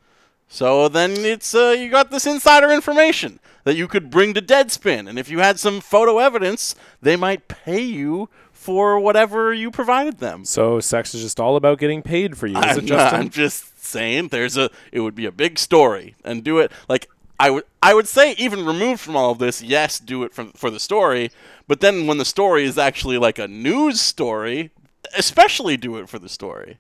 So 0.48 0.90
then 0.90 1.12
it's 1.12 1.54
uh, 1.54 1.76
you 1.78 1.92
got 1.92 2.10
this 2.10 2.26
insider 2.26 2.72
information 2.72 3.40
that 3.66 3.76
you 3.76 3.88
could 3.88 4.10
bring 4.10 4.34
to 4.34 4.42
Deadspin, 4.42 5.08
and 5.08 5.20
if 5.20 5.30
you 5.30 5.40
had 5.40 5.60
some 5.60 5.80
photo 5.80 6.18
evidence, 6.18 6.74
they 7.00 7.16
might 7.16 7.48
pay 7.48 7.82
you 7.82 8.30
for 8.60 9.00
whatever 9.00 9.54
you 9.54 9.72
provided 9.72 10.18
them. 10.18 10.44
So 10.44 10.82
sex 10.82 11.16
is 11.16 11.22
just 11.22 11.40
all 11.40 11.56
about 11.56 11.80
getting 11.80 12.02
paid 12.02 12.38
for 12.38 12.46
you, 12.46 12.58
is 12.58 12.64
I'm, 12.66 12.78
it, 12.80 12.82
not- 12.82 12.88
Justin? 12.88 13.20
I'm 13.22 13.30
just 13.30 13.84
saying 13.86 14.28
there's 14.28 14.58
a 14.58 14.70
it 14.92 15.00
would 15.00 15.16
be 15.16 15.26
a 15.26 15.32
big 15.32 15.58
story 15.58 16.14
and 16.26 16.44
do 16.44 16.60
it 16.60 16.70
like 16.90 17.08
I 17.40 17.50
would 17.52 17.64
I 17.82 17.94
would 17.94 18.08
say 18.08 18.34
even 18.34 18.66
removed 18.66 19.00
from 19.00 19.16
all 19.16 19.32
of 19.32 19.40
this, 19.40 19.62
yes, 19.64 19.98
do 19.98 20.24
it 20.24 20.34
for 20.34 20.46
for 20.56 20.70
the 20.70 20.80
story, 20.80 21.32
but 21.70 21.80
then 21.80 22.06
when 22.06 22.18
the 22.18 22.26
story 22.26 22.66
is 22.66 22.78
actually 22.78 23.18
like 23.18 23.40
a 23.40 23.48
news 23.48 24.02
story, 24.02 24.72
especially 25.18 25.78
do 25.78 25.96
it 25.98 26.10
for 26.10 26.20
the 26.20 26.30
story. 26.30 26.78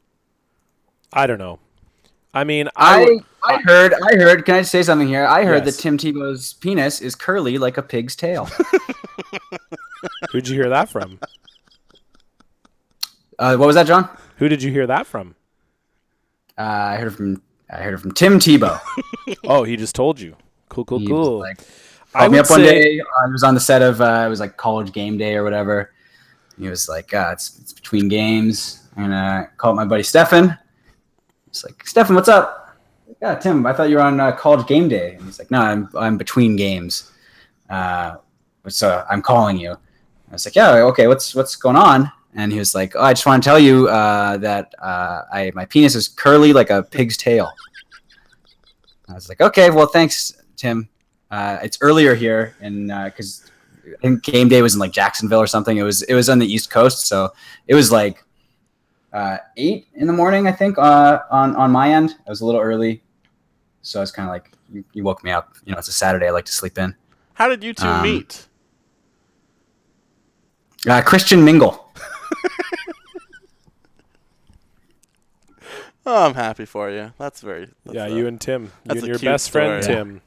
I 1.13 1.25
don't 1.27 1.39
know. 1.39 1.59
I 2.34 2.43
mean, 2.43 2.67
I, 2.75 3.19
I 3.45 3.53
I 3.55 3.61
heard 3.63 3.93
I 3.93 4.15
heard. 4.17 4.45
Can 4.45 4.55
I 4.55 4.61
say 4.63 4.84
something 4.84 5.07
here? 5.07 5.25
I 5.25 5.45
heard 5.45 5.65
Yes. 5.65 5.77
that 5.77 5.82
Tim 5.82 5.97
Tebow's 5.97 6.53
penis 6.53 6.99
is 7.01 7.15
curly 7.15 7.57
like 7.57 7.77
a 7.77 7.82
pig's 7.82 8.15
tail. 8.17 8.49
who'd 10.32 10.47
you 10.47 10.55
hear 10.55 10.69
that 10.69 10.89
from? 10.89 11.19
Uh, 13.40 13.56
what 13.58 13.66
was 13.66 13.76
that, 13.76 13.88
John? 13.88 14.08
Who 14.38 14.48
did 14.48 14.62
you 14.62 14.72
hear 14.72 14.86
that 14.88 15.08
from? 15.08 15.36
Uh, 16.58 16.62
I 16.62 16.98
heard 16.98 17.08
it 17.08 17.16
from 17.16 17.42
I 17.72 17.78
heard 17.78 17.94
it 17.94 18.00
from 18.00 18.12
Tim 18.14 18.40
Tebow. 18.40 18.80
Oh, 19.44 19.64
he 19.64 19.78
just 19.78 19.94
told 19.94 20.20
you. 20.20 20.36
Cool, 20.70 20.86
cool, 20.86 21.00
He 21.00 21.08
cool. 21.08 21.38
like, 21.40 21.60
I 22.16 22.22
called 22.22 22.32
me 22.32 22.40
up 22.40 22.50
one 22.50 22.62
day. 22.62 23.00
I 23.00 23.28
was 23.28 23.44
on 23.44 23.54
the 23.54 23.60
set 23.60 23.84
of 23.84 24.02
uh, 24.02 24.24
it 24.26 24.30
was 24.30 24.40
like 24.40 24.58
college 24.58 24.92
game 24.92 25.18
day 25.20 25.36
or 25.36 25.44
whatever. 25.44 25.94
He 26.58 26.68
was 26.68 26.90
like, 26.90 27.14
uh, 27.14 27.30
it's, 27.34 27.60
it's 27.60 27.72
between 27.74 28.08
games, 28.08 28.88
and 28.98 29.14
uh, 29.14 29.44
called 29.58 29.76
my 29.76 29.86
buddy 29.86 30.02
Stefan. 30.04 30.58
He's 31.48 31.64
like, 31.64 31.86
Stefan, 31.86 32.16
what's 32.16 32.28
up? 32.28 32.76
Yeah, 33.22 33.36
Tim, 33.36 33.66
I 33.68 33.74
thought 33.74 33.90
you 33.90 33.98
were 33.98 34.02
on 34.02 34.20
uh, 34.20 34.32
college 34.32 34.66
game 34.68 34.88
day. 34.88 35.16
And 35.16 35.26
he's 35.26 35.38
like, 35.38 35.52
No, 35.52 35.60
I'm 35.62 35.90
I'm 35.96 36.18
between 36.18 36.56
games. 36.56 37.12
Uh, 37.70 38.16
so 38.68 39.06
I'm 39.10 39.22
calling 39.22 39.58
you. 39.58 39.72
I 39.74 40.32
was 40.32 40.46
like, 40.46 40.56
Yeah, 40.56 40.72
okay. 40.86 41.08
What's 41.08 41.36
what's 41.36 41.56
going 41.56 41.76
on? 41.76 42.12
And 42.36 42.51
he 42.51 42.59
was 42.59 42.75
like, 42.75 42.95
oh, 42.95 43.01
I 43.01 43.13
just 43.13 43.25
want 43.25 43.41
to 43.43 43.47
tell 43.49 43.59
you 43.59 43.88
uh, 43.88 44.38
that 44.38 44.73
uh, 44.80 45.23
I 45.34 45.51
my 45.55 45.65
penis 45.65 45.95
is 45.95 46.07
curly 46.07 46.53
like 46.53 46.69
a 46.69 46.84
pig's 46.84 47.17
tail. 47.17 47.51
I 49.09 49.13
was 49.13 49.27
like, 49.30 49.41
okay, 49.41 49.71
well, 49.71 49.88
thanks, 49.88 50.34
Tim. 50.55 50.88
Uh, 51.32 51.57
it's 51.63 51.77
earlier 51.82 52.13
here, 52.15 52.55
and 52.61 52.88
because 53.05 53.49
I 53.86 53.97
think 54.01 54.23
game 54.23 54.47
day 54.47 54.61
was 54.61 54.75
in 54.75 54.80
like 54.80 54.91
Jacksonville 54.91 55.39
or 55.41 55.47
something. 55.47 55.77
It 55.77 55.84
was 55.84 56.03
it 56.03 56.13
was 56.13 56.30
on 56.30 56.38
the 56.39 56.45
East 56.45 56.69
Coast, 56.69 57.07
so 57.07 57.34
it 57.67 57.73
was 57.73 57.91
like 57.91 58.23
uh, 59.11 59.38
eight 59.57 59.88
in 59.95 60.05
the 60.05 60.13
morning, 60.13 60.47
I 60.47 60.51
think, 60.51 60.77
uh, 60.77 61.21
on 61.32 61.55
on 61.55 61.71
my 61.71 61.91
end. 61.91 62.15
I 62.27 62.30
was 62.30 62.41
a 62.41 62.45
little 62.45 62.61
early, 62.61 63.01
so 63.82 63.99
I 63.99 64.01
was 64.01 64.11
kind 64.11 64.30
of 64.30 64.34
like, 64.34 64.51
you, 64.71 64.84
you 64.93 65.03
woke 65.03 65.23
me 65.23 65.32
up. 65.32 65.55
You 65.65 65.71
know, 65.71 65.80
it's 65.80 65.88
a 65.88 65.93
Saturday. 65.93 66.27
I 66.27 66.32
like 66.32 66.45
to 66.45 66.53
sleep 66.53 66.77
in. 66.77 66.95
How 67.34 67.47
did 67.47 67.63
you 67.63 67.73
two 67.73 67.88
Um, 67.88 68.03
meet? 68.03 68.47
Uh, 70.88 71.01
Christian 71.01 71.43
Mingle. 71.43 71.89
Oh, 76.12 76.26
I'm 76.26 76.34
happy 76.34 76.66
for 76.66 76.89
you. 76.89 77.14
That's 77.20 77.41
very. 77.41 77.70
That's 77.86 77.95
yeah, 77.95 78.05
uh, 78.05 78.07
you 78.07 78.26
and 78.26 78.41
Tim. 78.41 78.72
You 78.86 78.91
and 78.91 79.03
a 79.03 79.05
your 79.05 79.20
cute 79.20 79.32
best 79.32 79.51
friend, 79.51 79.84
story. 79.84 79.95
Tim. 79.97 80.22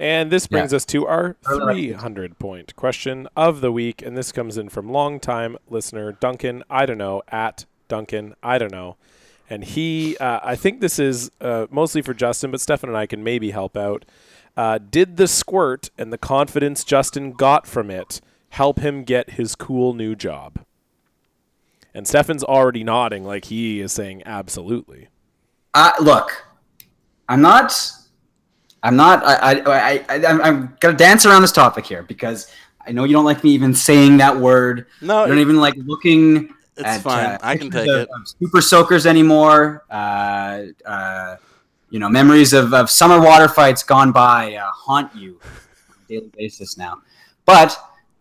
And 0.00 0.32
this 0.32 0.48
brings 0.48 0.72
Yeah. 0.72 0.76
us 0.76 0.84
to 0.86 1.06
our 1.06 1.36
I 1.46 1.52
like 1.52 1.76
it. 1.76 1.92
300 1.92 2.38
point 2.40 2.74
question 2.74 3.28
of 3.36 3.60
the 3.60 3.70
week. 3.70 4.02
And 4.02 4.16
this 4.18 4.32
comes 4.32 4.58
in 4.58 4.68
from 4.68 4.90
longtime 4.90 5.58
listener 5.70 6.10
Duncan, 6.10 6.64
I 6.68 6.86
don't 6.86 6.98
know, 6.98 7.22
at 7.28 7.66
Duncan, 7.86 8.34
I 8.42 8.58
don't 8.58 8.72
know. 8.72 8.96
And 9.48 9.62
he, 9.62 10.16
uh, 10.16 10.40
I 10.42 10.56
think 10.56 10.80
this 10.80 10.98
is 10.98 11.30
uh, 11.40 11.66
mostly 11.70 12.02
for 12.02 12.14
Justin, 12.14 12.50
but 12.50 12.60
Stefan 12.60 12.90
and 12.90 12.96
I 12.96 13.06
can 13.06 13.22
maybe 13.22 13.52
help 13.52 13.76
out. 13.76 14.04
Uh, 14.56 14.78
did 14.78 15.18
the 15.18 15.28
squirt 15.28 15.90
and 15.96 16.12
the 16.12 16.18
confidence 16.18 16.82
Justin 16.82 17.32
got 17.32 17.66
from 17.68 17.90
it 17.92 18.20
help 18.50 18.80
him 18.80 19.04
get 19.04 19.30
his 19.30 19.54
cool 19.54 19.94
new 19.94 20.16
job? 20.16 20.64
And 21.94 22.08
Stefan's 22.08 22.42
already 22.42 22.82
nodding 22.82 23.24
like 23.24 23.44
he 23.46 23.80
is 23.80 23.92
saying 23.92 24.22
absolutely. 24.26 25.08
Uh, 25.74 25.92
look, 26.00 26.44
I'm 27.28 27.40
not. 27.40 27.74
I'm 28.82 28.96
not. 28.96 29.24
I, 29.24 29.34
I, 29.34 29.52
I, 29.62 30.04
I, 30.08 30.26
I'm, 30.26 30.40
I'm 30.42 30.76
gonna 30.80 30.96
dance 30.96 31.24
around 31.24 31.42
this 31.42 31.52
topic 31.52 31.86
here 31.86 32.02
because 32.02 32.50
I 32.86 32.92
know 32.92 33.04
you 33.04 33.12
don't 33.12 33.24
like 33.24 33.42
me 33.44 33.50
even 33.50 33.74
saying 33.74 34.16
that 34.18 34.36
word. 34.36 34.86
No, 35.00 35.22
You 35.22 35.28
don't 35.28 35.38
even 35.38 35.56
like 35.58 35.74
looking. 35.86 36.52
it's 36.76 36.84
at, 36.88 37.00
fine. 37.00 37.24
uh, 37.26 37.38
I 37.42 37.56
can 37.56 37.70
take 37.70 37.88
of- 37.88 37.96
it. 38.00 38.08
of 38.08 38.28
super 38.28 38.60
soakers 38.60 39.06
anymore. 39.06 39.84
Uh, 39.90 40.64
uh, 40.84 41.36
you 41.90 41.98
know, 41.98 42.08
memories 42.08 42.52
of, 42.54 42.72
of 42.74 42.90
summer 42.90 43.20
water 43.20 43.48
fights 43.48 43.82
gone 43.82 44.12
by 44.12 44.54
uh, 44.54 44.68
haunt 44.72 45.14
you 45.14 45.38
on 45.44 45.94
a 46.04 46.08
daily 46.08 46.30
basis 46.36 46.76
now. 46.76 47.00
But 47.44 47.72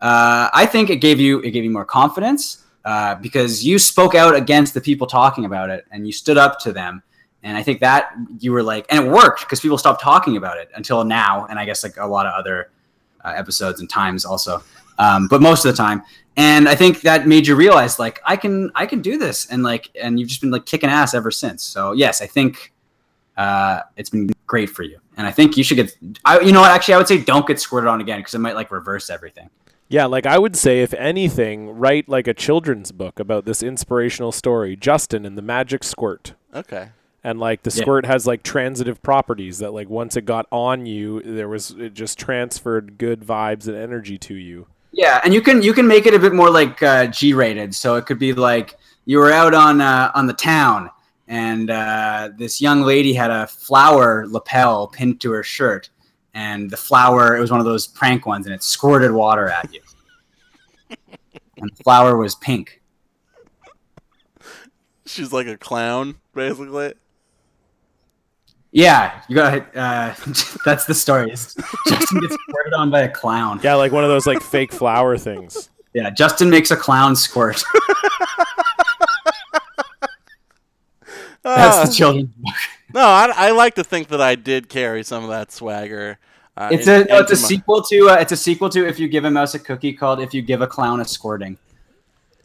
uh, 0.02 0.50
I 0.54 0.66
think 0.66 0.90
it 0.90 0.98
gave 0.98 1.20
you 1.20 1.40
it 1.40 1.52
gave 1.52 1.64
you 1.64 1.70
more 1.72 1.86
confidence 1.86 2.64
uh, 2.86 3.16
because 3.16 3.66
you 3.66 3.80
spoke 3.80 4.14
out 4.16 4.36
against 4.36 4.74
the 4.74 4.82
people 4.82 5.08
talking 5.08 5.46
about 5.46 5.70
it 5.70 5.86
and 5.92 6.06
you 6.06 6.14
stood 6.14 6.38
up 6.38 6.60
to 6.62 6.72
them. 6.72 7.02
And 7.44 7.58
I 7.58 7.64
think 7.64 7.80
that 7.80 8.14
you 8.40 8.52
were 8.52 8.64
like, 8.64 8.86
and 8.90 9.06
it 9.06 9.12
worked 9.12 9.42
because 9.42 9.60
people 9.60 9.78
stopped 9.78 10.02
talking 10.02 10.38
about 10.38 10.58
it 10.58 10.70
until 10.76 11.04
now, 11.04 11.46
and 11.48 11.58
I 11.58 11.66
guess 11.66 11.84
like 11.84 11.98
a 11.98 12.06
lot 12.06 12.26
of 12.26 12.34
other 12.34 12.70
uh, 13.24 13.34
episodes 13.36 13.80
and 13.80 13.90
times 13.90 14.26
also, 14.26 14.64
um, 15.00 15.28
but 15.28 15.42
most 15.42 15.66
of 15.66 15.72
the 15.72 15.78
time. 15.78 16.04
And 16.38 16.70
I 16.70 16.76
think 16.76 17.02
that 17.02 17.28
made 17.28 17.48
you 17.48 17.56
realize 17.56 18.00
like 18.00 18.22
I 18.26 18.38
can 18.38 18.72
I 18.76 18.86
can 18.86 19.02
do 19.02 19.18
this, 19.18 19.48
and 19.48 19.64
like 19.64 19.90
and 20.02 20.20
you've 20.20 20.30
just 20.30 20.42
been 20.42 20.52
like 20.52 20.66
kicking 20.66 20.90
ass 20.90 21.14
ever 21.14 21.30
since. 21.32 21.64
So 21.64 21.92
yes, 21.92 22.22
I 22.22 22.28
think 22.28 22.74
uh, 23.36 23.82
it's 23.98 24.10
been 24.10 24.30
great 24.48 24.70
for 24.70 24.84
you, 24.84 25.00
and 25.18 25.28
I 25.28 25.32
think 25.32 25.58
you 25.58 25.64
should 25.64 25.76
get. 25.76 25.98
I 26.24 26.40
you 26.40 26.54
know 26.54 26.62
what? 26.62 26.72
Actually, 26.72 26.94
I 26.94 26.98
would 26.98 27.08
say 27.08 27.22
don't 27.22 27.46
get 27.46 27.60
squirted 27.60 27.90
on 27.90 28.00
again 28.00 28.20
because 28.20 28.34
it 28.34 28.40
might 28.40 28.56
like 28.56 28.72
reverse 28.72 29.10
everything. 29.10 29.50
Yeah, 29.90 30.06
like 30.06 30.26
I 30.26 30.38
would 30.38 30.56
say, 30.56 30.82
if 30.82 30.94
anything, 30.94 31.70
write 31.72 32.08
like 32.08 32.26
a 32.26 32.34
children's 32.34 32.94
book 32.94 33.20
about 33.20 33.44
this 33.44 33.62
inspirational 33.62 34.32
story, 34.32 34.78
Justin 34.78 35.26
and 35.26 35.38
the 35.38 35.42
Magic 35.42 35.84
Squirt. 35.84 36.34
Okay. 36.56 36.92
And 37.24 37.40
like 37.40 37.64
the 37.64 37.70
Yeah. 37.70 37.82
squirt 37.84 38.06
has 38.06 38.26
like 38.26 38.42
transitive 38.42 39.02
properties 39.04 39.60
that 39.60 39.74
like 39.74 39.90
once 39.90 40.18
it 40.18 40.26
got 40.26 40.48
on 40.52 40.86
you, 40.88 41.22
there 41.22 41.48
was 41.48 41.72
it 41.72 41.94
just 41.94 42.18
transferred 42.18 42.98
good 42.98 43.22
vibes 43.22 43.68
and 43.68 43.78
energy 43.78 44.18
to 44.20 44.34
you. 44.34 44.68
Yeah, 44.92 45.22
and 45.24 45.34
you 45.34 45.42
can 45.42 45.62
you 45.62 45.72
can 45.74 45.88
make 45.88 46.06
it 46.08 46.14
a 46.14 46.20
bit 46.20 46.34
more 46.34 46.50
like 46.50 46.82
uh, 46.82 47.06
G 47.08 47.34
rated. 47.34 47.76
So 47.76 47.96
it 47.96 48.06
could 48.08 48.18
be 48.20 48.34
like 48.34 48.76
you 49.06 49.20
were 49.20 49.32
out 49.32 49.54
on 49.54 49.82
uh, 49.82 50.12
on 50.16 50.26
the 50.26 50.34
town, 50.34 50.90
and 51.28 51.70
uh, 51.70 52.30
this 52.38 52.60
young 52.60 52.82
lady 52.82 53.14
had 53.14 53.30
a 53.30 53.46
flower 53.48 54.26
lapel 54.28 54.88
pinned 54.88 55.22
to 55.22 55.32
her 55.32 55.44
shirt, 55.44 55.90
and 56.34 56.70
the 56.72 56.78
flower 56.78 57.38
it 57.38 57.40
was 57.40 57.52
one 57.52 57.60
of 57.60 57.66
those 57.68 57.86
prank 57.88 58.26
ones, 58.26 58.48
and 58.48 58.56
it 58.56 58.64
squirted 58.64 59.12
water 59.12 59.48
at 59.48 59.72
you, 59.72 59.82
and 61.58 61.70
the 61.70 61.84
flower 61.84 62.18
was 62.18 62.34
pink. 62.36 62.82
She's 65.06 65.32
like 65.32 65.48
a 65.48 65.58
clown, 65.58 66.16
basically. 66.34 66.94
Yeah, 68.74 69.22
you 69.28 69.36
got 69.36 69.76
uh, 69.76 70.14
that's 70.66 70.86
the 70.86 70.94
story. 70.94 71.30
Justin 71.32 72.20
gets 72.22 72.36
squirted 72.48 72.74
on 72.74 72.90
by 72.90 73.02
a 73.02 73.10
clown. 73.10 73.60
Yeah, 73.64 73.76
like 73.76 73.92
one 73.92 74.04
of 74.06 74.10
those 74.10 74.26
like 74.26 74.42
fake 74.42 74.72
flower 74.72 75.18
things. 75.18 75.70
Yeah, 75.94 76.10
Justin 76.10 76.50
makes 76.50 76.72
a 76.72 76.78
clown 76.78 77.16
squirt. 77.16 77.62
That's 81.44 81.90
the 81.90 81.96
children's 81.96 82.30
book. 82.36 82.54
No, 82.94 83.02
I, 83.02 83.32
I 83.36 83.52
like 83.52 83.76
to 83.76 83.84
think 83.84 84.10
that 84.10 84.22
I 84.22 84.36
did 84.36 84.70
carry 84.70 85.04
some 85.04 85.24
of 85.24 85.30
that 85.32 85.52
swagger. 85.52 86.20
Uh, 86.56 86.70
It's 86.72 86.88
a 86.88 87.06
no, 87.06 87.20
it's 87.20 87.32
a 87.32 87.36
my- 87.36 87.40
sequel 87.48 87.82
to 87.84 88.10
uh, 88.10 88.16
it's 88.16 88.32
a 88.32 88.38
sequel 88.38 88.70
to 88.70 88.86
if 88.88 89.00
you 89.00 89.08
give 89.08 89.24
a 89.26 89.32
mouse 89.32 89.56
a 89.56 89.60
cookie 89.60 89.94
called 89.94 90.20
if 90.20 90.34
you 90.34 90.42
give 90.42 90.62
a 90.62 90.68
clown 90.68 91.00
a 91.00 91.06
squirting. 91.06 91.58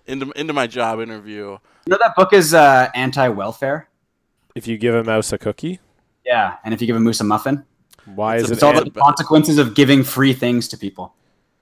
into 0.07 0.31
into 0.33 0.53
my 0.53 0.67
job 0.67 1.01
interview. 1.01 1.51
You 1.51 1.91
know 1.91 1.99
that 2.01 2.15
book 2.17 2.33
is 2.33 2.55
uh, 2.55 2.89
anti-welfare. 2.95 3.89
If 4.55 4.67
you 4.67 4.79
give 4.79 4.95
a 4.95 5.05
mouse 5.05 5.33
a 5.33 5.39
cookie, 5.39 5.81
Yeah, 6.27 6.57
and 6.65 6.75
if 6.75 6.81
you 6.81 6.87
give 6.89 6.97
a 6.97 7.01
moose 7.01 7.21
a 7.21 7.25
muffin, 7.25 7.65
why 8.05 8.37
It's 8.37 8.45
is 8.45 8.51
a- 8.51 8.53
it 8.53 8.57
it's 8.57 8.63
all 8.65 8.77
an- 8.77 8.85
the 8.85 8.91
consequences 9.01 9.59
of 9.59 9.75
giving 9.75 10.03
free 10.03 10.33
things 10.33 10.67
to 10.69 10.77
people, 10.77 11.15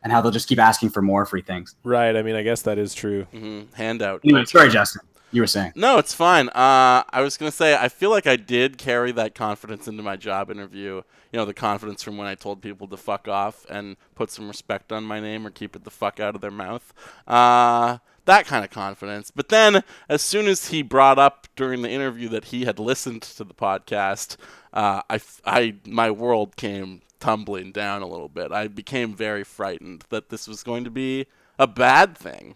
and 0.03 0.11
how 0.13 0.21
they'll 0.21 0.33
just 0.33 0.49
keep 0.49 0.59
asking 0.59 0.91
for 0.91 1.03
more 1.03 1.27
free 1.27 1.43
things. 1.43 1.77
right? 1.85 2.17
I 2.17 2.23
mean, 2.23 2.35
I 2.35 2.43
guess 2.43 2.63
that 2.63 2.79
is 2.79 2.95
true. 2.95 3.25
hmm 3.33 3.63
Handout. 3.75 4.21
Anyway, 4.25 4.45
sorry, 4.47 4.71
Justin, 4.71 5.03
you 5.33 5.43
were 5.43 5.47
saying. 5.47 5.73
No, 5.77 5.99
it's 5.99 6.15
fine. 6.15 6.49
Uh, 6.49 7.03
I 7.11 7.21
was 7.21 7.37
gonna 7.37 7.51
say 7.53 7.77
I 7.77 7.89
feel 7.89 8.11
like 8.11 8.27
I 8.27 8.37
did 8.37 8.79
carry 8.79 9.13
that 9.13 9.35
confidence 9.35 9.87
into 9.87 10.03
my 10.03 10.17
job 10.17 10.51
interview. 10.51 11.03
You 11.33 11.39
know, 11.41 11.45
the 11.45 11.55
confidence 11.55 12.03
from 12.03 12.17
when 12.17 12.27
I 12.29 12.35
told 12.37 12.63
people 12.63 12.87
to 12.89 12.97
fuck 12.97 13.27
off 13.29 13.67
and 13.69 13.97
put 14.15 14.31
some 14.31 14.47
respect 14.49 14.93
on 14.93 15.03
my 15.05 15.19
name 15.21 15.45
or 15.47 15.51
keep 15.51 15.75
it 15.77 15.83
the 15.85 15.91
fuck 15.91 16.21
out 16.21 16.35
of 16.37 16.41
their 16.41 16.53
mouth. 16.53 16.93
Uh, 17.27 17.99
that 18.25 18.47
kind 18.47 18.65
of 18.65 18.71
confidence. 18.71 19.31
But 19.31 19.49
then, 19.49 19.83
as 20.09 20.23
soon 20.23 20.47
as 20.47 20.69
he 20.69 20.83
brought 20.83 21.19
up 21.19 21.47
during 21.57 21.83
the 21.83 21.91
interview 21.91 22.29
that 22.31 22.47
he 22.47 22.65
had 22.65 22.79
listened 22.79 23.23
to 23.23 23.45
the 23.45 23.55
podcast, 23.55 24.37
uh, 24.73 25.03
I, 25.09 25.21
I, 25.45 25.75
my 25.87 26.11
world 26.11 26.57
came 26.57 27.03
tumbling 27.21 27.73
down 27.73 28.03
a 28.03 28.07
little 28.07 28.29
bit. 28.29 28.53
I 28.53 28.69
became 28.69 29.15
very 29.15 29.45
frightened 29.45 30.05
that 30.11 30.29
this 30.29 30.47
was 30.47 30.63
going 30.63 30.85
to 30.85 30.91
be 30.91 31.27
a 31.59 31.67
bad 31.67 32.17
thing. 32.17 32.55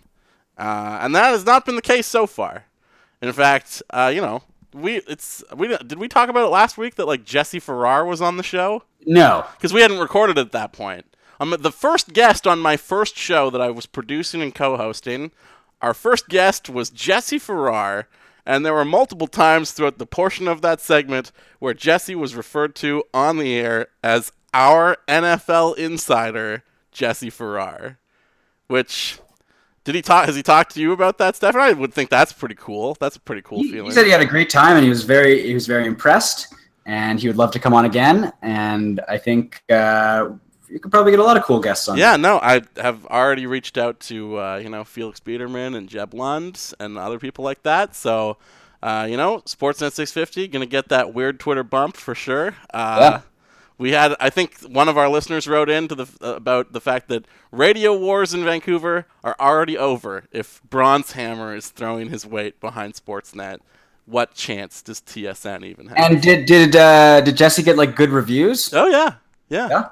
Uh, 0.59 0.99
and 1.01 1.15
that 1.15 1.31
has 1.31 1.47
not 1.47 1.65
been 1.65 1.77
the 1.77 1.83
case 1.83 2.07
so 2.07 2.27
far. 2.27 2.65
In 3.23 3.33
fact, 3.33 3.83
uh, 3.91 4.11
you 4.15 4.21
know, 4.21 4.43
we 4.75 4.97
it's 5.09 5.43
we 5.57 5.69
did 5.69 5.99
we 5.99 6.09
talk 6.09 6.29
about 6.29 6.47
it 6.47 6.51
last 6.51 6.77
week 6.77 6.97
that 6.97 7.07
like 7.07 7.25
Jesse 7.25 7.61
Farrar 7.61 8.05
was 8.05 8.21
on 8.21 8.37
the 8.37 8.43
show 8.43 8.83
No, 9.07 9.47
because 9.57 9.73
we 9.73 9.81
hadn't 9.81 9.99
recorded 9.99 10.39
at 10.39 10.53
that 10.53 10.73
point. 10.73 11.07
Um, 11.41 11.55
the 11.59 11.73
first 11.73 12.13
guest 12.13 12.47
on 12.47 12.59
my 12.59 12.77
first 12.77 13.17
show 13.17 13.49
that 13.51 13.61
I 13.61 13.71
was 13.71 13.87
producing 13.87 14.43
and 14.43 14.55
co-hosting, 14.55 15.31
our 15.83 15.95
first 15.95 16.29
guest 16.29 16.69
was 16.69 16.91
Jesse 16.91 17.39
Farrar, 17.39 18.09
and 18.45 18.65
there 18.65 18.75
were 18.75 18.85
multiple 18.85 19.27
times 19.27 19.73
throughout 19.73 19.99
the 19.99 20.07
portion 20.07 20.49
of 20.49 20.61
that 20.63 20.81
segment 20.81 21.33
where 21.59 21.75
Jesse 21.75 22.15
was 22.15 22.35
referred 22.35 22.75
to 22.77 23.05
on 23.13 23.39
the 23.39 23.55
air 23.55 23.89
as 24.03 24.33
our 24.55 24.97
NFL 25.07 25.77
insider, 25.77 26.65
Jesse 26.91 27.31
Farrar, 27.31 27.99
which 28.67 29.19
Did 29.85 29.95
he 29.95 30.03
talk? 30.03 30.27
Has 30.27 30.37
he 30.37 30.43
talked 30.43 30.75
to 30.75 30.81
you 30.81 30.93
about 30.93 31.17
that, 31.19 31.37
Stefan? 31.37 31.61
I 31.61 31.73
would 31.73 31.95
think 31.95 32.11
that's 32.11 32.33
pretty 32.33 32.55
cool. 32.57 32.97
That's 33.01 33.17
a 33.17 33.21
pretty 33.21 33.43
cool 33.43 33.63
He, 33.63 33.71
feeling. 33.73 33.87
he 33.87 33.93
said 33.93 34.05
he 34.05 34.11
had 34.11 34.21
a 34.21 34.27
great 34.27 34.51
time 34.51 34.77
and 34.77 34.83
he 34.85 34.91
was 34.91 35.03
very 35.05 35.47
he 35.47 35.55
was 35.55 35.67
very 35.67 35.87
impressed 35.87 36.53
and 36.85 37.19
he 37.21 37.27
would 37.29 37.37
love 37.39 37.51
to 37.53 37.59
come 37.59 37.73
on 37.73 37.85
again. 37.87 38.33
And 38.43 39.01
I 39.09 39.17
think 39.19 39.63
uh, 39.71 40.31
you 40.71 40.79
could 40.81 40.91
probably 40.91 41.13
get 41.13 41.21
a 41.21 41.25
lot 41.25 41.37
of 41.37 41.43
cool 41.45 41.61
guests 41.61 41.89
on. 41.89 41.97
Yeah, 41.99 42.17
no, 42.17 42.39
I 42.41 42.63
have 42.77 43.05
already 43.07 43.47
reached 43.47 43.79
out 43.79 44.01
to 44.01 44.39
uh, 44.39 44.57
you 44.63 44.69
know 44.69 44.85
Felix 44.85 45.21
Biederman 45.21 45.75
and 45.75 45.89
Jeb 45.89 46.15
Lund 46.15 46.73
and 46.81 46.99
other 46.99 47.19
people 47.19 47.45
like 47.45 47.63
that. 47.63 47.95
So, 47.97 48.37
uh, 48.83 49.07
you 49.11 49.17
know, 49.17 49.39
Sportsnet 49.41 49.93
650 49.93 50.49
gonna 50.49 50.67
get 50.67 50.89
that 50.89 51.15
weird 51.15 51.41
Twitter 51.41 51.63
bump 51.65 51.97
for 51.97 52.15
sure. 52.15 52.55
Uh, 52.73 52.99
Yeah. 53.01 53.21
We 53.81 53.93
had, 53.93 54.17
I 54.19 54.29
think, 54.29 54.59
one 54.63 54.89
of 54.89 54.99
our 54.99 55.09
listeners 55.09 55.47
wrote 55.47 55.71
in 55.71 55.87
to 55.87 55.95
the 55.95 56.09
about 56.21 56.73
the 56.73 56.81
fact 56.81 57.07
that 57.11 57.27
radio 57.53 57.97
wars 57.97 58.35
in 58.35 58.45
Vancouver 58.45 59.07
are 59.23 59.37
already 59.39 59.79
over 59.79 60.25
if 60.33 60.61
Bronze 60.69 61.13
Hammer 61.13 61.55
is 61.55 61.69
throwing 61.71 62.09
his 62.11 62.27
weight 62.27 62.59
behind 62.61 62.95
Sportsnet. 62.95 63.59
What 64.05 64.35
chance 64.35 64.83
does 64.83 65.01
TSN 65.01 65.65
even 65.65 65.87
have? 65.89 65.97
And 65.97 66.21
did 66.21 66.47
did 66.47 66.75
uh, 66.75 67.21
did 67.21 67.37
Jesse 67.37 67.63
get 67.63 67.77
like 67.77 67.95
good 67.95 68.11
reviews? 68.11 68.75
Oh 68.75 68.89
yeah, 68.89 69.15
yeah. 69.49 69.69
Yeah. 69.69 69.89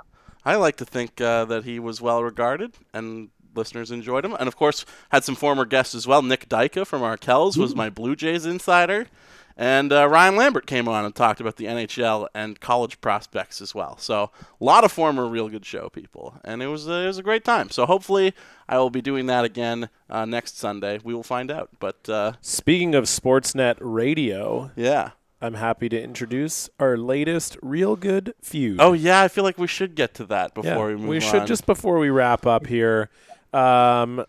I 0.46 0.54
like 0.54 0.76
to 0.76 0.84
think 0.84 1.20
uh, 1.20 1.44
that 1.46 1.64
he 1.64 1.80
was 1.80 2.00
well 2.00 2.22
regarded 2.22 2.72
and 2.94 3.30
listeners 3.56 3.90
enjoyed 3.90 4.24
him, 4.24 4.34
and 4.38 4.46
of 4.46 4.56
course 4.56 4.84
had 5.10 5.24
some 5.24 5.34
former 5.34 5.64
guests 5.64 5.94
as 5.94 6.06
well. 6.06 6.22
Nick 6.22 6.48
Dika 6.48 6.86
from 6.86 7.02
Arkells 7.02 7.56
was 7.56 7.74
my 7.74 7.90
Blue 7.90 8.14
Jays 8.14 8.46
insider, 8.46 9.08
and 9.56 9.92
uh, 9.92 10.06
Ryan 10.08 10.36
Lambert 10.36 10.66
came 10.66 10.86
on 10.86 11.04
and 11.04 11.14
talked 11.14 11.40
about 11.40 11.56
the 11.56 11.64
NHL 11.64 12.28
and 12.34 12.60
college 12.60 13.00
prospects 13.00 13.60
as 13.60 13.74
well. 13.74 13.96
So 13.98 14.30
a 14.60 14.64
lot 14.64 14.84
of 14.84 14.92
former 14.92 15.26
real 15.26 15.48
good 15.48 15.64
show 15.64 15.88
people, 15.88 16.38
and 16.44 16.62
it 16.62 16.68
was 16.68 16.88
uh, 16.88 16.92
it 16.92 17.06
was 17.06 17.18
a 17.18 17.24
great 17.24 17.44
time. 17.44 17.70
So 17.70 17.86
hopefully 17.86 18.34
I 18.68 18.78
will 18.78 18.90
be 18.90 19.02
doing 19.02 19.26
that 19.26 19.44
again 19.44 19.88
uh, 20.08 20.26
next 20.26 20.58
Sunday. 20.58 21.00
We 21.02 21.12
will 21.12 21.22
find 21.24 21.50
out, 21.50 21.70
but 21.80 22.08
uh, 22.08 22.32
Speaking 22.40 22.94
of 22.94 23.04
Sportsnet 23.04 23.78
Radio, 23.80 24.70
yeah. 24.76 25.10
I'm 25.40 25.54
happy 25.54 25.88
to 25.90 26.02
introduce 26.02 26.70
our 26.80 26.96
latest 26.96 27.58
Real 27.62 27.94
Good 27.96 28.34
feud. 28.40 28.80
Oh 28.80 28.94
yeah, 28.94 29.20
I 29.20 29.28
feel 29.28 29.44
like 29.44 29.58
we 29.58 29.66
should 29.66 29.94
get 29.94 30.14
to 30.14 30.24
that 30.26 30.52
yeah. 30.56 30.62
before 30.62 30.86
we 30.88 30.96
move 30.96 31.08
we 31.08 31.16
on. 31.16 31.20
should 31.20 31.46
just 31.46 31.66
before 31.66 31.98
we 31.98 32.08
wrap 32.08 32.46
up 32.46 32.66
here. 32.66 33.10
Um, 33.52 34.24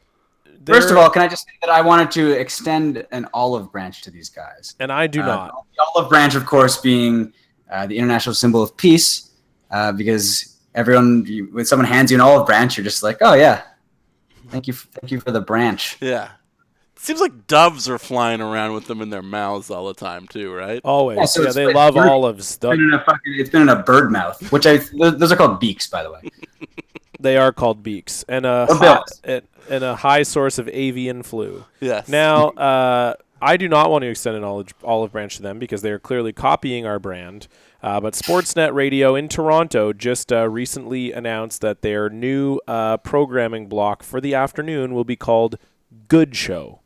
First 0.66 0.91
of 0.91 0.97
all, 0.97 1.10
can 1.10 1.22
I 1.22 1.30
just 1.30 1.45
say 1.45 1.53
that 1.62 1.70
I 1.70 1.80
wanted 1.80 2.12
to 2.12 2.32
extend 2.32 3.05
an 3.12 3.28
olive 3.34 3.72
branch 3.72 4.01
to 4.01 4.12
these 4.12 4.30
guys? 4.30 4.76
and 4.82 4.91
I 4.91 5.08
do 5.08 5.22
Uh, 5.22 5.26
not. 5.26 5.66
The 5.78 5.86
olive 5.95 6.10
branch, 6.10 6.36
of 6.36 6.45
course, 6.45 6.82
being 6.82 7.32
uh, 7.72 7.88
the 7.88 7.97
international 7.97 8.36
symbol 8.36 8.62
of 8.62 8.76
peace, 8.76 9.30
uh, 9.72 9.93
because 9.93 10.58
everyone, 10.76 11.26
you, 11.26 11.45
when 11.53 11.64
someone 11.64 11.86
hands 11.88 12.12
you 12.12 12.18
an 12.18 12.22
olive 12.22 12.45
branch, 12.45 12.76
you're 12.76 12.84
just 12.84 13.01
like, 13.01 13.18
oh 13.22 13.34
yeah, 13.34 13.62
thank 14.49 14.68
you, 14.68 14.74
thank 14.74 15.10
you 15.10 15.22
for 15.22 15.32
the 15.32 15.39
branch. 15.41 15.95
Yeah. 16.01 16.32
Seems 17.00 17.20
like 17.22 17.48
doves 17.48 17.88
are 17.88 17.98
flying 17.98 18.41
around 18.41 18.74
with 18.74 18.88
them 18.88 19.02
in 19.02 19.10
their 19.10 19.22
mouths 19.22 19.70
all 19.70 19.88
the 19.88 19.93
time 19.93 20.28
too, 20.28 20.54
right? 20.54 20.82
Always, 20.84 21.18
Yeah, 21.18 21.26
so 21.26 21.41
yeah, 21.43 21.52
they 21.52 21.66
like 21.68 21.76
love 21.76 21.95
bird- 21.95 22.10
olives. 22.10 22.45
It's 22.50 22.58
been 22.58 22.80
in 22.80 22.93
a 22.93 23.04
fucking, 23.04 23.34
it's 23.38 23.50
been 23.50 23.62
in 23.64 23.70
a 23.70 23.82
bird 23.84 24.12
mouth, 24.12 24.52
which 24.52 24.66
I 24.66 24.78
those 24.93 25.32
are 25.32 25.36
called 25.36 25.60
beaks, 25.60 25.88
by 25.88 26.04
the 26.04 26.12
way. 26.12 26.22
they 27.20 27.38
are 27.38 27.52
called 27.52 27.84
beaks, 27.84 28.24
and 28.28 28.45
a 28.45 28.66
high, 28.70 29.02
and, 29.24 29.41
and 29.70 29.84
a 29.84 29.95
high 29.95 30.24
source 30.24 30.58
of 30.58 30.68
avian 30.70 31.24
flu. 31.24 31.66
Yes. 31.80 32.08
Now, 32.08 32.50
uh, 32.50 33.14
I 33.41 33.58
do 33.58 33.68
not 33.70 33.91
want 33.91 34.02
to 34.04 34.10
extend 34.10 34.36
an 34.36 34.43
olive, 34.43 34.74
olive 34.84 35.12
branch 35.12 35.36
to 35.38 35.43
them 35.43 35.60
because 35.60 35.82
they 35.84 35.91
are 35.91 36.00
clearly 36.00 36.34
copying 36.34 36.86
our 36.86 37.00
brand. 37.00 37.48
Uh, 37.84 38.02
but 38.02 38.16
Sportsnet 38.16 38.74
Radio 38.74 39.14
in 39.16 39.30
Toronto 39.30 39.93
just 39.93 40.34
uh, 40.34 40.50
recently 40.50 41.12
announced 41.12 41.62
that 41.62 41.84
their 41.84 42.10
new 42.10 42.60
uh, 42.68 42.98
programming 42.98 43.68
block 43.70 44.02
for 44.02 44.20
the 44.20 44.34
afternoon 44.34 44.95
will 44.95 45.04
be 45.04 45.16
called 45.16 45.58
Good 46.08 46.36
Show. 46.36 46.80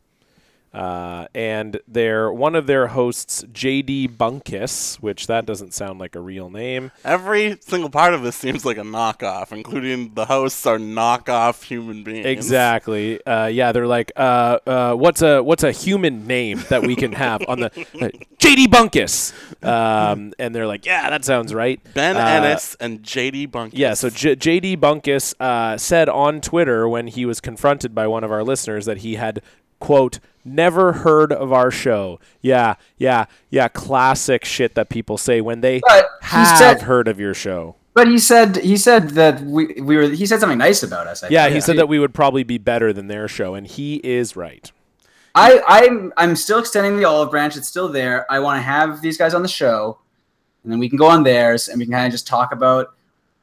Uh, 0.74 1.28
and 1.36 1.82
their 1.86 2.32
one 2.32 2.56
of 2.56 2.66
their 2.66 2.88
hosts, 2.88 3.44
JD 3.52 4.16
Bunkis, 4.16 4.96
which 4.98 5.28
that 5.28 5.46
doesn't 5.46 5.74
sound 5.74 6.00
like 6.00 6.16
a 6.16 6.22
real 6.22 6.50
name. 6.50 6.92
Every 7.04 7.58
single 7.60 7.90
part 7.90 8.14
of 8.14 8.24
this 8.24 8.38
seems 8.38 8.64
like 8.64 8.78
a 8.78 8.82
knockoff, 8.84 9.52
including 9.52 10.14
the 10.14 10.26
hosts 10.26 10.66
are 10.66 10.78
knockoff 10.78 11.64
human 11.64 12.04
beings. 12.04 12.26
Exactly. 12.26 13.24
Uh, 13.26 13.48
yeah, 13.48 13.74
they're 13.74 13.86
like, 13.88 14.14
uh, 14.16 14.60
uh, 14.66 14.94
what's 14.94 15.22
a 15.22 15.42
what's 15.44 15.64
a 15.64 15.74
human 15.74 16.26
name 16.26 16.64
that 16.70 16.84
we 16.84 16.96
can 16.96 17.12
have 17.12 17.42
on 17.50 17.60
the 17.60 17.66
uh, 18.02 18.10
JD 18.40 18.68
Bunkis? 18.68 19.34
Um, 19.66 20.34
and 20.40 20.56
they're 20.56 20.68
like, 20.68 20.86
yeah, 20.86 21.10
that 21.10 21.26
sounds 21.26 21.54
right. 21.54 21.82
Ben 21.94 22.16
Ennis 22.16 22.76
and 22.80 23.02
JD 23.04 23.50
Bunkis. 23.50 23.72
Yeah, 23.74 23.94
so 23.94 24.10
J- 24.10 24.38
JD 24.38 24.78
Bunkis 24.78 25.36
uh, 25.42 25.78
said 25.78 26.08
on 26.08 26.40
Twitter 26.40 26.88
when 26.88 27.08
he 27.08 27.26
was 27.26 27.42
confronted 27.42 27.94
by 27.94 28.08
one 28.08 28.24
of 28.24 28.32
our 28.32 28.44
listeners 28.44 28.86
that 28.86 29.00
he 29.00 29.16
had, 29.16 29.42
quote, 29.80 30.20
never 30.44 30.94
heard 30.94 31.32
of 31.32 31.52
our 31.54 31.72
show. 31.72 32.20
Yeah, 32.42 32.76
yeah, 32.98 33.26
yeah, 33.50 33.68
classic 33.68 34.46
shit 34.46 34.76
that 34.76 34.90
people 34.90 35.18
say 35.18 35.42
when 35.42 35.62
they 35.62 35.80
But 35.80 36.06
he 36.22 36.28
have 36.30 36.58
said- 36.58 36.82
heard 36.84 37.08
of 37.08 37.20
your 37.20 37.34
show. 37.34 37.76
But 37.94 38.08
he 38.08 38.20
said 38.20 38.56
he 38.58 38.78
said 38.78 39.10
that 39.12 39.42
we 39.42 39.74
we 39.82 39.98
were 39.98 40.04
he 40.04 40.26
said 40.26 40.40
something 40.40 40.58
nice 40.58 40.82
about 40.82 41.08
us. 41.08 41.24
I 41.24 41.28
Yeah, 41.28 41.44
think. 41.44 41.56
he 41.56 41.62
said 41.62 41.78
that 41.78 41.90
we 41.90 42.00
would 42.00 42.14
probably 42.14 42.44
be 42.44 42.58
better 42.58 42.94
than 42.94 43.08
their 43.08 43.28
show, 43.28 43.54
and 43.54 43.68
he 43.68 43.96
is 43.98 44.38
right. 44.38 44.72
I 45.36 45.62
I'm 45.68 46.14
I'm 46.16 46.36
still 46.38 46.60
extending 46.60 46.96
the 46.96 47.04
olive 47.04 47.32
branch. 47.32 47.58
It's 47.58 47.68
still 47.68 47.90
there. 47.90 48.26
I 48.32 48.40
want 48.40 48.58
to 48.60 48.62
have 48.62 49.02
these 49.02 49.18
guys 49.18 49.34
on 49.34 49.42
the 49.42 49.50
show, 49.50 50.00
and 50.64 50.72
then 50.72 50.80
we 50.80 50.88
can 50.88 50.98
go 50.98 51.08
on 51.08 51.24
theirs, 51.24 51.68
and 51.68 51.80
we 51.80 51.86
can 51.86 51.94
kind 51.94 52.06
of 52.06 52.14
just 52.14 52.26
talk 52.28 52.54
about 52.54 52.94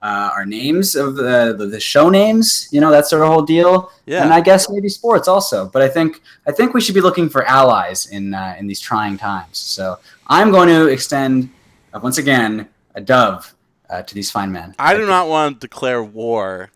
uh, 0.00 0.30
our 0.34 0.46
names 0.46 0.94
of 0.94 1.16
the, 1.16 1.54
the 1.58 1.66
the 1.66 1.80
show 1.80 2.08
names. 2.10 2.68
You 2.72 2.80
know 2.80 2.90
that 2.90 3.06
sort 3.06 3.22
of 3.22 3.28
whole 3.28 3.42
deal. 3.42 3.90
Yeah. 4.06 4.22
And 4.24 4.32
I 4.32 4.40
guess 4.40 4.68
maybe 4.70 4.88
sports 4.88 5.28
also. 5.28 5.68
But 5.68 5.82
I 5.82 5.88
think 5.88 6.20
I 6.46 6.52
think 6.52 6.72
we 6.74 6.80
should 6.80 6.94
be 6.94 7.00
looking 7.00 7.28
for 7.28 7.44
allies 7.44 8.06
in 8.06 8.34
uh, 8.34 8.54
in 8.58 8.66
these 8.66 8.80
trying 8.80 9.18
times. 9.18 9.58
So 9.58 9.98
I'm 10.28 10.50
going 10.50 10.68
to 10.68 10.86
extend 10.86 11.50
uh, 11.92 12.00
once 12.02 12.18
again 12.18 12.68
a 12.94 13.00
dove 13.00 13.54
uh, 13.90 14.02
to 14.02 14.14
these 14.14 14.30
fine 14.30 14.52
men. 14.52 14.74
I 14.78 14.94
do 14.94 15.06
not 15.06 15.28
want 15.28 15.60
to 15.60 15.66
declare 15.66 16.02
war 16.02 16.70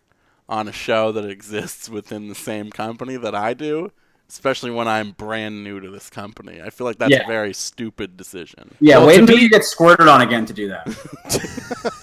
on 0.49 0.67
a 0.67 0.71
show 0.73 1.11
that 1.13 1.25
exists 1.25 1.87
within 1.89 2.27
the 2.27 2.35
same 2.35 2.69
company 2.69 3.15
that 3.17 3.33
I 3.33 3.53
do, 3.53 3.91
especially 4.29 4.71
when 4.71 4.87
I'm 4.87 5.11
brand 5.11 5.63
new 5.63 5.79
to 5.79 5.89
this 5.89 6.09
company. 6.09 6.61
I 6.61 6.69
feel 6.69 6.85
like 6.85 6.97
that's 6.97 7.11
Yeah. 7.11 7.23
a 7.23 7.27
very 7.27 7.53
stupid 7.53 8.17
decision. 8.17 8.75
Yeah, 8.81 8.97
Well, 8.97 9.07
wait 9.07 9.19
until 9.21 9.37
be- 9.37 9.43
you 9.43 9.49
get 9.49 9.63
squirted 9.63 10.07
on 10.07 10.21
again 10.21 10.45
to 10.45 10.53
do 10.53 10.67
that. 10.67 10.85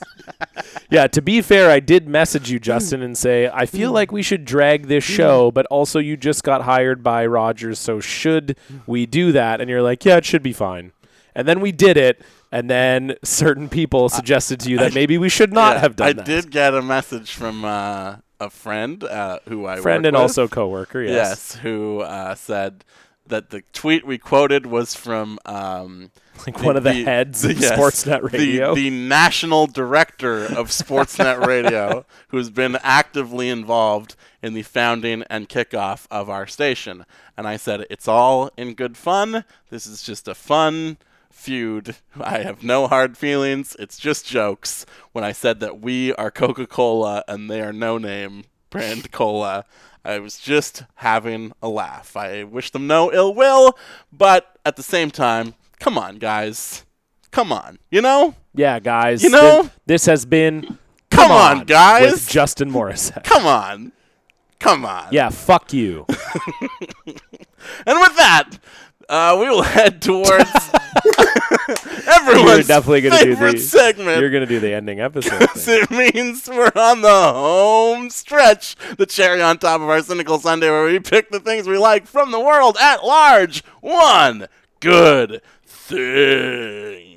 Yeah, 0.96 1.08
to 1.08 1.22
be 1.22 1.42
fair, 1.42 1.70
I 1.70 1.82
did 1.82 2.08
message 2.08 2.50
you, 2.50 2.58
Justin, 2.60 3.02
and 3.02 3.18
say 3.18 3.50
I 3.54 3.66
feel 3.66 3.92
like 3.92 4.14
we 4.14 4.22
should 4.22 4.46
drag 4.46 4.88
this 4.88 5.04
show, 5.04 5.52
but 5.52 5.66
also 5.68 6.00
you 6.00 6.16
just 6.16 6.42
got 6.44 6.62
hired 6.62 7.04
by 7.04 7.26
Rogers, 7.26 7.80
so 7.80 8.00
should 8.00 8.56
we 8.88 9.06
do 9.06 9.34
that? 9.34 9.60
And 9.60 9.70
you're 9.70 9.82
like, 9.82 10.06
yeah, 10.06 10.18
it 10.18 10.26
should 10.26 10.42
be 10.44 10.54
fine. 10.54 10.94
And 11.36 11.48
then 11.50 11.60
we 11.60 11.74
did 11.74 11.98
it, 11.98 12.22
and 12.50 12.70
then 12.70 13.16
certain 13.24 13.68
people 13.68 14.08
suggested 14.08 14.62
to 14.62 14.70
you 14.72 14.78
that 14.78 14.94
maybe 14.94 15.18
we 15.18 15.28
should 15.28 15.52
not 15.52 15.76
Yeah, 15.76 15.82
have 15.82 15.96
done 15.98 16.16
that. 16.16 16.22
I 16.22 16.24
that. 16.24 16.26
did 16.26 16.50
get 16.52 16.74
a 16.74 16.82
message 16.82 17.34
from 17.34 17.66
uh, 17.66 18.18
a 18.40 18.50
friend 18.50 19.04
uh, 19.04 19.40
who 19.50 19.66
I 19.66 19.82
Friend 19.82 20.04
work 20.04 20.08
and 20.08 20.16
with. 20.16 20.22
also 20.22 20.48
coworker, 20.48 21.02
yes. 21.02 21.12
yes, 21.12 21.56
who 21.56 22.00
uh, 22.02 22.36
said 22.36 22.86
that 23.28 23.50
the 23.50 23.64
tweet 23.74 24.06
we 24.06 24.18
quoted 24.18 24.66
was 24.66 24.94
from 24.96 25.40
um, 25.46 26.12
Like 26.46 26.62
one 26.62 26.78
of 26.78 26.84
the, 26.84 27.04
heads 27.04 27.44
of 27.44 27.52
yes, 27.60 27.78
Sportsnet 27.78 28.22
the- 28.32 28.38
Radio. 28.38 28.76
the, 28.76 28.90
national 28.90 29.68
director 29.68 30.44
of 30.46 30.70
Sportsnet 30.70 31.46
Radio, 31.46 32.06
who's 32.30 32.50
been 32.50 32.78
actively 32.84 33.50
involved 33.50 34.16
in 34.44 34.54
the 34.54 34.62
founding 34.62 35.24
and 35.30 35.50
kickoff 35.50 36.06
of 36.12 36.30
our 36.30 36.46
station. 36.46 37.06
And 37.36 37.48
I 37.48 37.58
said, 37.58 37.86
it's 37.90 38.08
all 38.08 38.52
in 38.58 38.74
good 38.76 38.96
fun. 38.98 39.44
This 39.70 39.88
is 39.88 40.04
just 40.04 40.28
a 40.28 40.36
fun 40.36 40.98
feud. 41.32 41.96
I 42.20 42.40
have 42.40 42.64
no 42.64 42.88
hard 42.88 43.18
feelings. 43.18 43.76
It's 43.80 43.98
just 43.98 44.26
jokes. 44.26 44.86
When 45.12 45.24
I 45.24 45.32
said 45.32 45.60
that 45.62 45.80
we 45.82 46.14
are 46.14 46.32
Coca 46.32 46.68
Cola 46.68 47.24
and 47.28 47.50
they 47.50 47.62
are 47.62 47.74
no 47.74 47.98
name 47.98 48.44
brand 48.70 49.12
cola, 49.12 49.66
I 50.06 50.20
was 50.20 50.38
just 50.38 50.84
having 50.96 51.52
a 51.62 51.68
laugh. 51.68 52.16
I 52.16 52.44
wish 52.44 52.70
them 52.72 52.86
no 52.88 53.12
ill 53.12 53.34
will, 53.34 53.78
but 54.14 54.56
at 54.64 54.76
the 54.76 54.84
same 54.84 55.10
time, 55.12 55.56
come 55.80 55.98
on, 55.98 56.18
guys. 56.20 56.86
Come 57.32 57.52
on. 57.52 57.80
You 57.92 58.02
know? 58.02 58.36
yeah, 58.54 58.80
guys. 58.80 59.24
You 59.24 59.30
know- 59.32 59.64
thi- 59.64 59.70
this 59.88 60.06
has 60.06 60.26
been 60.26 60.78
Come 61.10 61.32
on, 61.32 61.66
guys. 61.66 62.12
with 62.12 62.30
Justin 62.30 62.70
Morris. 62.72 63.12
Come 63.24 63.46
on. 63.46 63.92
Come 64.60 64.86
on. 64.86 65.08
Yeah, 65.12 65.30
fuck 65.30 65.74
you. 65.74 66.06
And 67.88 68.00
with 68.00 68.16
that, 68.18 68.60
uh, 69.10 69.38
we 69.40 69.50
will 69.50 69.62
head 69.64 70.02
towards 70.02 70.30
everyone's 72.08 72.68
definitely 72.68 73.02
gonna 73.02 73.24
do 73.24 73.36
favorite 73.36 73.52
the 73.54 73.60
segment. 73.60 74.20
You're 74.20 74.30
gonna 74.30 74.46
do 74.46 74.60
the 74.60 74.74
ending 74.74 75.00
episode. 75.00 75.40
Because 75.40 75.66
thing. 75.66 75.86
it 75.90 76.16
means 76.16 76.48
we're 76.48 76.72
on 76.76 77.02
the 77.02 77.10
home 77.34 78.10
stretch, 78.10 78.76
the 78.98 79.06
cherry 79.06 79.42
on 79.42 79.58
top 79.58 79.82
of 79.82 79.90
our 79.90 80.02
cynical 80.02 80.40
Sunday, 80.40 80.70
where 80.70 80.86
we 80.86 81.00
pick 81.00 81.30
the 81.30 81.40
things 81.40 81.68
we 81.68 81.78
like 81.78 82.08
from 82.08 82.32
the 82.32 82.40
world 82.40 82.78
at 82.82 83.04
large. 83.04 83.64
One 83.82 84.48
good 84.80 85.42
thing. 85.66 87.15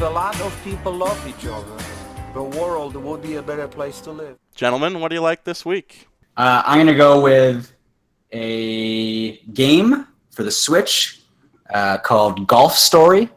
A 0.00 0.08
lot 0.08 0.40
of 0.40 0.56
people 0.64 0.92
love 0.92 1.26
each 1.28 1.46
other, 1.46 1.76
the 2.34 2.42
world 2.42 2.94
would 2.96 3.22
be 3.22 3.36
a 3.36 3.42
better 3.42 3.68
place 3.68 4.00
to 4.00 4.12
live. 4.12 4.36
Gentlemen, 4.54 5.00
what 5.00 5.08
do 5.08 5.14
you 5.14 5.20
like 5.20 5.44
this 5.44 5.64
week? 5.64 6.08
Uh, 6.36 6.62
I'm 6.64 6.78
gonna 6.78 6.96
go 6.96 7.20
with 7.20 7.72
a 8.32 9.36
game 9.52 10.06
for 10.30 10.42
the 10.42 10.50
Switch 10.50 11.20
uh, 11.72 11.98
called 11.98 12.46
Golf 12.46 12.74
Story, 12.74 13.28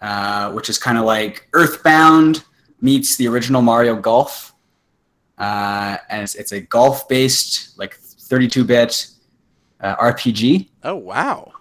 uh, 0.00 0.52
which 0.52 0.68
is 0.68 0.78
kind 0.78 0.98
of 0.98 1.04
like 1.04 1.48
Earthbound 1.52 2.44
meets 2.80 3.16
the 3.16 3.26
original 3.28 3.62
Mario 3.62 3.96
Golf, 3.96 4.54
uh, 5.38 5.96
and 6.10 6.22
it's, 6.22 6.34
it's 6.34 6.52
a 6.52 6.60
golf-based 6.60 7.78
like 7.78 7.98
32-bit 8.00 9.08
uh, 9.80 9.96
RPG. 9.96 10.68
Oh, 10.82 10.96
wow. 10.96 11.52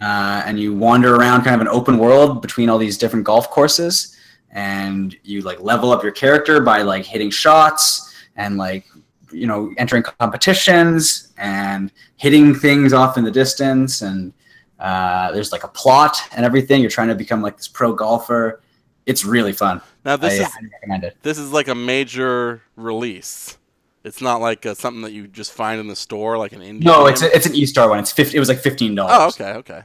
Uh, 0.00 0.42
and 0.46 0.58
you 0.60 0.74
wander 0.74 1.16
around 1.16 1.42
kind 1.42 1.54
of 1.54 1.60
an 1.60 1.68
open 1.68 1.98
world 1.98 2.40
between 2.42 2.68
all 2.68 2.78
these 2.78 2.96
different 2.96 3.24
golf 3.24 3.50
courses 3.50 4.16
and 4.50 5.16
you 5.24 5.42
like 5.42 5.60
level 5.60 5.90
up 5.90 6.02
your 6.02 6.12
character 6.12 6.60
by 6.60 6.82
like 6.82 7.04
hitting 7.04 7.30
shots 7.30 8.14
and 8.36 8.56
like 8.56 8.86
you 9.30 9.46
know 9.46 9.72
entering 9.76 10.02
competitions 10.02 11.32
and 11.36 11.92
hitting 12.16 12.54
things 12.54 12.92
off 12.92 13.18
in 13.18 13.24
the 13.24 13.30
distance. 13.30 14.02
And 14.02 14.32
uh, 14.78 15.32
there's 15.32 15.52
like 15.52 15.64
a 15.64 15.68
plot 15.68 16.18
and 16.32 16.44
everything. 16.44 16.80
You're 16.80 16.90
trying 16.90 17.08
to 17.08 17.14
become 17.14 17.42
like 17.42 17.56
this 17.56 17.68
pro 17.68 17.92
golfer. 17.92 18.62
It's 19.06 19.24
really 19.24 19.52
fun. 19.52 19.80
Now, 20.04 20.16
this 20.16 20.40
I 20.40 20.44
is 20.44 21.04
it. 21.04 21.16
this 21.22 21.38
is 21.38 21.52
like 21.52 21.68
a 21.68 21.74
major 21.74 22.62
release. 22.76 23.57
It's 24.08 24.20
not 24.20 24.40
like 24.40 24.66
uh, 24.66 24.74
something 24.74 25.02
that 25.02 25.12
you 25.12 25.26
just 25.28 25.52
find 25.52 25.80
in 25.80 25.86
the 25.86 25.96
store, 25.96 26.36
like 26.38 26.52
an 26.52 26.60
indie. 26.60 26.82
no 26.82 27.04
game. 27.04 27.12
it's 27.12 27.22
a, 27.22 27.36
it's 27.36 27.46
an 27.46 27.54
e-star 27.54 27.88
one 27.88 27.98
it's 28.00 28.10
50 28.10 28.36
it 28.36 28.40
was 28.40 28.48
like 28.48 28.58
$15 28.62 29.06
Oh, 29.08 29.28
okay, 29.28 29.52
okay. 29.58 29.82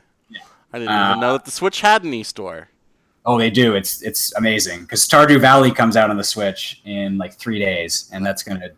I 0.74 0.80
didn't 0.80 0.90
Uh, 0.96 1.10
even 1.12 1.20
know 1.22 1.34
that 1.34 1.46
the 1.46 1.52
Switch 1.52 1.82
had 1.82 2.04
an 2.04 2.14
e-store. 2.14 2.70
Oh, 3.26 3.38
they 3.38 3.50
do. 3.52 3.76
It's 3.76 4.02
it's 4.02 4.34
amazing 4.36 4.82
because 4.82 5.08
Stardew 5.08 5.40
Valley 5.40 5.72
comes 5.72 5.96
out 5.96 6.10
on 6.10 6.18
the 6.18 6.24
Switch 6.24 6.82
in 6.84 7.18
like 7.18 7.34
three 7.36 7.60
days, 7.60 8.10
and 8.12 8.26
that's 8.26 8.42
gonna 8.44 8.70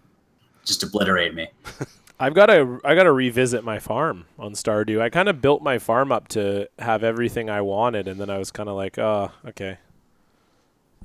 just 0.65 0.83
obliterate 0.83 1.33
me. 1.33 1.47
I've 2.19 2.33
got 2.33 2.45
to 2.47 2.79
I 2.83 2.95
got 2.95 3.03
to 3.03 3.11
revisit 3.11 3.63
my 3.63 3.79
farm 3.79 4.25
on 4.37 4.51
Stardew. 4.53 5.01
I 5.01 5.09
kind 5.09 5.29
of 5.29 5.41
built 5.41 5.61
my 5.63 5.79
farm 5.79 6.11
up 6.11 6.27
to 6.29 6.69
have 6.79 7.03
everything 7.03 7.49
I 7.49 7.61
wanted, 7.61 8.07
and 8.07 8.19
then 8.19 8.29
I 8.29 8.37
was 8.37 8.51
kind 8.51 8.69
of 8.69 8.75
like, 8.75 8.97
oh, 8.99 9.31
okay. 9.47 9.77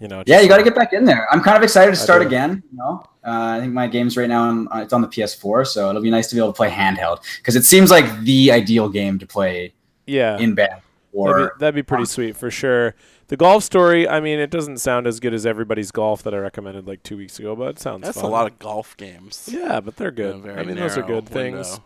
You 0.01 0.09
know. 0.09 0.23
Yeah, 0.27 0.41
you 0.41 0.49
got 0.49 0.57
to 0.57 0.63
get 0.65 0.75
back 0.75 0.93
in 0.93 1.05
there. 1.05 1.29
I'm 1.31 1.43
kind 1.43 1.57
of 1.57 1.63
excited 1.63 1.91
to 1.91 1.97
start 1.97 2.23
again. 2.23 2.63
You 2.73 2.79
know, 2.79 3.03
uh, 3.25 3.57
I 3.57 3.61
think 3.61 3.73
my 3.75 3.87
game's 3.87 4.17
right 4.17 4.29
now 4.29 4.49
on, 4.49 4.67
uh, 4.73 4.79
it's 4.79 4.93
on 4.95 5.03
the 5.03 5.09
PS4, 5.09 5.67
so 5.67 5.91
it'll 5.91 6.01
be 6.03 6.11
nice 6.11 6.29
to 6.29 6.35
be 6.35 6.41
able 6.41 6.53
to 6.53 6.57
play 6.57 6.71
handheld 6.71 7.19
because 7.37 7.55
it 7.55 7.65
seems 7.65 7.91
like 7.91 8.21
the 8.23 8.51
ideal 8.51 8.89
game 8.89 9.19
to 9.19 9.27
play 9.27 9.75
Yeah. 10.07 10.39
in 10.39 10.55
bed 10.55 10.71
That'd 10.71 10.83
or 11.13 11.39
be, 11.49 11.51
that'd 11.59 11.75
be 11.75 11.83
pretty 11.83 12.07
sweet 12.07 12.37
for 12.37 12.51
sure. 12.51 12.95
The 13.29 13.37
golf 13.37 13.63
story, 13.63 14.09
I 14.09 14.21
mean, 14.21 14.39
it 14.39 14.51
doesn't 14.51 14.79
sound 14.79 15.07
as 15.07 15.21
good 15.21 15.35
as 15.35 15.45
everybody's 15.45 15.91
golf 15.93 16.23
that 16.25 16.35
I 16.35 16.39
recommended 16.39 16.89
like 16.89 17.03
two 17.03 17.17
weeks 17.17 17.39
ago, 17.39 17.55
but 17.55 17.69
it 17.77 17.79
sounds 17.79 18.03
That's 18.05 18.17
fun. 18.21 18.25
a 18.25 18.29
lot 18.33 18.51
of 18.51 18.59
golf 18.59 18.97
games. 18.97 19.49
Yeah, 19.53 19.81
but 19.81 19.97
they're 19.97 20.09
in 20.09 20.15
a 20.15 20.17
good. 20.17 20.43
very 20.43 20.61
I 20.61 20.65
mean, 20.65 20.77
those 20.77 20.97
are 20.97 21.03
narrow 21.03 21.21
good 21.21 21.29
things. 21.29 21.79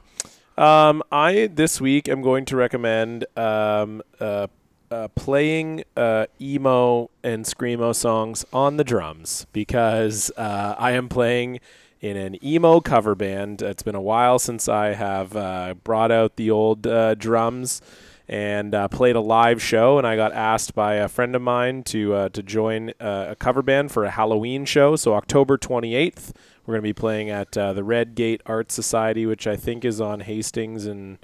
Um, 0.57 1.03
I 1.11 1.49
this 1.53 1.81
week 1.81 2.09
am 2.09 2.23
going 2.23 2.45
to 2.47 2.57
recommend 2.57 3.27
um, 3.37 4.03
uh, 4.21 4.47
uh, 4.91 5.09
playing 5.09 5.85
uh, 5.97 6.27
emo 6.41 7.11
and 7.23 7.45
screamo 7.45 7.95
songs 7.95 8.45
on 8.53 8.77
the 8.77 8.85
drums 8.85 9.47
because 9.53 10.31
uh, 10.37 10.75
I 10.79 10.93
am 10.93 11.09
playing 11.09 11.61
in 12.01 12.17
an 12.17 12.45
emo 12.45 12.81
cover 12.81 13.15
band. 13.15 13.63
It's 13.63 13.83
been 13.83 13.95
a 13.95 14.01
while 14.01 14.39
since 14.39 14.69
I 14.69 14.95
have 14.95 15.35
uh, 15.35 15.75
brought 15.85 16.13
out 16.13 16.37
the 16.37 16.51
old 16.51 16.87
uh, 16.87 17.15
drums 17.15 17.81
and 18.29 18.75
played 18.91 19.17
a 19.17 19.21
live 19.21 19.61
show. 19.61 19.99
And 19.99 20.07
I 20.07 20.17
got 20.17 20.33
asked 20.33 20.75
by 20.75 20.95
a 20.95 21.09
friend 21.09 21.35
of 21.35 21.43
mine 21.43 21.83
to 21.85 22.29
to 22.31 22.43
join 22.43 22.93
a 23.01 23.37
cover 23.39 23.63
band 23.63 23.93
for 23.93 24.05
a 24.05 24.11
Halloween 24.11 24.65
show. 24.65 24.97
So 24.97 25.15
October 25.15 25.59
28th, 25.59 26.33
we're 26.65 26.73
going 26.73 26.83
to 26.83 26.89
be 26.89 26.95
playing 26.95 27.31
at 27.31 27.53
the 27.53 27.85
Red 27.85 28.15
Gate 28.15 28.41
Art 28.47 28.73
Society, 28.73 29.27
which 29.27 29.47
I 29.47 29.57
think 29.57 29.85
is 29.85 30.01
on 30.01 30.21
Hastings 30.21 30.87
and 30.87 31.19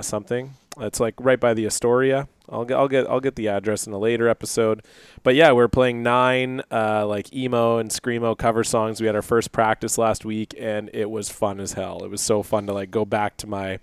something. 0.00 0.54
It's 0.78 1.00
like 1.00 1.14
right 1.20 1.38
by 1.38 1.54
the 1.54 1.66
Astoria. 1.66 2.28
I'll 2.50 2.64
get 2.64 2.76
I'll 2.76 2.88
get 2.88 3.08
I'll 3.08 3.20
get 3.20 3.36
the 3.36 3.48
address 3.48 3.86
in 3.86 3.92
a 3.92 3.98
later 3.98 4.28
episode. 4.28 4.82
But 5.22 5.34
yeah, 5.34 5.52
we're 5.52 5.68
playing 5.68 6.02
nine 6.02 6.62
uh, 6.70 7.06
like 7.06 7.32
emo 7.32 7.78
and 7.78 7.90
screamo 7.90 8.36
cover 8.36 8.64
songs. 8.64 9.00
We 9.00 9.06
had 9.06 9.16
our 9.16 9.22
first 9.22 9.52
practice 9.52 9.98
last 9.98 10.24
week, 10.24 10.54
and 10.58 10.90
it 10.92 11.10
was 11.10 11.30
fun 11.30 11.60
as 11.60 11.74
hell. 11.74 12.04
It 12.04 12.10
was 12.10 12.20
so 12.20 12.42
fun 12.42 12.66
to 12.66 12.72
like 12.72 12.90
go 12.90 13.04
back 13.04 13.36
to 13.38 13.46
my 13.46 13.78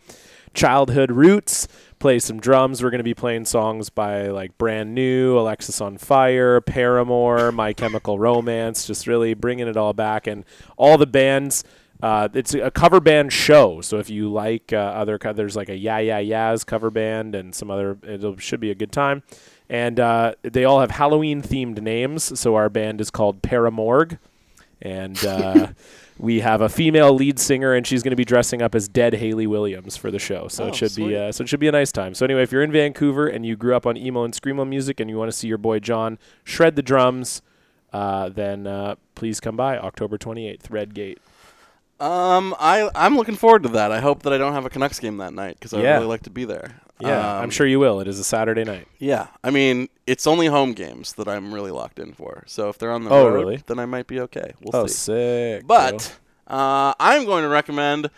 childhood 0.53 1.11
roots, 1.11 1.67
play 1.99 2.19
some 2.19 2.39
drums. 2.39 2.83
We're 2.83 2.89
going 2.89 2.99
to 2.99 3.03
be 3.03 3.13
playing 3.13 3.45
songs 3.45 3.89
by 3.89 4.27
like 4.27 4.57
Brand 4.57 4.93
New, 4.93 5.35
Alexisonfire, 5.35 6.65
Paramore, 6.65 7.51
My 7.51 7.73
Chemical 7.73 8.19
Romance, 8.19 8.85
just 8.87 9.07
really 9.07 9.33
bringing 9.33 9.67
it 9.67 9.77
all 9.77 9.93
back. 9.93 10.27
And 10.27 10.43
all 10.75 10.97
the 10.97 11.07
bands, 11.07 11.63
uh, 12.01 12.29
it's 12.33 12.53
a 12.53 12.69
cover 12.71 12.99
band 12.99 13.33
show. 13.33 13.81
So 13.81 13.97
if 13.97 14.09
you 14.09 14.31
like 14.31 14.71
uh, 14.73 14.77
other, 14.77 15.17
co- 15.17 15.33
there's 15.33 15.55
like 15.55 15.69
a 15.69 15.75
Yeah 15.75 15.99
Yeah 15.99 16.19
Yeahs 16.19 16.63
cover 16.63 16.91
band 16.91 17.35
and 17.35 17.53
some 17.55 17.71
other, 17.71 17.97
it 18.03 18.41
should 18.41 18.59
be 18.59 18.71
a 18.71 18.75
good 18.75 18.91
time. 18.91 19.23
And 19.69 19.99
uh, 19.99 20.35
they 20.43 20.63
all 20.63 20.79
have 20.79 20.91
Halloween 20.91 21.41
themed 21.41 21.81
names. 21.81 22.39
So 22.39 22.55
our 22.55 22.69
band 22.69 23.01
is 23.01 23.09
called 23.09 23.41
Paramorg. 23.41 24.17
And 24.81 25.23
uh, 25.25 25.67
we 26.19 26.39
have 26.41 26.61
a 26.61 26.69
female 26.69 27.13
lead 27.13 27.39
singer, 27.39 27.73
and 27.73 27.85
she's 27.85 28.03
going 28.03 28.11
to 28.11 28.15
be 28.15 28.23
dressing 28.25 28.61
up 28.61 28.75
as 28.75 28.87
dead 28.87 29.15
Hayley 29.15 29.47
Williams 29.47 29.97
for 29.97 30.11
the 30.11 30.19
show. 30.19 30.47
So 30.47 30.65
Oh, 30.65 30.67
it 30.67 30.75
should 30.75 30.91
sweet. 30.91 31.07
be 31.09 31.15
uh, 31.17 31.31
so 31.31 31.43
it 31.43 31.49
should 31.49 31.59
be 31.59 31.67
a 31.67 31.71
nice 31.71 31.91
time. 31.91 32.13
So 32.13 32.25
anyway, 32.25 32.43
if 32.43 32.51
you're 32.51 32.61
in 32.63 32.71
Vancouver 32.71 33.27
and 33.27 33.43
you 33.45 33.55
grew 33.55 33.75
up 33.75 33.85
on 33.87 33.97
emo 33.97 34.23
and 34.23 34.33
screamo 34.33 34.67
music, 34.67 34.99
and 34.99 35.09
you 35.09 35.17
want 35.17 35.31
to 35.31 35.35
see 35.37 35.47
your 35.47 35.57
boy 35.57 35.79
John 35.79 36.19
shred 36.43 36.75
the 36.75 36.83
drums, 36.83 37.41
uh, 37.91 38.29
then 38.29 38.67
uh, 38.67 38.95
please 39.15 39.39
come 39.39 39.55
by 39.57 39.77
October 39.79 40.17
28th, 40.19 40.69
Red 40.69 40.93
Gate. 40.93 41.17
Um, 41.99 42.55
I 42.59 42.89
I'm 42.93 43.15
looking 43.17 43.35
forward 43.35 43.63
to 43.63 43.69
that. 43.69 43.91
I 43.91 43.99
hope 43.99 44.23
that 44.23 44.33
I 44.33 44.37
don't 44.37 44.53
have 44.53 44.65
a 44.65 44.69
Canucks 44.69 44.99
game 44.99 45.17
that 45.17 45.33
night 45.33 45.55
because 45.55 45.73
I 45.73 45.77
would 45.77 45.83
Yeah. 45.83 45.95
really 45.95 46.05
like 46.07 46.23
to 46.23 46.29
be 46.29 46.45
there. 46.45 46.79
Yeah, 46.99 47.37
Um, 47.37 47.43
I'm 47.43 47.49
sure 47.51 47.65
you 47.67 47.79
will. 47.79 47.99
It 47.99 48.07
is 48.07 48.19
a 48.19 48.23
Saturday 48.23 48.63
night. 48.63 48.87
Yeah, 48.97 49.27
I 49.43 49.49
mean, 49.51 49.87
it's 50.07 50.25
only 50.25 50.47
home 50.47 50.73
games 50.73 51.13
that 51.13 51.27
I'm 51.27 51.53
really 51.53 51.69
locked 51.71 51.99
in 51.99 52.13
for. 52.13 52.43
So 52.47 52.69
if 52.69 52.77
they're 52.79 52.91
on 52.91 53.03
the 53.03 53.11
Oh, 53.11 53.27
road, 53.27 53.33
really? 53.33 53.63
then 53.67 53.77
I 53.79 53.85
might 53.85 54.07
be 54.07 54.19
okay. 54.21 54.53
We'll 54.61 54.81
Oh, 54.83 54.87
see. 54.87 54.93
sick! 54.93 55.67
But 55.67 56.17
uh, 56.47 56.93
I'm 56.99 57.25
going 57.25 57.43
to 57.43 57.49
recommend 57.49 58.09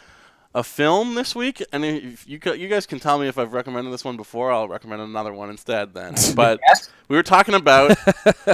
a 0.56 0.64
film 0.64 1.16
this 1.16 1.36
week, 1.36 1.62
and 1.74 1.84
if 1.86 2.28
you 2.28 2.40
ca- 2.40 2.54
you 2.54 2.68
guys 2.70 2.86
can 2.86 3.00
tell 3.00 3.20
me 3.20 3.28
if 3.28 3.38
I've 3.38 3.52
recommended 3.54 3.92
this 3.94 4.04
one 4.06 4.16
before, 4.18 4.52
I'll 4.52 4.68
recommend 4.70 5.02
another 5.02 5.34
one 5.34 5.50
instead. 5.50 5.94
Then, 5.94 6.16
but 6.36 6.60
Yes. 6.68 6.90
we 7.10 7.16
were 7.18 7.24
talking 7.24 7.56
about 7.56 7.98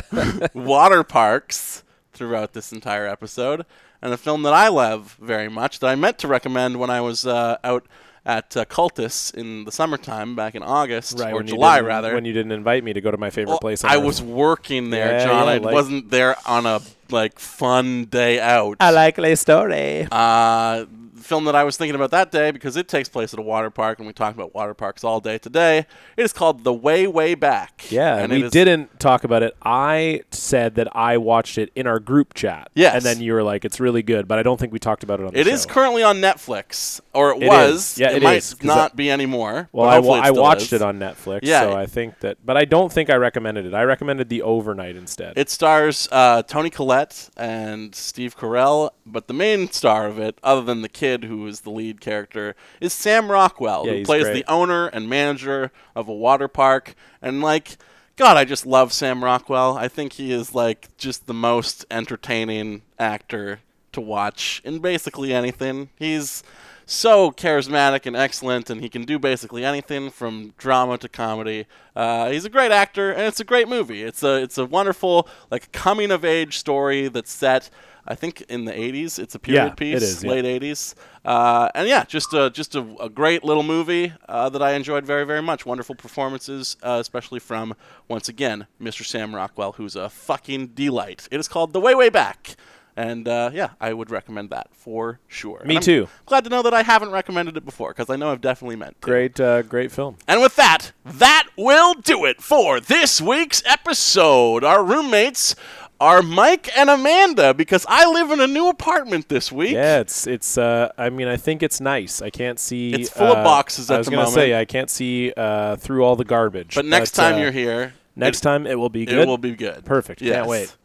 water 0.55 1.03
parks 1.03 1.83
throughout 2.13 2.53
this 2.53 2.71
entire 2.71 3.07
episode, 3.07 3.65
and 4.05 4.13
a 4.13 4.17
film 4.17 4.43
that 4.43 4.53
I 4.53 4.67
love 4.67 5.17
very 5.19 5.49
much 5.49 5.79
that 5.79 5.87
I 5.87 5.95
meant 5.95 6.19
to 6.19 6.27
recommend 6.27 6.77
when 6.79 6.91
I 6.91 7.01
was 7.01 7.25
uh, 7.25 7.57
out 7.63 7.85
at 8.23 8.55
uh, 8.55 8.65
Cultus 8.65 9.31
in 9.31 9.65
the 9.65 9.71
summertime 9.71 10.35
back 10.35 10.53
in 10.55 10.61
August 10.63 11.19
right 11.19 11.33
or 11.33 11.41
July 11.43 11.79
rather. 11.79 12.13
when 12.13 12.23
you 12.25 12.33
didn't 12.33 12.51
invite 12.51 12.83
me 12.83 12.93
to 12.93 13.01
go 13.01 13.09
to 13.11 13.17
my 13.17 13.29
favorite 13.31 13.53
Well, 13.53 13.59
place. 13.59 13.83
I 13.83 13.97
was 13.97 14.21
working 14.21 14.89
there, 14.91 15.13
Yeah, 15.19 15.25
John. 15.25 15.45
yeah, 15.47 15.51
I 15.53 15.57
like- 15.57 15.73
wasn't 15.73 16.09
there 16.11 16.35
on 16.45 16.65
a 16.65 16.81
like 17.09 17.39
fun 17.39 18.05
day 18.05 18.39
out. 18.39 18.77
I 18.79 18.91
like 18.91 19.15
the 19.15 19.35
story. 19.35 20.07
Uh, 20.11 20.85
film 21.25 21.45
that 21.45 21.55
I 21.55 21.63
was 21.63 21.75
thinking 21.77 21.95
about 21.95 22.11
that 22.11 22.31
day 22.31 22.51
because 22.51 22.75
it 22.77 22.87
takes 22.87 23.09
place 23.09 23.33
at 23.33 23.39
a 23.39 23.43
water 23.43 23.69
park, 23.69 23.97
and 23.99 24.07
we 24.07 24.13
talk 24.13 24.33
about 24.35 24.53
water 24.55 24.73
parks 24.73 25.03
all 25.03 25.19
day 25.19 25.37
today. 25.37 25.79
It 26.17 26.23
is 26.23 26.31
called 26.33 26.63
The 26.63 26.73
Way 26.73 27.07
Way 27.07 27.35
Back. 27.35 27.85
Yeah, 27.89 28.17
and 28.17 28.31
we 28.31 28.43
is- 28.43 28.51
didn't 28.51 28.99
talk 28.99 29.23
about 29.23 29.43
it. 29.43 29.55
I 29.63 30.21
said 30.31 30.75
that 30.75 30.95
I 30.95 31.17
watched 31.17 31.57
it 31.57 31.71
in 31.75 31.87
our 31.87 31.99
group 31.99 32.33
chat. 32.33 32.69
Yes. 32.75 32.95
And 32.95 33.03
then 33.03 33.21
you 33.23 33.33
were 33.33 33.43
like, 33.43 33.65
it's 33.65 33.79
really 33.79 34.03
good, 34.03 34.27
but 34.27 34.37
I 34.39 34.43
don't 34.43 34.59
think 34.59 34.71
we 34.71 34.79
talked 34.79 35.03
about 35.03 35.19
it 35.19 35.25
on 35.25 35.33
the 35.33 35.39
It 35.39 35.47
is 35.47 35.65
currently 35.65 36.03
on 36.03 36.17
Netflix, 36.17 37.01
or 37.13 37.31
it, 37.35 37.43
It 37.43 37.47
was. 37.47 37.93
is. 37.93 37.97
Yeah, 37.99 38.11
it, 38.11 38.17
it 38.17 38.23
might 38.23 38.37
is, 38.37 38.63
not 38.63 38.95
be 38.95 39.09
anymore. 39.11 39.69
well, 39.71 39.89
I, 39.89 39.99
wa- 39.99 40.19
I 40.21 40.31
watched 40.31 40.67
is. 40.67 40.73
it 40.73 40.81
on 40.81 40.99
Netflix, 40.99 41.39
Yeah. 41.43 41.61
so 41.61 41.75
I 41.75 41.85
think 41.85 42.19
that, 42.19 42.37
but 42.45 42.57
I 42.57 42.65
don't 42.65 42.91
think 42.91 43.09
I 43.09 43.15
recommended 43.15 43.65
it. 43.65 43.73
I 43.73 43.83
recommended 43.83 44.29
the 44.29 44.41
overnight 44.41 44.95
instead. 44.95 45.33
It 45.37 45.49
stars 45.49 46.07
uh, 46.11 46.43
Toni 46.43 46.69
Collette 46.69 47.29
and 47.37 47.95
Steve 47.95 48.37
Carell, 48.37 48.91
but 49.05 49.27
the 49.27 49.33
main 49.33 49.71
star 49.71 50.05
of 50.07 50.19
it, 50.19 50.37
other 50.43 50.61
than 50.61 50.81
the 50.81 50.89
kid 50.89 51.14
who 51.23 51.47
is 51.47 51.61
the 51.61 51.69
lead 51.69 52.01
character, 52.01 52.55
is 52.81 52.93
Sam 52.93 53.31
Rockwell, 53.31 53.85
Yeah, 53.87 53.93
who 53.93 54.03
plays 54.05 54.23
great. 54.25 54.33
the 54.33 54.51
owner 54.51 54.87
and 54.87 55.09
manager 55.09 55.71
of 55.95 56.07
a 56.07 56.13
water 56.13 56.47
park. 56.47 56.93
And 57.21 57.41
like, 57.41 57.77
God, 58.17 58.37
I 58.37 58.45
just 58.45 58.65
love 58.65 58.93
Sam 58.93 59.23
Rockwell. 59.23 59.77
I 59.77 59.87
think 59.87 60.13
he 60.13 60.31
is 60.31 60.53
like 60.53 60.95
just 60.97 61.25
the 61.27 61.33
most 61.33 61.85
entertaining 61.89 62.81
actor 62.99 63.59
to 63.93 64.01
watch 64.01 64.61
in 64.65 64.79
basically 64.79 65.33
anything. 65.33 65.89
He's 65.97 66.43
so 66.85 67.31
charismatic 67.31 68.05
and 68.05 68.15
excellent, 68.15 68.69
and 68.69 68.79
he 68.79 68.89
can 68.89 69.05
do 69.05 69.17
basically 69.17 69.65
anything 69.65 70.11
from 70.11 70.53
drama 70.57 70.97
to 70.99 71.09
comedy. 71.09 71.65
Uh, 71.95 72.29
he's 72.29 72.45
a 72.45 72.49
great 72.49 72.71
actor, 72.71 73.11
and 73.11 73.23
it's 73.23 73.39
a 73.39 73.43
great 73.43 73.67
movie. 73.67 74.03
It's 74.03 74.21
a 74.21 74.35
it's 74.43 74.57
a 74.57 74.65
wonderful 74.65 75.27
like 75.49 75.71
coming 75.71 76.11
of 76.11 76.23
age 76.23 76.57
story 76.57 77.07
that's 77.07 77.31
set 77.31 77.69
I 78.07 78.15
think 78.15 78.41
in 78.49 78.65
the 78.65 78.71
80s. 78.71 79.17
It's 79.19 79.35
a 79.35 79.39
period 79.39 79.61
Yeah, 79.63 79.67
it 79.71 79.77
piece, 79.77 80.01
is, 80.01 80.23
yeah. 80.23 80.31
late 80.31 80.45
80s. 80.61 80.93
Uh, 81.23 81.69
and 81.73 81.87
yeah, 81.87 82.03
just 82.05 82.33
a, 82.33 82.49
just 82.51 82.75
a, 82.75 82.85
a 82.99 83.09
great 83.09 83.43
little 83.43 83.63
movie 83.63 84.13
uh, 84.29 84.49
that 84.49 84.61
I 84.61 84.73
enjoyed 84.73 85.05
very, 85.05 85.25
very 85.25 85.41
much. 85.41 85.65
Wonderful 85.65 85.95
performances, 85.95 86.77
uh, 86.83 86.97
especially 87.01 87.39
from, 87.39 87.73
once 88.07 88.29
again, 88.29 88.67
Mr. 88.79 89.03
Sam 89.05 89.33
Rockwell, 89.33 89.73
who's 89.73 89.95
a 89.95 90.09
fucking 90.09 90.67
delight. 90.67 91.27
It 91.31 91.39
is 91.39 91.47
called 91.47 91.73
The 91.73 91.79
Way, 91.79 91.95
Way 91.95 92.09
Back. 92.09 92.55
And 92.97 93.27
uh, 93.27 93.49
yeah, 93.53 93.71
I 93.81 93.91
would 93.91 94.09
recommend 94.09 94.51
that 94.51 94.69
for 94.71 95.19
sure. 95.27 95.61
Me 95.65 95.79
too. 95.79 96.07
Glad 96.25 96.45
to 96.45 96.49
know 96.49 96.61
that 96.61 96.73
I 96.73 96.81
haven't 96.81 97.11
recommended 97.11 97.57
it 97.57 97.65
before 97.65 97.89
because 97.89 98.09
I 98.09 98.15
know 98.15 98.31
I've 98.31 98.39
definitely 98.39 98.77
meant 98.77 99.01
to. 99.01 99.05
Great, 99.05 99.37
uh, 99.37 99.63
great 99.63 99.91
film. 99.91 100.15
And 100.29 100.39
with 100.41 100.55
that, 100.55 100.93
that 101.03 101.47
will 101.57 101.93
do 101.95 102.23
it 102.23 102.41
for 102.41 102.79
this 102.79 103.19
week's 103.19 103.61
episode. 103.65 104.63
Our 104.63 104.81
roommates 104.81 105.57
are 105.99 106.21
Mike 106.21 106.69
and 106.77 106.89
Amanda 106.89 107.53
because 107.53 107.85
I 107.87 108.09
live 108.09 108.31
in 108.31 108.39
a 108.39 108.47
new 108.47 108.69
apartment 108.69 109.29
this 109.29 109.51
week. 109.51 109.71
Yeah, 109.73 109.99
it's 109.99 110.27
it's. 110.27 110.57
Uh, 110.57 110.91
I 110.97 111.09
mean, 111.09 111.27
I 111.27 111.37
think 111.37 111.63
it's 111.63 111.79
nice. 111.79 112.21
I 112.21 112.29
can't 112.29 112.59
see. 112.59 112.93
It's 112.93 113.09
full 113.09 113.27
of 113.27 113.37
uh, 113.37 113.43
boxes 113.43 113.89
I 113.89 113.95
at 113.95 113.97
was 113.99 114.07
gonna 114.09 114.23
moment. 114.23 114.33
say 114.33 114.59
I 114.59 114.65
can't 114.65 114.89
see 114.89 115.33
uh, 115.35 115.75
through 115.77 116.03
all 116.03 116.15
the 116.15 116.25
garbage. 116.25 116.75
But 116.75 116.85
next 116.85 117.11
time 117.11 117.35
uh, 117.35 117.37
you're 117.39 117.51
here, 117.51 117.93
next 118.15 118.39
it, 118.39 118.43
time 118.43 118.67
it 118.67 118.77
will 118.77 118.89
be 118.89 119.03
it 119.03 119.07
good. 119.07 119.27
will 119.27 119.37
be 119.37 119.55
good. 119.55 119.85
Perfect. 119.85 120.21
Yes. 120.21 120.35
Can't 120.35 120.47
wait. 120.47 120.75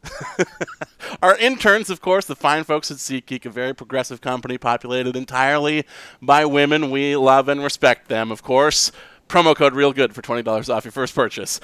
Our 1.23 1.37
interns, 1.37 1.91
of 1.91 2.01
course, 2.01 2.27
the 2.27 2.37
fine 2.37 2.65
folks 2.65 2.91
at 2.91 2.99
SeatGeek, 2.99 3.45
a 3.47 3.51
very 3.51 3.75
progressive 3.75 4.21
company 4.21 4.59
populated 4.59 5.17
entirely 5.17 5.85
by 6.23 6.45
women. 6.45 6.91
We 6.91 7.17
love 7.17 7.49
and 7.49 7.63
respect 7.63 8.09
them, 8.09 8.31
of 8.31 8.43
course. 8.43 8.93
Promo 9.29 9.55
code 9.55 9.75
REALGOOD 9.75 10.13
for 10.13 10.23
$20 10.23 10.75
off 10.75 10.85
your 10.85 10.91
first 10.91 11.15
purchase. 11.15 11.61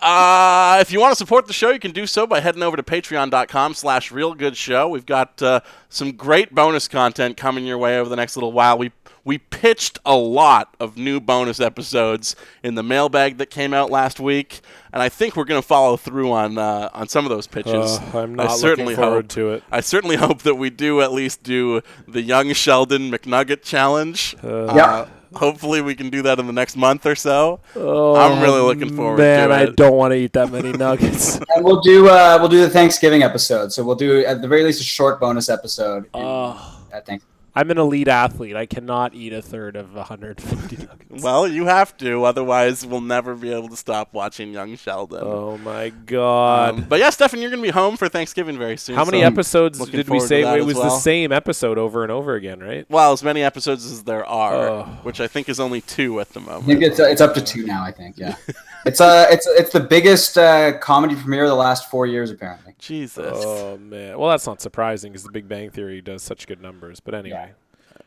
Uh, 0.00 0.78
if 0.80 0.92
you 0.92 1.00
want 1.00 1.12
to 1.12 1.16
support 1.16 1.46
the 1.46 1.52
show, 1.52 1.70
you 1.70 1.78
can 1.78 1.90
do 1.92 2.06
so 2.06 2.26
by 2.26 2.40
heading 2.40 2.62
over 2.62 2.76
to 2.76 2.82
patreon.com 2.82 3.74
slash 3.74 4.12
realgoodshow. 4.12 4.90
We've 4.90 5.06
got 5.06 5.40
uh, 5.42 5.60
some 5.88 6.12
great 6.12 6.54
bonus 6.54 6.86
content 6.86 7.36
coming 7.36 7.66
your 7.66 7.78
way 7.78 7.98
over 7.98 8.08
the 8.08 8.16
next 8.16 8.36
little 8.36 8.52
while. 8.52 8.76
We 8.78 8.92
we 9.24 9.38
pitched 9.38 9.98
a 10.06 10.14
lot 10.14 10.76
of 10.78 10.96
new 10.96 11.18
bonus 11.18 11.58
episodes 11.58 12.36
in 12.62 12.76
the 12.76 12.82
mailbag 12.84 13.38
that 13.38 13.50
came 13.50 13.74
out 13.74 13.90
last 13.90 14.20
week, 14.20 14.60
and 14.92 15.02
I 15.02 15.08
think 15.08 15.34
we're 15.34 15.44
going 15.44 15.60
to 15.60 15.66
follow 15.66 15.96
through 15.96 16.30
on 16.30 16.58
uh, 16.58 16.90
on 16.92 17.08
some 17.08 17.24
of 17.24 17.30
those 17.30 17.46
pitches. 17.48 17.98
Uh, 17.98 18.20
I'm 18.20 18.34
not 18.36 18.46
I 18.46 18.48
not 18.50 18.58
certainly 18.58 18.94
looking 18.94 19.04
forward 19.04 19.24
hope, 19.24 19.28
to 19.30 19.50
it. 19.54 19.64
I 19.72 19.80
certainly 19.80 20.16
hope 20.26 20.42
that 20.42 20.54
we 20.54 20.70
do 20.70 21.00
at 21.00 21.12
least 21.12 21.42
do 21.42 21.80
the 22.06 22.22
Young 22.22 22.52
Sheldon 22.52 23.10
McNugget 23.10 23.62
challenge. 23.62 24.36
Uh, 24.44 24.72
Yeah. 24.76 25.08
Hopefully, 25.34 25.80
we 25.82 25.94
can 25.94 26.08
do 26.10 26.22
that 26.22 26.38
in 26.38 26.46
the 26.46 26.52
next 26.52 26.76
month 26.76 27.04
or 27.06 27.14
so. 27.14 27.60
I'm 27.74 28.42
really 28.42 28.60
looking 28.60 28.94
forward 28.96 29.14
Oh, 29.14 29.22
Man, 29.24 29.48
to 29.48 29.54
I 29.54 29.66
don't 29.66 29.96
want 29.96 30.12
to 30.12 30.16
eat 30.16 30.32
that 30.34 30.50
many 30.52 30.72
nuggets. 30.72 31.38
And 31.56 31.64
we'll 31.64 31.80
do 31.80 32.08
uh, 32.08 32.36
we'll 32.40 32.48
do 32.50 32.60
the 32.60 32.68
Thanksgiving 32.70 33.22
episode. 33.22 33.72
So 33.72 33.82
we'll 33.84 33.96
do 33.96 34.24
at 34.24 34.42
the 34.42 34.48
very 34.48 34.62
least 34.62 34.80
a 34.80 34.84
short 34.84 35.18
bonus 35.20 35.48
episode. 35.48 36.06
oh, 36.14 36.80
I 36.94 37.00
think. 37.00 37.22
I'm 37.58 37.70
an 37.70 37.78
elite 37.78 38.06
athlete. 38.06 38.54
I 38.54 38.66
cannot 38.66 39.14
eat 39.14 39.32
a 39.32 39.40
third 39.40 39.76
of 39.76 39.94
150 39.94 40.76
nuggets. 40.86 41.22
Well, 41.24 41.48
you 41.48 41.64
have 41.64 41.96
to, 41.96 42.24
otherwise 42.24 42.84
we'll 42.84 43.00
never 43.00 43.34
be 43.34 43.50
able 43.50 43.70
to 43.70 43.76
stop 43.76 44.12
watching 44.12 44.52
Young 44.52 44.76
Sheldon. 44.76 45.20
Oh 45.22 45.56
my 45.58 45.88
god. 45.88 46.74
Um, 46.74 46.84
but 46.86 46.98
yeah, 46.98 47.08
Stefan, 47.08 47.40
you're 47.40 47.48
going 47.50 47.62
to 47.62 47.66
be 47.66 47.72
home 47.72 47.96
for 47.96 48.10
Thanksgiving 48.10 48.58
very 48.58 48.76
soon. 48.76 48.94
How 48.94 49.06
many 49.06 49.20
so- 49.22 49.26
episodes 49.26 49.78
did 49.88 50.08
we 50.10 50.20
say? 50.20 50.42
It 50.58 50.66
was 50.66 50.76
well. 50.76 50.84
the 50.84 50.98
same 50.98 51.32
episode 51.32 51.78
over 51.78 52.02
and 52.02 52.12
over 52.12 52.34
again, 52.34 52.60
right? 52.60 52.84
Well, 52.90 53.12
as 53.12 53.22
many 53.22 53.42
episodes 53.42 53.86
as 53.90 54.04
there 54.04 54.26
are, 54.26 54.68
Oh. 54.68 54.84
which 55.02 55.20
I 55.20 55.26
think 55.26 55.48
is 55.48 55.58
only 55.58 55.80
two 55.80 56.20
at 56.20 56.28
the 56.34 56.40
I 56.40 56.44
think 56.44 56.66
moment. 56.66 56.82
it's 56.82 56.98
it's 56.98 57.20
up 57.22 57.32
to 57.34 57.40
two 57.40 57.64
now. 57.64 57.82
I 57.82 57.90
think. 57.90 58.18
Yeah. 58.18 58.36
it's 58.86 59.00
uh 59.00 59.26
it's 59.30 59.46
it's 59.46 59.72
the 59.72 59.80
biggest 59.80 60.38
uh, 60.38 60.78
comedy 60.78 61.14
premiere 61.14 61.44
of 61.44 61.50
the 61.50 61.56
last 61.56 61.90
four 61.90 62.06
years 62.06 62.30
apparently. 62.30 62.74
Jesus. 62.78 63.32
Oh 63.36 63.76
man. 63.78 64.18
Well, 64.18 64.30
that's 64.30 64.46
not 64.46 64.60
surprising 64.60 65.12
because 65.12 65.24
The 65.24 65.32
Big 65.32 65.48
Bang 65.48 65.70
Theory 65.70 66.00
does 66.00 66.22
such 66.22 66.46
good 66.46 66.60
numbers. 66.60 67.00
But 67.00 67.14
anyway. 67.14 67.52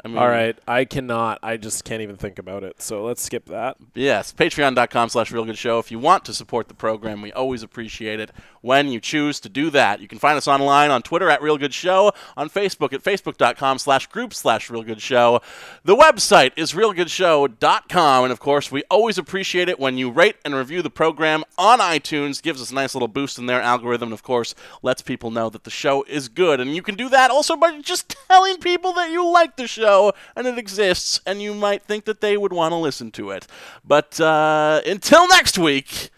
I 0.01 0.07
mean, 0.07 0.17
All 0.17 0.30
right, 0.30 0.57
I 0.65 0.85
cannot. 0.85 1.39
I 1.43 1.57
just 1.57 1.84
can't 1.84 2.01
even 2.01 2.15
think 2.15 2.39
about 2.39 2.63
it. 2.63 2.81
So 2.81 3.03
let's 3.03 3.21
skip 3.21 3.47
that. 3.47 3.76
Yes, 3.93 4.31
patreon.com 4.31 5.09
slash 5.09 5.30
real 5.30 5.43
good 5.43 5.57
show. 5.57 5.77
If 5.77 5.91
you 5.91 5.99
want 5.99 6.23
to 6.26 6.34
support 6.34 6.69
the 6.69 6.73
program, 6.73 7.21
we 7.21 7.34
always 7.34 7.63
appreciate 7.63 8.21
it 8.21 8.31
when 8.61 8.88
you 8.88 9.01
choose 9.01 9.41
to 9.41 9.49
do 9.49 9.69
that. 9.71 9.99
You 9.99 10.07
can 10.07 10.17
find 10.17 10.38
us 10.38 10.47
online 10.47 10.89
on 10.89 11.01
Twitter 11.01 11.30
at 11.30 11.41
Real 11.41 11.57
Good 11.57 11.73
Show, 11.73 12.13
on 12.38 12.49
Facebook 12.49 12.93
at 12.93 13.03
facebook.com 13.03 13.77
slash 13.77 14.07
group 14.07 14.34
slash 14.34 14.69
Real 14.69 14.84
Good 14.84 15.01
Show. 15.01 15.41
The 15.84 15.97
website 15.97 16.53
is 16.55 16.71
realgoodshow.com. 16.71 18.23
And 18.23 18.31
of 18.31 18.39
course, 18.39 18.71
we 18.71 18.84
always 18.89 19.17
appreciate 19.17 19.67
it 19.67 19.81
when 19.81 19.97
you 19.97 20.09
rate 20.09 20.38
and 20.45 20.55
review 20.55 20.81
the 20.81 20.89
program 20.89 21.43
on 21.57 21.80
iTunes. 21.80 22.41
Gives 22.41 22.61
us 22.61 22.71
a 22.71 22.76
nice 22.76 22.95
little 22.95 23.09
boost 23.09 23.38
in 23.38 23.47
their 23.47 23.61
algorithm. 23.61 24.07
And 24.07 24.13
of 24.13 24.23
course, 24.23 24.55
lets 24.81 25.01
people 25.01 25.30
know 25.30 25.49
that 25.49 25.65
the 25.65 25.69
show 25.69 26.03
is 26.03 26.30
good. 26.30 26.61
And 26.61 26.73
you 26.73 26.81
can 26.81 26.95
do 26.95 27.09
that 27.09 27.31
also 27.31 27.57
by 27.57 27.81
just 27.81 28.15
telling 28.30 28.59
people 28.59 28.93
that 28.93 29.11
you 29.11 29.27
like 29.30 29.57
the 29.57 29.67
show 29.67 29.89
and 30.36 30.48
it 30.48 30.57
exists 30.57 31.20
and 31.26 31.41
you 31.41 31.53
might 31.53 31.84
think 31.84 32.06
that 32.06 32.22
they 32.22 32.38
would 32.38 32.53
want 32.53 32.72
to 32.72 32.76
listen 32.78 33.11
to 33.11 33.32
it. 33.32 33.48
But 33.84 34.20
uh, 34.20 34.82
until 34.86 35.28
next 35.28 35.57
week, 35.57 36.10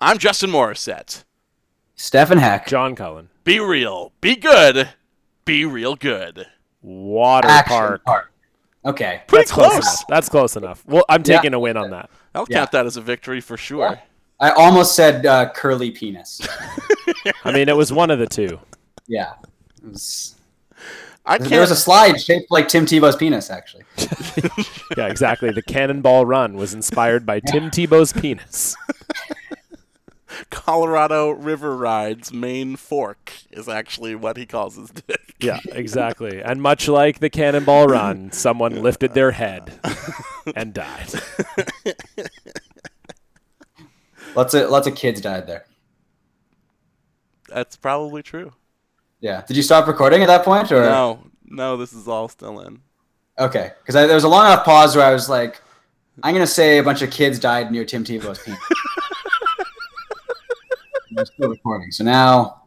I'm 0.00 0.18
Justin 0.18 0.50
Morissette. 0.50 1.24
Stefan 1.94 2.38
Heck. 2.38 2.66
John 2.68 2.94
Cullen, 2.94 3.28
Be 3.44 3.58
real, 3.58 4.12
be 4.20 4.36
good, 4.36 4.90
be 5.44 5.64
real 5.64 5.96
good. 5.96 6.46
Water 6.80 7.48
Action 7.48 7.76
Park. 7.76 8.04
Park. 8.04 8.32
Okay. 8.84 9.22
Pretty 9.26 9.42
That's 9.42 9.52
close. 9.52 9.70
close. 9.72 9.82
enough. 9.84 10.04
That's 10.08 10.28
close 10.28 10.56
enough. 10.56 10.84
Well, 10.86 11.04
I'm 11.08 11.22
Yeah. 11.26 11.36
taking 11.36 11.54
a 11.54 11.58
win 11.58 11.76
on 11.76 11.90
that. 11.90 12.08
I'll 12.34 12.46
Yeah. 12.48 12.58
count 12.58 12.70
that 12.72 12.86
as 12.86 12.96
a 12.96 13.00
victory 13.00 13.40
for 13.40 13.56
sure. 13.56 14.00
I 14.40 14.50
almost 14.50 14.94
said 14.94 15.26
uh, 15.26 15.50
curly 15.50 15.90
penis. 15.90 16.40
I 17.44 17.50
mean, 17.50 17.68
it 17.68 17.76
was 17.76 17.92
one 17.92 18.10
of 18.12 18.20
the 18.20 18.26
two. 18.28 18.60
Yeah. 19.08 19.32
It 21.36 21.40
was- 21.40 21.46
I 21.46 21.50
there 21.50 21.60
was 21.60 21.70
a 21.70 21.76
slide 21.76 22.20
shaped 22.20 22.50
like 22.50 22.68
Tim 22.68 22.86
Tebow's 22.86 23.16
penis, 23.16 23.50
actually. 23.50 23.84
Yeah, 24.96 25.06
exactly. 25.06 25.50
The 25.52 25.62
Cannonball 25.62 26.24
Run 26.26 26.54
was 26.56 26.74
inspired 26.74 27.24
by 27.26 27.40
Tim 27.40 27.70
Tebow's 27.70 28.12
penis. 28.12 28.74
Colorado 30.50 31.30
River 31.30 31.76
Ride's 31.76 32.32
main 32.32 32.74
fork 32.76 33.32
is 33.50 33.68
actually 33.68 34.14
what 34.14 34.36
he 34.36 34.46
calls 34.46 34.76
his 34.76 34.90
dick. 34.90 35.34
Yeah, 35.40 35.60
exactly. 35.72 36.42
And 36.42 36.60
much 36.62 36.88
like 36.88 37.20
the 37.20 37.30
Cannonball 37.30 37.86
Run, 37.86 38.32
someone 38.32 38.82
lifted 38.82 39.14
their 39.14 39.30
head 39.32 39.72
and 40.56 40.72
died. 40.74 41.12
Lots 44.34 44.54
of 44.54 44.70
lots 44.70 44.86
of 44.86 44.94
kids 44.94 45.20
died 45.20 45.46
there. 45.46 45.64
That's 47.48 47.76
probably 47.76 48.22
true. 48.22 48.52
Yeah. 49.20 49.42
Did 49.46 49.56
you 49.56 49.62
stop 49.62 49.86
recording 49.86 50.22
at 50.22 50.26
that 50.26 50.44
point, 50.44 50.70
or 50.70 50.80
No, 50.82 51.18
no, 51.46 51.76
this 51.76 51.92
is 51.92 52.06
all 52.08 52.28
still 52.28 52.60
in. 52.60 52.80
Okay, 53.38 53.72
because 53.80 53.94
there 53.94 54.14
was 54.14 54.24
a 54.24 54.28
long 54.28 54.46
enough 54.46 54.64
pause 54.64 54.96
where 54.96 55.04
I 55.06 55.12
was 55.12 55.28
like, 55.28 55.60
I'm 56.22 56.34
gonna 56.34 56.46
say 56.46 56.78
a 56.78 56.82
bunch 56.82 57.02
of 57.02 57.10
kids 57.10 57.38
died 57.38 57.70
near 57.70 57.84
Tim 57.84 58.04
Tebow's 58.04 58.40
penis. 58.40 58.58
I'm 61.18 61.24
still 61.26 61.48
recording, 61.50 61.90
so 61.90 62.04
now. 62.04 62.62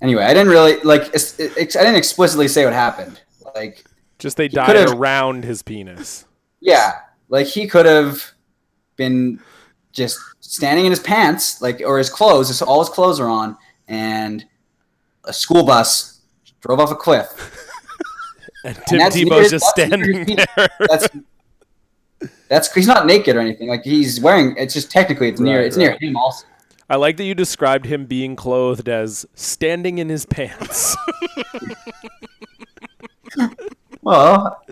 Anyway, 0.00 0.22
I 0.22 0.32
didn't 0.32 0.48
really 0.48 0.78
like. 0.82 1.12
It's, 1.12 1.38
it's, 1.40 1.74
I 1.76 1.80
didn't 1.80 1.96
explicitly 1.96 2.46
say 2.46 2.64
what 2.64 2.72
happened. 2.72 3.20
Like, 3.54 3.84
Just 4.18 4.36
they 4.36 4.46
died 4.46 4.88
around 4.88 5.44
his 5.44 5.62
penis. 5.62 6.24
yeah, 6.60 6.92
like 7.28 7.46
he 7.48 7.66
could 7.66 7.86
have 7.86 8.22
been 8.96 9.40
just 9.92 10.20
standing 10.38 10.84
in 10.84 10.92
his 10.92 11.00
pants, 11.00 11.60
like 11.60 11.82
or 11.84 11.98
his 11.98 12.10
clothes. 12.10 12.62
All 12.62 12.78
his 12.78 12.88
clothes 12.88 13.18
are 13.18 13.28
on, 13.28 13.56
and 13.88 14.44
a 15.24 15.32
school 15.32 15.64
bus 15.64 16.20
drove 16.60 16.80
off 16.80 16.90
a 16.90 16.96
cliff. 16.96 17.64
And 18.64 18.76
Tim 18.88 18.98
near- 18.98 19.08
Tebow's 19.10 19.50
just 19.50 19.66
standing 19.66 20.26
there. 20.26 20.68
That's 20.80 21.08
that's 22.48 22.74
he's 22.74 22.88
not 22.88 23.06
naked 23.06 23.36
or 23.36 23.40
anything. 23.40 23.68
Like 23.68 23.84
he's 23.84 24.20
wearing. 24.20 24.56
It's 24.56 24.74
just 24.74 24.90
technically 24.90 25.28
it's 25.28 25.38
near. 25.40 25.58
Right, 25.58 25.66
it's 25.66 25.76
near 25.76 25.96
him 26.00 26.16
also. 26.16 26.44
I 26.90 26.96
like 26.96 27.18
that 27.18 27.24
you 27.24 27.36
described 27.36 27.86
him 27.86 28.06
being 28.06 28.34
clothed 28.34 28.88
as 28.88 29.24
standing 29.34 29.98
in 29.98 30.08
his 30.08 30.26
pants. 30.26 30.96
Well, 34.02 34.62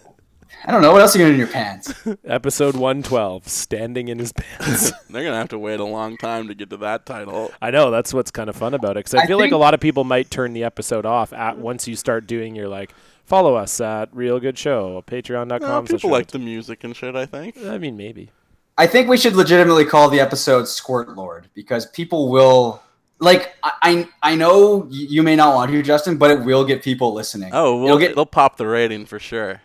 I 0.64 0.72
don't 0.72 0.82
know. 0.82 0.92
What 0.92 1.00
else 1.00 1.14
are 1.14 1.18
you 1.18 1.24
gonna 1.24 1.34
in 1.34 1.38
your 1.38 1.48
pants? 1.48 1.92
Episode 2.24 2.74
112, 2.74 3.46
standing 3.46 4.08
in 4.08 4.18
his 4.18 4.32
pants. 4.32 4.92
They're 5.10 5.24
gonna 5.24 5.36
have 5.36 5.50
to 5.50 5.58
wait 5.58 5.80
a 5.80 5.84
long 5.84 6.16
time 6.16 6.48
to 6.48 6.54
get 6.54 6.70
to 6.70 6.76
that 6.78 7.06
title. 7.06 7.52
I 7.62 7.70
know 7.70 7.90
that's 7.90 8.12
what's 8.12 8.30
kind 8.30 8.48
of 8.48 8.56
fun 8.56 8.74
about 8.74 8.92
it 8.92 9.04
because 9.04 9.14
I, 9.14 9.22
I 9.22 9.26
feel 9.26 9.38
like 9.38 9.52
a 9.52 9.56
lot 9.56 9.74
of 9.74 9.80
people 9.80 10.04
might 10.04 10.30
turn 10.30 10.52
the 10.52 10.64
episode 10.64 11.06
off 11.06 11.32
at 11.32 11.58
once 11.58 11.86
you 11.86 11.94
start 11.94 12.26
doing 12.26 12.56
your 12.56 12.68
like 12.68 12.92
follow 13.26 13.54
us 13.56 13.80
at 13.80 14.08
Real 14.14 14.40
Good 14.40 14.56
Show, 14.56 15.02
patreon.com. 15.06 15.60
Well, 15.60 15.86
slash 15.86 16.00
people 16.00 16.10
like 16.10 16.28
the 16.28 16.38
music 16.38 16.84
and 16.84 16.96
shit. 16.96 17.14
I 17.14 17.26
think. 17.26 17.58
I 17.58 17.78
mean, 17.78 17.96
maybe. 17.96 18.30
I 18.78 18.86
think 18.86 19.08
we 19.08 19.16
should 19.16 19.36
legitimately 19.36 19.84
call 19.84 20.08
the 20.08 20.20
episode 20.20 20.68
"Squirt 20.68 21.10
Lord" 21.16 21.48
because 21.54 21.86
people 21.86 22.30
will 22.30 22.82
like. 23.18 23.54
I 23.62 23.72
I, 23.82 24.08
I 24.32 24.34
know 24.36 24.86
you 24.90 25.22
may 25.22 25.36
not 25.36 25.54
want 25.54 25.70
to, 25.70 25.82
Justin, 25.82 26.16
but 26.16 26.30
it 26.30 26.44
will 26.44 26.64
get 26.64 26.82
people 26.82 27.12
listening. 27.12 27.50
Oh, 27.52 27.76
It'll 27.76 27.84
we'll, 27.84 27.98
get 27.98 28.14
they'll 28.14 28.26
pop 28.26 28.56
the 28.56 28.66
rating 28.66 29.06
for 29.06 29.18
sure. 29.18 29.62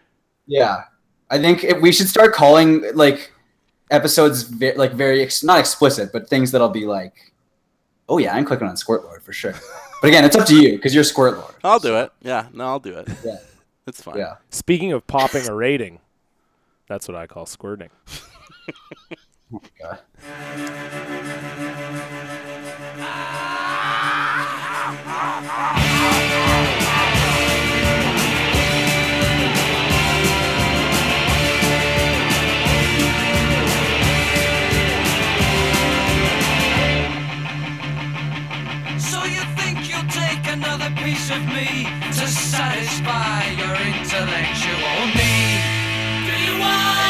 Yeah, 0.47 0.84
I 1.30 1.38
think 1.39 1.63
if 1.63 1.81
we 1.81 1.91
should 1.91 2.07
start 2.09 2.34
calling 2.34 2.84
like 2.95 3.31
episodes 3.89 4.43
ve- 4.43 4.73
like 4.73 4.93
very 4.93 5.22
ex- 5.22 5.43
not 5.43 5.59
explicit, 5.59 6.11
but 6.11 6.27
things 6.27 6.51
that'll 6.51 6.69
be 6.69 6.85
like, 6.85 7.34
oh 8.09 8.18
yeah, 8.18 8.35
I'm 8.35 8.45
clicking 8.45 8.68
on 8.68 8.76
Squirt 8.77 9.03
Lord 9.03 9.23
for 9.23 9.34
sure. 9.34 9.53
But 10.01 10.07
again, 10.09 10.26
it's 10.26 10.35
up 10.35 10.47
to 10.47 10.55
you 10.55 10.72
because 10.73 10.95
you're 10.95 11.03
Squirt 11.03 11.38
Lord. 11.38 11.53
I'll 11.63 11.80
do 11.80 11.95
it. 11.97 12.11
Yeah, 12.22 12.47
no, 12.53 12.65
I'll 12.65 12.80
do 12.80 12.97
it. 12.97 13.07
Yeah, 13.23 13.38
it's 13.88 14.01
fine. 14.01 14.18
Yeah. 14.18 14.35
Speaking 14.49 14.91
of 14.93 15.05
popping 15.07 15.47
a 15.47 15.53
rating, 15.53 15.99
that's 16.88 17.07
what 17.07 17.15
I 17.15 17.27
call 17.27 17.45
squirting. 17.45 17.89
oh 19.53 19.61
God. 19.80 19.99
piece 41.11 41.29
of 41.29 41.45
me 41.47 41.83
to 42.07 42.25
satisfy 42.25 43.43
your 43.59 43.75
intellectual 43.75 45.07
need. 45.17 45.61
Do 46.25 46.53
you 46.53 46.57
want? 46.57 47.01